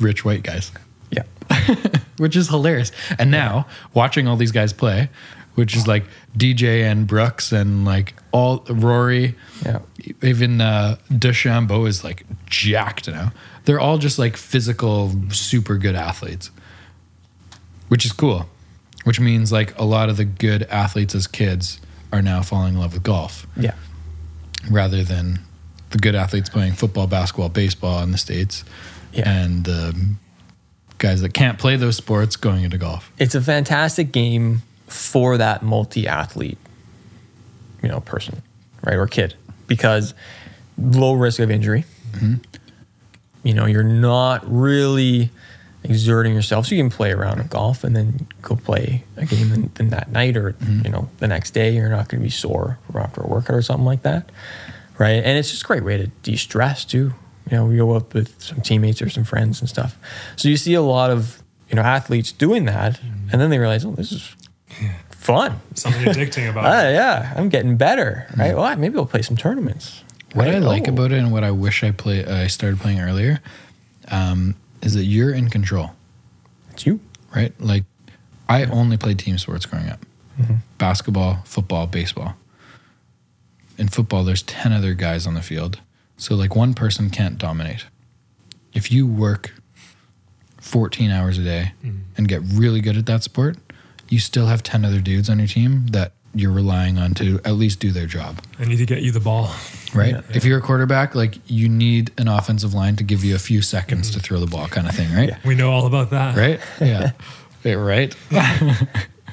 rich 0.00 0.24
white 0.24 0.42
guys 0.42 0.72
Yeah. 1.10 1.22
which 2.16 2.34
is 2.36 2.48
hilarious 2.48 2.90
and 3.18 3.30
now 3.30 3.66
watching 3.94 4.26
all 4.26 4.36
these 4.36 4.52
guys 4.52 4.72
play 4.72 5.10
which 5.54 5.76
is 5.76 5.86
like 5.86 6.04
dj 6.36 6.82
and 6.90 7.06
brooks 7.06 7.52
and 7.52 7.84
like 7.84 8.14
all 8.32 8.64
rory 8.68 9.34
Yeah. 9.66 9.80
even 10.22 10.60
uh, 10.60 10.96
DeChambeau 11.10 11.86
is 11.88 12.04
like 12.04 12.24
jacked 12.46 13.08
now. 13.08 13.32
They're 13.64 13.80
all 13.80 13.98
just 13.98 14.18
like 14.18 14.36
physical, 14.36 15.12
super 15.30 15.76
good 15.76 15.94
athletes, 15.96 16.50
which 17.88 18.04
is 18.06 18.12
cool. 18.12 18.48
Which 19.04 19.18
means 19.18 19.50
like 19.50 19.76
a 19.78 19.84
lot 19.84 20.08
of 20.08 20.16
the 20.16 20.24
good 20.24 20.62
athletes 20.64 21.14
as 21.14 21.26
kids 21.26 21.80
are 22.12 22.22
now 22.22 22.42
falling 22.42 22.74
in 22.74 22.80
love 22.80 22.92
with 22.94 23.02
golf 23.02 23.46
Yeah. 23.56 23.74
rather 24.70 25.02
than 25.02 25.40
the 25.90 25.98
good 25.98 26.14
athletes 26.14 26.48
playing 26.48 26.74
football, 26.74 27.06
basketball, 27.06 27.48
baseball 27.48 28.02
in 28.02 28.12
the 28.12 28.18
states, 28.18 28.62
Yeah. 29.12 29.28
and 29.28 29.68
um, 29.68 30.18
guys 30.98 31.20
that 31.22 31.34
can't 31.34 31.58
play 31.58 31.76
those 31.76 31.96
sports 31.96 32.36
going 32.36 32.62
into 32.62 32.78
golf. 32.78 33.10
It's 33.18 33.34
a 33.34 33.40
fantastic 33.40 34.12
game 34.12 34.62
for 34.90 35.36
that 35.36 35.62
multi-athlete, 35.62 36.58
you 37.82 37.88
know, 37.88 38.00
person, 38.00 38.42
right, 38.84 38.96
or 38.96 39.06
kid, 39.06 39.34
because 39.66 40.14
low 40.78 41.14
risk 41.14 41.38
of 41.40 41.50
injury. 41.50 41.84
Mm-hmm. 42.12 42.34
You 43.42 43.54
know, 43.54 43.66
you're 43.66 43.82
not 43.82 44.42
really 44.46 45.30
exerting 45.82 46.34
yourself, 46.34 46.66
so 46.66 46.74
you 46.74 46.82
can 46.82 46.90
play 46.90 47.12
around 47.12 47.40
in 47.40 47.46
golf 47.46 47.84
and 47.84 47.96
then 47.96 48.26
go 48.42 48.56
play 48.56 49.04
a 49.16 49.24
game 49.24 49.52
in, 49.52 49.70
in 49.78 49.90
that 49.90 50.12
night 50.12 50.36
or 50.36 50.52
mm-hmm. 50.52 50.84
you 50.84 50.90
know 50.90 51.08
the 51.18 51.26
next 51.26 51.52
day. 51.52 51.74
You're 51.74 51.88
not 51.88 52.08
going 52.08 52.20
to 52.20 52.24
be 52.24 52.30
sore 52.30 52.78
after 52.94 53.22
a 53.22 53.26
workout 53.26 53.56
or 53.56 53.62
something 53.62 53.86
like 53.86 54.02
that, 54.02 54.30
right? 54.98 55.22
And 55.24 55.38
it's 55.38 55.50
just 55.50 55.62
a 55.62 55.66
great 55.66 55.84
way 55.84 55.96
to 55.96 56.08
de-stress 56.22 56.84
too. 56.84 57.14
You 57.50 57.56
know, 57.56 57.64
we 57.64 57.76
go 57.76 57.92
up 57.92 58.12
with 58.12 58.40
some 58.42 58.60
teammates 58.60 59.00
or 59.00 59.08
some 59.08 59.24
friends 59.24 59.60
and 59.60 59.68
stuff. 59.68 59.96
So 60.36 60.48
you 60.48 60.56
see 60.56 60.74
a 60.74 60.82
lot 60.82 61.10
of 61.10 61.42
you 61.70 61.76
know 61.76 61.82
athletes 61.82 62.32
doing 62.32 62.66
that, 62.66 63.00
and 63.32 63.40
then 63.40 63.48
they 63.48 63.58
realize, 63.58 63.84
oh, 63.84 63.92
this 63.92 64.12
is 64.12 64.36
fun. 65.20 65.60
Something 65.74 66.02
addicting 66.06 66.50
about 66.50 66.64
Ah, 66.64 66.80
it. 66.88 66.94
yeah, 66.94 67.32
I'm 67.36 67.48
getting 67.50 67.76
better, 67.76 68.26
right? 68.36 68.56
Well, 68.56 68.74
maybe 68.76 68.96
I'll 68.96 69.06
play 69.06 69.22
some 69.22 69.36
tournaments. 69.36 70.02
What 70.32 70.48
I 70.48 70.58
like 70.58 70.86
Oh. 70.88 70.92
about 70.92 71.12
it 71.12 71.18
and 71.18 71.30
what 71.32 71.44
I 71.44 71.50
wish 71.50 71.82
I 71.84 71.90
play 71.90 72.24
I 72.24 72.46
started 72.46 72.80
playing 72.80 73.00
earlier 73.00 73.40
um, 74.10 74.54
is 74.82 74.94
that 74.94 75.04
you're 75.04 75.32
in 75.32 75.50
control. 75.50 75.90
it's 76.72 76.86
you. 76.86 77.00
right? 77.34 77.52
Like, 77.60 77.84
I 78.48 78.64
only 78.64 78.96
played 78.96 79.18
team 79.18 79.38
sports 79.38 79.66
growing 79.66 79.88
up 79.88 80.00
basketball, 80.78 81.42
football, 81.44 81.86
baseball. 81.86 82.34
In 83.76 83.88
football, 83.88 84.24
there's 84.24 84.42
10 84.42 84.72
other 84.72 84.94
guys 84.94 85.26
on 85.26 85.34
the 85.34 85.42
field. 85.42 85.80
So, 86.16 86.34
like, 86.34 86.56
one 86.56 86.72
person 86.74 87.10
can't 87.10 87.36
dominate. 87.38 87.84
If 88.72 88.90
you 88.90 89.06
work 89.06 89.52
14 90.60 91.10
hours 91.10 91.36
a 91.38 91.42
day 91.44 91.72
and 92.16 92.26
get 92.28 92.40
really 92.44 92.80
good 92.80 92.96
at 92.96 93.04
that 93.06 93.22
sport, 93.22 93.58
you 94.10 94.18
still 94.18 94.46
have 94.46 94.62
10 94.62 94.84
other 94.84 95.00
dudes 95.00 95.30
on 95.30 95.38
your 95.38 95.48
team 95.48 95.86
that 95.88 96.12
you're 96.34 96.52
relying 96.52 96.98
on 96.98 97.14
to 97.14 97.40
at 97.44 97.52
least 97.52 97.80
do 97.80 97.90
their 97.90 98.06
job, 98.06 98.40
I 98.58 98.64
need 98.64 98.76
to 98.76 98.86
get 98.86 99.02
you 99.02 99.10
the 99.10 99.20
ball. 99.20 99.52
right? 99.94 100.12
Yeah. 100.12 100.22
If 100.32 100.44
you're 100.44 100.58
a 100.58 100.62
quarterback, 100.62 101.14
like, 101.14 101.38
you 101.46 101.68
need 101.68 102.12
an 102.18 102.28
offensive 102.28 102.74
line 102.74 102.96
to 102.96 103.04
give 103.04 103.24
you 103.24 103.34
a 103.34 103.38
few 103.38 103.62
seconds 103.62 104.10
to 104.10 104.18
mm-hmm. 104.18 104.24
throw 104.24 104.40
the 104.40 104.46
ball, 104.46 104.68
kind 104.68 104.86
of 104.86 104.94
thing, 104.94 105.12
right? 105.12 105.30
Yeah. 105.30 105.38
We 105.44 105.54
know 105.54 105.72
all 105.72 105.86
about 105.86 106.10
that. 106.10 106.36
right? 106.36 106.60
Yeah, 106.80 107.12
Yeah, 107.64 107.74
right. 107.74 108.14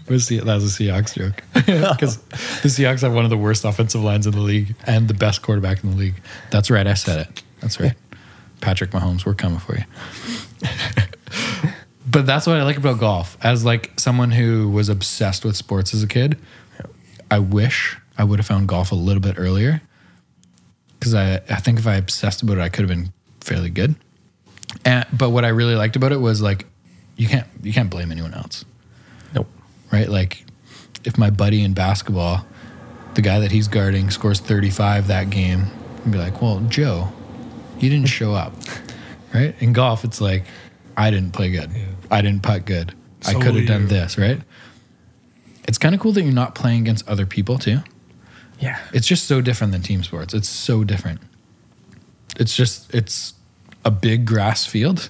Was 0.09 0.27
the, 0.27 0.39
that 0.39 0.53
was 0.53 0.79
a 0.79 0.83
Seahawks 0.83 1.15
joke 1.15 1.43
because 1.53 2.15
the 2.61 2.69
Seahawks 2.69 3.01
have 3.01 3.13
one 3.13 3.25
of 3.25 3.29
the 3.29 3.35
worst 3.37 3.65
offensive 3.65 4.01
lines 4.01 4.25
in 4.25 4.31
the 4.31 4.39
league 4.39 4.73
and 4.85 5.09
the 5.09 5.13
best 5.13 5.41
quarterback 5.41 5.83
in 5.83 5.91
the 5.91 5.97
league. 5.97 6.15
That's 6.49 6.71
right. 6.71 6.87
I 6.87 6.93
said 6.93 7.27
it. 7.27 7.43
That's 7.59 7.77
right. 7.77 7.91
Patrick 8.61 8.91
Mahomes, 8.91 9.25
we're 9.25 9.33
coming 9.33 9.59
for 9.59 9.75
you. 9.75 9.83
But 12.09 12.25
that's 12.25 12.47
what 12.47 12.57
I 12.57 12.63
like 12.63 12.77
about 12.77 12.99
golf. 12.99 13.37
As 13.43 13.65
like 13.65 13.91
someone 13.99 14.31
who 14.31 14.69
was 14.69 14.89
obsessed 14.89 15.43
with 15.45 15.55
sports 15.55 15.93
as 15.93 16.03
a 16.03 16.07
kid, 16.07 16.37
I 17.29 17.39
wish 17.39 17.97
I 18.17 18.23
would 18.23 18.39
have 18.39 18.45
found 18.45 18.67
golf 18.67 18.91
a 18.91 18.95
little 18.95 19.21
bit 19.21 19.35
earlier 19.37 19.81
because 20.99 21.13
I, 21.13 21.35
I 21.49 21.55
think 21.57 21.79
if 21.79 21.87
I 21.87 21.95
obsessed 21.95 22.41
about 22.41 22.57
it, 22.57 22.61
I 22.61 22.69
could 22.69 22.87
have 22.87 22.89
been 22.89 23.11
fairly 23.41 23.69
good. 23.69 23.95
And 24.85 25.05
but 25.11 25.29
what 25.31 25.45
I 25.45 25.49
really 25.49 25.75
liked 25.75 25.95
about 25.95 26.11
it 26.11 26.17
was 26.19 26.41
like 26.41 26.65
you 27.15 27.27
can't 27.27 27.47
you 27.63 27.73
can't 27.73 27.89
blame 27.89 28.11
anyone 28.11 28.33
else, 28.33 28.63
Nope. 29.33 29.47
right? 29.91 30.07
Like 30.09 30.45
if 31.03 31.17
my 31.17 31.29
buddy 31.29 31.63
in 31.63 31.73
basketball, 31.73 32.45
the 33.15 33.21
guy 33.21 33.39
that 33.39 33.51
he's 33.51 33.67
guarding 33.67 34.09
scores 34.09 34.39
35 34.39 35.07
that 35.07 35.29
game, 35.29 35.67
I'd 36.05 36.11
be 36.11 36.17
like, 36.17 36.41
"Well, 36.41 36.59
Joe, 36.67 37.09
you 37.79 37.89
didn't 37.89 38.09
show 38.09 38.33
up." 38.33 38.53
right? 39.33 39.55
In 39.61 39.73
golf, 39.73 40.03
it's 40.03 40.21
like 40.21 40.45
I 40.95 41.11
didn't 41.11 41.31
play 41.33 41.51
good. 41.51 41.69
Yeah. 41.71 41.85
I 42.11 42.21
didn't 42.21 42.43
putt 42.43 42.65
good. 42.65 42.93
I 43.25 43.33
could 43.33 43.55
have 43.55 43.67
done 43.67 43.87
this, 43.87 44.17
right? 44.17 44.41
It's 45.67 45.77
kind 45.77 45.93
of 45.93 45.99
cool 46.01 46.11
that 46.13 46.23
you're 46.23 46.33
not 46.33 46.55
playing 46.55 46.81
against 46.81 47.07
other 47.09 47.25
people 47.25 47.57
too. 47.57 47.79
Yeah. 48.59 48.79
It's 48.93 49.05
just 49.07 49.27
so 49.27 49.41
different 49.41 49.73
than 49.73 49.81
team 49.81 50.03
sports. 50.03 50.33
It's 50.33 50.49
so 50.49 50.83
different. 50.83 51.19
It's 52.37 52.55
just 52.55 52.93
it's 52.93 53.33
a 53.83 53.91
big 53.91 54.25
grass 54.25 54.65
field, 54.65 55.09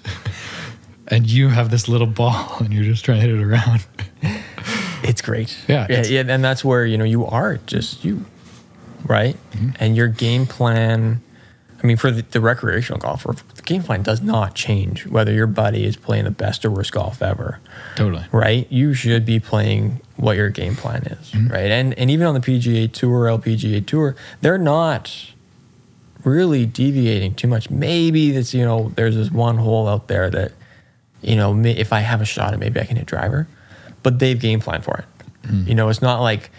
and 1.08 1.28
you 1.28 1.50
have 1.50 1.70
this 1.72 1.88
little 1.88 2.08
ball, 2.08 2.58
and 2.60 2.74
you're 2.74 2.84
just 2.84 3.04
trying 3.06 3.22
to 3.22 3.28
hit 3.28 3.36
it 3.36 3.44
around. 3.44 3.86
It's 5.04 5.22
great. 5.22 5.56
Yeah, 5.70 5.88
Yeah. 5.90 6.04
yeah 6.06 6.24
and 6.28 6.44
that's 6.44 6.66
where, 6.66 6.86
you 6.86 6.98
know, 6.98 7.06
you 7.06 7.26
are 7.26 7.58
just 7.66 8.04
you, 8.04 8.26
right? 9.06 9.38
Mm-hmm. 9.52 9.70
And 9.80 9.96
your 9.96 10.08
game 10.08 10.46
plan, 10.48 11.22
I 11.88 11.90
mean, 11.90 11.96
for 11.98 12.12
the, 12.12 12.22
the 12.22 12.42
recreational 12.42 13.00
golfer, 13.00 13.34
the 13.56 13.62
game 13.62 13.82
plan 13.82 14.02
does 14.04 14.22
not 14.22 14.56
change 14.56 15.06
whether 15.08 15.32
your 15.32 15.48
buddy 15.48 15.86
is 15.86 15.96
playing 15.96 16.26
the 16.26 16.32
best 16.32 16.66
or 16.66 16.70
worst 16.72 16.92
golf 16.92 17.22
ever, 17.22 17.60
Totally. 17.96 18.26
right? 18.34 18.70
You 18.70 18.94
should 18.94 19.26
be 19.26 19.40
playing 19.40 20.02
what 20.18 20.36
your 20.36 20.50
game 20.50 20.76
plan 20.76 21.04
is, 21.04 21.32
Mm-hmm. 21.32 21.48
right? 21.48 21.72
And, 21.72 21.94
and 21.94 22.12
even 22.12 22.28
on 22.28 22.34
the 22.34 22.42
PGA 22.42 22.92
Tour, 22.92 23.26
LPGA 23.28 23.86
Tour, 23.88 24.18
they're 24.42 24.58
not 24.58 25.32
really 26.26 26.66
deviating 26.66 27.36
too 27.36 27.48
much. 27.48 27.70
Maybe 27.70 28.32
that's, 28.32 28.54
you 28.54 28.66
know, 28.66 28.92
there's 28.96 29.16
this 29.16 29.32
one 29.32 29.58
hole 29.58 29.88
out 29.88 30.10
there 30.10 30.30
that, 30.30 30.52
you 31.22 31.38
know, 31.38 31.56
if 31.64 31.94
I 31.94 32.02
have 32.02 32.20
a 32.20 32.26
shot 32.26 32.54
at 32.54 32.60
maybe 32.60 32.82
I 32.82 32.84
can 32.84 32.98
hit 32.98 33.06
driver, 33.06 33.48
but 34.04 34.20
they've 34.20 34.38
game 34.40 34.60
plan 34.60 34.82
for 34.82 34.98
it. 34.98 35.06
You 35.66 35.74
know, 35.76 35.88
it's 35.88 36.02
not 36.02 36.20
like, 36.20 36.50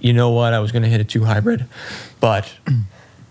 you 0.00 0.14
know 0.14 0.30
what, 0.30 0.54
I 0.54 0.60
was 0.60 0.72
going 0.72 0.84
to 0.84 0.88
hit 0.88 1.02
a 1.02 1.04
two 1.04 1.24
hybrid, 1.24 1.66
but 2.20 2.50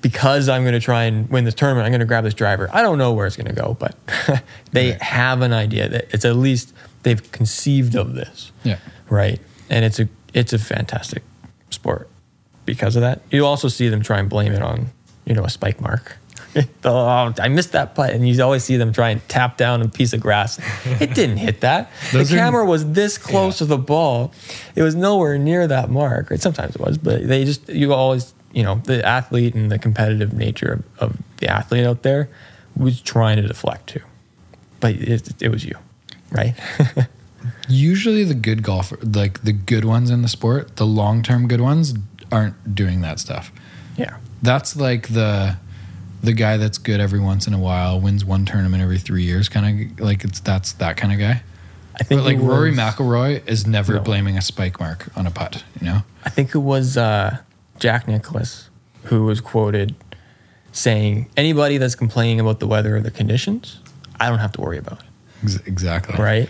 because 0.01 0.49
I'm 0.49 0.63
going 0.63 0.73
to 0.73 0.79
try 0.79 1.03
and 1.03 1.29
win 1.29 1.43
this 1.45 1.53
tournament, 1.53 1.85
I'm 1.85 1.91
going 1.91 1.99
to 2.01 2.05
grab 2.05 2.23
this 2.23 2.33
driver. 2.33 2.69
I 2.73 2.81
don't 2.81 2.97
know 2.97 3.13
where 3.13 3.27
it's 3.27 3.35
going 3.37 3.53
to 3.53 3.61
go, 3.61 3.75
but 3.79 3.95
they 4.71 4.91
Right. 4.91 5.01
have 5.01 5.41
an 5.41 5.53
idea 5.53 5.87
that 5.89 6.05
it's 6.13 6.25
at 6.25 6.35
least 6.35 6.73
they've 7.03 7.31
conceived 7.31 7.95
of 7.95 8.13
this, 8.13 8.51
Yeah. 8.63 8.77
right? 9.09 9.39
And 9.69 9.85
it's 9.85 9.99
a 9.99 10.09
it's 10.33 10.53
a 10.53 10.59
fantastic 10.59 11.23
sport 11.69 12.09
because 12.65 12.95
of 12.95 13.01
that. 13.01 13.21
You 13.31 13.45
also 13.45 13.67
see 13.67 13.89
them 13.89 14.01
try 14.01 14.19
and 14.19 14.29
blame 14.29 14.51
it 14.53 14.61
on 14.61 14.87
you 15.25 15.33
know 15.33 15.43
a 15.45 15.49
spike 15.49 15.79
mark. 15.81 16.17
oh, 16.83 17.33
I 17.39 17.47
missed 17.47 17.71
that 17.71 17.95
putt, 17.95 18.09
and 18.09 18.27
you 18.27 18.43
always 18.43 18.63
see 18.65 18.75
them 18.75 18.91
try 18.91 19.09
and 19.11 19.25
tap 19.29 19.55
down 19.55 19.81
a 19.81 19.87
piece 19.87 20.11
of 20.11 20.19
grass. 20.19 20.59
It 20.99 21.13
didn't 21.13 21.37
hit 21.37 21.61
that. 21.61 21.89
The 22.11 22.21
are- 22.21 22.25
camera 22.25 22.65
was 22.65 22.91
this 22.91 23.17
close 23.17 23.55
Yeah. 23.55 23.59
to 23.59 23.65
the 23.67 23.77
ball. 23.77 24.33
It 24.75 24.81
was 24.83 24.93
nowhere 24.93 25.37
near 25.37 25.65
that 25.67 25.89
mark. 25.89 26.29
Sometimes 26.37 26.75
it 26.75 26.81
was, 26.81 26.97
but 26.97 27.25
they 27.25 27.45
just 27.45 27.69
you 27.69 27.93
always 27.93 28.33
you 28.53 28.63
know 28.63 28.81
the 28.85 29.05
athlete 29.05 29.55
and 29.55 29.71
the 29.71 29.79
competitive 29.79 30.33
nature 30.33 30.83
of, 30.99 31.11
of 31.11 31.17
the 31.37 31.47
athlete 31.47 31.85
out 31.85 32.03
there 32.03 32.29
was 32.77 33.01
trying 33.01 33.37
to 33.37 33.47
deflect 33.47 33.87
too, 33.87 34.01
but 34.79 34.95
it, 34.95 35.41
it 35.41 35.49
was 35.49 35.63
you, 35.65 35.75
right? 36.31 36.55
Usually 37.67 38.23
the 38.23 38.33
good 38.35 38.61
golfer, 38.63 38.97
like 39.01 39.43
the 39.43 39.51
good 39.53 39.85
ones 39.85 40.09
in 40.09 40.21
the 40.21 40.27
sport, 40.27 40.75
the 40.75 40.85
long 40.85 41.23
term 41.23 41.47
good 41.47 41.61
ones 41.61 41.93
aren't 42.31 42.75
doing 42.75 43.01
that 43.01 43.19
stuff. 43.19 43.51
yeah. 43.97 44.17
That's 44.43 44.75
like 44.75 45.09
the 45.09 45.57
the 46.23 46.33
guy 46.33 46.57
that's 46.57 46.77
good 46.77 46.99
every 46.99 47.19
once 47.19 47.47
in 47.47 47.53
a 47.53 47.59
while, 47.59 47.99
wins 47.99 48.23
one 48.25 48.45
tournament 48.45 48.81
every 48.83 48.99
three 48.99 49.23
years, 49.23 49.49
kind 49.49 49.91
of 49.91 49.99
like 49.99 50.23
it's 50.23 50.39
that's 50.39 50.73
that 50.73 50.97
kind 50.97 51.13
of 51.13 51.19
guy. 51.19 51.41
I 51.99 52.03
think 52.03 52.21
But 52.21 52.25
like 52.25 52.37
Rory 52.39 52.69
was- 52.71 52.79
McIlroy 52.79 53.47
is 53.47 53.67
never 53.67 53.95
No. 53.95 53.99
blaming 54.01 54.37
a 54.37 54.41
spike 54.41 54.79
mark 54.79 55.07
on 55.15 55.27
a 55.27 55.31
putt. 55.31 55.63
You 55.79 55.87
know, 55.87 56.01
I 56.25 56.29
think 56.29 56.55
it 56.55 56.59
was 56.59 56.95
uh, 56.97 57.37
Jack 57.81 58.07
Nicklaus 58.07 58.69
who 59.05 59.25
was 59.25 59.41
quoted 59.41 59.95
saying, 60.71 61.27
"Anybody 61.35 61.77
that's 61.77 61.95
complaining 61.95 62.39
about 62.39 62.59
the 62.61 62.67
weather 62.67 62.95
or 62.95 63.01
the 63.01 63.11
conditions, 63.11 63.79
I 64.19 64.29
don't 64.29 64.39
have 64.39 64.51
to 64.53 64.61
worry 64.61 64.77
about 64.77 64.99
it." 65.43 65.61
Exactly. 65.67 66.15
Right? 66.17 66.47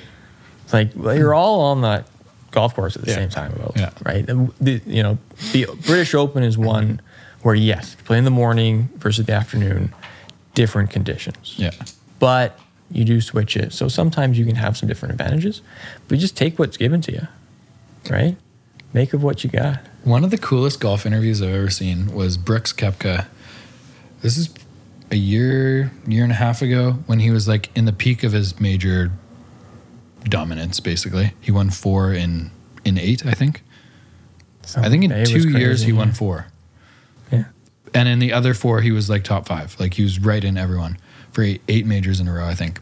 It's 0.65 0.73
like 0.73 0.91
well, 0.95 1.17
you're 1.17 1.33
all 1.33 1.61
on 1.61 1.81
the 1.81 2.03
golf 2.51 2.75
course 2.75 2.95
at 2.97 3.01
the 3.03 3.09
Yeah. 3.09 3.15
same 3.15 3.29
time, 3.29 3.53
about 3.53 3.73
Yeah. 3.77 3.91
right? 4.05 4.25
The, 4.27 4.81
you 4.85 5.01
know, 5.01 5.17
the 5.53 5.65
British 5.85 6.13
Open 6.13 6.43
is 6.43 6.57
one 6.57 6.99
where 7.43 7.55
yes, 7.55 7.95
you 7.97 8.03
play 8.03 8.17
in 8.17 8.25
the 8.25 8.29
morning 8.29 8.89
versus 8.97 9.25
the 9.25 9.33
afternoon, 9.33 9.93
different 10.53 10.89
conditions. 10.91 11.55
Yeah. 11.57 11.71
but 12.19 12.59
you 12.91 13.03
do 13.05 13.19
switch 13.21 13.55
it. 13.57 13.71
So 13.73 13.87
sometimes 13.87 14.37
you 14.37 14.45
can 14.45 14.55
have 14.55 14.75
some 14.77 14.87
different 14.87 15.13
advantages, 15.13 15.61
but 16.07 16.15
you 16.17 16.21
just 16.21 16.35
take 16.37 16.59
what's 16.59 16.75
given 16.77 16.99
to 17.01 17.11
you, 17.13 17.27
right? 18.09 18.35
Make 18.93 19.13
of 19.13 19.23
what 19.23 19.43
you 19.45 19.49
got. 19.49 19.79
One 20.03 20.23
of 20.23 20.31
the 20.31 20.37
coolest 20.37 20.79
golf 20.79 21.05
interviews 21.05 21.41
I've 21.41 21.53
ever 21.53 21.69
seen 21.69 22.11
was 22.13 22.37
Brooks 22.37 22.73
Koepka. 22.73 23.27
This 24.21 24.35
is 24.37 24.49
a 25.11 25.15
year, 25.15 25.91
year 26.07 26.23
and 26.23 26.31
a 26.31 26.35
half 26.35 26.61
ago 26.61 26.93
when 27.05 27.19
he 27.19 27.29
was 27.29 27.47
like 27.47 27.69
in 27.75 27.85
the 27.85 27.93
peak 27.93 28.23
of 28.23 28.31
his 28.31 28.59
major 28.59 29.11
dominance. 30.23 30.79
Basically, 30.79 31.33
he 31.39 31.51
won 31.51 31.69
four 31.69 32.13
in 32.13 32.49
in 32.83 32.97
eight. 32.97 33.25
I 33.25 33.33
think. 33.33 33.63
I 34.77 34.89
think 34.89 35.03
in 35.03 35.25
two 35.25 35.49
years 35.49 35.81
he 35.83 35.91
won 35.91 36.11
four, 36.13 36.45
Yeah. 37.31 37.45
and 37.95 38.07
in 38.07 38.19
the 38.19 38.31
other 38.31 38.53
four 38.53 38.81
he 38.81 38.91
was 38.91 39.09
like 39.09 39.23
top 39.23 39.47
five. 39.47 39.75
Like 39.79 39.95
he 39.95 40.03
was 40.03 40.19
right 40.19 40.43
in 40.43 40.55
everyone 40.57 40.97
for 41.31 41.43
eight, 41.43 41.61
eight 41.67 41.85
majors 41.85 42.19
in 42.19 42.27
a 42.27 42.33
row. 42.33 42.45
I 42.45 42.55
think. 42.55 42.79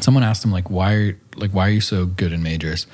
Someone 0.00 0.22
asked 0.22 0.42
him 0.44 0.50
like, 0.52 0.70
"Why, 0.70 0.94
are, 0.94 1.18
like, 1.36 1.50
why 1.50 1.66
are 1.66 1.70
you 1.70 1.80
so 1.82 2.06
good 2.06 2.32
in 2.32 2.42
majors?" 2.42 2.86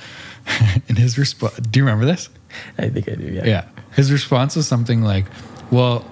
and 0.89 0.98
his 0.98 1.16
response. 1.19 1.55
Do 1.56 1.78
you 1.78 1.85
remember 1.85 2.06
this? 2.06 2.28
I 2.78 2.89
think 2.89 3.09
I 3.09 3.14
do. 3.14 3.24
Yeah. 3.24 3.44
Yeah. 3.44 3.68
His 3.94 4.12
response 4.12 4.56
was 4.56 4.66
something 4.68 5.02
like, 5.02 5.26
well, 5.70 6.05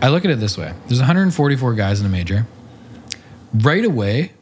I 0.00 0.08
look 0.08 0.24
at 0.24 0.30
it 0.30 0.40
this 0.40 0.58
way 0.58 0.72
there's 0.88 0.98
144 0.98 1.74
guys 1.74 2.00
in 2.00 2.06
a 2.06 2.08
major. 2.08 2.46
Right 3.54 3.84
away, 3.84 4.32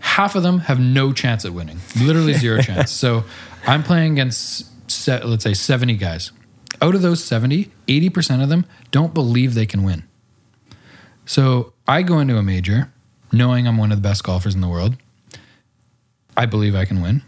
half 0.00 0.34
of 0.36 0.42
them 0.42 0.60
have 0.60 0.80
no 0.80 1.12
chance 1.12 1.44
at 1.44 1.52
winning, 1.52 1.78
literally 2.00 2.32
zero 2.44 2.62
chance. 2.62 2.90
So 2.90 3.24
I'm 3.66 3.82
playing 3.82 4.12
against, 4.12 4.66
let's 5.08 5.44
say, 5.44 5.54
70 5.54 5.96
guys. 5.96 6.32
Out 6.82 6.94
of 6.94 7.02
those 7.02 7.22
70, 7.22 7.70
80% 7.86 8.42
of 8.42 8.48
them 8.48 8.66
don't 8.90 9.14
believe 9.14 9.54
they 9.54 9.66
can 9.66 9.82
win. 9.84 10.04
So 11.26 11.72
I 11.86 12.02
go 12.02 12.18
into 12.18 12.36
a 12.36 12.42
major 12.42 12.92
knowing 13.32 13.66
I'm 13.66 13.76
one 13.76 13.92
of 13.92 13.98
the 13.98 14.08
best 14.08 14.24
golfers 14.24 14.54
in 14.54 14.60
the 14.60 14.68
world. 14.68 14.96
I 16.36 16.46
believe 16.46 16.74
I 16.74 16.84
can 16.84 17.00
win. 17.00 17.22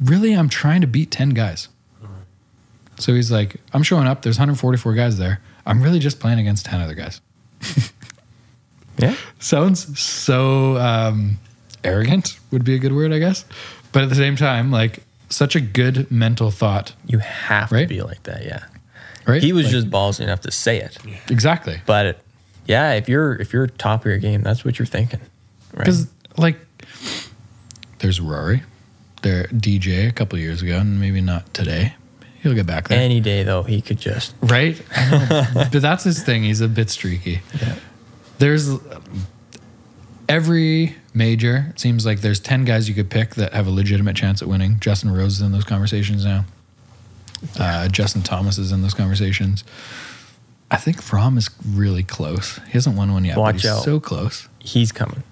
Really, 0.00 0.32
I'm 0.32 0.48
trying 0.48 0.80
to 0.80 0.86
beat 0.86 1.10
10 1.10 1.30
guys. 1.30 1.68
So 3.02 3.14
he's 3.14 3.30
like, 3.32 3.56
I'm 3.72 3.82
showing 3.82 4.06
up. 4.06 4.22
There's 4.22 4.36
144 4.38 4.94
guys 4.94 5.18
there. 5.18 5.40
I'm 5.66 5.82
really 5.82 5.98
just 5.98 6.20
playing 6.20 6.38
against 6.38 6.64
10 6.66 6.80
other 6.80 6.94
guys. 6.94 7.20
Yeah. 8.98 9.16
Sounds 9.38 9.98
so 9.98 10.76
um, 10.76 11.38
arrogant, 11.82 12.38
would 12.50 12.62
be 12.62 12.74
a 12.74 12.78
good 12.78 12.92
word, 12.92 13.12
I 13.12 13.18
guess. 13.18 13.44
But 13.90 14.02
at 14.02 14.10
the 14.10 14.14
same 14.14 14.36
time, 14.36 14.70
like, 14.70 15.02
such 15.30 15.56
a 15.56 15.60
good 15.60 16.10
mental 16.10 16.50
thought, 16.50 16.92
You 17.06 17.18
have 17.18 17.72
Right? 17.72 17.82
to 17.82 17.86
be 17.88 18.02
like 18.02 18.22
that. 18.24 18.44
Yeah. 18.44 18.64
right? 19.26 19.42
He 19.42 19.52
was 19.54 19.64
Like, 19.64 19.72
just 19.72 19.90
ballsy 19.90 20.20
enough 20.20 20.42
to 20.42 20.50
say 20.50 20.78
it, 20.80 20.98
exactly. 21.30 21.80
but 21.86 22.06
it, 22.06 22.18
yeah, 22.66 22.92
if 22.92 23.08
you're 23.08 23.34
if 23.36 23.52
you're 23.54 23.66
top 23.66 24.00
of 24.02 24.06
your 24.06 24.18
game, 24.18 24.42
that's 24.42 24.62
what 24.64 24.78
you're 24.78 24.86
thinking, 24.86 25.20
right? 25.72 25.78
Because, 25.78 26.06
like, 26.36 26.58
there's 28.00 28.20
Rory, 28.20 28.62
there 29.22 29.44
DJ 29.46 30.06
a 30.06 30.12
couple 30.12 30.38
years 30.38 30.60
ago, 30.62 30.78
and 30.78 31.00
maybe 31.00 31.20
not 31.22 31.52
today. 31.54 31.94
He'll 32.42 32.54
get 32.54 32.66
back 32.66 32.88
there. 32.88 32.98
Any 33.00 33.20
day 33.20 33.42
though, 33.44 33.62
he 33.62 33.80
could 33.80 33.98
just 33.98 34.34
Right? 34.42 34.80
But 35.54 35.70
that's 35.72 36.04
his 36.04 36.22
thing. 36.22 36.42
He's 36.42 36.60
a 36.60 36.68
bit 36.68 36.90
streaky. 36.90 37.40
There's 38.38 38.68
every 40.28 40.96
major, 41.14 41.68
it 41.70 41.80
seems 41.80 42.06
like 42.06 42.20
there's 42.20 42.40
10 42.40 42.64
guys 42.64 42.88
you 42.88 42.94
could 42.94 43.10
pick 43.10 43.34
that 43.36 43.52
have 43.52 43.66
a 43.66 43.70
legitimate 43.70 44.16
chance 44.16 44.42
at 44.42 44.48
winning. 44.48 44.78
Justin 44.80 45.12
Rose 45.12 45.34
is 45.34 45.40
in 45.42 45.52
those 45.52 45.64
conversations 45.64 46.24
now. 46.24 46.44
Uh, 47.58 47.88
Justin 47.88 48.22
Thomas 48.22 48.58
is 48.58 48.72
in 48.72 48.82
those 48.82 48.94
conversations. 48.94 49.64
I 50.70 50.76
think 50.76 50.96
Rahm 51.02 51.36
is 51.36 51.50
really 51.68 52.02
close. 52.02 52.56
He 52.66 52.72
hasn't 52.72 52.96
won 52.96 53.12
one 53.12 53.24
yet, 53.24 53.36
Watch 53.36 53.54
but 53.56 53.62
he's 53.62 53.70
out. 53.70 53.82
so 53.84 54.00
close. 54.00 54.48
he's 54.58 54.90
coming. 54.90 55.22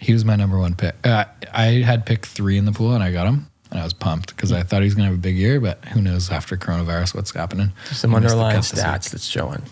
He 0.00 0.12
was 0.12 0.24
my 0.24 0.36
number 0.36 0.58
one 0.58 0.74
pick. 0.74 0.94
Uh, 1.04 1.24
I 1.52 1.64
had 1.84 2.06
pick 2.06 2.24
three 2.26 2.56
in 2.58 2.64
the 2.64 2.72
pool 2.72 2.92
and 2.94 3.02
I 3.02 3.12
got 3.12 3.26
him. 3.26 3.46
And 3.70 3.80
I 3.80 3.84
was 3.84 3.92
pumped 3.92 4.34
because 4.34 4.52
I 4.52 4.62
thought 4.62 4.82
he 4.82 4.84
was 4.84 4.94
going 4.94 5.06
to 5.06 5.10
have 5.10 5.18
a 5.18 5.22
big 5.22 5.36
year, 5.36 5.60
but 5.60 5.84
who 5.86 6.00
knows 6.00 6.30
after 6.30 6.56
coronavirus 6.56 7.14
what's 7.16 7.32
happening. 7.34 7.72
Some 7.90 8.10
He 8.12 8.20
missed 8.20 8.28
the 8.28 8.40
underlying 8.40 8.54
cut 8.56 8.64
this 8.64 8.72
week. 8.74 8.84
stats 8.84 9.10
that's 9.10 9.26
showing 9.26 9.62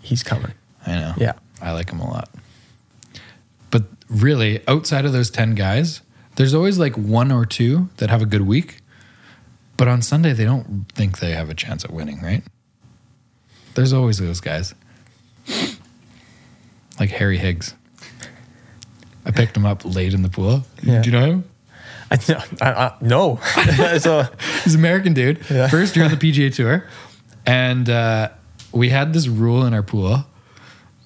he's 0.00 0.22
coming. 0.22 0.52
I 0.86 0.94
know. 0.96 1.14
Yeah. 1.16 1.32
I 1.62 1.72
like 1.72 1.90
him 1.90 2.00
a 2.00 2.10
lot. 2.10 2.28
But 3.70 3.84
really, 4.08 4.66
outside 4.68 5.04
of 5.04 5.12
those 5.12 5.30
10 5.30 5.54
guys, 5.54 6.00
there's 6.36 6.52
always 6.52 6.78
like 6.78 6.96
one 6.96 7.30
or 7.30 7.46
two 7.46 7.88
that 7.98 8.10
have 8.10 8.22
a 8.22 8.26
good 8.26 8.42
week. 8.42 8.78
But 9.76 9.88
on 9.88 10.02
Sunday, 10.02 10.32
they 10.32 10.44
don't 10.44 10.86
think 10.92 11.18
they 11.20 11.32
have 11.32 11.48
a 11.48 11.54
chance 11.54 11.84
at 11.84 11.92
winning, 11.92 12.20
right? 12.20 12.42
There's 13.74 13.92
always 13.92 14.18
those 14.18 14.40
guys. 14.40 14.74
Like 17.00 17.10
Harry 17.10 17.38
Higgs. 17.38 17.74
I 19.24 19.30
picked 19.30 19.56
him 19.56 19.64
up 19.64 19.84
late 19.84 20.12
in 20.12 20.22
the 20.22 20.28
pool. 20.28 20.64
Yeah. 20.82 21.02
Do 21.02 21.10
you 21.10 21.18
know 21.18 21.26
him? 21.26 21.44
I, 22.14 22.46
I, 22.60 22.72
I, 22.72 22.94
no, 23.00 23.36
so 23.98 24.22
He's 24.64 24.74
an 24.74 24.80
American 24.80 25.14
dude. 25.14 25.40
Yeah. 25.50 25.68
First 25.68 25.96
year 25.96 26.04
on 26.04 26.10
the 26.10 26.16
PGA 26.16 26.54
Tour. 26.54 26.86
And 27.46 27.88
uh, 27.90 28.30
we 28.72 28.88
had 28.88 29.12
this 29.12 29.28
rule 29.28 29.64
in 29.66 29.74
our 29.74 29.82
pool. 29.82 30.24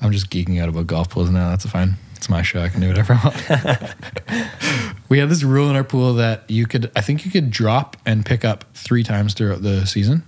I'm 0.01 0.12
just 0.12 0.30
geeking 0.30 0.62
out 0.62 0.68
about 0.68 0.86
golf 0.86 1.10
pools 1.10 1.30
now. 1.30 1.51
That's 1.51 1.66
fine. 1.66 1.97
It's 2.16 2.28
my 2.28 2.43
show. 2.43 2.60
I 2.60 2.68
can 2.68 2.80
do 2.80 2.89
whatever 2.89 3.14
I 3.14 3.24
want. 3.24 4.51
we 5.09 5.18
had 5.18 5.28
this 5.28 5.43
rule 5.43 5.68
in 5.70 5.76
our 5.76 5.85
pool 5.85 6.14
that 6.14 6.48
you 6.48 6.66
could, 6.66 6.90
I 6.94 7.01
think 7.01 7.24
you 7.24 7.30
could 7.30 7.51
drop 7.51 7.97
and 8.06 8.24
pick 8.24 8.44
up 8.44 8.64
three 8.74 9.02
times 9.02 9.35
throughout 9.35 9.62
the 9.62 9.86
season. 9.86 10.24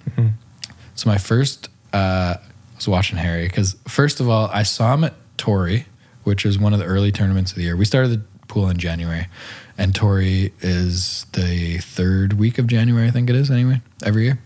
So 0.94 1.08
my 1.08 1.18
first, 1.18 1.68
uh, 1.92 2.36
I 2.38 2.76
was 2.76 2.88
watching 2.88 3.18
Harry 3.18 3.46
because 3.46 3.76
first 3.88 4.20
of 4.20 4.28
all, 4.28 4.50
I 4.52 4.62
saw 4.64 4.94
him 4.94 5.04
at 5.04 5.14
Torrey, 5.36 5.86
which 6.24 6.44
is 6.44 6.58
one 6.58 6.72
of 6.72 6.78
the 6.78 6.84
early 6.84 7.10
tournaments 7.10 7.52
of 7.52 7.56
the 7.56 7.62
year. 7.64 7.76
We 7.76 7.84
started 7.84 8.10
the 8.10 8.22
pool 8.46 8.68
in 8.68 8.76
January, 8.76 9.26
and 9.80 9.94
Torrey 9.94 10.52
is 10.60 11.24
the 11.32 11.78
third 11.78 12.34
week 12.34 12.58
of 12.58 12.66
January, 12.66 13.08
I 13.08 13.10
think 13.10 13.30
it 13.30 13.34
is 13.34 13.50
anyway, 13.50 13.80
every 14.04 14.24
year. 14.24 14.38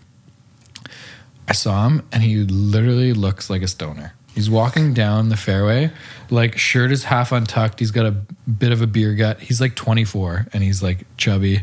I 1.49 1.53
saw 1.53 1.87
him, 1.89 2.07
and 2.13 2.23
he 2.23 2.45
literally 2.45 3.13
looks 3.13 3.51
like 3.51 3.61
a 3.61 3.67
stoner. 3.67 4.15
He's 4.33 4.49
walking 4.49 4.95
down 4.95 5.31
the 5.31 5.37
fairway, 5.37 5.91
like 6.31 6.57
shirt 6.57 6.93
is 6.93 7.05
half 7.05 7.33
untucked. 7.33 7.81
He's 7.81 7.91
got 7.91 8.07
a 8.07 8.13
bit 8.13 8.71
of 8.71 8.81
a 8.81 8.87
beer 8.87 9.13
gut. 9.15 9.41
He's 9.41 9.61
like 9.61 9.75
24, 9.75 10.47
and 10.53 10.63
he's 10.63 10.85
like 10.85 11.05
chubby. 11.17 11.63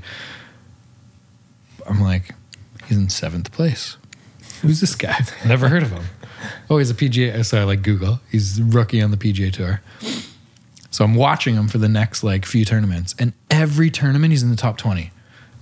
I'm 1.87 2.01
like, 2.01 2.35
he's 2.87 2.97
in 2.97 3.07
seventh 3.07 3.53
place. 3.53 3.95
Who's 4.61 4.81
this 4.81 4.95
guy? 4.95 5.17
Never 5.45 5.69
heard 5.69 5.83
of 5.83 5.91
him. 5.91 6.03
Oh, 6.69 6.77
he's 6.77 6.91
a 6.91 6.93
PGA. 6.93 7.43
So 7.45 7.61
I 7.61 7.63
like 7.63 7.83
Google. 7.83 8.19
He's 8.29 8.61
rookie 8.61 9.01
on 9.01 9.11
the 9.11 9.17
PGA 9.17 9.51
Tour. 9.51 9.81
So 10.91 11.03
I'm 11.03 11.15
watching 11.15 11.55
him 11.55 11.67
for 11.67 11.77
the 11.79 11.89
next 11.89 12.23
like 12.23 12.45
few 12.45 12.65
tournaments, 12.65 13.15
and 13.17 13.33
every 13.49 13.89
tournament 13.89 14.31
he's 14.31 14.43
in 14.43 14.49
the 14.51 14.55
top 14.55 14.77
20. 14.77 15.11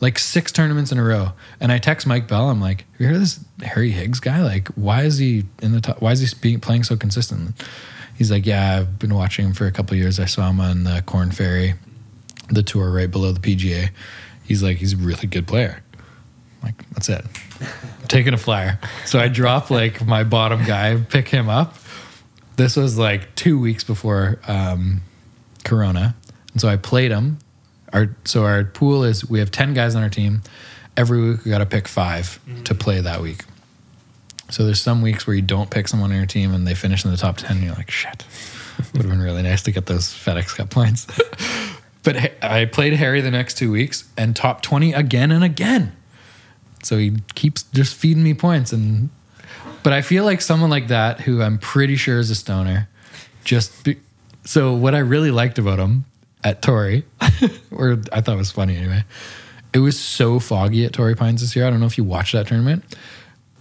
like 0.02 0.18
six 0.18 0.52
tournaments 0.52 0.92
in 0.92 0.98
a 0.98 1.04
row. 1.04 1.34
And 1.60 1.72
I 1.72 1.78
text 1.78 2.08
Mike 2.08 2.28
Bell. 2.28 2.50
I'm 2.50 2.62
like, 2.62 2.86
you 2.98 3.08
hear 3.08 3.18
this 3.20 3.40
Harry 3.62 3.92
Higgs 3.92 4.20
guy? 4.22 4.42
Like, 4.42 4.70
why 4.70 5.04
is 5.04 5.18
he 5.18 5.44
in 5.62 5.74
the 5.74 5.82
top? 5.82 6.02
Why 6.02 6.14
is 6.14 6.22
he 6.22 6.38
being, 6.42 6.60
playing 6.62 6.84
so 6.84 6.96
consistent? 6.96 7.54
He's 8.18 8.32
like, 8.32 8.46
yeah, 8.46 8.78
I've 8.78 8.98
been 9.00 9.14
watching 9.14 9.46
him 9.46 9.54
for 9.54 9.66
a 9.68 9.72
couple 9.72 9.96
years. 9.98 10.20
I 10.20 10.26
saw 10.26 10.50
him 10.50 10.60
on 10.60 10.84
the 10.86 11.04
Korn 11.06 11.32
Ferry, 11.32 11.74
the 12.50 12.64
tour 12.64 12.90
right 12.92 13.12
below 13.12 13.32
the 13.34 13.40
PGA. 13.42 13.90
He's 14.44 14.64
like, 14.64 14.78
he's 14.78 14.94
a 14.94 14.98
really 14.98 15.28
good 15.28 15.48
player. 15.48 15.82
I'm 15.98 16.04
like, 16.64 16.90
that's 16.92 17.10
it. 17.10 17.26
I'm 17.62 17.68
taking 18.08 18.34
a 18.34 18.38
flyer. 18.38 18.80
So 19.06 19.20
I 19.20 19.28
drop 19.28 19.70
like 19.70 20.06
my 20.06 20.24
bottom 20.24 20.64
guy, 20.66 20.98
pick 20.98 21.28
him 21.28 21.50
up. 21.50 21.76
This 22.56 22.76
was 22.76 22.98
like 22.98 23.36
two 23.36 23.60
weeks 23.60 23.84
before 23.84 24.40
um, 24.48 25.02
Corona. 25.64 26.16
And 26.54 26.62
so 26.62 26.68
I 26.68 26.78
played 26.78 27.12
him. 27.12 27.40
Our 27.94 28.16
so 28.26 28.44
our 28.46 28.64
pool 28.64 29.04
is 29.04 29.30
we 29.30 29.40
have 29.40 29.52
ten 29.52 29.74
guys 29.74 29.96
on 29.96 30.04
our 30.04 30.10
team. 30.10 30.42
Every 30.96 31.32
week 31.32 31.46
we 31.46 31.52
got 31.52 31.60
to 31.60 31.66
pick 31.66 31.88
5 31.88 32.40
mm-hmm. 32.46 32.64
to 32.64 32.76
play 32.76 33.00
that 33.00 33.22
week. 33.22 33.46
So 34.50 34.66
there's 34.66 34.82
some 34.82 35.02
weeks 35.02 35.26
where 35.28 35.36
you 35.36 35.42
don't 35.42 35.70
pick 35.70 35.88
someone 35.88 36.12
on 36.12 36.18
your 36.18 36.26
team 36.26 36.54
and 36.54 36.68
they 36.68 36.74
finish 36.74 37.06
in 37.06 37.12
the 37.12 37.18
top 37.18 37.38
ten. 37.38 37.58
And 37.58 37.66
you're 37.66 37.76
like, 37.76 37.92
shit, 37.92 38.26
would 38.94 39.04
have 39.04 39.10
been 39.10 39.22
really 39.22 39.44
nice 39.44 39.62
to 39.64 39.72
get 39.72 39.86
those 39.86 40.08
FedEx 40.08 40.56
Cup 40.56 40.70
points. 40.70 41.08
but 42.04 42.44
I 42.44 42.66
played 42.66 42.94
Harry 42.94 43.22
the 43.22 43.32
next 43.32 43.58
two 43.58 43.72
weeks 43.72 44.10
and 44.18 44.36
top 44.36 44.62
twenty 44.62 44.94
again 44.94 45.32
and 45.32 45.44
again. 45.44 45.96
So 46.84 46.98
he 46.98 47.18
keeps 47.36 47.64
just 47.64 47.96
feeding 47.96 48.24
me 48.24 48.34
points 48.34 48.74
and. 48.74 49.10
But 49.82 49.94
I 49.94 50.02
feel 50.02 50.26
like 50.26 50.42
someone 50.42 50.70
like 50.70 50.90
that, 50.90 51.22
who 51.22 51.42
I'm 51.42 51.58
pretty 51.58 51.96
sure 51.96 52.20
is 52.20 52.30
a 52.30 52.36
stoner, 52.36 52.90
just 53.46 53.86
be, 53.86 53.96
so 54.44 54.74
what 54.74 54.96
I 54.96 55.00
really 55.00 55.32
liked 55.32 55.60
about 55.60 55.80
him 55.80 56.06
at 56.44 56.62
Torrey, 56.62 57.06
or 57.72 58.02
I 58.12 58.22
thought 58.22 58.38
was 58.38 58.52
funny 58.52 58.78
anyway, 58.78 59.04
it 59.74 59.80
was 59.80 60.00
so 60.00 60.40
foggy 60.40 60.86
at 60.86 60.94
Torrey 60.94 61.16
Pines 61.16 61.42
this 61.42 61.56
year. 61.56 61.68
I 61.68 61.70
don't 61.70 61.80
know 61.80 61.86
if 61.86 61.98
you 61.98 62.04
watched 62.04 62.34
that 62.34 62.48
tournament. 62.48 62.84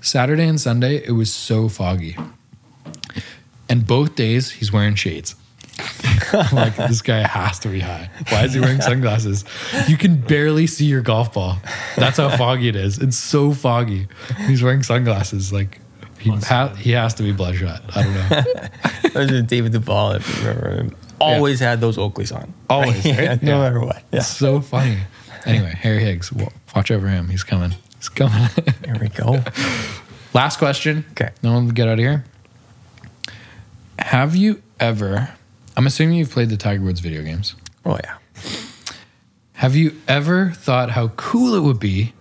Saturday 0.01 0.47
and 0.47 0.61
Sunday, 0.61 1.05
it 1.05 1.13
was 1.13 1.33
so 1.33 1.69
foggy. 1.69 2.17
And 3.69 3.87
both 3.87 4.15
days, 4.15 4.51
he's 4.51 4.73
wearing 4.73 4.95
shades. 4.95 5.35
Like, 6.53 6.77
this 6.77 7.01
guy 7.01 7.27
has 7.27 7.59
to 7.61 7.69
be 7.69 7.81
high. 7.81 8.11
Why 8.29 8.45
is 8.45 8.53
he 8.53 8.61
wearing 8.61 8.83
sunglasses? 8.83 9.47
You 9.87 9.97
can 9.97 10.21
barely 10.21 10.67
see 10.67 10.85
your 10.85 11.01
golf 11.01 11.33
ball. 11.33 11.57
That's 11.97 12.19
how 12.19 12.29
foggy 12.37 12.69
it 12.69 12.77
is. 12.77 12.99
It's 12.99 13.17
so 13.17 13.55
foggy. 13.55 14.09
He's 14.47 14.63
wearing 14.63 14.83
sunglasses. 14.83 15.55
Like, 15.55 15.81
he, 16.19 16.31
ha- 16.31 16.75
he 16.75 16.93
has 16.93 17.15
to 17.15 17.23
be 17.23 17.33
bloodshot. 17.33 17.83
I 17.95 18.03
don't 18.03 18.15
know. 18.15 19.09
Those 19.15 19.33
are 19.33 19.43
David 19.43 19.73
Duval, 19.73 20.13
if 20.13 20.29
you 20.41 20.49
remember 20.49 20.71
him. 20.83 20.97
Always 21.21 21.59
had 21.61 21.81
those 21.81 21.97
Oakleys 21.97 22.35
on. 22.35 22.55
Always, 22.71 22.95
right? 23.05 23.19
Yeah, 23.19 23.39
no 23.43 23.59
matter 23.61 23.81
what. 23.81 24.03
Yeah. 24.13 24.21
So 24.21 24.61
funny. 24.61 24.99
Anyway, 25.47 25.75
Harry 25.81 26.05
Higgs, 26.05 26.33
watch 26.75 26.91
over 26.91 27.09
him. 27.09 27.29
He's 27.29 27.43
coming. 27.43 27.75
He's 27.97 28.09
coming. 28.09 28.49
Here 28.85 28.97
we 29.01 29.09
go. 29.09 29.43
Last 30.33 30.59
question. 30.59 31.05
Okay. 31.13 31.31
no 31.43 31.55
one 31.55 31.65
will 31.67 31.73
get 31.73 31.89
out 31.89 31.95
of 31.95 31.99
here. 31.99 32.25
Have 33.99 34.37
you 34.37 34.63
ever, 34.79 35.31
I'm 35.77 35.87
assuming 35.87 36.19
you've 36.19 36.31
played 36.31 36.51
the 36.51 36.57
Tiger 36.57 36.85
Woods 36.85 37.01
video 37.01 37.23
games. 37.23 37.57
Oh 37.85 37.99
yeah. 38.05 38.19
Have 39.55 39.75
you 39.75 39.97
ever 40.07 40.51
thought 40.51 40.91
how 40.91 41.09
cool 41.09 41.55
it 41.55 41.63
would 41.63 41.81
be 41.81 42.13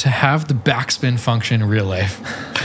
to 0.00 0.08
have 0.08 0.48
the 0.48 0.54
backspin 0.54 1.18
function 1.18 1.62
in 1.62 1.68
real 1.68 1.86
life? 1.86 2.20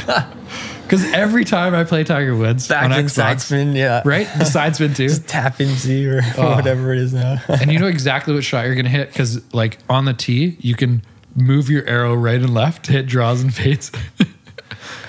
Because 0.84 1.04
every 1.14 1.46
time 1.46 1.74
I 1.74 1.84
play 1.84 2.04
Tiger 2.04 2.36
Woods 2.36 2.70
on 2.70 2.92
Backspin, 2.92 3.06
Xbox, 3.06 3.10
side 3.10 3.42
spin, 3.42 3.76
yeah. 3.76 4.04
right? 4.06 4.28
The 4.38 4.46
side 4.46 4.76
spin 4.76 4.94
too. 4.94 5.08
Just 5.10 5.28
tap 5.28 5.60
into 5.60 6.18
or 6.18 6.22
Oh. 6.38 6.54
whatever 6.56 6.94
it 6.94 7.00
is 7.00 7.12
now. 7.12 7.40
and 7.48 7.72
you 7.74 7.80
know 7.80 7.88
exactly 7.88 8.36
what 8.36 8.44
shot 8.44 8.68
you're 8.68 8.76
gonna 8.76 8.90
hit 8.90 9.08
because 9.08 9.42
like 9.52 9.80
on 9.90 10.06
the 10.06 10.14
tee 10.14 10.58
you 10.60 10.76
can 10.76 11.02
move 11.36 11.72
your 11.72 11.84
arrow 11.88 12.14
right 12.14 12.40
and 12.40 12.54
left 12.54 12.86
to 12.86 12.92
hit 12.92 13.08
draws 13.08 13.42
and 13.42 13.52
fades. 13.52 13.92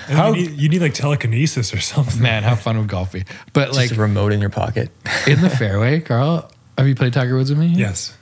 And 0.09 0.17
How- 0.17 0.33
you, 0.33 0.49
need, 0.49 0.59
you 0.59 0.69
need 0.71 0.81
like 0.81 0.95
telekinesis 0.95 1.75
or 1.75 1.79
something. 1.81 2.23
Man, 2.23 2.43
how 2.43 2.55
fun 2.55 2.79
would 2.79 2.89
golf 2.89 3.13
be? 3.13 3.25
But 3.53 3.73
Like 3.73 3.91
like 3.91 3.99
a 3.99 4.01
remote 4.01 4.33
in 4.33 4.41
your 4.41 4.49
pocket. 4.51 4.91
in 5.27 5.43
the 5.43 5.51
fairway, 5.51 6.01
Carl, 6.01 6.51
have 6.79 6.89
you 6.89 6.95
played 6.95 7.13
Tiger 7.13 7.37
Woods 7.37 7.51
with 7.51 7.59
me? 7.59 7.67
Yes. 7.67 8.16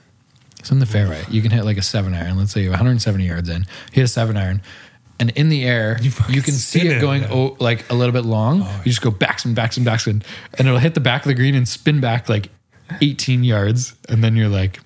So 0.64 0.72
in 0.72 0.80
the 0.80 0.86
fairway, 0.86 1.22
you 1.30 1.40
can 1.42 1.50
hit 1.50 1.64
like 1.64 1.76
a 1.76 1.82
seven 1.82 2.14
iron. 2.14 2.36
Let's 2.38 2.52
say 2.52 2.62
you're 2.62 2.70
170 2.72 3.24
yards 3.26 3.48
in, 3.48 3.66
hit 3.92 4.02
a 4.02 4.08
seven 4.08 4.36
iron, 4.36 4.62
and 5.20 5.30
in 5.30 5.48
the 5.50 5.64
air, 5.64 5.98
You 6.02 6.10
you, 6.28 6.42
can 6.42 6.54
see 6.54 6.80
it 6.80 6.96
it, 6.96 7.00
going 7.00 7.20
man. 7.22 7.30
oh, 7.32 7.56
like 7.60 7.88
a 7.90 7.94
little 7.94 8.12
bit 8.12 8.24
long. 8.24 8.62
Oh, 8.64 8.80
you 8.84 8.90
just 8.90 9.02
go 9.02 9.10
backspin, 9.12 9.54
backspin, 9.54 9.84
backspin, 9.84 10.24
and 10.58 10.66
it'll 10.66 10.80
hit 10.80 10.94
the 10.94 11.00
back 11.00 11.22
of 11.22 11.28
the 11.28 11.34
green 11.34 11.54
and 11.54 11.68
spin 11.68 12.00
back 12.00 12.28
like 12.28 12.48
18 13.00 13.44
yards, 13.44 13.94
and 14.08 14.24
then 14.24 14.36
you're 14.36 14.48
like 14.48 14.80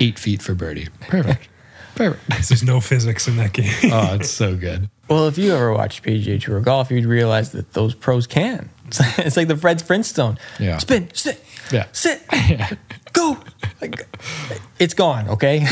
eight 0.00 0.18
feet 0.18 0.42
for 0.42 0.54
birdie. 0.54 0.88
Perfect, 1.00 1.48
perfect. 1.94 2.48
There's 2.48 2.62
no 2.62 2.80
physics 2.80 3.28
in 3.28 3.36
that 3.36 3.52
game. 3.52 3.72
Oh, 3.92 4.14
it's 4.14 4.30
so 4.30 4.56
good. 4.56 4.88
Well, 5.08 5.28
if 5.28 5.38
you 5.38 5.54
ever 5.54 5.72
watched 5.72 6.02
PGA 6.04 6.40
Tour 6.40 6.60
golf, 6.60 6.90
you'd 6.90 7.04
realize 7.04 7.52
that 7.52 7.72
those 7.74 7.94
pros 7.94 8.26
can. 8.26 8.70
It's 8.88 8.98
like, 9.18 9.18
it's 9.20 9.36
like 9.36 9.48
the 9.48 9.56
Fred 9.56 9.80
Flintstone. 9.82 10.38
Yeah. 10.58 10.78
Spin, 10.78 11.08
sit, 11.14 11.42
Yeah. 11.72 11.86
sit, 11.92 12.22
Yeah. 12.32 12.70
go. 13.12 13.38
Like, 13.80 14.06
it's 14.78 14.94
gone, 14.94 15.28
okay? 15.30 15.66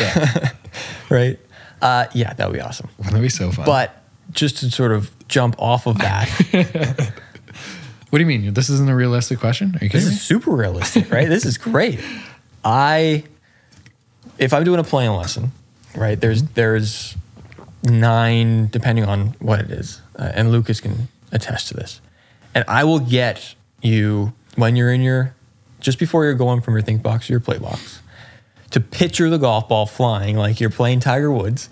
right? 1.11 1.39
Uh, 1.81 2.07
yeah, 2.15 2.33
that 2.35 2.47
would 2.47 2.55
be 2.55 2.61
awesome. 2.61 2.89
That'd 2.99 3.21
be 3.21 3.29
so 3.29 3.51
fun. 3.51 3.67
But 3.67 4.03
just 4.33 4.59
to 4.59 4.71
sort 4.71 4.93
of 4.93 5.11
jump 5.29 5.57
off 5.59 5.87
of 5.87 5.99
that, 5.99 6.29
what 8.11 8.19
do 8.19 8.21
you 8.21 8.27
mean? 8.27 8.55
This 8.55 8.71
isn't 8.71 8.89
a 8.89 8.95
realistic 8.95 9.39
question? 9.39 9.77
Are 9.81 9.85
you 9.85 9.91
this 9.91 10.03
kidding 10.03 10.09
me? 10.09 10.15
is 10.15 10.23
super 10.23 10.53
realistic, 10.53 11.11
right? 11.11 11.29
This 11.29 11.45
is 11.45 11.59
great. 11.59 12.01
I, 12.65 13.25
if 14.39 14.53
I'm 14.53 14.65
doing 14.65 14.81
a 14.81 14.85
playing 14.85 15.13
lesson, 15.13 15.53
right? 15.95 16.21
There's 16.21 16.43
there's 16.43 17.17
nine, 17.83 18.69
depending 18.69 19.05
on 19.05 19.29
what 19.39 19.61
it 19.61 19.71
is, 19.71 20.01
uh, 20.19 20.33
and 20.35 20.51
Lucas 20.51 20.81
can 20.81 21.09
attest 21.33 21.69
to 21.69 21.75
this. 21.75 22.01
And 22.55 22.65
I 22.69 22.85
will 22.85 23.01
get 23.01 23.55
you 23.83 24.33
when 24.57 24.77
you're 24.77 24.93
in 24.93 25.03
your, 25.03 25.35
just 25.85 25.98
before 25.98 26.24
you're 26.24 26.35
going 26.35 26.62
from 26.62 26.74
your 26.74 26.82
think 26.82 27.02
box 27.02 27.27
to 27.27 27.32
your 27.32 27.40
play 27.40 27.59
box, 27.59 28.01
to 28.70 28.81
picture 28.81 29.28
the 29.28 29.39
golf 29.39 29.69
ball 29.69 29.86
flying 29.86 30.36
like 30.36 30.59
you're 30.59 30.70
playing 30.70 31.01
Tiger 31.01 31.31
Woods, 31.31 31.69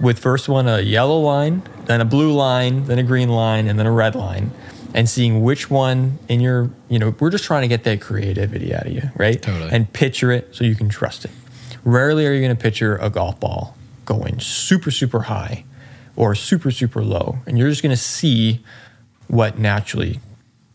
with 0.00 0.18
first 0.18 0.48
one 0.48 0.66
a 0.66 0.80
yellow 0.80 1.20
line, 1.20 1.62
then 1.84 2.00
a 2.00 2.04
blue 2.04 2.32
line, 2.32 2.86
then 2.86 2.98
a 2.98 3.04
green 3.04 3.28
line, 3.28 3.68
and 3.68 3.78
then 3.78 3.86
a 3.86 3.92
red 3.92 4.16
line, 4.16 4.50
and 4.94 5.08
seeing 5.08 5.42
which 5.42 5.70
one 5.70 6.18
in 6.28 6.40
your, 6.40 6.70
you 6.88 6.98
know, 6.98 7.14
we're 7.20 7.30
just 7.30 7.44
trying 7.44 7.62
to 7.62 7.68
get 7.68 7.84
that 7.84 8.00
creativity 8.00 8.74
out 8.74 8.86
of 8.86 8.92
you, 8.92 9.10
right? 9.16 9.40
Totally. 9.40 9.70
And 9.70 9.90
picture 9.92 10.32
it 10.32 10.54
so 10.54 10.64
you 10.64 10.74
can 10.74 10.88
trust 10.88 11.24
it. 11.24 11.30
Rarely 11.84 12.26
are 12.26 12.32
you 12.32 12.40
going 12.40 12.54
to 12.54 12.60
picture 12.60 12.96
a 12.96 13.10
golf 13.10 13.38
ball 13.38 13.76
going 14.04 14.40
super, 14.40 14.90
super 14.90 15.22
high 15.22 15.64
or 16.16 16.34
super, 16.34 16.72
super 16.72 17.02
low. 17.02 17.38
And 17.46 17.58
you're 17.58 17.70
just 17.70 17.82
going 17.82 17.94
to 17.94 18.02
see 18.02 18.64
what 19.28 19.58
naturally 19.58 20.20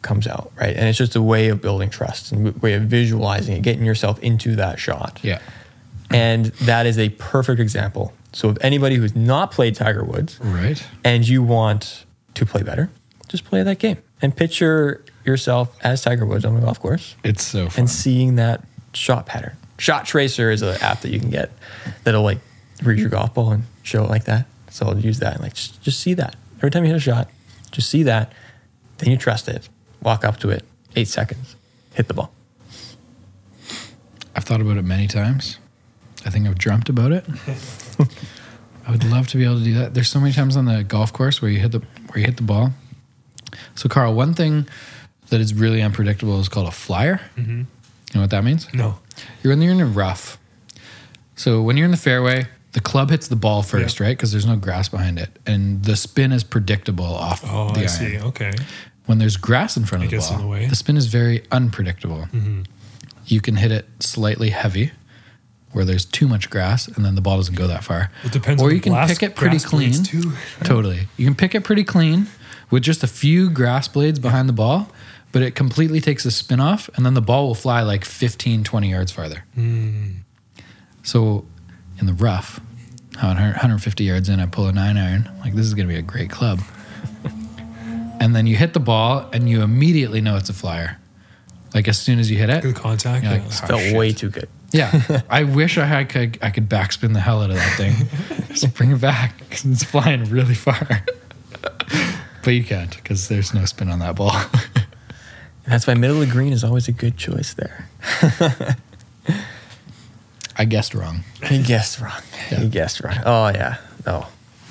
comes 0.02 0.28
out, 0.28 0.52
right? 0.60 0.76
And 0.76 0.88
it's 0.88 0.98
just 0.98 1.16
a 1.16 1.22
way 1.22 1.50
of 1.50 1.62
building 1.62 1.90
trust 1.90 2.32
and 2.32 2.56
way 2.62 2.74
of 2.74 2.84
visualizing 2.84 3.58
it, 3.58 3.62
getting 3.64 3.84
yourself 3.86 4.20
into 4.20 4.56
that 4.56 4.80
shot. 4.80 5.20
Yeah. 5.24 5.40
And 6.10 6.46
that 6.64 6.86
is 6.86 6.98
a 6.98 7.10
perfect 7.10 7.60
example. 7.60 8.14
So, 8.34 8.50
if 8.50 8.58
anybody 8.62 8.96
who's 8.96 9.16
not 9.16 9.52
played 9.52 9.76
Tiger 9.76 10.04
Woods 10.04 10.40
Right. 10.42 10.82
and 11.04 11.28
you 11.28 11.42
want 11.44 12.06
to 12.36 12.46
play 12.46 12.62
better, 12.62 12.90
just 13.28 13.44
play 13.46 13.64
that 13.64 13.80
game 13.80 13.98
and 14.22 14.36
picture 14.36 15.04
yourself 15.26 15.76
as 15.84 16.02
Tiger 16.02 16.26
Woods 16.26 16.46
on 16.46 16.56
the 16.56 16.62
golf 16.62 16.80
course 16.80 17.16
It's 17.24 17.44
so 17.44 17.68
fun. 17.70 17.82
and 17.82 17.90
seeing 17.90 18.36
that 18.36 18.64
shot 18.94 19.26
pattern. 19.26 19.58
Shot 19.80 20.06
Tracer 20.06 20.50
is 20.52 20.62
an 20.62 20.78
app 20.82 21.02
that 21.02 21.10
you 21.12 21.20
can 21.20 21.30
get 21.30 21.52
that'll 22.04 22.22
like 22.24 22.40
read 22.84 23.00
your 23.00 23.10
golf 23.10 23.34
ball 23.34 23.52
and 23.52 23.64
show 23.84 24.04
it 24.04 24.10
like 24.10 24.26
that. 24.26 24.46
So 24.70 24.86
I'll 24.88 24.98
use 25.00 25.20
that 25.20 25.34
and 25.34 25.44
like 25.44 25.54
just, 25.56 25.82
just 25.82 26.00
see 26.00 26.14
that 26.14 26.36
every 26.58 26.72
time 26.72 26.84
you 26.84 26.90
hit 26.92 26.98
a 26.98 27.02
shot, 27.02 27.30
just 27.72 27.90
see 27.90 28.04
that. 28.04 28.32
Then 29.00 29.10
you 29.12 29.18
trust 29.18 29.48
it. 29.50 29.68
Walk 30.02 30.24
up 30.24 30.38
to 30.40 30.50
it, 30.50 30.64
eight 30.96 31.08
seconds, 31.08 31.56
hit 31.94 32.08
the 32.08 32.14
ball. 32.14 32.32
I've 34.36 34.44
thought 34.44 34.62
about 34.62 34.78
it 34.78 34.84
many 34.86 35.08
times. 35.08 35.58
I 36.26 36.30
think 36.30 36.48
I've 36.48 36.58
dreamt 36.58 36.90
about 36.90 37.12
it. 37.12 37.26
I 38.88 38.92
would 38.92 39.04
love 39.04 39.28
to 39.30 39.38
be 39.38 39.44
able 39.44 39.58
to 39.60 39.64
do 39.64 39.74
that. 39.76 39.94
There's 39.94 40.10
so 40.10 40.20
many 40.20 40.34
times 40.34 40.56
on 40.56 40.66
the 40.66 40.84
golf 40.84 41.12
course 41.12 41.42
where 41.42 41.50
you 41.52 41.60
hit 41.60 41.72
the 41.72 41.80
where 42.10 42.20
you 42.20 42.26
hit 42.26 42.38
the 42.38 42.44
ball. 42.44 42.72
So 43.76 43.90
Carl, 43.90 44.14
one 44.14 44.34
thing 44.34 44.68
that 45.30 45.42
is 45.42 45.54
really 45.54 45.82
unpredictable 45.82 46.40
is 46.40 46.48
called 46.50 46.68
a 46.68 46.72
flyer. 46.72 47.20
Mm-hmm. 47.36 47.60
You 47.60 47.66
know 48.16 48.22
what 48.22 48.30
that 48.30 48.44
means? 48.44 48.72
No. 48.74 49.00
You're 49.44 49.52
when 49.54 49.62
you're 49.62 49.74
in 49.74 49.82
a 49.82 49.86
rough. 49.86 50.38
So 51.36 51.62
when 51.62 51.76
you're 51.78 51.86
in 51.86 51.92
the 51.92 51.98
fairway, 51.98 52.46
the 52.72 52.80
club 52.80 53.10
hits 53.10 53.28
the 53.28 53.36
ball 53.36 53.62
first, 53.64 54.00
Yeah. 54.00 54.08
right? 54.08 54.18
Because 54.18 54.32
there's 54.32 54.46
no 54.46 54.56
grass 54.56 54.90
behind 54.90 55.20
it, 55.20 55.30
and 55.46 55.84
the 55.84 55.96
spin 55.96 56.32
is 56.32 56.44
predictable 56.44 57.06
off 57.06 57.42
Oh, 57.46 57.70
the 57.72 57.80
I 57.80 57.82
iron. 57.82 57.90
see. 57.90 58.20
Okay. 58.20 58.54
When 59.08 59.18
there's 59.18 59.38
grass 59.38 59.76
in 59.78 59.86
front 59.86 60.04
of 60.04 60.14
It 60.14 60.16
the 60.16 60.22
ball, 60.22 60.38
the. 60.38 60.44
Mm-hmm. 60.60 60.70
the 60.70 60.76
spin 60.76 60.98
is 60.98 61.08
very 61.08 61.44
unpredictable. 61.52 62.28
You 63.26 63.42
can 63.42 63.56
hit 63.56 63.72
it 63.72 63.86
slightly 64.00 64.52
heavy, 64.52 64.92
where 65.72 65.84
there's 65.84 66.06
too 66.06 66.28
much 66.28 66.50
grass, 66.50 66.88
and 66.88 67.04
then 67.04 67.16
the 67.16 67.22
ball 67.22 67.38
doesn't 67.38 67.56
go 67.56 67.68
that 67.68 67.84
far. 67.84 68.12
It 68.24 68.32
depends 68.32 68.62
Or 68.62 68.72
you 68.72 68.80
can 68.80 68.92
blast- 68.94 69.14
pick 69.20 69.24
it 69.24 69.36
pretty 69.36 69.60
clean. 69.60 70.04
too. 70.04 70.32
Totally, 70.64 71.08
you 71.18 71.26
can 71.26 71.36
pick 71.36 71.56
it 71.56 71.64
pretty 71.64 71.84
clean 71.84 72.28
with 72.70 72.84
just 72.84 73.04
a 73.04 73.08
few 73.08 73.50
grass 73.50 73.88
blades 73.88 74.20
behind 74.20 74.48
the 74.48 74.54
ball, 74.54 74.90
but 75.32 75.42
it 75.42 75.56
completely 75.56 76.00
takes 76.02 76.24
the 76.24 76.32
spin 76.32 76.60
off, 76.60 76.90
and 76.96 77.06
then 77.06 77.14
the 77.16 77.22
ball 77.22 77.48
will 77.48 77.56
fly 77.56 77.82
like 77.82 78.04
15, 78.06 78.64
20 78.64 78.90
yards 78.92 79.12
farther. 79.12 79.44
Hmm. 79.56 80.08
So, 81.04 81.46
in 82.00 82.06
the 82.08 82.14
rough, 82.14 82.60
150 83.22 84.04
yards 84.04 84.28
in, 84.30 84.40
I 84.40 84.46
pull 84.46 84.68
a 84.68 84.72
nine 84.74 84.98
iron. 84.98 85.30
Like 85.40 85.54
this 85.56 85.66
is 85.66 85.74
gonna 85.74 85.88
be 85.88 85.96
a 85.96 86.02
great 86.02 86.30
club. 86.30 86.60
And 88.20 88.36
then 88.36 88.48
you 88.48 88.56
hit 88.56 88.74
the 88.74 88.80
ball, 88.80 89.30
and 89.34 89.50
you 89.50 89.62
immediately 89.62 90.22
know 90.22 90.36
it's 90.38 90.50
a 90.50 90.54
flyer. 90.54 90.98
Like 91.74 91.88
as 91.88 92.00
soon 92.00 92.18
as 92.20 92.32
you 92.32 92.38
hit 92.38 92.50
it, 92.50 92.62
Good 92.64 92.76
contact. 92.76 93.24
You're 93.24 93.34
like, 93.34 93.42
yeah. 93.44 93.60
Oh, 93.64 93.68
Felt 93.68 93.82
shit. 93.82 93.98
way 93.98 94.12
too 94.14 94.30
good. 94.30 94.50
yeah. 94.72 95.22
I 95.30 95.44
wish 95.44 95.78
I 95.78 95.86
had, 95.86 96.10
could 96.10 96.38
I 96.42 96.50
could 96.50 96.70
backspin 96.70 97.14
the 97.14 97.20
hell 97.20 97.42
out 97.44 97.50
of 97.52 97.56
that 97.58 97.78
thing. 97.78 98.48
Just 98.56 98.74
bring 98.74 98.92
it 98.92 99.02
back 99.02 99.38
'cause 99.50 99.66
it's 99.66 99.84
flying 99.84 100.24
really 100.26 100.56
far. 100.56 101.06
but 102.44 102.52
you 102.52 102.64
can't 102.64 102.96
because 102.96 103.28
there's 103.28 103.54
no 103.54 103.66
spin 103.66 103.90
on 103.90 104.00
that 104.00 104.16
ball. 104.16 104.34
That's 105.68 105.86
why 105.86 105.94
middle 105.96 106.22
of 106.22 106.30
green 106.30 106.54
is 106.54 106.64
always 106.64 106.88
a 106.88 106.94
good 106.94 107.18
choice 107.18 107.54
there. 107.54 107.88
I 110.60 110.66
guessed 110.66 110.96
wrong. 110.96 111.24
He 111.44 111.62
guessed 111.62 112.00
wrong. 112.00 112.22
Yeah. 112.52 112.60
He 112.62 112.70
guessed 112.70 113.02
wrong. 113.02 113.18
Oh 113.26 113.50
yeah. 113.50 113.78
No. 114.06 114.26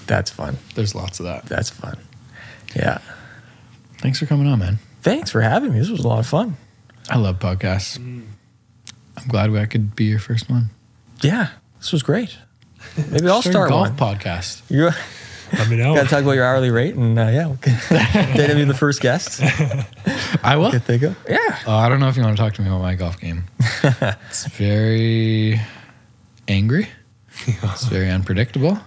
That's 0.07 0.31
fun. 0.31 0.57
There's 0.75 0.95
lots 0.95 1.21
of 1.21 1.27
that. 1.27 1.47
That's 1.47 1.71
fun. 1.71 1.99
Yeah. 2.75 2.99
Thanks 3.99 4.19
for 4.19 4.27
coming 4.27 4.47
on, 4.47 4.59
man. 4.59 4.79
Thanks 5.03 5.31
for 5.31 5.41
having 5.41 5.73
me. 5.73 5.79
This 5.79 5.91
was 5.91 6.01
a 6.01 6.09
lot 6.09 6.19
of 6.19 6.27
fun. 6.27 6.57
I 7.09 7.17
love 7.17 7.39
podcasts. 7.39 7.97
I'm 7.97 8.27
glad 9.29 9.55
I 9.55 9.67
could 9.67 9.95
be 9.97 10.05
your 10.05 10.19
first 10.19 10.51
one. 10.51 10.71
Yeah. 11.23 11.49
This 11.79 11.93
was 11.93 12.03
great. 12.03 12.37
Maybe 13.11 13.29
I'll 13.29 13.43
Start 13.43 13.69
a 13.69 13.71
golf 13.71 13.89
one. 13.89 13.97
podcast. 13.97 14.63
You 14.71 14.91
Let 15.53 15.69
me 15.69 15.77
know. 15.77 15.95
got 15.95 16.03
to 16.05 16.09
talk 16.09 16.23
about 16.23 16.33
your 16.33 16.45
hourly 16.45 16.71
rate, 16.71 16.97
and 16.97 17.17
uh, 17.17 17.29
yeah, 17.29 17.49
okay. 17.51 17.77
Dana 18.35 18.55
be 18.57 18.65
the 18.65 18.75
first 18.75 19.01
guest. 19.01 19.41
I 20.43 20.57
will. 20.57 20.73
Get 20.73 20.87
they 20.87 20.99
go. 20.99 21.15
Yeah. 21.29 21.59
Oh, 21.69 21.75
I 21.77 21.89
don't 21.89 22.01
know 22.01 22.09
if 22.09 22.17
you 22.17 22.23
want 22.25 22.37
to 22.37 22.43
talk 22.43 22.55
to 22.55 22.63
me 22.63 22.69
about 22.69 22.81
my 22.83 22.97
golf 22.97 23.21
game. 23.21 23.45
it's 23.85 24.47
very 24.49 25.61
angry. 26.49 26.89
It's 27.47 27.85
very 27.85 28.11
unpredictable, 28.11 28.79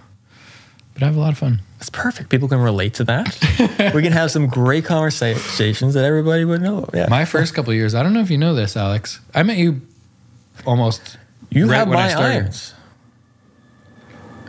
but 1.00 1.06
I 1.06 1.08
have 1.08 1.16
a 1.16 1.20
lot 1.20 1.32
of 1.32 1.38
fun. 1.38 1.62
It's 1.78 1.88
perfect. 1.88 2.28
People 2.28 2.46
can 2.46 2.60
relate 2.60 2.92
to 2.94 3.04
that. 3.04 3.92
we 3.94 4.02
can 4.02 4.12
have 4.12 4.30
some 4.30 4.46
great 4.48 4.84
conversations 4.84 5.94
that 5.94 6.04
everybody 6.04 6.44
would 6.44 6.60
know. 6.60 6.86
Yeah. 6.92 7.06
My 7.08 7.24
first 7.24 7.54
couple 7.54 7.72
years, 7.72 7.94
I 7.94 8.02
don't 8.02 8.12
know 8.12 8.20
if 8.20 8.30
you 8.30 8.36
know 8.36 8.54
this, 8.54 8.76
Alex. 8.76 9.18
I 9.34 9.42
met 9.42 9.56
you 9.56 9.80
almost 10.66 11.16
you 11.48 11.70
right 11.70 11.78
have 11.78 11.88
when 11.88 11.98
I 11.98 12.08
started. 12.10 12.34
irons. 12.34 12.74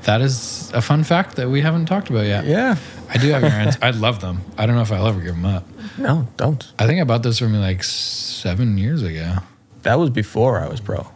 That 0.04 0.20
is 0.20 0.70
a 0.74 0.82
fun 0.82 1.06
fact 1.06 1.38
that 1.38 1.50
we 1.50 1.62
haven't 1.62 1.86
talked 1.86 2.10
about 2.10 2.26
yet. 2.26 2.46
Yeah. 2.46 2.76
I 3.10 3.18
do 3.18 3.30
have 3.30 3.44
your 3.44 3.52
irons. 3.52 3.78
I 3.82 3.92
love 3.92 4.20
them. 4.20 4.42
I 4.58 4.66
don't 4.66 4.76
know 4.76 4.82
if 4.82 4.92
I'll 4.92 5.08
ever 5.08 5.22
give 5.22 5.36
them 5.36 5.46
up. 5.46 5.64
No, 5.98 6.28
don't. 6.36 6.70
I 6.78 6.86
think 6.86 7.00
I 7.00 7.06
bought 7.06 7.24
those 7.24 7.40
from 7.40 7.54
you 7.54 7.62
like 7.62 7.84
seven 7.84 8.78
years 8.78 9.04
ago. 9.04 9.38
That 9.84 10.00
was 10.00 10.10
before 10.10 10.60
I 10.60 10.68
was 10.68 10.82
pro. 10.82 11.08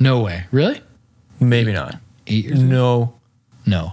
No 0.00 0.20
way. 0.20 0.46
Really? 0.50 0.80
Maybe 1.38 1.72
not. 1.72 2.00
Eight 2.26 2.46
years 2.46 2.58
ago? 2.60 2.68
No. 2.68 3.14
No. 3.66 3.92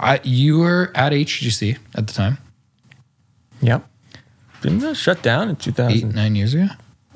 I 0.00 0.20
you 0.24 0.58
were 0.58 0.90
at 0.94 1.12
HGC 1.12 1.76
at 1.94 2.06
the 2.06 2.12
time, 2.12 2.38
Yep. 3.62 3.86
Didn't 4.62 4.80
that 4.80 4.96
shut 4.96 5.22
down 5.22 5.48
in 5.50 5.56
eight, 5.90 6.04
nine 6.04 6.34
years 6.34 6.54
ago? 6.54 6.68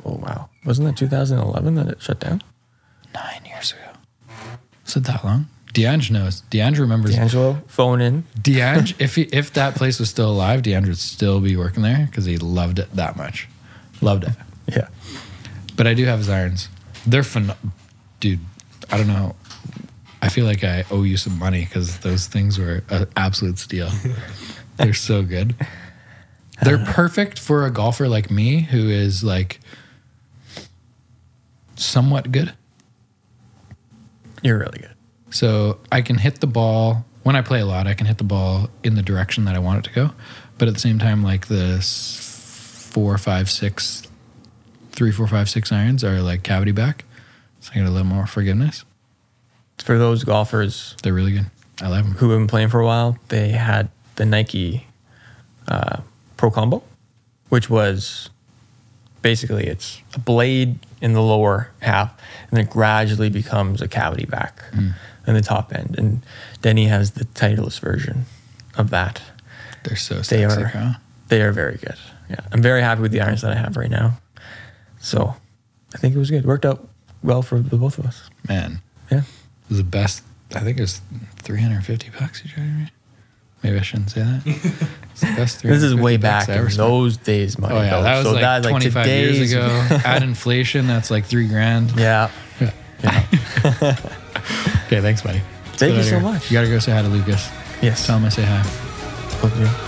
Oh, 0.05 0.17
wow. 0.17 0.49
Wasn't 0.65 0.87
that 0.87 0.97
2011 0.97 1.75
that 1.75 1.89
it 1.89 2.03
shut 2.03 2.21
down? 2.21 2.43
Nine 3.13 3.45
years 3.47 3.73
ago. 3.73 4.37
Was 4.85 4.97
it 4.97 5.05
that 5.05 5.25
long? 5.25 5.47
Deange 5.73 6.11
knows. 6.11 6.43
Deange 6.51 6.79
remembers. 6.79 7.17
D'Angelo, 7.17 7.63
phone 7.67 8.01
in. 8.01 8.25
Deange, 8.41 8.95
if 8.99 9.17
he, 9.17 9.23
if 9.23 9.53
that 9.55 9.75
place 9.75 9.99
was 9.99 10.09
still 10.09 10.31
alive, 10.31 10.63
Deange 10.63 10.87
would 10.87 10.99
still 10.99 11.41
be 11.41 11.57
working 11.57 11.83
there 11.83 12.07
because 12.07 12.25
he 12.25 12.39
loved 12.39 12.79
it 12.79 12.91
that 12.93 13.17
much. 13.17 13.49
Loved 14.01 14.25
it. 14.25 14.31
Yeah. 14.67 14.89
But 15.77 15.87
I 15.87 15.93
do 15.93 16.07
have 16.07 16.21
his 16.21 16.31
irons. 16.31 16.71
They're 17.07 17.23
fun, 17.23 17.53
dude. 18.19 18.41
I 18.91 18.97
don't 18.97 19.09
know. 19.09 19.37
I 20.25 20.31
feel 20.31 20.47
like 20.47 20.65
I 20.65 20.87
owe 20.91 21.03
you 21.03 21.19
some 21.19 21.39
money 21.39 21.67
because 21.67 21.99
those 21.99 22.27
things 22.27 22.59
were 22.59 22.83
an 22.89 23.07
absolute 23.15 23.59
steal. 23.59 23.91
They're 24.79 24.95
so 24.95 25.23
good. 25.23 25.55
They're 26.63 26.79
uh. 26.79 26.93
perfect 26.93 27.39
for 27.39 27.67
a 27.67 27.71
golfer 27.71 28.09
like 28.09 28.31
me 28.31 28.61
who 28.63 28.89
is 28.89 29.23
like 29.23 29.61
somewhat 31.77 32.33
good. 32.33 32.55
You're 34.43 34.57
really 34.57 34.79
good. 34.79 34.95
So 35.29 35.79
I 35.93 36.01
can 36.01 36.17
hit 36.17 36.41
the 36.41 36.47
ball 36.47 37.05
when 37.23 37.37
I 37.37 37.43
play 37.43 37.61
a 37.61 37.67
lot. 37.67 37.87
I 37.87 37.93
can 37.93 38.07
hit 38.07 38.17
the 38.17 38.25
ball 38.25 38.71
in 38.83 38.95
the 38.95 39.03
direction 39.03 39.45
that 39.45 39.55
I 39.55 39.59
want 39.59 39.85
it 39.85 39.91
to 39.91 39.95
go, 39.95 40.11
but 40.57 40.69
at 40.69 40.75
the 40.75 40.81
same 40.81 40.99
time, 40.99 41.23
like 41.23 41.49
the 41.49 41.83
four, 41.83 43.19
five, 43.19 43.51
six, 43.51 44.05
three, 44.93 45.13
four, 45.13 45.27
five, 45.27 45.51
six 45.51 45.71
irons 45.71 46.03
are 46.03 46.23
like 46.23 46.43
cavity 46.43 46.73
back, 46.73 47.05
so 47.61 47.73
I 47.75 47.81
get 47.81 47.87
a 47.87 47.91
little 47.91 48.07
more 48.07 48.27
forgiveness. 48.27 48.87
For 49.85 49.99
those 49.99 50.25
golfers 50.25 50.97
They're 51.03 51.13
really 51.13 51.33
good. 51.33 51.47
I 51.83 51.89
love 51.89 52.05
them. 52.05 52.15
who 52.15 52.31
have 52.31 52.39
been 52.41 52.47
playing 52.47 52.69
for 52.71 52.81
a 52.81 52.87
while, 52.87 53.19
they 53.29 53.51
had 53.51 53.91
the 54.17 54.25
Nike 54.25 54.87
uh, 55.69 55.99
Pro 56.37 56.51
Combo, 56.51 56.83
which 57.51 57.69
was 57.69 58.31
basically 59.23 59.67
it's 59.67 60.01
a 60.15 60.19
blade 60.19 60.79
in 61.03 61.13
the 61.13 61.21
lower 61.21 61.71
half, 61.81 62.19
and 62.49 62.57
then 62.57 62.65
it 62.67 62.71
gradually 62.71 63.29
becomes 63.29 63.83
a 63.83 63.89
cavity 63.89 64.25
back 64.25 64.63
in 65.27 65.35
the 65.35 65.43
top 65.43 65.73
end. 65.75 65.97
And 65.99 66.23
Denny 66.63 66.87
has 66.87 67.11
the 67.13 67.25
Titleist 67.27 67.81
version 67.81 68.25
of 68.77 68.91
that. 68.91 69.21
They're 69.83 69.97
so 69.97 70.15
They 70.17 70.23
sexy. 70.23 70.63
are 70.63 70.71
Kyle. 70.71 70.97
they 71.29 71.43
are 71.43 71.53
very 71.53 71.77
good. 71.77 71.97
Yeah, 72.31 72.41
I'm 72.53 72.63
very 72.63 72.81
happy 72.81 73.03
with 73.03 73.13
the 73.13 73.21
irons 73.21 73.43
that 73.43 73.51
I 73.53 73.57
have 73.57 73.77
right 73.77 73.91
now. 73.91 74.19
So 75.01 75.35
I 75.95 75.99
think 75.99 76.15
it 76.15 76.19
was 76.19 76.31
good. 76.31 76.47
Worked 76.47 76.65
out 76.65 76.89
well 77.23 77.43
for 77.43 77.59
the 77.59 77.77
both 77.77 77.99
of 77.99 78.07
us. 78.07 78.31
Man, 78.49 78.81
it 78.94 78.94
the 79.71 79.83
best. 79.85 80.23
I 80.55 80.61
think 80.61 80.79
it 80.79 80.83
was 80.83 81.01
350 81.43 82.11
bucks 82.19 82.43
you 82.45 82.51
traded 82.51 82.73
me. 82.77 82.89
Maybe 83.63 83.79
I 83.79 83.83
shouldn't 83.83 84.11
say 84.11 84.21
that. 84.23 84.45
Best 85.37 85.63
This 85.63 85.83
is 85.83 85.95
way 85.95 86.17
back 86.19 86.49
in 86.49 86.55
spent. 86.57 86.77
those 86.77 87.17
days, 87.17 87.57
oh, 87.59 87.63
money. 87.63 87.75
Oh 87.75 87.81
yeah, 87.83 87.91
though. 87.97 88.03
that 88.03 88.17
was 88.19 88.27
So 88.27 88.33
like 88.33 88.41
that, 88.43 88.63
25 88.69 89.07
years 89.07 89.33
today's- 89.39 89.53
ago. 89.53 89.67
Add 90.05 90.23
inflation, 90.23 90.87
that's 90.87 91.11
like 91.11 91.25
three 91.25 91.49
grand. 91.49 91.93
Yeah. 91.97 92.31
Okay, 94.87 95.01
thanks, 95.01 95.23
buddy. 95.23 95.41
Let's 95.67 95.79
Thank 95.81 95.97
you 95.97 96.03
so 96.03 96.11
here. 96.11 96.21
much. 96.21 96.51
You 96.51 96.55
gotta 96.57 96.69
go 96.69 96.79
say 96.79 96.93
hi 96.93 97.03
to 97.03 97.09
Lucas. 97.09 97.49
Yes. 97.83 98.07
Tell 98.07 98.19
him 98.19 98.25
I 98.27 98.29
say 98.29 98.43
hi. 98.45 98.63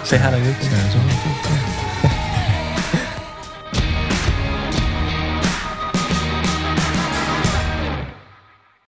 Say 0.05 0.17
hi 0.19 0.31
to 0.31 0.37
Lucas. 0.39 0.69
Sorry, 0.69 0.81
as 0.81 0.95
well. 0.95 1.63